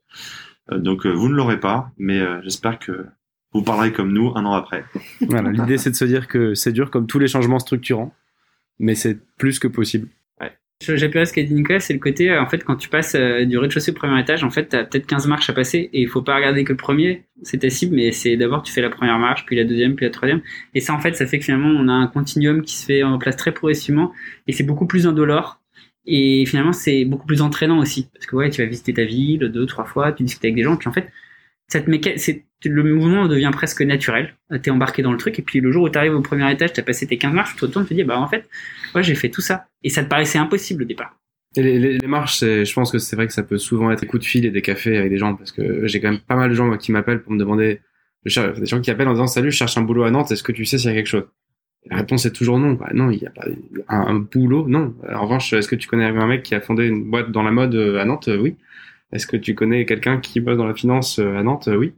Euh, 0.72 0.78
donc 0.78 1.06
vous 1.06 1.30
ne 1.30 1.34
l'aurez 1.34 1.60
pas, 1.62 1.92
mais 1.98 2.22
j'espère 2.44 2.78
que 2.80 3.06
vous 3.54 3.62
parlerez 3.64 3.94
comme 3.94 4.12
nous 4.12 4.34
un 4.36 4.46
an 4.46 4.52
après. 4.54 4.84
Voilà, 5.22 5.50
l'idée 5.52 5.78
c'est 5.78 5.92
de 5.92 5.96
se 5.96 6.04
dire 6.06 6.28
que 6.28 6.54
c'est 6.56 6.74
dur 6.74 6.92
comme 6.92 7.08
tous 7.08 7.20
les 7.20 7.30
changements 7.30 7.60
structurants, 7.60 8.14
mais 8.80 8.96
c'est 8.96 9.18
plus 9.38 9.60
que 9.60 9.68
possible. 9.70 10.10
J'appuierai 10.80 11.26
ce 11.26 11.34
qu'a 11.34 11.42
dit 11.42 11.56
Nicolas, 11.56 11.80
c'est 11.80 11.94
le 11.94 12.00
côté, 12.00 12.30
euh, 12.30 12.42
en 12.42 12.46
fait, 12.48 12.64
quand 12.64 12.76
tu 12.76 12.88
passes 12.88 13.16
euh, 13.16 13.46
du 13.46 13.58
rez-de-chaussée 13.58 13.92
au 13.92 13.94
premier 13.96 14.22
étage, 14.22 14.44
en 14.44 14.52
fait, 14.52 14.66
t'as 14.68 14.84
peut-être 14.84 15.08
15 15.08 15.26
marches 15.26 15.50
à 15.50 15.54
passer 15.54 15.90
et 15.92 16.02
il 16.02 16.08
faut 16.08 16.22
pas 16.22 16.36
regarder 16.36 16.64
que 16.64 16.72
le 16.72 16.78
premier, 16.78 17.24
c'est 17.42 17.58
ta 17.58 17.70
cible, 17.72 17.96
mais 17.96 18.12
c'est 18.12 18.38
d'abord 18.38 18.62
tu 18.62 18.72
fais 18.72 18.82
la 18.82 18.92
première 18.92 19.18
marche, 19.18 19.44
puis 19.48 19.56
la 19.56 19.64
deuxième, 19.64 19.96
puis 19.96 20.06
la 20.06 20.12
troisième. 20.12 20.42
Et 20.76 20.80
ça, 20.80 20.94
en 20.94 21.00
fait, 21.00 21.16
ça 21.16 21.26
fait 21.26 21.40
que 21.40 21.46
finalement, 21.46 21.70
on 21.70 21.88
a 21.88 21.94
un 21.94 22.06
continuum 22.06 22.62
qui 22.62 22.76
se 22.76 22.86
fait 22.86 23.02
en 23.02 23.18
place 23.18 23.36
très 23.36 23.54
progressivement 23.54 24.14
et 24.48 24.52
c'est 24.54 24.64
beaucoup 24.64 24.86
plus 24.86 25.08
indolore. 25.08 25.60
Et 26.06 26.46
finalement, 26.46 26.74
c'est 26.74 27.06
beaucoup 27.06 27.26
plus 27.26 27.42
entraînant 27.42 27.80
aussi. 27.80 28.10
Parce 28.14 28.28
que 28.28 28.36
ouais, 28.36 28.50
tu 28.52 28.62
vas 28.62 28.68
visiter 28.68 28.94
ta 28.94 29.04
ville 29.04 29.40
deux, 29.40 29.66
trois 29.66 29.86
fois, 29.86 30.12
tu 30.12 30.24
discutes 30.24 30.46
avec 30.46 30.56
des 30.56 30.64
gens, 30.64 30.78
puis 30.78 30.88
en 30.88 30.94
fait, 30.94 31.10
cette 31.68 31.88
méca... 31.88 32.12
le 32.66 32.84
mouvement 32.96 33.28
devient 33.28 33.52
presque 33.52 33.82
naturel. 33.82 34.36
T'es 34.62 34.72
embarqué 34.72 35.02
dans 35.02 35.12
le 35.12 35.18
truc, 35.18 35.38
et 35.40 35.42
puis 35.42 35.60
le 35.60 35.72
jour 35.72 35.84
où 35.84 35.90
t'arrives 35.90 36.16
au 36.16 36.22
premier 36.22 36.52
étage, 36.52 36.74
t'as 36.74 36.82
passé 36.82 37.08
tes 37.08 37.18
15 37.18 37.34
marches, 37.34 37.52
tu 37.54 37.60
te 37.60 37.66
retournes, 37.66 37.86
tu 37.86 37.90
te 37.90 37.94
dis, 37.96 38.04
bah 38.04 38.20
en 38.20 38.28
fait, 38.28 38.48
ouais, 38.96 39.04
j'ai 39.04 39.16
fait 39.16 39.30
tout 39.30 39.42
ça. 39.42 39.66
Et 39.84 39.90
ça 39.90 40.04
te 40.04 40.10
paraissait 40.10 40.40
impossible 40.40 40.84
au 40.84 40.86
départ. 40.86 41.18
Les, 41.56 41.98
marches, 42.06 42.42
je 42.42 42.74
pense 42.74 42.92
que 42.92 43.00
c'est 43.00 43.16
vrai 43.16 43.26
que 43.26 43.34
ça 43.34 43.42
peut 43.42 43.58
souvent 43.58 43.90
être 43.92 44.02
des 44.02 44.08
coups 44.08 44.24
de 44.24 44.28
fil 44.28 44.46
et 44.46 44.52
des 44.52 44.62
cafés 44.62 44.98
avec 44.98 45.10
des 45.10 45.18
gens, 45.18 45.36
parce 45.36 45.52
que 45.52 45.88
j'ai 45.88 46.00
quand 46.00 46.12
même 46.12 46.20
pas 46.20 46.36
mal 46.36 46.50
de 46.50 46.56
gens 46.56 46.78
qui 46.78 46.92
m'appellent 46.92 47.22
pour 47.22 47.32
me 47.32 47.40
demander, 47.40 47.82
des 48.26 48.30
gens 48.30 48.82
qui 48.82 48.92
appellent 48.92 49.08
en 49.08 49.14
disant, 49.14 49.28
salut, 49.28 49.52
je 49.52 49.58
cherche 49.58 49.78
un 49.78 49.82
boulot 49.82 50.04
à 50.04 50.12
Nantes, 50.12 50.32
est-ce 50.32 50.44
que 50.44 50.52
tu 50.52 50.66
sais 50.66 50.78
s'il 50.78 50.90
y 50.90 50.94
a 50.94 50.96
quelque 50.96 51.08
chose? 51.08 51.26
La 51.90 51.98
réponse 51.98 52.26
est 52.26 52.32
toujours 52.32 52.60
non. 52.60 52.74
Bah, 52.74 52.90
non, 52.94 53.12
il 53.12 53.20
y 53.20 53.26
a 53.26 53.30
pas 53.30 53.46
un, 53.88 54.08
un, 54.08 54.16
boulot, 54.16 54.68
non. 54.68 54.94
En 55.10 55.22
revanche, 55.22 55.54
est-ce 55.54 55.70
que 55.70 55.76
tu 55.76 55.88
connais 55.88 56.06
un 56.06 56.28
mec 56.28 56.44
qui 56.44 56.54
a 56.54 56.60
fondé 56.60 56.86
une 56.86 57.10
boîte 57.10 57.32
dans 57.32 57.44
la 57.44 57.52
mode 57.52 57.76
à 57.76 58.04
Nantes? 58.04 58.30
Oui. 58.40 58.58
Est-ce 59.12 59.28
que 59.28 59.38
tu 59.38 59.56
connais 59.56 59.86
quelqu'un 59.86 60.20
qui 60.20 60.40
bosse 60.40 60.58
dans 60.58 60.68
la 60.68 60.74
finance 60.74 61.20
à 61.20 61.44
Nantes? 61.44 61.70
Oui. 61.72 61.94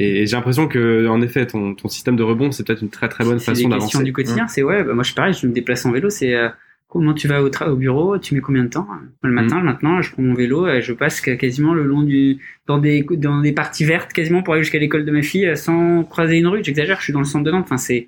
Et 0.00 0.26
j'ai 0.26 0.36
l'impression 0.36 0.68
que, 0.68 1.08
en 1.08 1.20
effet, 1.20 1.44
ton, 1.44 1.74
ton 1.74 1.88
système 1.88 2.14
de 2.14 2.22
rebond, 2.22 2.52
c'est 2.52 2.64
peut-être 2.64 2.82
une 2.82 2.88
très 2.88 3.08
très 3.08 3.24
bonne 3.24 3.40
façon 3.40 3.68
d'avancer. 3.68 3.86
question 3.86 4.02
du 4.02 4.12
quotidien, 4.12 4.44
mmh. 4.44 4.48
c'est 4.48 4.62
ouais, 4.62 4.84
bah, 4.84 4.94
moi 4.94 5.02
je 5.02 5.08
suis 5.08 5.14
pareil, 5.16 5.34
je 5.34 5.44
me 5.44 5.52
déplace 5.52 5.84
en 5.86 5.90
vélo, 5.90 6.08
c'est 6.08 6.34
euh, 6.34 6.48
comment 6.86 7.14
tu 7.14 7.26
vas 7.26 7.42
au, 7.42 7.48
au, 7.48 7.76
bureau, 7.76 8.16
tu 8.16 8.36
mets 8.36 8.40
combien 8.40 8.62
de 8.62 8.68
temps? 8.68 8.86
Le 9.24 9.32
matin, 9.32 9.58
mmh. 9.58 9.64
maintenant, 9.64 10.00
je 10.00 10.12
prends 10.12 10.22
mon 10.22 10.34
vélo 10.34 10.68
et 10.68 10.82
je 10.82 10.92
passe 10.92 11.20
quasiment 11.20 11.74
le 11.74 11.82
long 11.82 12.02
du, 12.02 12.38
dans 12.68 12.78
des, 12.78 13.04
dans 13.10 13.40
des 13.40 13.50
parties 13.50 13.84
vertes, 13.84 14.12
quasiment 14.12 14.44
pour 14.44 14.54
aller 14.54 14.62
jusqu'à 14.62 14.78
l'école 14.78 15.04
de 15.04 15.10
ma 15.10 15.22
fille 15.22 15.56
sans 15.56 16.04
croiser 16.04 16.38
une 16.38 16.46
rue. 16.46 16.62
J'exagère, 16.62 16.98
je 16.98 17.04
suis 17.04 17.12
dans 17.12 17.18
le 17.18 17.24
centre 17.24 17.44
de 17.44 17.50
Nantes. 17.50 17.64
Enfin, 17.64 17.76
c'est, 17.76 18.06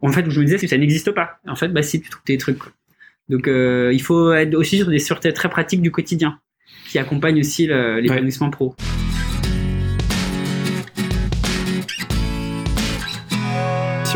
en 0.00 0.10
fait, 0.12 0.30
je 0.30 0.40
me 0.40 0.44
disais, 0.46 0.56
que 0.56 0.66
ça 0.66 0.78
n'existe 0.78 1.10
pas. 1.10 1.38
En 1.46 1.54
fait, 1.54 1.68
bah 1.68 1.82
si, 1.82 2.00
tu 2.00 2.08
trouves 2.08 2.24
tes 2.24 2.38
trucs. 2.38 2.58
Quoi. 2.58 2.72
Donc, 3.28 3.46
euh, 3.46 3.90
il 3.92 4.00
faut 4.00 4.32
être 4.32 4.54
aussi 4.54 4.78
sur 4.78 4.88
des 4.88 5.00
sûretés 5.00 5.34
très 5.34 5.50
pratiques 5.50 5.82
du 5.82 5.90
quotidien 5.90 6.38
qui 6.88 6.98
accompagnent 6.98 7.40
aussi 7.40 7.66
l'épanouissement 7.66 8.50
pro. 8.50 8.74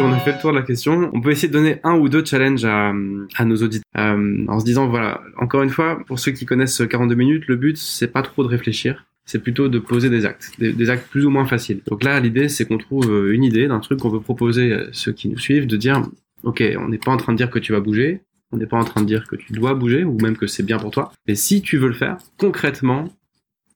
si 0.01 0.07
on 0.07 0.13
a 0.13 0.19
fait 0.19 0.33
le 0.33 0.39
tour 0.39 0.53
de 0.53 0.57
la 0.57 0.63
question, 0.63 1.11
on 1.13 1.21
peut 1.21 1.31
essayer 1.31 1.49
de 1.49 1.53
donner 1.53 1.79
un 1.85 1.95
ou 1.95 2.09
deux 2.09 2.25
challenges 2.25 2.65
à, 2.65 2.93
à 3.37 3.45
nos 3.45 3.57
auditeurs. 3.57 3.85
Euh, 3.99 4.45
en 4.49 4.61
se 4.61 4.65
disant, 4.65 4.89
voilà, 4.89 5.21
encore 5.37 5.63
une 5.63 5.71
fois, 5.71 5.99
pour 6.07 6.19
ceux 6.19 6.33
qui 6.33 6.47
connaissent 6.47 6.83
42 6.89 7.15
minutes, 7.15 7.47
le 7.49 7.57
but, 7.57 7.77
c'est 7.77 8.07
pas 8.07 8.23
trop 8.23 8.43
de 8.43 8.49
réfléchir. 8.49 9.05
C'est 9.27 9.41
plutôt 9.43 9.69
de 9.69 9.79
poser 9.79 10.09
des 10.09 10.25
actes, 10.25 10.53
des, 10.59 10.73
des, 10.73 10.91
actes 10.91 11.09
plus 11.11 11.27
ou 11.27 11.31
moins 11.31 11.45
faciles. 11.45 11.83
Donc 11.87 12.03
là, 12.03 12.19
l'idée, 12.19 12.49
c'est 12.49 12.67
qu'on 12.67 12.79
trouve 12.79 13.11
euh, 13.11 13.35
une 13.35 13.45
idée 13.45 13.69
d'un 13.69 13.81
truc 13.81 14.01
qu'on 14.01 14.09
veut 14.09 14.21
proposer 14.21 14.73
à 14.73 14.85
ceux 14.93 15.13
qui 15.13 15.29
nous 15.29 15.39
suivent, 15.39 15.67
de 15.67 15.77
dire, 15.77 16.03
ok, 16.45 16.63
on 16.79 16.89
n'est 16.89 16.99
pas 16.99 17.13
en 17.13 17.17
train 17.17 17.33
de 17.33 17.37
dire 17.37 17.51
que 17.51 17.59
tu 17.59 17.73
vas 17.73 17.81
bouger, 17.81 18.23
on 18.53 18.57
n'est 18.57 18.67
pas 18.67 18.77
en 18.77 18.85
train 18.85 19.01
de 19.03 19.07
dire 19.07 19.27
que 19.27 19.37
tu 19.37 19.53
dois 19.53 19.75
bouger, 19.75 20.05
ou 20.05 20.19
même 20.21 20.37
que 20.37 20.47
c'est 20.47 20.63
bien 20.63 20.79
pour 20.79 20.91
toi. 20.91 21.13
Mais 21.27 21.35
si 21.35 21.63
tu 21.63 21.79
veux 21.79 21.89
le 21.89 21.95
faire, 21.95 22.19
concrètement, 22.39 23.05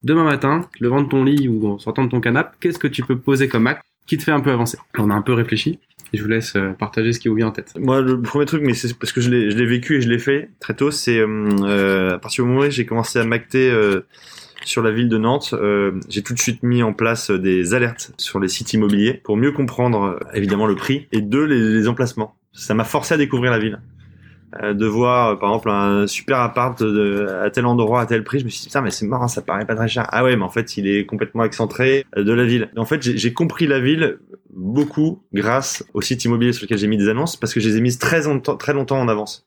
demain 0.02 0.24
matin, 0.24 0.68
le 0.80 0.88
vent 0.88 1.02
de 1.02 1.08
ton 1.08 1.24
lit 1.24 1.48
ou 1.48 1.66
en 1.68 1.78
sortant 1.78 2.04
de 2.04 2.10
ton 2.10 2.20
canapé, 2.20 2.56
qu'est-ce 2.60 2.78
que 2.78 2.88
tu 2.88 3.02
peux 3.02 3.18
poser 3.18 3.48
comme 3.48 3.66
acte 3.66 3.82
qui 4.06 4.18
te 4.18 4.22
fait 4.22 4.32
un 4.32 4.40
peu 4.40 4.50
avancer? 4.50 4.78
On 4.98 5.10
a 5.10 5.14
un 5.14 5.22
peu 5.22 5.32
réfléchi 5.32 5.78
et 6.12 6.18
je 6.18 6.22
vous 6.22 6.28
laisse 6.28 6.54
euh, 6.56 6.72
partager 6.72 7.12
ce 7.12 7.20
qui 7.20 7.28
vous 7.28 7.34
vient 7.34 7.48
en 7.48 7.52
tête. 7.52 7.72
Moi, 7.78 8.00
le 8.00 8.20
premier 8.20 8.44
truc, 8.44 8.62
mais 8.62 8.74
c'est 8.74 8.96
parce 8.98 9.12
que 9.12 9.20
je 9.20 9.30
l'ai 9.30 9.66
vécu 9.66 9.96
et 9.96 10.00
je 10.00 10.08
l'ai 10.08 10.18
fait 10.18 10.50
très 10.60 10.74
tôt, 10.74 10.90
c'est 10.90 11.18
euh, 11.18 12.14
à 12.14 12.18
partir 12.18 12.44
du 12.44 12.50
moment 12.50 12.66
où 12.66 12.70
j'ai 12.70 12.84
commencé 12.84 13.18
à 13.18 13.24
m'acter 13.24 13.70
euh, 13.70 14.00
sur 14.64 14.82
la 14.82 14.90
ville 14.90 15.08
de 15.08 15.18
Nantes, 15.18 15.54
euh, 15.54 16.00
j'ai 16.08 16.22
tout 16.22 16.34
de 16.34 16.38
suite 16.38 16.62
mis 16.62 16.82
en 16.82 16.92
place 16.92 17.30
des 17.30 17.74
alertes 17.74 18.12
sur 18.18 18.40
les 18.40 18.48
sites 18.48 18.72
immobiliers 18.72 19.20
pour 19.24 19.36
mieux 19.36 19.52
comprendre 19.52 20.18
évidemment 20.32 20.66
le 20.66 20.74
prix 20.74 21.06
et 21.12 21.20
deux 21.20 21.44
les 21.44 21.88
emplacements. 21.88 22.36
Ça 22.52 22.74
m'a 22.74 22.84
forcé 22.84 23.14
à 23.14 23.16
découvrir 23.16 23.50
la 23.50 23.58
ville 23.58 23.80
de 24.62 24.86
voir 24.86 25.38
par 25.38 25.50
exemple 25.50 25.70
un 25.70 26.06
super 26.06 26.38
appart 26.40 26.80
à 26.80 27.50
tel 27.50 27.66
endroit 27.66 28.02
à 28.02 28.06
tel 28.06 28.22
prix 28.24 28.38
je 28.38 28.44
me 28.44 28.50
suis 28.50 28.60
dit 28.60 28.66
putain 28.68 28.82
mais 28.82 28.90
c'est 28.90 29.06
marrant 29.06 29.28
ça 29.28 29.42
paraît 29.42 29.66
pas 29.66 29.74
très 29.74 29.88
cher 29.88 30.06
ah 30.10 30.22
ouais 30.22 30.36
mais 30.36 30.44
en 30.44 30.50
fait 30.50 30.76
il 30.76 30.86
est 30.86 31.06
complètement 31.06 31.44
excentré 31.44 32.06
de 32.16 32.32
la 32.32 32.44
ville 32.44 32.70
en 32.76 32.84
fait 32.84 33.02
j'ai 33.02 33.32
compris 33.32 33.66
la 33.66 33.80
ville 33.80 34.18
beaucoup 34.54 35.22
grâce 35.32 35.84
au 35.94 36.00
site 36.00 36.24
immobilier 36.24 36.52
sur 36.52 36.64
lequel 36.64 36.78
j'ai 36.78 36.86
mis 36.86 36.96
des 36.96 37.08
annonces 37.08 37.36
parce 37.36 37.52
que 37.52 37.60
je 37.60 37.68
les 37.68 37.76
ai 37.76 37.80
mises 37.80 37.98
très 37.98 38.22
très 38.58 38.72
longtemps 38.72 39.00
en 39.00 39.08
avance. 39.08 39.46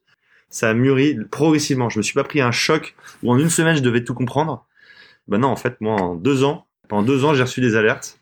Ça 0.49 0.69
a 0.69 0.73
mûri 0.73 1.17
progressivement. 1.29 1.89
Je 1.89 1.97
me 1.97 2.03
suis 2.03 2.13
pas 2.13 2.23
pris 2.23 2.41
un 2.41 2.51
choc 2.51 2.95
où 3.23 3.31
en 3.31 3.37
une 3.37 3.49
semaine 3.49 3.75
je 3.75 3.81
devais 3.81 4.03
tout 4.03 4.13
comprendre. 4.13 4.65
Ben 5.27 5.39
non, 5.39 5.49
en 5.49 5.55
fait, 5.57 5.81
moi, 5.81 5.99
en 5.99 6.15
deux 6.15 6.43
ans, 6.43 6.67
pendant 6.87 7.03
deux 7.03 7.25
ans, 7.25 7.33
j'ai 7.33 7.43
reçu 7.43 7.59
des 7.59 7.75
alertes. 7.75 8.19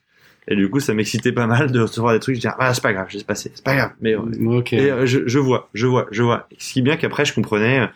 Et 0.48 0.56
du 0.56 0.70
coup, 0.70 0.80
ça 0.80 0.94
m'excitait 0.94 1.32
pas 1.32 1.48
mal 1.48 1.72
de 1.72 1.82
recevoir 1.82 2.14
des 2.14 2.20
trucs. 2.20 2.36
Je 2.36 2.42
dis, 2.42 2.48
ah, 2.48 2.74
c'est 2.74 2.84
pas 2.84 2.94
grave, 2.94 3.08
je 3.10 3.20
passé, 3.20 3.52
c'est 3.54 3.64
pas 3.64 3.76
grave. 3.76 3.92
Mais, 4.02 4.16
okay. 4.16 4.78
et, 4.78 4.92
euh, 4.92 5.06
je, 5.06 5.22
je, 5.26 5.40
vois, 5.40 5.70
je 5.74 5.88
vois, 5.88 6.08
je 6.12 6.24
vois. 6.24 6.48
Ce 6.58 6.74
qui 6.74 6.80
est 6.80 6.82
bien 6.84 6.98
qu'après, 6.98 7.26
je 7.26 7.34
comprenais, 7.34 7.90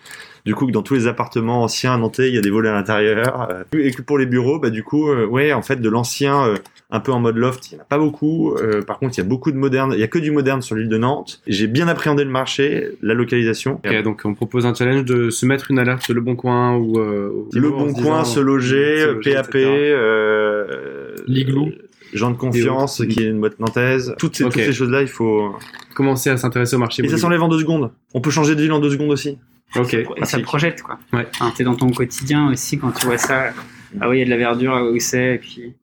du 0.45 0.55
coup, 0.55 0.65
que 0.65 0.71
dans 0.71 0.81
tous 0.81 0.95
les 0.95 1.07
appartements 1.07 1.63
anciens 1.63 1.93
à 1.93 1.97
nantais, 1.97 2.29
il 2.29 2.35
y 2.35 2.37
a 2.37 2.41
des 2.41 2.49
volets 2.49 2.69
à 2.69 2.73
l'intérieur. 2.73 3.49
Euh, 3.51 3.63
et 3.73 3.91
que 3.91 4.01
pour 4.01 4.17
les 4.17 4.25
bureaux, 4.25 4.59
bah, 4.59 4.69
du 4.69 4.83
coup, 4.83 5.09
euh, 5.09 5.25
ouais, 5.25 5.53
en 5.53 5.61
fait, 5.61 5.77
de 5.77 5.89
l'ancien, 5.89 6.45
euh, 6.45 6.55
un 6.91 6.99
peu 6.99 7.11
en 7.11 7.19
mode 7.19 7.37
loft, 7.37 7.71
il 7.71 7.75
n'y 7.75 7.79
en 7.79 7.83
a 7.83 7.85
pas 7.85 7.99
beaucoup. 7.99 8.55
Euh, 8.55 8.81
par 8.81 8.97
contre, 8.97 9.15
il 9.17 9.21
y 9.21 9.25
a 9.25 9.27
beaucoup 9.27 9.51
de 9.51 9.57
moderne. 9.57 9.91
Il 9.93 9.99
y 9.99 10.03
a 10.03 10.07
que 10.07 10.17
du 10.17 10.31
moderne 10.31 10.61
sur 10.61 10.75
l'île 10.75 10.89
de 10.89 10.97
Nantes. 10.97 11.41
J'ai 11.45 11.67
bien 11.67 11.87
appréhendé 11.87 12.23
le 12.23 12.31
marché, 12.31 12.89
la 13.03 13.13
localisation. 13.13 13.79
Okay, 13.85 14.01
donc 14.01 14.21
on 14.25 14.33
propose 14.33 14.65
un 14.65 14.73
challenge 14.73 15.05
de 15.05 15.29
se 15.29 15.45
mettre 15.45 15.69
une 15.69 15.77
alerte 15.77 16.01
sur 16.01 16.15
le 16.15 16.21
Bon 16.21 16.35
Coin 16.35 16.77
ou 16.77 16.97
euh, 16.97 17.47
le 17.53 17.69
Bon 17.69 17.93
Coin, 17.93 18.23
se 18.23 18.39
loger, 18.39 19.01
se 19.01 19.07
loger 19.11 19.33
PAP, 19.33 19.55
euh, 19.55 21.15
L'igloo. 21.27 21.69
Gens 22.13 22.31
de 22.31 22.37
confiance, 22.37 23.03
qui 23.07 23.21
est 23.21 23.27
une 23.27 23.39
boîte 23.39 23.59
nantaise. 23.59 24.15
Toutes 24.17 24.35
ces, 24.35 24.43
okay. 24.43 24.53
toutes 24.53 24.63
ces 24.63 24.73
choses-là, 24.73 25.01
il 25.01 25.07
faut 25.07 25.55
commencer 25.93 26.29
à 26.29 26.37
s'intéresser 26.37 26.75
au 26.75 26.79
marché. 26.79 27.05
Et 27.05 27.09
ça 27.09 27.17
s'enlève 27.17 27.43
en 27.43 27.47
deux 27.47 27.59
secondes. 27.59 27.91
On 28.13 28.21
peut 28.21 28.31
changer 28.31 28.55
de 28.55 28.61
ville 28.61 28.71
en 28.71 28.79
deux 28.79 28.91
secondes 28.91 29.11
aussi. 29.11 29.37
Ok. 29.75 29.95
Ça, 30.19 30.25
ça 30.25 30.39
projette 30.39 30.81
quoi. 30.81 30.97
Ouais. 31.13 31.27
Enfin, 31.33 31.53
t'es 31.55 31.63
dans 31.63 31.75
ton 31.75 31.91
quotidien 31.91 32.51
aussi 32.51 32.79
quand 32.79 32.91
tu 32.91 33.05
vois 33.05 33.17
ça. 33.19 33.53
Ah 34.01 34.09
oui, 34.09 34.17
il 34.17 34.19
y 34.19 34.21
a 34.23 34.25
de 34.25 34.29
la 34.31 34.37
verdure 34.37 34.89
où 34.91 34.99
c'est, 34.99 35.35
et 35.35 35.37
puis 35.37 35.73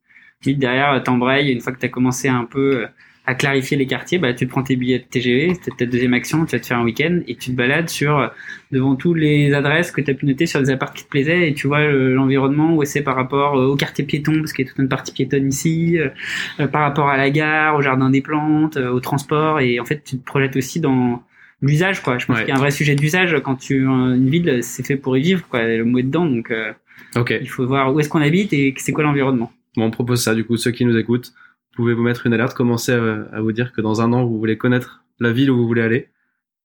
vite 0.43 0.59
derrière 0.59 1.03
t'embrayes. 1.05 1.53
Une 1.53 1.61
fois 1.61 1.72
que 1.72 1.79
t'as 1.79 1.89
commencé 1.89 2.29
un 2.29 2.45
peu 2.45 2.87
à 3.27 3.35
clarifier 3.35 3.77
les 3.77 3.87
quartiers, 3.87 4.18
bah 4.18 4.33
tu 4.35 4.47
prends 4.47 4.62
tes 4.62 4.77
billets 4.77 5.01
de 5.01 5.05
TGV, 5.05 5.55
c'est 5.61 5.77
ta 5.77 5.85
deuxième 5.87 6.14
action, 6.14 6.45
tu 6.47 6.53
vas 6.55 6.61
te 6.61 6.66
faire 6.66 6.79
un 6.79 6.85
week-end 6.85 7.20
et 7.27 7.35
tu 7.35 7.51
te 7.51 7.57
balades 7.57 7.89
sur 7.89 8.31
devant 8.70 8.95
toutes 8.95 9.16
les 9.18 9.53
adresses 9.53 9.91
que 9.91 10.01
tu 10.01 10.11
as 10.11 10.14
pu 10.14 10.27
noter 10.27 10.47
sur 10.47 10.61
des 10.62 10.70
apparts 10.70 10.93
qui 10.95 11.05
te 11.05 11.09
plaisaient 11.09 11.49
et 11.49 11.55
tu 11.55 11.66
vois 11.66 11.85
l'environnement 11.87 12.77
où 12.77 12.85
c'est 12.85 13.03
par 13.03 13.16
rapport 13.16 13.55
au 13.55 13.74
quartier 13.77 14.05
piéton 14.05 14.35
parce 14.39 14.53
qu'il 14.53 14.64
y 14.64 14.68
a 14.68 14.70
toute 14.70 14.79
une 14.81 14.89
partie 14.89 15.12
piétonne 15.12 15.49
ici, 15.49 15.99
euh, 15.99 16.66
par 16.68 16.83
rapport 16.83 17.09
à 17.09 17.16
la 17.16 17.31
gare, 17.31 17.74
au 17.77 17.83
jardin 17.83 18.11
des 18.11 18.20
plantes, 18.22 18.77
euh, 18.77 18.91
au 18.91 19.01
transport 19.01 19.61
et 19.61 19.81
en 19.81 19.85
fait 19.85 20.03
tu 20.05 20.18
te 20.18 20.24
projettes 20.24 20.57
aussi 20.57 20.79
dans 20.81 21.22
l'usage 21.62 22.03
quoi 22.03 22.18
je 22.18 22.27
pense 22.27 22.37
Ouais. 22.37 22.43
qu'il 22.45 22.51
y 22.51 22.53
a 22.53 22.57
un 22.57 22.61
vrai 22.61 22.70
sujet 22.70 22.95
d'usage 22.95 23.35
quand 23.43 23.57
tu 23.57 23.85
une 23.87 24.29
ville 24.29 24.59
c'est 24.62 24.87
fait 24.87 24.97
pour 24.97 25.16
y 25.16 25.22
vivre 25.22 25.43
quoi 25.49 25.64
le 25.64 25.85
mot 25.85 25.99
est 25.99 26.03
dedans 26.05 26.27
donc 26.27 26.51
euh, 26.51 26.72
Ok. 27.16 27.35
il 27.41 27.49
faut 27.49 27.66
voir 27.66 27.93
où 27.95 27.99
est-ce 27.99 28.09
qu'on 28.09 28.20
habite 28.20 28.53
et 28.53 28.74
c'est 28.77 28.93
quoi 28.93 29.05
l'environnement 29.05 29.51
Bon, 29.77 29.85
on 29.85 29.91
propose 29.91 30.22
ça, 30.22 30.35
du 30.35 30.43
coup, 30.43 30.57
ceux 30.57 30.70
qui 30.70 30.87
nous 30.87 30.97
écoutent, 30.97 31.35
pouvez 31.77 31.95
vous 31.95 32.03
mettre 32.03 32.27
une 32.27 32.33
alerte, 32.33 32.55
commencer 32.55 32.93
à, 32.93 33.41
vous 33.41 33.53
dire 33.53 33.72
que 33.72 33.81
dans 33.81 34.01
un 34.01 34.12
an, 34.12 34.24
vous 34.24 34.39
voulez 34.39 34.59
connaître 34.59 35.05
la 35.20 35.33
ville 35.33 35.51
où 35.51 35.57
vous 35.57 35.66
voulez 35.66 35.83
aller 35.83 36.09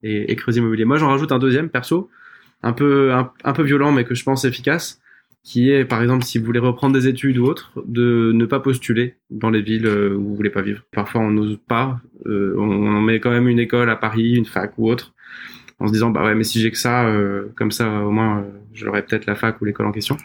et, 0.03 0.31
et 0.31 0.35
creuser 0.35 0.59
immobilier. 0.59 0.85
Moi, 0.85 0.97
j'en 0.97 1.09
rajoute 1.09 1.31
un 1.31 1.39
deuxième, 1.39 1.69
perso, 1.69 2.09
un 2.63 2.73
peu, 2.73 3.11
un, 3.13 3.53
peu 3.53 3.63
violent, 3.63 3.91
mais 3.91 4.03
que 4.03 4.15
je 4.15 4.23
pense 4.23 4.45
efficace, 4.45 5.01
qui 5.43 5.71
est, 5.71 5.85
par 5.85 6.01
exemple, 6.01 6.23
si 6.23 6.37
vous 6.37 6.45
voulez 6.45 6.59
reprendre 6.59 6.93
des 6.93 7.07
études 7.07 7.37
ou 7.37 7.45
autre, 7.45 7.71
de 7.85 8.31
ne 8.33 8.45
pas 8.45 8.59
postuler 8.59 9.15
dans 9.29 9.49
les 9.49 9.61
villes 9.61 9.87
euh, 9.87 10.15
où 10.15 10.29
vous 10.29 10.35
voulez 10.35 10.49
pas 10.51 10.61
vivre. 10.61 10.83
Parfois, 10.91 11.21
on 11.21 11.31
n'ose 11.31 11.59
pas, 11.67 11.99
euh, 12.27 12.55
on, 12.57 12.69
on 12.69 13.01
met 13.01 13.19
quand 13.19 13.31
même 13.31 13.47
une 13.47 13.59
école 13.59 13.89
à 13.89 13.95
Paris, 13.95 14.35
une 14.35 14.45
fac 14.45 14.73
ou 14.77 14.89
autre, 14.89 15.13
en 15.81 15.87
se 15.87 15.93
disant, 15.93 16.11
bah 16.11 16.23
ouais, 16.23 16.35
mais 16.35 16.43
si 16.43 16.59
j'ai 16.61 16.71
que 16.71 16.77
ça, 16.77 17.07
euh, 17.07 17.47
comme 17.55 17.71
ça, 17.71 18.05
au 18.05 18.11
moins, 18.11 18.39
euh, 18.39 18.43
j'aurai 18.73 19.03
peut-être 19.03 19.25
la 19.25 19.35
fac 19.35 19.59
ou 19.61 19.65
l'école 19.65 19.87
en 19.87 19.91
question. 19.91 20.15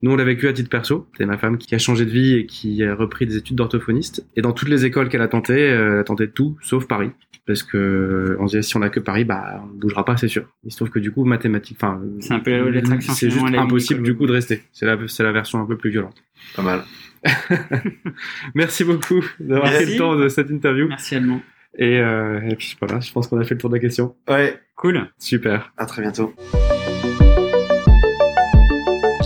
Nous, 0.00 0.12
on 0.12 0.16
l'a 0.16 0.24
vécu 0.24 0.46
à 0.46 0.52
titre 0.52 0.70
perso. 0.70 1.08
C'est 1.16 1.26
ma 1.26 1.38
femme 1.38 1.58
qui 1.58 1.74
a 1.74 1.78
changé 1.78 2.04
de 2.04 2.10
vie 2.10 2.34
et 2.34 2.46
qui 2.46 2.84
a 2.84 2.94
repris 2.94 3.26
des 3.26 3.36
études 3.36 3.56
d'orthophoniste. 3.56 4.26
Et 4.36 4.42
dans 4.42 4.52
toutes 4.52 4.68
les 4.68 4.84
écoles 4.84 5.08
qu'elle 5.08 5.22
a 5.22 5.28
tenté, 5.28 5.54
euh, 5.54 5.94
elle 5.94 5.98
a 6.00 6.04
tenté 6.04 6.30
tout, 6.30 6.56
sauf 6.62 6.86
Paris. 6.86 7.10
Parce 7.46 7.62
que 7.62 8.36
on 8.38 8.46
se 8.46 8.56
disait, 8.56 8.62
si 8.62 8.76
on 8.76 8.82
a 8.82 8.90
que 8.90 9.00
Paris, 9.00 9.24
bah, 9.24 9.62
on 9.64 9.78
bougera 9.78 10.04
pas, 10.04 10.16
c'est 10.16 10.28
sûr. 10.28 10.44
Il 10.64 10.70
se 10.70 10.76
trouve 10.76 10.90
que 10.90 10.98
du 10.98 11.10
coup, 11.10 11.24
mathématiques, 11.24 11.78
enfin, 11.80 12.00
c'est 12.20 12.34
un 12.34 12.40
peu 12.40 12.68
l'attraction 12.68 13.12
c'est 13.14 13.30
juste 13.30 13.44
impossible 13.54 14.02
du 14.02 14.14
coup 14.14 14.26
de 14.26 14.32
rester. 14.32 14.62
C'est 14.72 14.86
la, 14.86 14.96
c'est 15.08 15.22
la 15.22 15.32
version 15.32 15.60
un 15.60 15.66
peu 15.66 15.76
plus 15.76 15.90
violente. 15.90 16.22
Pas 16.54 16.62
mal. 16.62 16.82
Merci 18.54 18.84
beaucoup 18.84 19.24
d'avoir 19.40 19.72
pris 19.72 19.86
le 19.86 19.96
temps 19.96 20.14
de 20.14 20.28
cette 20.28 20.50
interview. 20.50 20.88
merci 20.88 21.16
Edmond 21.16 21.40
Et, 21.76 21.98
euh, 21.98 22.40
et 22.48 22.54
puis 22.54 22.76
voilà, 22.80 23.00
je 23.00 23.10
pense 23.10 23.26
qu'on 23.26 23.40
a 23.40 23.44
fait 23.44 23.54
le 23.54 23.60
tour 23.60 23.70
de 23.70 23.74
la 23.74 23.80
question. 23.80 24.14
Ouais. 24.28 24.60
cool 24.76 25.08
Super. 25.18 25.72
À 25.76 25.86
très 25.86 26.02
bientôt. 26.02 26.34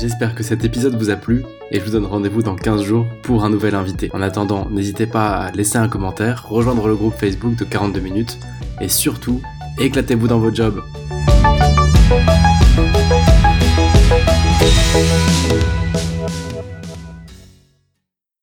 J'espère 0.02 0.34
que 0.34 0.42
cet 0.42 0.64
épisode 0.64 0.96
vous 0.96 1.10
a 1.10 1.14
plu 1.14 1.44
et 1.70 1.78
je 1.78 1.84
vous 1.84 1.92
donne 1.92 2.06
rendez-vous 2.06 2.42
dans 2.42 2.56
15 2.56 2.82
jours 2.82 3.06
pour 3.22 3.44
un 3.44 3.50
nouvel 3.50 3.76
invité. 3.76 4.10
En 4.12 4.20
attendant, 4.20 4.68
n'hésitez 4.68 5.06
pas 5.06 5.30
à 5.30 5.52
laisser 5.52 5.76
un 5.76 5.86
commentaire, 5.86 6.48
rejoindre 6.48 6.88
le 6.88 6.96
groupe 6.96 7.14
Facebook 7.14 7.54
de 7.54 7.62
42 7.62 8.00
minutes 8.00 8.40
et 8.80 8.88
surtout, 8.88 9.40
éclatez-vous 9.78 10.26
dans 10.26 10.40
vos 10.40 10.52
jobs. 10.52 10.82